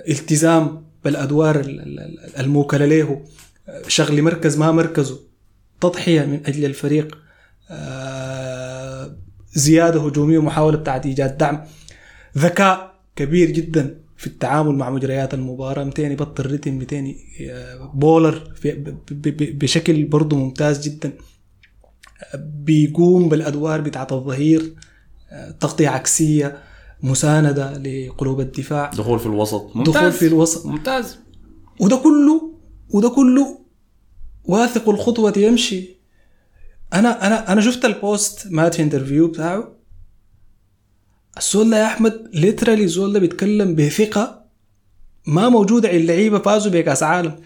التزام 0.09 0.85
بالأدوار 1.05 1.61
ال- 1.61 1.81
ال- 1.81 2.01
ال- 2.01 2.37
الموكلة 2.41 2.87
له 2.87 3.25
شغل 3.89 4.23
مركز 4.23 4.59
ما 4.59 4.73
مركزه 4.73 5.19
تضحية 5.81 6.21
من 6.21 6.41
أجل 6.47 6.65
الفريق 6.65 7.19
آه، 7.71 8.58
زيادة 9.59 10.01
هجومية 10.01 10.39
ومحاولة 10.39 10.77
بتاعت 10.79 11.07
إيجاد 11.07 11.39
دعم. 11.39 11.65
ذكاء 12.39 12.95
كبير 13.17 13.51
جدا 13.51 14.01
في 14.17 14.27
التعامل 14.27 14.75
مع 14.75 14.91
مجريات 14.91 15.35
المباراة. 15.35 15.85
200 15.85 16.03
يبطل 16.13 16.53
رتم 16.53 16.75
200 16.79 17.15
بولر 17.95 18.53
في- 18.55 18.73
ب- 18.73 18.99
ب- 19.11 19.59
بشكل 19.59 20.05
برضه 20.05 20.37
ممتاز 20.37 20.89
جدا. 20.89 21.13
بيقوم 22.65 23.29
بالأدوار 23.29 23.81
بتاعت 23.81 24.13
الظهير 24.13 24.75
آه، 25.31 25.51
تغطية 25.51 25.89
عكسية 25.89 26.59
مساندة 27.03 27.79
لقلوب 27.79 28.41
الدفاع. 28.41 28.91
دخول 28.91 29.19
في 29.19 29.27
الوسط. 29.27 29.71
دخول 29.77 30.13
في 30.13 30.27
الوسط. 30.27 30.67
ممتاز. 30.67 31.19
وده 31.81 31.97
كله 31.97 32.53
وده 32.91 33.09
كله 33.09 33.59
واثق 34.45 34.89
الخطوة 34.89 35.33
يمشي 35.37 35.98
أنا 36.95 37.27
أنا 37.27 37.53
أنا 37.53 37.61
شفت 37.61 37.85
ال 37.85 37.97
post 37.97 38.47
match 38.51 38.81
interview 38.81 39.29
بتاعه. 39.29 39.73
الزول 41.39 41.71
ده 41.71 41.79
يا 41.79 41.87
أحمد 41.87 42.31
ليترالي 42.35 42.85
الزول 42.85 43.13
ده 43.13 43.21
بيتكلم 43.21 43.75
بثقة 43.75 44.45
ما 45.27 45.49
موجودة 45.49 45.89
عند 45.89 45.99
اللعيبة 45.99 46.39
فازوا 46.39 46.73
بكأس 46.73 47.03
عالم. 47.03 47.37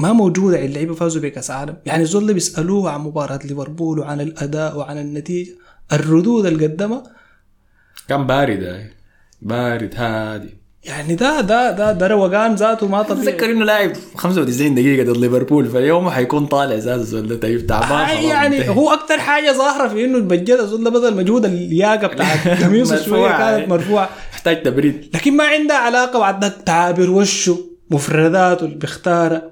ما 0.00 0.12
موجودة 0.12 0.56
عند 0.56 0.66
اللعيبة 0.66 0.94
فازوا 0.94 1.22
بكأس 1.22 1.50
عالم. 1.50 1.76
يعني 1.86 2.02
الزول 2.02 2.26
ده 2.26 2.32
بيسألوه 2.32 2.90
عن 2.90 3.00
مباراة 3.00 3.38
ليفربول 3.44 3.98
وعن 3.98 4.20
الأداء 4.20 4.76
وعن 4.76 4.98
النتيجة. 4.98 5.52
الردود 5.92 6.46
اللي 6.46 6.66
قدمها 6.66 7.02
كان 8.08 8.26
بارد 8.26 8.62
هاي. 8.62 8.90
بارد 9.42 9.94
هادي. 9.94 10.63
يعني 10.84 11.14
ده 11.14 11.40
ده 11.40 11.70
ده 11.70 11.92
ده 11.92 12.06
روقان 12.06 12.54
ذاته 12.54 12.88
ما 12.88 13.02
طبيعي. 13.02 13.28
اتذكر 13.28 13.50
إنه 13.50 13.64
لاعب 13.64 13.92
95 14.16 14.74
دقيقة 14.74 15.12
ضد 15.12 15.16
ليفربول 15.16 15.66
فاليوم 15.68 16.10
حيكون 16.10 16.46
طالع 16.46 16.78
أساسا 16.78 17.16
ولا 17.18 17.36
طيب 17.36 17.66
تعبان 17.66 17.92
آه 17.92 18.10
يعني. 18.12 18.68
هو 18.68 18.92
أكتر 18.92 19.18
حاجة 19.18 19.52
ظاهرة 19.52 19.88
في 19.88 20.04
إنه 20.04 20.18
بجد 20.18 20.50
الزول 20.50 20.84
ده 20.84 20.90
بذل 20.90 21.16
مجهود 21.16 21.44
اللياقة 21.44 22.06
بتاعت 22.06 22.48
قميصه 22.62 23.02
شوية. 23.02 23.28
كانت 23.38 23.68
مرفوعة. 23.68 24.08
يحتاج 24.32 24.62
تبريد. 24.62 25.10
لكن 25.14 25.36
ما 25.36 25.44
عندها 25.44 25.76
علاقة 25.76 26.18
بعد 26.18 26.44
ذاك 26.44 26.54
تعابير 26.66 27.10
وشه 27.10 27.58
مفرداته 27.90 28.64
اللي 28.64 28.76
بيختارها 28.76 29.42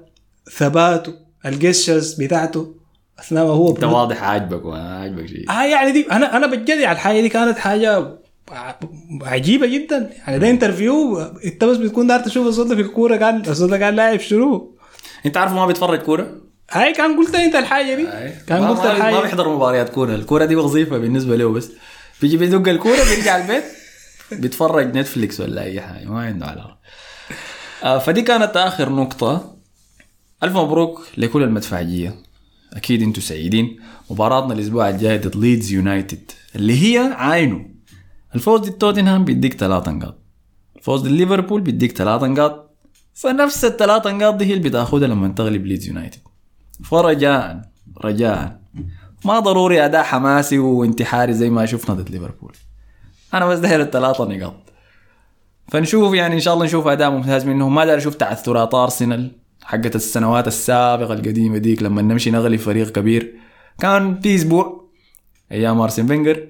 ثباته 0.57 1.13
ال 1.45 1.53
gestures 1.53 2.13
بتاعته 2.13 2.75
أثناء 3.19 3.43
ما 3.45 3.49
هو 3.51 3.69
انت 3.69 3.83
واضح 3.83 4.23
عاجبك 4.23 4.61
عاجبك 4.73 5.25
شيء. 5.25 5.49
آه 5.51 5.63
يعني 5.63 5.91
دي 5.91 6.05
أنا 6.11 6.37
أنا 6.37 6.47
بجد 6.47 6.69
يعني 6.69 6.91
الحاجة 6.91 7.21
دي 7.21 7.29
كانت 7.29 7.57
حاجة 7.57 8.17
عجيبة 9.21 9.67
جدا. 9.67 10.09
يعني 10.27 10.39
ده 10.39 10.49
interview 10.49 11.19
انت 11.21 11.63
بس 11.63 11.77
بتكون 11.77 12.07
دار 12.07 12.19
تشوف 12.19 12.59
ده 12.59 12.75
في 12.75 12.81
الكورة 12.81 13.15
كان 13.15 13.41
ده 13.41 13.77
كان 13.77 13.95
لاعب 13.95 14.19
شنو؟ 14.19 14.77
انت 15.25 15.37
عارف 15.37 15.53
ما 15.53 15.65
بيتفرج 15.65 15.99
كورة؟ 15.99 16.37
هاي 16.71 16.93
كان 16.93 17.17
قلت 17.17 17.35
أنت 17.35 17.55
الحاجة 17.55 17.95
دي. 17.95 18.07
كان 18.47 18.61
ما, 18.61 18.69
قلت 18.69 18.79
ما, 18.79 18.85
ما 18.85 18.97
الحاجة 18.97 19.21
بيحضر 19.21 19.55
مباريات 19.55 19.89
كورة. 19.89 20.15
الكورة 20.15 20.45
دي 20.45 20.55
وظيفة 20.55 20.97
بالنسبة 20.97 21.35
له 21.35 21.51
بس. 21.51 21.69
بيجي 22.21 22.37
بيدق 22.37 22.69
الكورة 22.69 23.03
بيرجع 23.09 23.37
البيت. 23.37 23.63
بيتفرج 24.31 24.97
نتفليكس 24.97 25.39
ولا 25.39 25.63
أي 25.63 25.81
حاجة. 25.81 26.05
ما 26.05 26.21
عنده 26.21 26.45
علاقه 26.45 26.77
آه 27.83 27.97
فدي 27.97 28.21
كانت 28.21 28.57
آخر 28.57 28.89
نقطة. 28.89 29.55
ألف 30.43 30.55
مبروك 30.57 31.07
لكل 31.17 31.43
المدفعجية. 31.43 32.15
أكيد 32.73 33.01
أنتم 33.01 33.21
سعيدين. 33.21 33.79
مباراتنا 34.09 34.53
الأسبوع 34.53 34.89
الجاي 34.89 35.17
ضد 35.17 35.35
ليدز 35.35 35.71
يونايتد 35.71 36.31
اللي 36.55 36.83
هي 36.83 37.13
عاينه 37.13 37.72
الفوز 38.35 38.59
ضد 38.59 38.71
توتنهام 38.71 39.25
بيديك 39.25 39.53
ثلاثة 39.53 39.91
نقاط. 39.91 40.17
الفوز 40.75 41.01
ضد 41.01 41.07
ليفربول 41.07 41.61
بيديك 41.61 41.97
ثلاثة 41.97 42.27
نقاط. 42.27 42.75
فنفس 43.13 43.65
الثلاثة 43.65 44.11
نقاط 44.11 44.35
دي 44.35 44.45
هي 44.45 44.53
اللي 44.53 44.69
بتاخدها 44.69 45.07
لما 45.07 45.27
تغلب 45.27 45.65
ليدز 45.65 45.87
يونايتد. 45.87 46.19
فرجاء 46.83 47.61
رجاء. 48.05 48.59
ما 49.25 49.39
ضروري 49.39 49.85
أداء 49.85 50.03
حماسي 50.03 50.59
وانتحاري 50.59 51.33
زي 51.33 51.49
ما 51.49 51.65
شفنا 51.65 51.95
ضد 51.95 52.09
ليفربول. 52.09 52.53
أنا 53.33 53.45
بس 53.45 53.59
داير 53.59 53.81
الثلاثه 53.81 54.25
نقاط. 54.25 54.53
فنشوف 55.67 56.13
يعني 56.13 56.35
إن 56.35 56.39
شاء 56.39 56.53
الله 56.53 56.65
نشوف 56.65 56.87
أداء 56.87 57.09
ممتاز 57.09 57.45
منهم. 57.45 57.75
ما 57.75 57.85
داير 57.85 57.97
أشوف 57.97 58.15
تعثرات 58.15 58.73
أرسنال 58.73 59.31
حقت 59.63 59.95
السنوات 59.95 60.47
السابقة 60.47 61.13
القديمة 61.13 61.57
ديك 61.57 61.83
لما 61.83 62.01
نمشي 62.01 62.31
نغلب 62.31 62.57
فريق 62.57 62.91
كبير. 62.91 63.33
كان 63.79 64.19
في 64.19 64.35
أسبوع 64.35 64.89
أيام 65.51 65.81
أرسن 65.81 66.07
فينجر. 66.07 66.47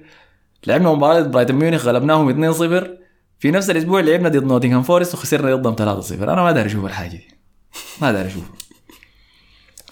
لعبنا 0.66 0.92
مباراه 0.92 1.20
ضد 1.20 1.30
بايرن 1.30 1.56
ميونخ 1.56 1.84
غلبناهم 1.84 2.52
2-0 2.54 2.58
في 3.38 3.50
نفس 3.50 3.70
الأسبوع 3.70 4.00
لعبنا 4.00 4.28
ضد 4.28 4.44
نوتنغهام 4.44 4.82
فورست 4.82 5.14
وخسرنا 5.14 5.54
ضدهم 5.56 6.02
3-0 6.02 6.12
أنا 6.12 6.42
ما 6.42 6.52
داير 6.52 6.66
أشوف 6.66 6.84
الحاجة 6.84 7.10
دي. 7.10 7.28
ما 8.00 8.12
داير 8.12 8.26
اشوفها 8.26 8.50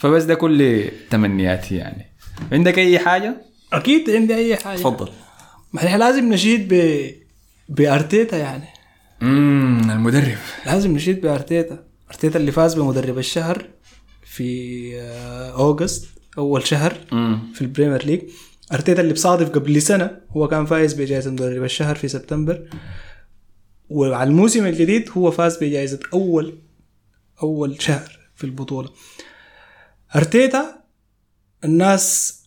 فبس 0.00 0.22
ده 0.22 0.34
كل 0.34 0.88
تمنياتي 1.10 1.76
يعني. 1.76 2.06
عندك 2.52 2.78
أي 2.78 2.98
حاجة؟ 2.98 3.36
أكيد 3.72 4.10
عندي 4.10 4.34
أي 4.34 4.56
حاجة. 4.56 4.78
تفضل. 4.78 5.08
ما 5.72 5.84
إحنا 5.86 5.98
لازم 5.98 6.32
نشيد 6.32 6.74
ب 6.74 7.04
بأرتيتا 7.68 8.36
يعني. 8.36 8.64
امم 9.22 9.90
المدرب. 9.90 10.38
لازم 10.66 10.94
نشيد 10.94 11.20
بأرتيتا 11.20 11.84
أرتيتا. 12.10 12.38
اللي 12.38 12.52
فاز 12.52 12.74
بمدرب 12.74 13.18
الشهر 13.18 13.64
في 14.24 14.90
آه، 15.00 15.50
August 15.50 16.08
أول 16.38 16.66
شهر 16.66 16.96
امم 17.12 17.52
في 17.54 17.62
البريمير 17.62 18.06
ليج. 18.06 18.20
أرتيتا 18.72 19.00
اللي 19.02 19.12
بصادف 19.12 19.50
قبل 19.50 19.82
سنة 19.82 20.20
هو 20.30 20.48
كان 20.48 20.66
فايز 20.66 20.92
بجائزة 20.94 21.30
مدرب 21.30 21.64
الشهر 21.64 21.94
في 21.94 22.08
سبتمبر 22.08 22.68
وعلى 23.88 24.30
الموسم 24.30 24.66
الجديد 24.66 25.10
هو 25.10 25.30
فاز 25.30 25.56
بجائزة 25.56 26.00
أول 26.12 26.58
أول 27.42 27.82
شهر 27.82 28.18
في 28.34 28.44
البطولة 28.44 28.90
أرتيتا 30.16 30.82
الناس 31.64 32.38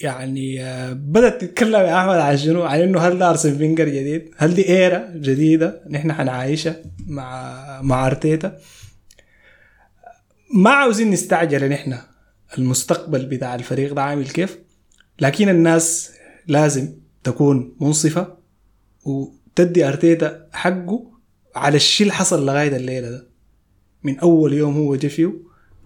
يعني 0.00 0.64
آه، 0.64 0.92
بدأت 0.92 1.40
تتكلم 1.40 1.80
يا 1.80 2.00
أحمد 2.00 2.16
عن 2.16 2.36
شنو؟ 2.36 2.62
عن 2.62 2.80
إنه 2.80 3.00
هل 3.00 3.18
ده 3.18 3.30
ارسن 3.30 3.58
فينجر 3.58 3.88
جديد؟ 3.88 4.30
هل 4.36 4.54
دي 4.54 4.68
era 4.68 5.12
جديدة 5.16 5.82
نحن 5.90 6.12
حنعيشها 6.12 6.76
مع 7.06 7.82
مع 7.82 8.06
أرتيتا؟ 8.06 8.58
ما 10.54 10.70
عاوزين 10.70 11.10
نستعجل 11.10 11.68
نحن 11.68 11.98
المستقبل 12.58 13.26
بتاع 13.26 13.54
الفريق 13.54 13.92
ده 13.92 14.02
عامل 14.02 14.28
كيف 14.28 14.58
لكن 15.20 15.48
الناس 15.48 16.10
لازم 16.46 16.88
تكون 17.24 17.76
منصفة 17.80 18.36
وتدي 19.04 19.88
أرتيتا 19.88 20.46
حقه 20.52 21.10
على 21.56 21.76
الشيء 21.76 22.04
اللي 22.06 22.14
حصل 22.14 22.46
لغاية 22.46 22.76
الليلة 22.76 23.10
ده. 23.10 23.26
من 24.02 24.18
أول 24.18 24.52
يوم 24.52 24.76
هو 24.76 24.98
فيه 24.98 25.32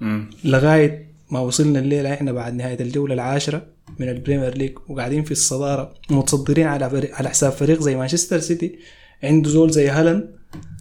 امم 0.03 0.31
لغاية 0.45 1.07
ما 1.31 1.41
وصلنا 1.41 1.79
الليلة 1.79 2.15
إحنا 2.15 2.33
بعد 2.33 2.55
نهاية 2.55 2.81
الجولة 2.81 3.15
العاشرة 3.15 3.67
من 3.99 4.09
البريمير 4.09 4.57
ليج 4.59 4.79
وقاعدين 4.89 5.23
في 5.25 5.31
الصدارة 5.31 5.95
متصدرين 6.11 6.67
على 6.67 6.91
فريق 6.91 7.15
على 7.15 7.29
حساب 7.29 7.53
فريق 7.53 7.81
زي 7.83 7.97
مانشستر 7.97 8.39
سيتي 8.41 8.79
عنده 9.23 9.51
زول 9.51 9.71
زي 9.71 9.89
هالاند. 9.89 10.37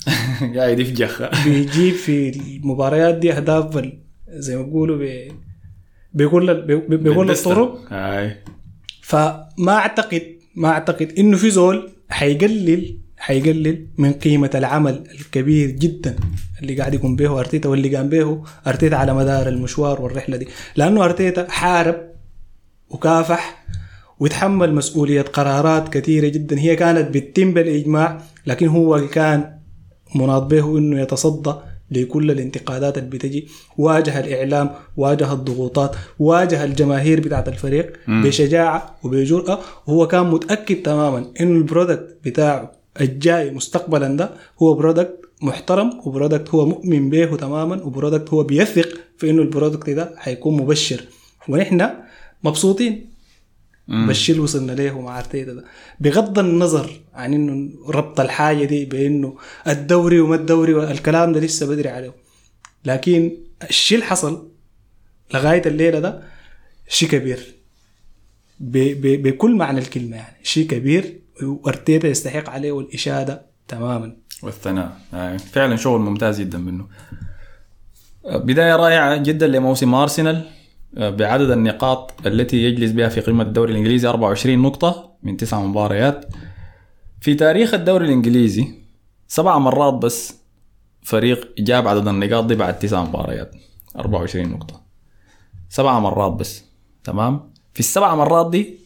قاعد 0.55 0.79
يفجخ. 0.79 1.43
بيجيب 1.45 1.93
في 1.93 2.29
المباريات 2.29 3.15
دي 3.15 3.33
أهداف 3.33 3.65
بال- 3.65 3.99
زي 4.29 4.55
ما 4.57 4.61
بيقولوا 4.61 4.97
بكل 6.15 6.61
بكل 6.89 7.31
الطرق 7.31 7.93
هاي. 7.93 8.37
فما 9.01 9.73
اعتقد 9.73 10.21
ما 10.55 10.67
أعتقد 10.69 11.13
إنه 11.19 11.37
في 11.37 11.49
زول 11.49 11.89
حيقلل 12.09 12.97
حيقلل 13.17 13.87
من 13.97 14.13
قيمة 14.13 14.49
العمل 14.55 15.03
الكبير 15.19 15.69
جدا 15.69 16.15
اللي 16.61 16.75
قاعد 16.75 16.93
يقوم 16.93 17.15
به 17.15 17.39
أرتيتا 17.39 17.69
واللي 17.69 17.95
قام 17.95 18.09
به 18.09 18.43
أرتيتا 18.67 18.95
على 18.95 19.13
مدار 19.13 19.47
المشوار 19.47 20.01
والرحلة 20.01 20.37
دي. 20.37 20.47
لأنه 20.75 21.05
أرتيتا 21.05 21.51
حارب 21.51 21.95
وكافح 22.89 23.65
وتحمل 24.19 24.75
مسؤولية 24.75 25.21
قرارات 25.21 25.89
كثيرة 25.89 26.27
جدا. 26.27 26.59
هي 26.59 26.75
كانت 26.75 27.15
بتتم 27.15 27.53
بالإجماع 27.53 28.21
لكن 28.47 28.67
هو 28.67 29.07
كان 29.07 29.59
مناط 30.15 30.43
به 30.43 30.77
إنه 30.77 31.01
يتصدى 31.01 31.53
لكل 31.91 32.31
الانتقادات 32.31 32.97
اللي 32.97 33.09
بتجي. 33.09 33.47
واجه 33.77 34.19
الإعلام 34.19 34.69
واجه 34.97 35.33
الضغوطات 35.33 35.95
واجه 36.19 36.63
الجماهير 36.63 37.19
بتاعت 37.19 37.47
الفريق 37.47 37.93
بشجاعة 38.07 38.95
وبجرأة. 39.03 39.59
وهو 39.87 40.07
كان 40.07 40.25
متأكد 40.25 40.75
تماما 40.75 41.25
انه 41.41 41.57
ال 41.57 41.65
product 41.65 42.17
بتاعه 42.25 42.71
الجاي 43.01 43.51
مستقبلا 43.51 44.17
ده 44.17 44.29
هو 44.61 44.73
product 44.73 45.19
محترم 45.41 46.01
و 46.05 46.11
product 46.11 46.49
هو 46.49 46.65
مؤمن 46.65 47.09
به 47.09 47.35
تماما 47.37 47.83
و 47.83 47.89
product 47.89 48.29
هو 48.29 48.43
بيثق 48.43 48.89
في 49.17 49.29
إنه 49.29 49.41
ال 49.41 49.47
product 49.47 49.89
ده 49.89 50.13
حيكون 50.17 50.57
مبشر. 50.57 51.01
ونحن 51.49 51.89
مبسوطين. 52.43 53.14
بالشيء 53.87 54.35
اللي 54.35 54.43
وصلنا 54.43 54.71
له 54.71 55.01
مع 55.01 55.19
ارتيتا 55.19 55.53
ده. 55.53 55.63
بغض 55.99 56.39
النظر 56.39 56.99
عن 57.13 57.33
إنه 57.33 57.69
ربط 57.87 58.19
الحاجة 58.19 58.65
دي 58.65 58.85
بإنه 58.85 59.37
الدوري 59.67 60.19
وما 60.19 60.35
الدوري 60.35 60.73
والكلام 60.73 61.33
ده 61.33 61.39
لسه 61.39 61.67
بدري 61.67 61.89
عليه. 61.89 62.13
لكن 62.85 63.37
الشيء 63.69 63.97
اللي 63.97 64.09
حصل 64.09 64.47
لغاية 65.33 65.61
الليلة 65.65 65.99
ده 65.99 66.23
شيء 66.87 67.09
كبير. 67.09 67.55
بكل 68.59 69.55
معنى 69.55 69.79
الكلمة 69.79 70.15
يعني. 70.17 70.37
شيء 70.43 70.67
كبير 70.67 71.19
وأرتيتا 71.43 72.07
يستحق 72.07 72.49
عليه 72.49 72.79
الاشاده 72.79 73.45
تماما. 73.67 74.17
والثناء. 74.43 74.97
هاي. 75.13 75.39
فعلا 75.39 75.75
شغل 75.75 76.01
ممتاز 76.01 76.39
جدا 76.39 76.57
منه. 76.57 76.87
بداية 78.25 78.75
رائعة 78.75 79.17
جدا 79.17 79.47
لموسم 79.47 79.95
أرسنال. 79.95 80.49
بعدد 80.95 81.49
النقاط 81.51 82.13
التي 82.27 82.63
يجلس 82.63 82.91
بها 82.91 83.09
في 83.09 83.21
قمة 83.21 83.43
الدوري 83.43 83.71
الإنجليزي 83.71 84.07
24 84.07 84.59
نقطة 84.59 85.11
من 85.23 85.37
تسع 85.37 85.59
مباريات. 85.61 86.25
في 87.21 87.35
تاريخ 87.35 87.73
الدوري 87.73 88.05
الإنجليزي 88.05 88.67
سبع 89.27 89.57
مرات 89.57 89.93
بس 89.93 90.35
فريق 91.03 91.53
جاب 91.57 91.87
عدد 91.87 92.07
النقاط 92.07 92.45
دي 92.45 92.55
بعد 92.55 92.79
تسع 92.79 93.03
مباريات 93.03 93.55
24 93.95 94.49
نقطة. 94.49 94.81
سبع 95.69 95.99
مرات 95.99 96.31
بس 96.31 96.63
تمام؟ 97.03 97.53
في 97.73 97.79
السبع 97.79 98.15
مرات 98.15 98.49
دي 98.49 98.79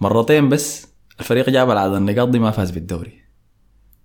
مرتين 0.00 0.48
بس 0.48 0.86
الفريق 1.20 1.50
جاب 1.50 1.70
عدد 1.70 1.94
النقاط 1.94 2.28
دي 2.28 2.38
ما 2.38 2.50
فاز 2.50 2.70
بالدوري. 2.70 3.25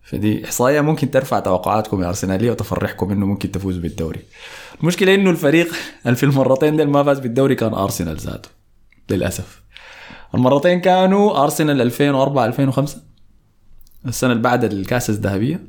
فدي 0.04 0.46
إحصائية 0.46 0.82
ممكن 0.82 1.12
ترفع 1.12 1.40
توقعاتكم 1.40 2.04
يا 2.04 2.08
أرسنالية 2.08 2.52
وتفرحكم 2.52 3.12
إنه 3.12 3.26
ممكن 3.26 3.52
تفوزوا 3.52 3.82
بالدوري. 3.82 4.20
المشكلة 4.82 5.16
إنه 5.16 5.30
الفريق 5.30 5.76
اللي 6.06 6.16
في 6.16 6.24
المرتين 6.24 6.78
دي 6.78 6.86
ما 6.86 7.04
فاز 7.04 7.20
بالدوري 7.20 7.56
كان 7.56 7.74
أرسنال 7.74 8.18
ذاته 8.18 8.50
للأسف. 9.10 9.62
المرتين 10.36 10.82
كانوا 10.82 11.44
أرسنال 11.44 11.82
2004 11.82 12.46
2005 12.46 13.02
السنة 14.08 14.32
اللي 14.32 14.44
بعد 14.44 14.64
الكأس 14.64 15.10
الذهبية 15.10 15.64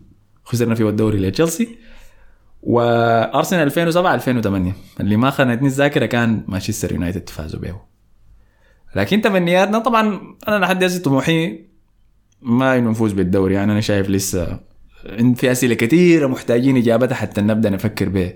خسرنا 0.45 0.75
فيه 0.75 0.89
الدوري 0.89 1.19
لتشيلسي. 1.19 1.79
وأرسنال 2.63 3.63
2007 3.63 4.15
2008 4.15 4.73
اللي 5.01 5.17
ما 5.17 5.31
خانتني 5.31 5.69
الذاكرة 5.69 6.07
كان 6.07 6.45
مانشستر 6.49 6.93
يونايتد 6.93 7.29
فازوا 7.29 7.61
به. 7.61 7.81
لكن 8.97 9.21
تمنياتنا 9.21 9.79
طبعا 9.79 10.37
أنا 10.49 10.65
لحد 10.65 10.85
هسه 10.85 11.03
طموحي 11.03 11.72
ما 12.43 12.79
إنه 12.79 12.91
نفوز 12.91 13.13
بالدوري. 13.13 13.55
يعني 13.55 13.73
أنا 13.73 13.81
شايف 13.81 14.11
لسه 14.11 14.61
في 15.37 15.53
أسئلة 15.53 15.75
كثيره 15.75 16.27
محتاجين 16.27 16.77
إجابتها 16.77 17.15
حتى 17.15 17.41
نبدأ 17.41 17.71
نفكر 17.71 18.09
به 18.09 18.33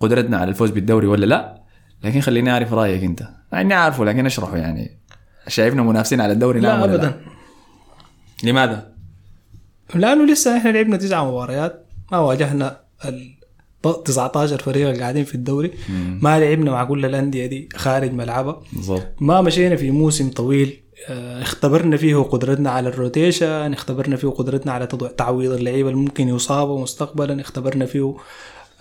قدرتنا 0.00 0.36
على 0.36 0.48
الفوز 0.48 0.70
بالدوري 0.70 1.06
ولا 1.06 1.26
لا؟ 1.26 1.62
لكن 2.04 2.20
خليني 2.20 2.50
أعرف 2.50 2.72
رأيك 2.72 3.04
أنت. 3.04 3.28
اني 3.54 3.74
عارفه 3.74 4.04
لكن 4.04 4.26
أشرحه 4.26 4.56
يعني. 4.56 5.00
شايفنا 5.48 5.82
منافسين 5.82 6.20
على 6.20 6.32
الدوري 6.32 6.60
نعم 6.60 6.78
لا؟ 6.78 6.84
ولا 6.84 6.94
ابدا. 6.94 7.20
لماذا؟ 8.44 8.92
لأنه 9.94 10.32
لسه 10.32 10.56
إحنا 10.56 10.70
لعبنا 10.70 10.96
تسع 10.96 11.24
مباريات 11.24 11.86
ما 12.12 12.18
واجهنا 12.18 12.80
ال 13.04 13.36
19 14.04 14.58
فريق 14.58 14.88
اللي 14.88 15.00
قاعدين 15.00 15.24
في 15.24 15.34
الدوري. 15.34 15.72
ما 16.22 16.40
لعبنا 16.40 16.70
مع 16.70 16.84
كل 16.84 17.04
الأندية 17.04 17.46
دي 17.46 17.68
خارج 17.76 18.12
ملعبها 18.12 18.62
بالضبط. 18.72 19.14
ما 19.20 19.40
مشينا 19.40 19.76
في 19.76 19.90
موسم 19.90 20.30
طويل. 20.30 20.82
اختبرنا 21.42 21.96
فيه 21.96 22.16
قدرتنا 22.16 22.70
على 22.70 22.88
ال 22.88 22.97
rotation 22.97 23.72
اختبرنا 23.72 24.16
فيه 24.16 24.28
قدرتنا 24.28 24.72
على 24.72 24.86
تعويض 25.18 25.52
اللعيبة 25.52 25.88
اللي 25.90 26.00
ممكن 26.00 26.28
يصابوا 26.28 26.82
مستقبلا 26.82 27.40
اختبرنا 27.40 27.86
فيه 27.86 28.16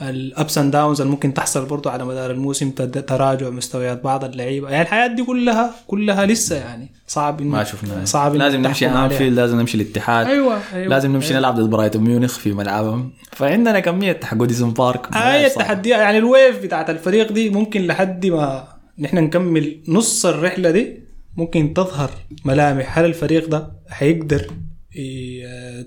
ال 0.01 0.15
ups 0.15 0.57
and 0.57 0.71
downs 0.71 1.01
اللي 1.01 1.11
ممكن 1.11 1.33
تحصل 1.33 1.65
برضو 1.65 1.89
على 1.89 2.05
مدار 2.05 2.31
الموسم 2.31 2.71
تراجع 3.07 3.49
مستويات 3.49 4.03
بعض 4.03 4.23
اللعيبة. 4.23 4.69
يعني 4.69 4.81
الحياة 4.81 5.07
دي 5.07 5.23
كلها 5.23 5.71
كلها 5.87 6.25
لسه 6.25 6.55
يعني 6.55 6.91
صعب 7.07 7.41
ما 7.41 7.63
شفنا. 7.63 8.05
صعب 8.05 8.35
لازم 8.35 8.61
نمشي. 8.61 8.87
انفيلد 8.87 9.39
لازم 9.39 9.59
نمشي 9.59 9.77
الاتحاد. 9.77 10.27
أيوه 10.27 10.59
أيوه. 10.73 10.87
لازم 10.87 11.11
نمشي 11.11 11.33
نلعب 11.33 11.55
ضد 11.55 11.69
برايتون 11.69 12.03
ميونخ 12.03 12.39
في 12.39 12.53
ملعبهم. 12.53 13.11
فعندنا 13.31 13.79
كمية 13.79 14.19
حق 14.23 14.37
جوديسون 14.37 14.73
بارك 14.73 15.15
اي. 15.15 15.45
التحديات 15.45 15.99
يعني 15.99 16.17
ال 16.17 16.27
wave 16.27 16.63
بتاعت 16.63 16.89
الفريق 16.89 17.31
دي 17.31 17.49
ممكن 17.49 17.87
لحد 17.87 18.25
ما 18.25 18.67
نحن 18.99 19.17
نكمل 19.17 19.79
نص 19.87 20.25
الرحلة 20.25 20.71
دي 20.71 21.04
ممكن 21.35 21.73
تظهر 21.73 22.11
ملامح. 22.45 22.97
هل 22.97 23.05
الفريق 23.05 23.49
ده 23.49 23.71
حيقدر 23.89 24.51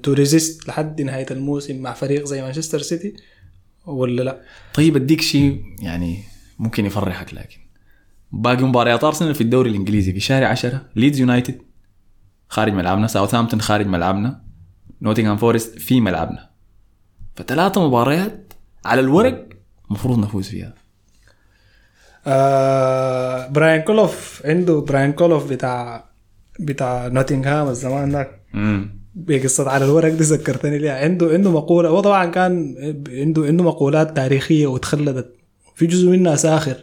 to 0.03 0.13
resist 0.13 0.69
لحد 0.69 1.03
نهاية 1.03 1.27
الموسم 1.31 1.83
مع 1.83 1.93
فريق 1.93 2.25
زي 2.25 2.43
مانشستر 2.43 2.79
سيتي 2.79 3.17
ولا 3.87 4.23
لا؟ 4.23 4.43
طيب 4.75 4.97
أديك 4.97 5.21
شيء 5.21 5.63
يعني 5.81 6.23
ممكن 6.59 6.87
يفرحك 6.87 7.35
لكن 7.35 7.59
باقي 8.33 8.63
مباريات 8.63 9.05
ارسنال 9.05 9.35
في 9.35 9.41
الدوري 9.41 9.71
الإنجليزي 9.71 10.13
في 10.13 10.21
شهر 10.21 10.45
10 10.45 10.87
ليدز 10.97 11.21
يونايتد 11.21 11.59
خارج 12.49 12.73
ملعبنا 12.73 13.07
ساوثهامبتون 13.07 13.61
خارج 13.61 13.87
ملعبنا 13.87 14.43
نوتنغهام 15.03 15.37
فورست 15.37 15.79
في 15.79 16.01
ملعبنا. 16.01 16.51
فثلاثة 17.37 17.87
مباريات 17.87 18.53
على 18.85 19.01
الورق 19.01 19.49
المفروض 19.89 20.19
نفوز 20.19 20.49
فيها. 20.49 20.75
آه 22.29 23.47
براين 23.47 23.81
كولوف 23.81 24.43
عنده 24.45 24.81
براين 24.81 25.13
كولوف 25.13 25.51
بتاع 25.51 26.05
بتاع 26.61 27.07
نوتنغهام 27.09 27.69
الزمان 27.69 28.13
ذاك 28.13 28.41
امم 28.55 28.99
بقصة 29.15 29.71
على 29.71 29.85
الورق 29.85 30.09
دي 30.09 30.25
ذكرتني 30.25 30.79
ليها. 30.79 31.05
عنده 31.05 31.29
عنده 31.33 31.51
مقولة. 31.51 31.89
هو 31.89 32.01
طبعا 32.01 32.27
كان 32.27 32.75
عنده 33.09 33.43
عنده 33.45 33.65
مقولات 33.65 34.17
تاريخية 34.17 34.67
وتخلدت. 34.67 35.35
في 35.75 35.87
جزء 35.87 36.09
منها 36.09 36.37
ساخر. 36.37 36.77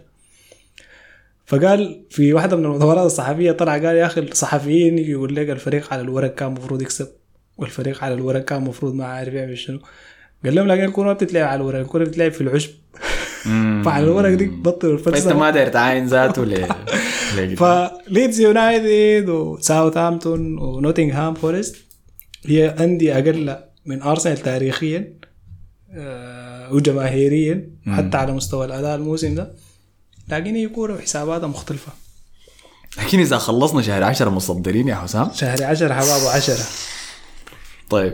فقال 1.46 2.06
في 2.10 2.34
واحدة 2.34 2.58
من 2.58 2.66
المؤتمرات 2.66 3.06
الصحفية 3.06 3.52
طلع 3.52 3.72
قال 3.74 3.86
يا 3.96 4.06
أخي 4.06 4.22
الصحفيين 4.22 4.98
يقول 4.98 5.36
لك 5.36 5.50
الفريق 5.50 5.94
على 5.94 6.02
الورق 6.02 6.36
كان 6.36 6.48
المفروض 6.48 6.82
يكسب. 6.82 7.08
والفريق 7.58 8.04
على 8.04 8.14
الورق 8.14 8.46
كان 8.46 8.62
المفروض 8.64 8.94
ما 8.94 9.06
عارف 9.06 9.34
يعمل 9.34 9.58
شنو. 9.58 9.80
قال 10.46 10.56
لهم 10.56 10.68
لكن 10.68 10.84
الكورة 10.84 11.08
ما 11.08 11.14
بتتلعب 11.14 11.48
على 11.48 11.56
الورق. 11.56 11.80
الكورة 11.80 12.04
بتتلعب 12.04 12.32
في 12.32 12.42
العشب. 12.42 12.72
فعلى 13.86 14.04
الورق 14.06 14.34
دي 14.34 14.46
بطلوا 14.46 14.98
فإنت 14.98 15.08
الفلسفة 15.08 15.34
ما 15.40 15.50
داير 15.50 15.68
تعاين 15.68 16.06
ذاته 16.08 16.46
ل 16.46 16.68
ل- 17.38 17.58
فليدز 17.58 18.40
يونايتد 18.40 19.30
وساوثهامبتون 19.30 20.58
ونوتنغهام 20.58 21.34
فورست 21.34 21.76
هي 22.46 22.70
أندية 22.70 23.14
أقل 23.14 23.58
من 23.86 24.02
أرسنال 24.02 24.38
تاريخيا 24.38 25.14
آه، 25.98 26.74
وجماهيريا 26.74 27.70
حتى 27.88 28.18
على 28.18 28.32
مستوى 28.34 28.66
الأداء 28.66 28.96
الموسم 28.96 29.36
ده. 29.36 29.52
لكن 30.30 30.56
هي 30.56 30.68
كورة 30.68 30.94
وحساباتها 30.94 31.48
مختلفة. 31.48 31.92
لكن 32.98 33.20
إذا 33.20 33.38
خلصنا 33.38 33.82
شهر 33.82 34.04
10 34.04 34.30
متصدرين 34.30 34.88
يا 34.88 34.96
حسام. 34.96 35.30
شهر 35.34 35.64
عشرة 35.64 35.94
حباب 35.94 36.28
عشرة 36.36 36.64
طيب. 37.90 38.14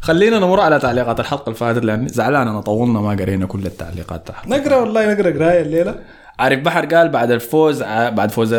خلينا 0.00 0.38
نمر 0.38 0.60
على 0.60 0.78
تعليقات 0.78 1.20
الحلقة 1.20 1.44
اللي 1.44 1.54
فاتت 1.58 1.84
لأن 1.84 2.08
زعلان 2.08 2.48
أنا 2.48 2.60
طولنا 2.60 3.00
ما 3.00 3.10
قرينا 3.10 3.46
كل 3.46 3.66
التعليقات 3.66 4.28
تحت. 4.28 4.48
نقرأ 4.48 4.76
والله 4.76 5.14
نقرأ 5.14 5.30
قراية 5.30 5.60
الليلة. 5.62 5.94
عارف 6.38 6.60
بحر 6.60 6.84
قال 6.86 7.08
بعد 7.08 7.30
الفوز 7.30 7.82
ع- 7.82 8.08
بعد 8.08 8.30
فوز 8.30 8.54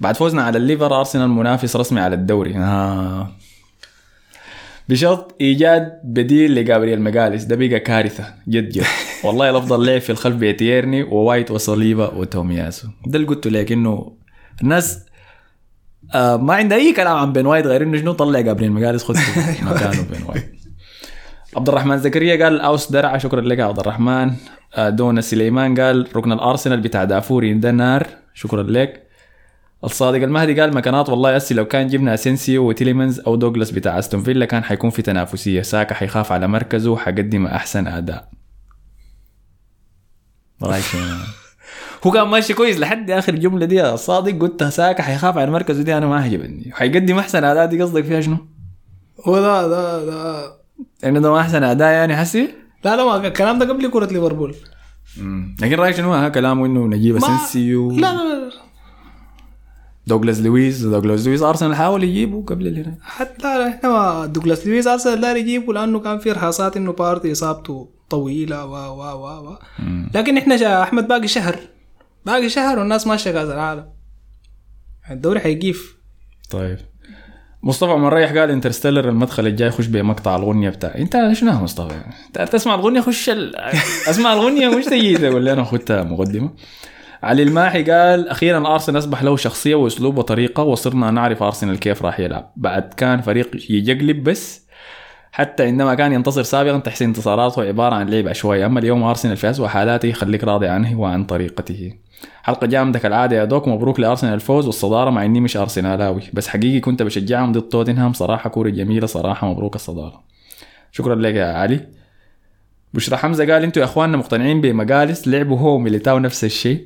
بعد 0.00 0.16
فوزنا 0.16 0.42
على 0.42 0.58
الليفر 0.58 0.98
أرسنال 0.98 1.28
منافس 1.28 1.76
رسمي 1.76 2.00
على 2.00 2.14
الدوري. 2.14 2.56
آه. 2.56 3.28
بشرط 4.88 5.34
إيجاد 5.40 6.00
بديل 6.04 6.54
لجابرييل 6.54 7.00
ماجالايس 7.00 7.44
ده 7.44 7.56
بقى 7.56 7.80
كارثة 7.80 8.24
جد 8.48 8.68
جد. 8.68 8.84
والله 9.24 9.50
الأفضل 9.50 9.86
لعب 9.86 10.00
في 10.00 10.10
الخلف 10.10 10.36
بتيرني 10.36 11.02
ووايت 11.02 11.50
وصليبا 11.50 12.14
وتومياسو 12.14 12.88
ده 13.06 13.16
اللي 13.16 13.26
قلت 13.28 13.46
لك 13.46 13.72
إنه 13.72 14.12
الناس 14.62 14.98
آه 16.14 16.36
ما 16.36 16.54
عنده 16.54 16.76
أي 16.76 16.92
كلام 16.92 17.16
عن 17.16 17.32
بن 17.32 17.46
وايت 17.46 17.66
غير 17.66 17.82
إنه 17.82 17.98
شنو 17.98 18.12
طلع 18.12 18.40
جابريل 18.40 18.72
مجالس 18.72 19.04
خذ 19.04 19.14
مكانه 19.70 20.02
بن 20.12 20.22
وايت. 20.28 20.54
عبد 21.56 21.68
الرحمن 21.68 21.98
زكريا 21.98 22.44
قال 22.44 22.60
أوس 22.60 22.92
درعا 22.92 23.18
شكرا 23.18 23.40
لك 23.40 23.60
عبد 23.60 23.78
الرحمن 23.78 24.32
آه 24.74 24.88
دونا 24.88 25.20
سليمان 25.20 25.80
قال 25.80 26.16
ركن 26.16 26.32
الأرسنال 26.32 26.80
بتاع 26.80 27.04
دافوري 27.04 27.54
ده 27.54 27.70
نار 27.70 28.06
شكرا 28.34 28.62
لك. 28.62 29.04
الصادق 29.84 30.22
المهدي 30.22 30.60
قال 30.60 30.74
مكانات 30.74 31.08
والله 31.08 31.36
أسي 31.36 31.54
لو 31.54 31.64
كان 31.64 31.86
جبنا 31.86 32.14
أسينسيو 32.14 32.68
وتيليمنز 32.68 33.20
أو 33.20 33.36
دوغلاس 33.36 33.70
بتاع 33.70 33.98
أستون 33.98 34.22
فيلا 34.22 34.46
كان 34.46 34.64
حيكون 34.64 34.90
في 34.90 35.02
تنافسية. 35.02 35.62
ساكا 35.62 35.94
حيخاف 35.94 36.32
على 36.32 36.48
مركزه 36.48 36.90
وحيقدم 36.90 37.46
أحسن 37.46 37.86
أداء. 37.86 38.30
رايك؟ 40.62 40.84
هو 42.06 42.10
كان 42.10 42.28
ماشي 42.28 42.54
كويس 42.54 42.78
لحد 42.78 43.10
آخر 43.10 43.34
جملة 43.34 43.66
دي 43.66 43.96
صادق 43.96 44.38
قلت 44.38 44.64
ساكا 44.64 45.02
حيخاف 45.02 45.38
على 45.38 45.50
مركزه 45.50 45.82
دي 45.82 45.96
أنا 45.96 46.06
ما 46.06 46.20
عجبني 46.20 46.70
وحيقدم 46.72 47.18
أحسن 47.18 47.44
أداء 47.44 47.66
دي 47.66 47.82
قصدك 47.82 48.04
فيها 48.04 48.20
شنو؟ 48.20 48.36
هو 49.24 49.40
ده 49.40 49.68
ده 49.68 50.63
ده 51.02 51.30
ما 51.32 51.40
أحسن 51.40 51.62
أداء 51.62 51.92
يعني 51.92 52.16
حسي؟ 52.16 52.48
لا 52.84 52.96
لا 52.96 53.04
ما 53.04 53.26
الكلام 53.26 53.58
ده 53.58 53.68
قبل 53.68 53.90
كرة 53.90 54.06
ليفربول. 54.12 54.54
لكن 55.62 55.74
رأيك 55.74 55.96
شنو؟ 55.96 56.12
ها 56.14 56.28
كلامه 56.28 56.66
إنه 56.66 56.86
نجيب 56.86 57.14
ما- 57.14 57.18
أسينسيو. 57.20 57.90
لا 57.90 57.98
لا 58.00 58.44
لا 58.44 58.50
دوغلاس 60.06 60.40
لويس 60.40 60.82
دوغلاس 60.82 61.26
لويس 61.26 61.42
أرسنال 61.42 61.74
حاول 61.74 62.04
يجيبه 62.04 62.44
قبل 62.46 62.66
اللي 62.66 62.94
حتى 63.02 63.42
لا 63.42 63.58
لا 63.58 63.68
إحنا 63.68 63.88
ما 63.88 64.26
دوغلاس 64.26 64.66
لويس 64.66 64.86
أرسنال 64.86 65.20
داري 65.20 65.40
يجيبه 65.40 65.72
لأنه 65.72 66.00
كان 66.00 66.18
في 66.18 66.32
رهاصات 66.32 66.76
إنه 66.76 66.92
بارتي 66.92 67.32
إصابته 67.32 67.88
طويلة 68.10 68.64
و 68.66 68.70
و 68.72 69.02
و 69.02 69.50
و. 69.50 69.56
لكن 70.14 70.38
إحنا 70.38 70.56
شا 70.56 70.82
أحمد 70.82 71.08
باقي 71.08 71.28
شهر. 71.28 71.56
باقي 72.26 72.48
شهر 72.48 72.78
والناس 72.78 73.06
ماشية 73.06 73.30
كاس 73.30 73.48
العالم 73.48 73.86
الدوري 75.10 75.40
حيجيف 75.40 75.96
طيب. 76.50 76.78
مصطفى 77.64 77.90
عمر 77.90 78.12
ريح 78.12 78.30
قال 78.30 78.50
انترستيلر 78.50 79.08
المدخل 79.08 79.46
الجاي 79.46 79.70
خش 79.70 79.86
بمقطع 79.86 80.36
الغنية 80.36 80.70
بتاع. 80.70 80.94
انت 80.98 81.30
شنو 81.32 81.52
مصطفى؟ 81.52 81.94
انت 82.26 82.52
تسمع 82.52 82.74
الغنية 82.74 83.00
خش 83.00 83.30
ال... 83.30 83.56
اسمع 84.10 84.32
الغنية 84.32 84.68
مش 84.68 84.84
تجي 84.84 85.14
لي 85.14 85.52
أنا 85.52 85.62
اخذتها 85.62 86.02
مقدمة. 86.02 86.50
علي 87.22 87.42
الماحي 87.42 87.82
قال 87.82 88.28
أخيرا 88.28 88.74
أرسنال 88.74 88.98
أصبح 88.98 89.22
له 89.22 89.36
شخصية 89.36 89.74
وأسلوب 89.74 90.18
وطريقة 90.18 90.62
وصرنا 90.62 91.10
نعرف 91.10 91.42
أرسنال 91.42 91.78
كيف 91.78 92.02
راح 92.02 92.20
يلعب. 92.20 92.52
بعد 92.56 92.94
كان 92.94 93.20
فريق 93.20 93.50
يجقلب 93.70 94.24
بس 94.24 94.64
حتى 95.32 95.64
عندما 95.64 95.94
كان 95.94 96.12
ينتصر 96.12 96.42
سابقا 96.42 96.78
تحسين 96.78 97.08
انتصاراته 97.08 97.62
عبارة 97.62 97.94
عن 97.94 98.08
لعب 98.08 98.28
عشوائي 98.28 98.66
أما 98.66 98.80
اليوم 98.80 99.02
أرسنال 99.02 99.36
في 99.36 99.50
اسوء 99.50 99.66
حالاته 99.66 100.06
يخليك 100.06 100.44
راضي 100.44 100.66
عنه 100.66 101.00
وعن 101.00 101.24
طريقته. 101.24 101.92
حلقة 102.42 102.66
جامده 102.66 102.98
كالعاده 102.98 103.36
يا 103.36 103.44
دوك 103.44 103.68
مبروك 103.68 104.00
لأرسنال 104.00 104.34
الفوز 104.34 104.66
والصدارة 104.66 105.10
مع 105.10 105.24
إني 105.24 105.40
مش 105.40 105.56
أرسنالاوي. 105.56 106.22
بس 106.32 106.48
حقيقي 106.48 106.80
كنت 106.80 107.02
بشجعهم 107.02 107.52
ضد 107.52 107.68
توتنهام 107.68 108.12
صراحة 108.12 108.50
كورة 108.50 108.68
جميلة 108.68 109.06
صراحة 109.06 109.50
مبروك 109.50 109.74
الصدارة. 109.74 110.22
شكرا 110.92 111.14
لك 111.14 111.34
يا 111.34 111.44
علي. 111.44 111.80
بشرى 112.94 113.16
حمزة 113.16 113.52
قال 113.52 113.62
أنتوا 113.62 113.82
يا 113.82 113.86
إخواننا 113.86 114.16
مقتنعين 114.16 114.60
بمجالس 114.60 115.28
لعبوا 115.28 115.58
هو 115.58 115.74
وميليتاو 115.74 116.18
نفس 116.18 116.44
الشيء. 116.44 116.84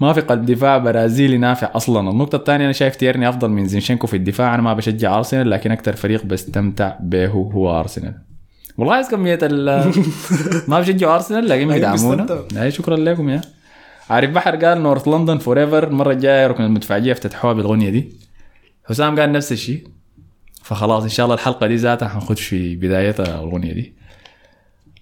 ما 0.00 0.12
في 0.12 0.20
قلب 0.20 0.46
دفاع 0.46 0.78
برازيلي 0.78 1.38
نافع 1.38 1.70
أصلا. 1.74 2.10
النقطة 2.10 2.36
الثانية 2.36 2.64
أنا 2.64 2.72
شايف 2.72 2.96
تيرني 2.96 3.28
أفضل 3.28 3.48
من 3.48 3.66
زينشينكو 3.66 4.06
في 4.06 4.16
الدفاع. 4.16 4.54
أنا 4.54 4.62
ما 4.62 4.74
بشجع 4.74 5.16
أرسنال 5.18 5.50
لكن 5.50 5.70
أكثر 5.70 5.96
فريق 5.96 6.24
بستمتع 6.24 6.96
به 7.00 7.26
هو 7.26 7.80
أرسنال. 7.80 8.14
والله 8.78 8.94
عايز 8.94 9.08
كمية 9.08 9.38
ال 9.42 9.92
ما 10.68 10.80
بشجعوا 10.80 11.14
أرسنال 11.14 11.48
لكن 11.48 11.68
بيدعمونا. 11.68 12.44
شكرا 12.68 12.96
لكم 12.96 13.28
يا 13.28 13.40
عارف 14.10 14.30
بحر 14.30 14.64
قال 14.64 14.82
North 14.82 15.08
London 15.08 15.38
Forever 15.38 15.88
المرة 15.88 16.12
الجاية 16.12 16.46
ركن 16.46 16.64
المدفعية 16.64 17.12
افتتحوها 17.12 17.52
بالاغنية 17.52 17.90
دي. 17.90 18.12
حسام 18.88 19.20
قال 19.20 19.32
نفس 19.32 19.52
الشيء 19.52 19.86
فخلاص 20.62 21.02
إن 21.02 21.08
شاء 21.08 21.26
الله 21.26 21.34
الحلقة 21.34 21.66
دي 21.66 21.76
ذاتها 21.76 22.08
حنخش 22.08 22.42
في 22.42 22.76
بدايتها 22.76 23.24
الاغنية 23.24 23.72
دي. 23.72 23.94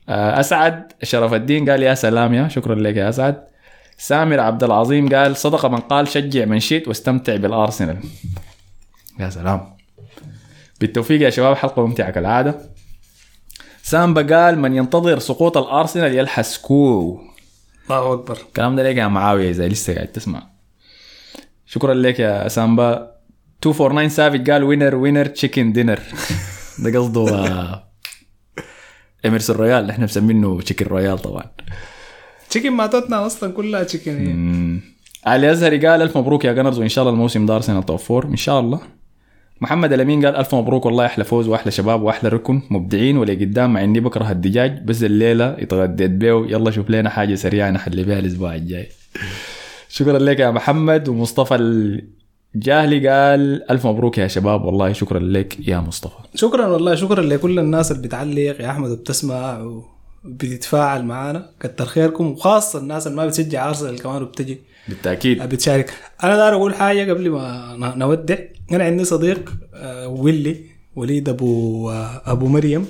آه، 0.09 0.41
أسعد 0.41 0.93
شرف 1.03 1.35
الدين 1.35 1.71
قال 1.71 1.83
يا 1.83 1.95
سلام 1.95 2.35
يا 2.35 2.49
شكرا 2.49 2.75
لك 2.75 2.97
يا 2.97 3.09
أسعد. 3.09 3.45
سامر 3.99 4.41
عبد 4.41 4.65
العظيم 4.65 5.09
قال 5.09 5.37
صدق 5.37 5.67
من 5.67 5.79
قال 5.79 6.09
شجع 6.09 6.45
من 6.45 6.61
شئت 6.61 6.89
واستمتع 6.89 7.37
بالأرسنال. 7.37 7.99
يا 9.21 9.31
سلام. 9.31 9.77
بالتوفيق 10.81 11.23
يا 11.23 11.31
شباب 11.31 11.57
حلقة 11.57 11.87
ممتعة 11.87 12.11
كالعادة. 12.11 12.61
سامبا 13.83 14.37
قال 14.37 14.59
من 14.59 14.77
ينتظر 14.77 15.19
سقوط 15.19 15.57
الأرسنال 15.57 16.15
يلحس 16.15 16.59
كو. 16.59 17.21
الله 17.91 18.13
أكبر. 18.13 18.37
الكلام 18.49 18.77
ده 18.77 18.83
ليك 18.83 18.97
يا 18.97 19.09
معاوية 19.09 19.51
إذا 19.51 19.69
لسه 19.69 19.95
قاعد 19.95 20.07
تسمع. 20.07 20.43
شكرا 21.67 21.95
لك 21.95 22.21
يا 22.21 22.49
سامبا. 22.49 23.17
249 23.65 24.09
سافيج 24.09 24.51
قال 24.51 24.65
winner 24.65 24.95
winner 24.95 25.27
chicken 25.27 25.73
dinner 25.73 26.01
ده 26.79 26.99
قصده. 26.99 27.87
اميرسون 29.27 29.57
رويال 29.57 29.91
إحنا 29.91 30.05
مسمينه 30.05 30.61
chicken 30.61 30.87
royal 30.87 31.19
طبعا. 31.19 31.45
chicken 32.51 32.71
ما 32.71 32.87
توتنهام 32.87 33.23
أصلا 33.23 33.53
كلها 33.53 33.83
chicken. 33.83 34.81
علي 35.27 35.51
أزهري 35.51 35.87
قال 35.87 36.03
ألف 36.03 36.17
مبروك 36.17 36.45
يا 36.45 36.53
Gunners 36.53 36.79
وإن 36.79 36.89
شاء 36.89 37.03
الله 37.03 37.15
الموسم 37.15 37.47
ده 37.47 37.57
ارسنال 37.57 37.87
top 37.87 37.99
four 37.99 38.25
إن 38.25 38.37
شاء 38.37 38.61
الله. 38.61 38.81
محمد 39.61 39.93
الأمين 39.93 40.27
قال 40.27 40.37
ألف 40.37 40.55
مبروك 40.55 40.87
والله 40.87 41.07
أحلى 41.07 41.25
فوز 41.25 41.49
وأحلى 41.49 41.71
شباب 41.71 42.03
وأحلى 42.03 42.29
ركن 42.31 42.63
مبدعين 42.71 43.17
ولقدام 43.17 43.73
مع 43.73 43.85
اني 43.85 44.01
بكره 44.01 44.31
الدجاج 44.31 44.83
بس 44.85 45.05
الليلة 45.05 45.49
اتغديت 45.59 46.11
بيه 46.11 46.47
يلا 46.49 46.71
شوف 46.71 46.91
لنا 46.91 47.11
حاجة 47.11 47.35
سريعة 47.35 47.71
نحل 47.71 48.05
بيها 48.05 48.19
الأسبوع 48.19 48.55
الجاي. 48.55 48.89
شكرا 49.89 50.19
لك 50.19 50.41
يا 50.41 50.51
محمد. 50.51 51.09
ومصطفى 51.09 51.55
الجاهلي 52.55 53.09
قال 53.09 53.71
ألف 53.71 53.87
مبروك 53.87 54.19
يا 54.19 54.29
شباب 54.29 54.65
والله 54.65 54.93
شكرا 54.93 55.19
لك 55.19 55.69
يا 55.69 55.79
مصطفى. 55.79 56.19
شكرا 56.35 56.67
والله 56.67 56.95
شكرا 56.95 57.23
لكل 57.23 57.59
الناس 57.59 57.93
اللي 57.93 58.03
بتعلق. 58.03 58.61
يا 58.61 58.71
أحمد 58.71 58.91
وبتسمع 58.91 59.67
وبتتفاعل 60.25 61.05
معانا 61.05 61.51
كتر 61.61 61.85
خيركم 61.85 62.27
وخاصة 62.27 62.79
الناس 62.79 63.07
اللي 63.07 63.17
ما 63.17 63.27
بتشجع 63.27 63.69
أرسنال 63.69 64.03
كمان 64.03 64.23
وبتجي. 64.23 64.59
بالتأكيد. 64.89 65.43
بتشارك 65.43 65.93
أنا 66.25 66.37
داير 66.37 66.55
أقول 66.55 66.75
حاجة 66.75 67.13
قبل 67.13 67.31
ما 67.31 67.75
نودع. 67.97 68.37
أنا 68.73 68.85
عندي 68.85 69.05
صديق 69.05 69.53
آه، 69.75 70.09
ويلي 70.09 70.65
وليد 70.97 71.29
أبو 71.29 71.91
آه، 71.91 72.23
أبو 72.27 72.47
مريم. 72.47 72.87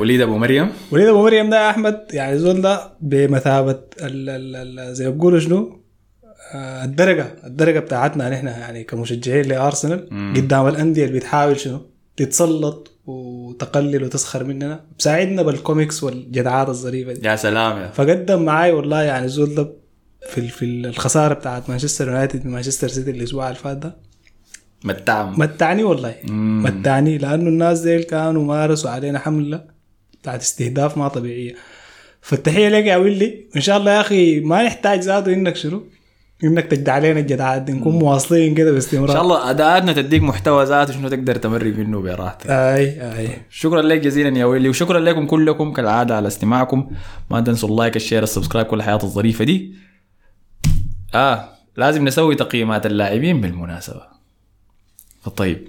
وليد 0.00 0.20
أبو 0.20 0.38
مريم. 0.38 0.68
وليد 0.90 1.06
أبو 1.08 1.22
مريم 1.22 1.50
ده 1.50 1.56
يا 1.64 1.70
أحمد 1.70 2.00
يعني 2.10 2.38
زول 2.38 2.60
ده 2.62 2.92
بمثابة 3.00 3.80
ال 4.00 4.28
ال 4.28 4.78
ال 4.78 4.94
زي 4.94 5.04
ما 5.04 5.10
بيقولوا 5.10 5.38
شنو؟ 5.38 5.80
آه، 6.54 6.84
الدرجة 6.84 7.26
الدرجة 7.44 7.78
بتاعتنا 7.78 8.30
نحن 8.30 8.46
يعني 8.46 8.84
كمشجعين 8.84 9.44
لأرسنال 9.44 10.08
قدام 10.36 10.68
الأندية 10.68 11.04
اللي 11.04 11.18
بتحاول 11.18 11.60
شنو؟ 11.60 11.80
تتسلط 12.16 12.92
وتقلل 13.06 14.04
وتسخر 14.04 14.44
مننا. 14.44 14.84
بساعدنا 14.98 15.42
بالكوميكس 15.42 16.02
والجدعات 16.02 16.68
الظريفة 16.68 17.12
دي. 17.12 17.26
يا 17.28 17.36
سلام 17.36 17.78
يا. 17.78 17.88
فقدم 17.90 18.42
معاي 18.42 18.72
والله 18.72 19.02
يعني 19.02 19.28
زول 19.28 19.54
ده 19.54 19.72
في 20.30 20.48
في 20.48 20.64
الخسارة 20.64 21.34
بتاعت 21.34 21.70
مانشستر 21.70 22.08
يونايتد 22.08 22.46
من 22.46 22.52
مانشستر 22.52 22.88
سيتي 22.88 23.10
الأسبوع 23.10 23.48
اللي 23.48 23.58
فات 23.58 23.76
ده. 23.76 23.96
متعم. 24.86 25.40
متعني 25.40 25.84
والله. 25.84 26.14
متعني 26.64 27.18
لأنه 27.18 27.48
الناس 27.48 27.80
ديل 27.80 28.02
كانوا 28.02 28.44
مارسوا 28.44 28.90
علينا 28.90 29.18
حمله 29.18 29.60
بتاعت 30.22 30.40
استهداف 30.40 30.98
ما 30.98 31.08
طبيعية. 31.08 31.54
فالتحيه 32.20 32.68
لك 32.68 32.84
يا 32.84 32.96
ويلي 32.96 33.46
وان 33.54 33.60
شاء 33.60 33.76
الله 33.76 33.92
يا 33.92 34.00
أخي 34.00 34.40
ما 34.40 34.62
نحتاج 34.62 35.00
زاده 35.00 35.32
إنك 35.32 35.56
شنو؟ 35.56 35.82
إنك 36.44 36.64
تجد 36.64 36.88
علينا 36.88 37.20
الجدعات 37.20 37.62
دي 37.62 37.72
نكون 37.72 37.94
مواصلين 37.94 38.54
كده 38.54 38.72
باستمرار. 38.72 39.08
ان 39.08 39.14
شاء 39.14 39.22
الله 39.22 39.50
أداءاتنا 39.50 39.92
تديك 39.92 40.22
محتوى 40.22 40.64
ذاته 40.64 40.92
شنو 40.92 41.08
تقدر 41.08 41.36
تمرق 41.36 41.76
منه 41.76 42.00
براحتك 42.00 42.50
أي 42.50 43.18
أي. 43.18 43.28
شكرا 43.50 43.82
لك 43.82 44.00
جزيلا 44.00 44.38
يا 44.38 44.44
ويلي 44.44 44.68
وشكرا 44.68 45.00
لكم 45.00 45.26
كلكم 45.26 45.72
كالعادة 45.72 46.16
على 46.16 46.28
استماعكم. 46.28 46.90
ما 47.30 47.40
تنسوا 47.40 47.68
ال 47.68 47.74
like 47.74 47.96
ال 47.96 48.00
share 48.00 48.22
ال 48.22 48.26
subscribe 48.26 48.66
كل 48.66 48.76
الحاجات 48.76 48.98
الظريفة 49.02 49.44
دي. 49.44 49.74
آه 51.14 51.48
لازم 51.76 52.04
نسوي 52.04 52.34
تقييمات 52.34 52.86
اللاعبين 52.86 53.40
بالمناسبة. 53.40 54.15
فطيب 55.26 55.68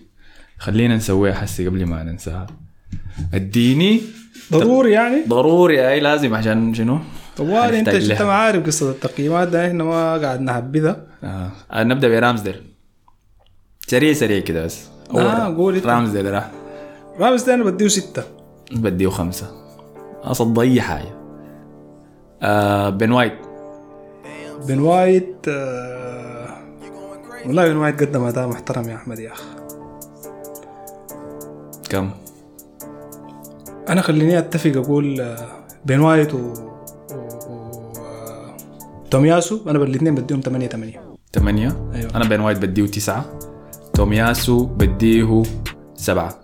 خلينا 0.57 0.95
نسويها 0.95 1.33
حسي 1.33 1.67
قبل 1.67 1.85
ما 1.85 2.03
ننساها. 2.03 2.47
اديني 3.33 4.01
ضروري 4.51 4.91
يعني؟ 4.91 5.23
ضروري 5.27 5.89
أي 5.89 5.99
لازم 5.99 6.35
عشان 6.35 6.73
شنو؟ 6.73 6.99
طوال 7.37 7.73
أنت 7.75 7.87
أنت. 7.89 8.21
ما 8.21 8.33
عارف 8.33 8.65
قصة 8.65 8.91
التقييمات 8.91 9.47
ده 9.47 9.67
إحنا 9.67 9.83
ما 9.83 10.17
قاعد 10.17 10.41
نحبذها 10.41 11.07
آه. 11.23 11.51
آه 11.71 11.83
نبدأ 11.83 12.07
برامزديل 12.07 12.61
سريع 13.87 14.13
سريع 14.13 14.39
كده 14.39 14.65
بس. 14.65 14.85
آه، 15.15 15.55
قول 15.55 15.75
أنت. 15.75 15.85
رامزديل 15.85 16.31
راح. 16.33 16.51
رامزديل 17.19 17.53
أنا 17.53 17.63
بديه 17.63 17.87
ستة. 17.87 18.23
بديه 18.71 19.07
خمسة. 19.09 19.51
أصل 20.23 20.59
أي 20.59 20.81
حاجة. 20.81 21.15
آه 22.41 22.89
بن 22.89 23.11
وايت. 23.11 23.37
بن 24.67 24.79
وايت 24.79 25.35
آه 25.47 25.96
والله 27.47 27.77
وايت 27.77 28.03
قدم 28.03 28.23
أداء 28.23 28.47
محترم 28.47 28.89
يا 28.89 28.95
أحمد 28.95 29.19
يا 29.19 29.31
اخ 29.31 29.43
كم؟ 31.89 32.11
أنا 33.89 34.01
خليني 34.01 34.39
أتفق 34.39 34.71
أقول 34.75 35.21
آه، 35.21 35.47
بن 35.85 35.99
وايت 35.99 36.33
و, 36.33 36.37
و... 36.37 36.43
و... 37.13 37.93
آه، 37.97 38.57
تومياسو 39.11 39.69
أنا 39.69 39.79
بالاثنين 39.79 40.15
بديهم 40.15 40.41
8 40.41 40.67
8 40.67 41.01
ثمانية 41.33 41.91
أيوة. 41.93 42.15
أنا 42.15 42.25
بن 42.25 42.39
وايت 42.39 42.57
بديه 42.57 42.85
تسعة 42.85 43.25
تومياسو 43.93 44.65
بديه 44.65 45.43
سبعة. 45.95 46.39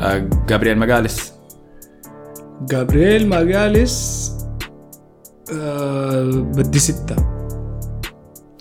آه 0.00 0.28
جابرييل 0.48 0.78
ماجاليس. 0.78 1.32
جابرييل 2.60 3.28
ماجاليس 3.28 4.30
آه 5.52 6.24
بدي 6.30 6.78
ستة. 6.78 7.35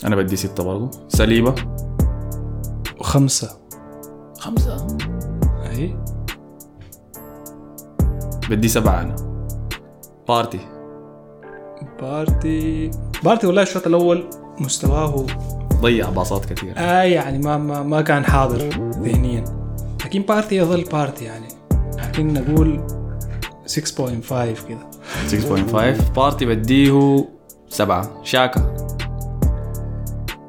أنا 0.06 0.16
بدي 0.16 0.36
ستة 0.36 0.64
برضو. 0.64 0.90
سليبة. 1.08 1.56
وخمسة 3.00 3.50
خمسة؟ 4.40 4.88
أي. 5.70 5.96
بدي 8.50 8.68
سبعة 8.68 9.02
أنا. 9.02 9.16
بارتي. 10.28 10.60
بارتي. 12.02 12.92
بارتي 13.24 13.48
والله 13.48 13.62
الشوط 13.62 13.88
الأول 13.88 14.24
مستواه 14.60 15.26
ضيع 15.82 16.10
باصات 16.10 16.46
كثير. 16.46 16.74
آه 16.78 17.02
يعني 17.02 17.38
ما 17.38 17.58
ما 17.58 17.84
ما 17.84 18.02
كان 18.02 18.26
حاضر 18.26 18.58
ذهنيا. 18.80 19.44
لكن 20.06 20.22
بارتي 20.22 20.56
يظل 20.56 20.84
بارتي 20.84 21.26
يعني. 21.26 21.48
لكن 21.98 22.34
نقول 22.34 22.88
6.5 23.68 24.68
كده 24.70 24.90
6.5 25.28 26.12
بارتي 26.16 26.46
بديه 26.46 27.26
سبعة. 27.70 28.24
شاكا. 28.24 28.85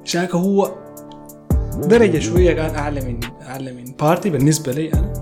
شاكا 0.07 0.39
هو 0.39 0.70
درجة 1.74 2.19
شوية 2.19 2.53
كان 2.53 2.74
أعلى 2.74 3.01
من 3.01 3.20
أعلى 3.43 3.73
من 3.73 3.85
بارتي 3.85 4.31
بالنسبة 4.31 4.73
لي 4.73 4.93
أنا. 4.93 5.12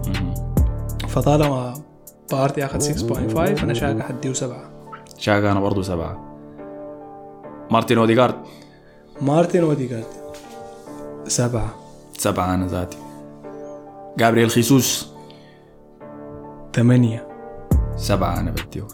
فطالما 1.09 1.75
بارتي 2.33 2.65
أخذ 2.65 2.81
6.5 2.81 3.63
أنا 3.63 3.75
شاكا 3.75 4.03
حديه 4.03 4.33
سبعة 4.33 4.71
شاكا 5.19 5.53
أنا 5.53 5.61
برضو 5.61 5.83
سبعة. 5.83 6.37
مارتين 7.71 7.99
أوديغارد. 7.99 8.35
مارتن 9.21 9.63
اوديجارد 9.63 10.05
سبعة. 11.27 11.75
سبعة 12.19 12.55
أنا 12.55 12.67
ذاتي. 12.67 12.99
جابرييل 14.19 14.51
خيسوس. 14.51 15.13
ثمانية 16.75 17.29
سبعة 17.97 18.41
أنا 18.41 18.51
بديه 18.51 18.87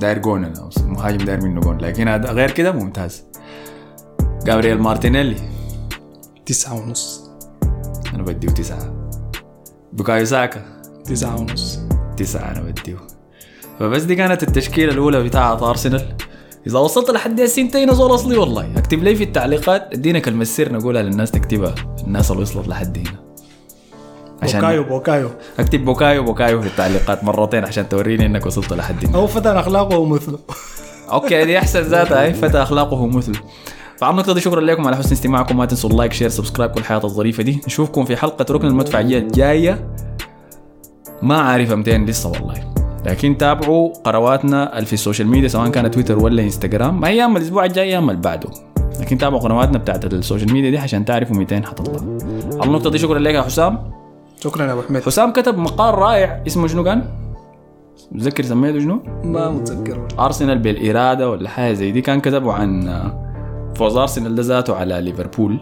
داير 0.00 0.18
جون 0.18 0.44
أنا 0.44 0.70
مهاجم 0.86 1.24
داير 1.24 1.44
منه 1.44 1.60
جون. 1.60 1.78
لكن 1.78 2.08
غير 2.08 2.50
كده 2.50 2.72
ممتاز. 2.72 3.31
جابرييل 4.44 4.78
مارتينيلي 4.78 5.36
تسعة 6.46 6.74
ونص. 6.74 7.30
أنا 8.14 8.22
بديه 8.22 8.48
تسعة. 8.48 9.10
بوكايو 9.92 10.24
ساكا. 10.24 10.82
تسعة 11.04 11.40
ونص. 11.40 11.78
تسعة 12.16 12.50
أنا 12.50 12.60
بديه 12.60 12.96
فبس 13.78 14.02
دي 14.02 14.14
كانت 14.14 14.42
التشكيلة 14.42 14.92
الأولى 14.92 15.22
بتاعت 15.22 15.62
أرسنال. 15.62 16.16
إذا 16.66 16.78
وصلت 16.78 17.10
لحد 17.10 17.40
السنتين 17.40 17.94
زول 17.94 18.14
أصلي 18.14 18.36
والله. 18.36 18.78
أكتب 18.78 19.02
لي 19.02 19.16
في 19.16 19.24
التعليقات 19.24 19.88
إدينا 19.92 20.18
كلمة 20.18 20.44
سر 20.44 20.72
نقولها 20.72 21.02
للناس 21.02 21.30
تكتبها. 21.30 21.74
الناس 22.06 22.30
اللي 22.30 22.42
وصلت 22.42 22.68
لحد 22.68 22.98
هنا. 22.98 23.22
بوكايو 24.42 24.84
بوكايو. 24.84 25.30
أكتب 25.58 25.84
بوكايو 25.84 26.22
بوكايو 26.22 26.62
في 26.62 26.68
التعليقات 26.68 27.24
مرتين 27.24 27.64
عشان 27.64 27.88
توريني 27.88 28.26
إنك 28.26 28.46
وصلت 28.46 28.72
لحد 28.72 29.06
هنا. 29.06 29.16
هو 29.16 29.26
فتى 29.26 29.56
أخلاقه 29.56 29.98
ومثله 29.98 30.38
أوكي 31.12 31.44
دي 31.44 31.58
أحسن 31.58 31.80
ذاتها 31.80 32.22
هي 32.22 32.34
فتى 32.34 32.62
أخلاقه 32.62 33.06
مثله. 33.06 33.40
فعلى 34.02 34.12
النقطة 34.12 34.34
دي 34.34 34.40
شكرا 34.40 34.60
لكم 34.60 34.86
على 34.86 34.96
حسن 34.96 35.12
استماعكم. 35.12 35.56
ما 35.56 35.66
تنسوا 35.66 35.90
ال 35.90 35.94
like 35.94 36.12
share 36.12 36.28
subscribe 36.28 36.70
كل 36.70 36.80
الحياة 36.80 37.00
الظريفة 37.04 37.42
دي. 37.42 37.60
نشوفكم 37.66 38.04
في 38.04 38.16
حلقة 38.16 38.46
ركن 38.50 38.66
المدفعية 38.66 39.18
الجاية. 39.18 39.88
ما 41.22 41.38
عارف 41.38 41.72
أمتين 41.72 42.06
لسه 42.06 42.30
والله. 42.30 42.72
لكن 43.06 43.38
تابعوا 43.38 43.92
قنواتنا 44.04 44.84
في 44.84 44.92
ال 44.92 44.97
social 44.97 45.28
media 45.28 45.48
سواء 45.48 45.68
كانت 45.68 45.94
تويتر 45.94 46.18
ولا 46.18 46.42
إنستغرام. 46.42 47.00
ما 47.00 47.08
أيام 47.08 47.36
الأسبوع 47.36 47.64
الجاي 47.64 47.84
أيام 47.84 48.10
اللي 48.10 48.20
بعده 48.20 48.50
لكن 49.00 49.18
تابعوا 49.18 49.42
قنواتنا 49.42 49.78
بتاعت 49.78 50.04
ال 50.04 50.11
social 50.11 50.52
media 50.52 50.70
دي 50.70 50.78
عشان 50.78 51.04
تعرفوا 51.04 51.36
متين 51.36 51.66
حتطلع 51.66 52.00
على 52.60 52.64
النقطة 52.64 52.90
دي 52.90 52.98
شكرا 52.98 53.18
لك 53.18 53.34
يا 53.34 53.42
حسام. 53.42 53.90
شكرا 54.40 54.66
يا 54.66 54.72
أبو 54.72 54.82
حميد. 54.82 55.02
حسام 55.02 55.32
كتب 55.32 55.58
مقال 55.58 55.94
رائع. 55.94 56.42
اسمه 56.46 56.66
شنو 56.66 56.84
كان؟ 56.84 57.04
متذكر 58.12 58.44
سميته 58.44 58.78
شنو؟ 58.78 59.02
ما 59.24 59.50
متذكر. 59.50 60.08
أرسنال 60.18 60.58
بالإرادة 60.58 61.30
ولا 61.30 61.48
حاجة 61.48 61.72
زي 61.72 61.92
دي. 61.92 62.00
كان 62.00 62.20
كتبوا 62.20 62.52
عن 62.52 62.88
فوز 63.76 63.96
أرسنال 63.96 64.40
ذاته 64.40 64.76
على 64.76 65.00
ليفربول. 65.00 65.60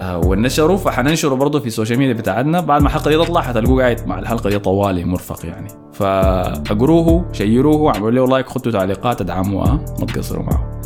آه، 0.00 0.20
ونشروا 0.26 0.76
فحننشره 0.76 1.34
برضه 1.34 1.60
في 1.60 1.66
ال 1.66 1.71
social 1.71 1.98
media 1.98 2.14
بتاعتنا. 2.14 2.60
بعد 2.60 2.82
ما 2.82 2.88
الحلقة 2.88 3.08
دي 3.08 3.16
تطلع 3.16 3.40
حتلقوه 3.40 3.82
قاعد 3.82 4.06
مع 4.06 4.18
الحلقة 4.18 4.50
دي 4.50 4.58
طوالي 4.58 5.04
مرفق 5.04 5.46
يعني. 5.46 5.68
فأقروه 5.92 7.32
شيروه 7.32 7.94
اعملوا 7.94 8.10
له 8.10 8.26
like 8.26 8.48
ختوا 8.48 8.72
تعليقات 8.72 9.20
ادعموها 9.20 9.72
ما 10.00 10.06
تقصروا 10.06 10.42
معه. 10.42 10.80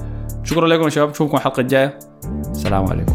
شكرا 0.44 0.68
لكم 0.68 0.84
يا 0.84 0.88
شباب 0.88 1.08
نشوفكم 1.08 1.36
الحلقة 1.36 1.60
الجاية. 1.60 1.98
السلام 2.50 2.86
عليكم. 2.86 3.14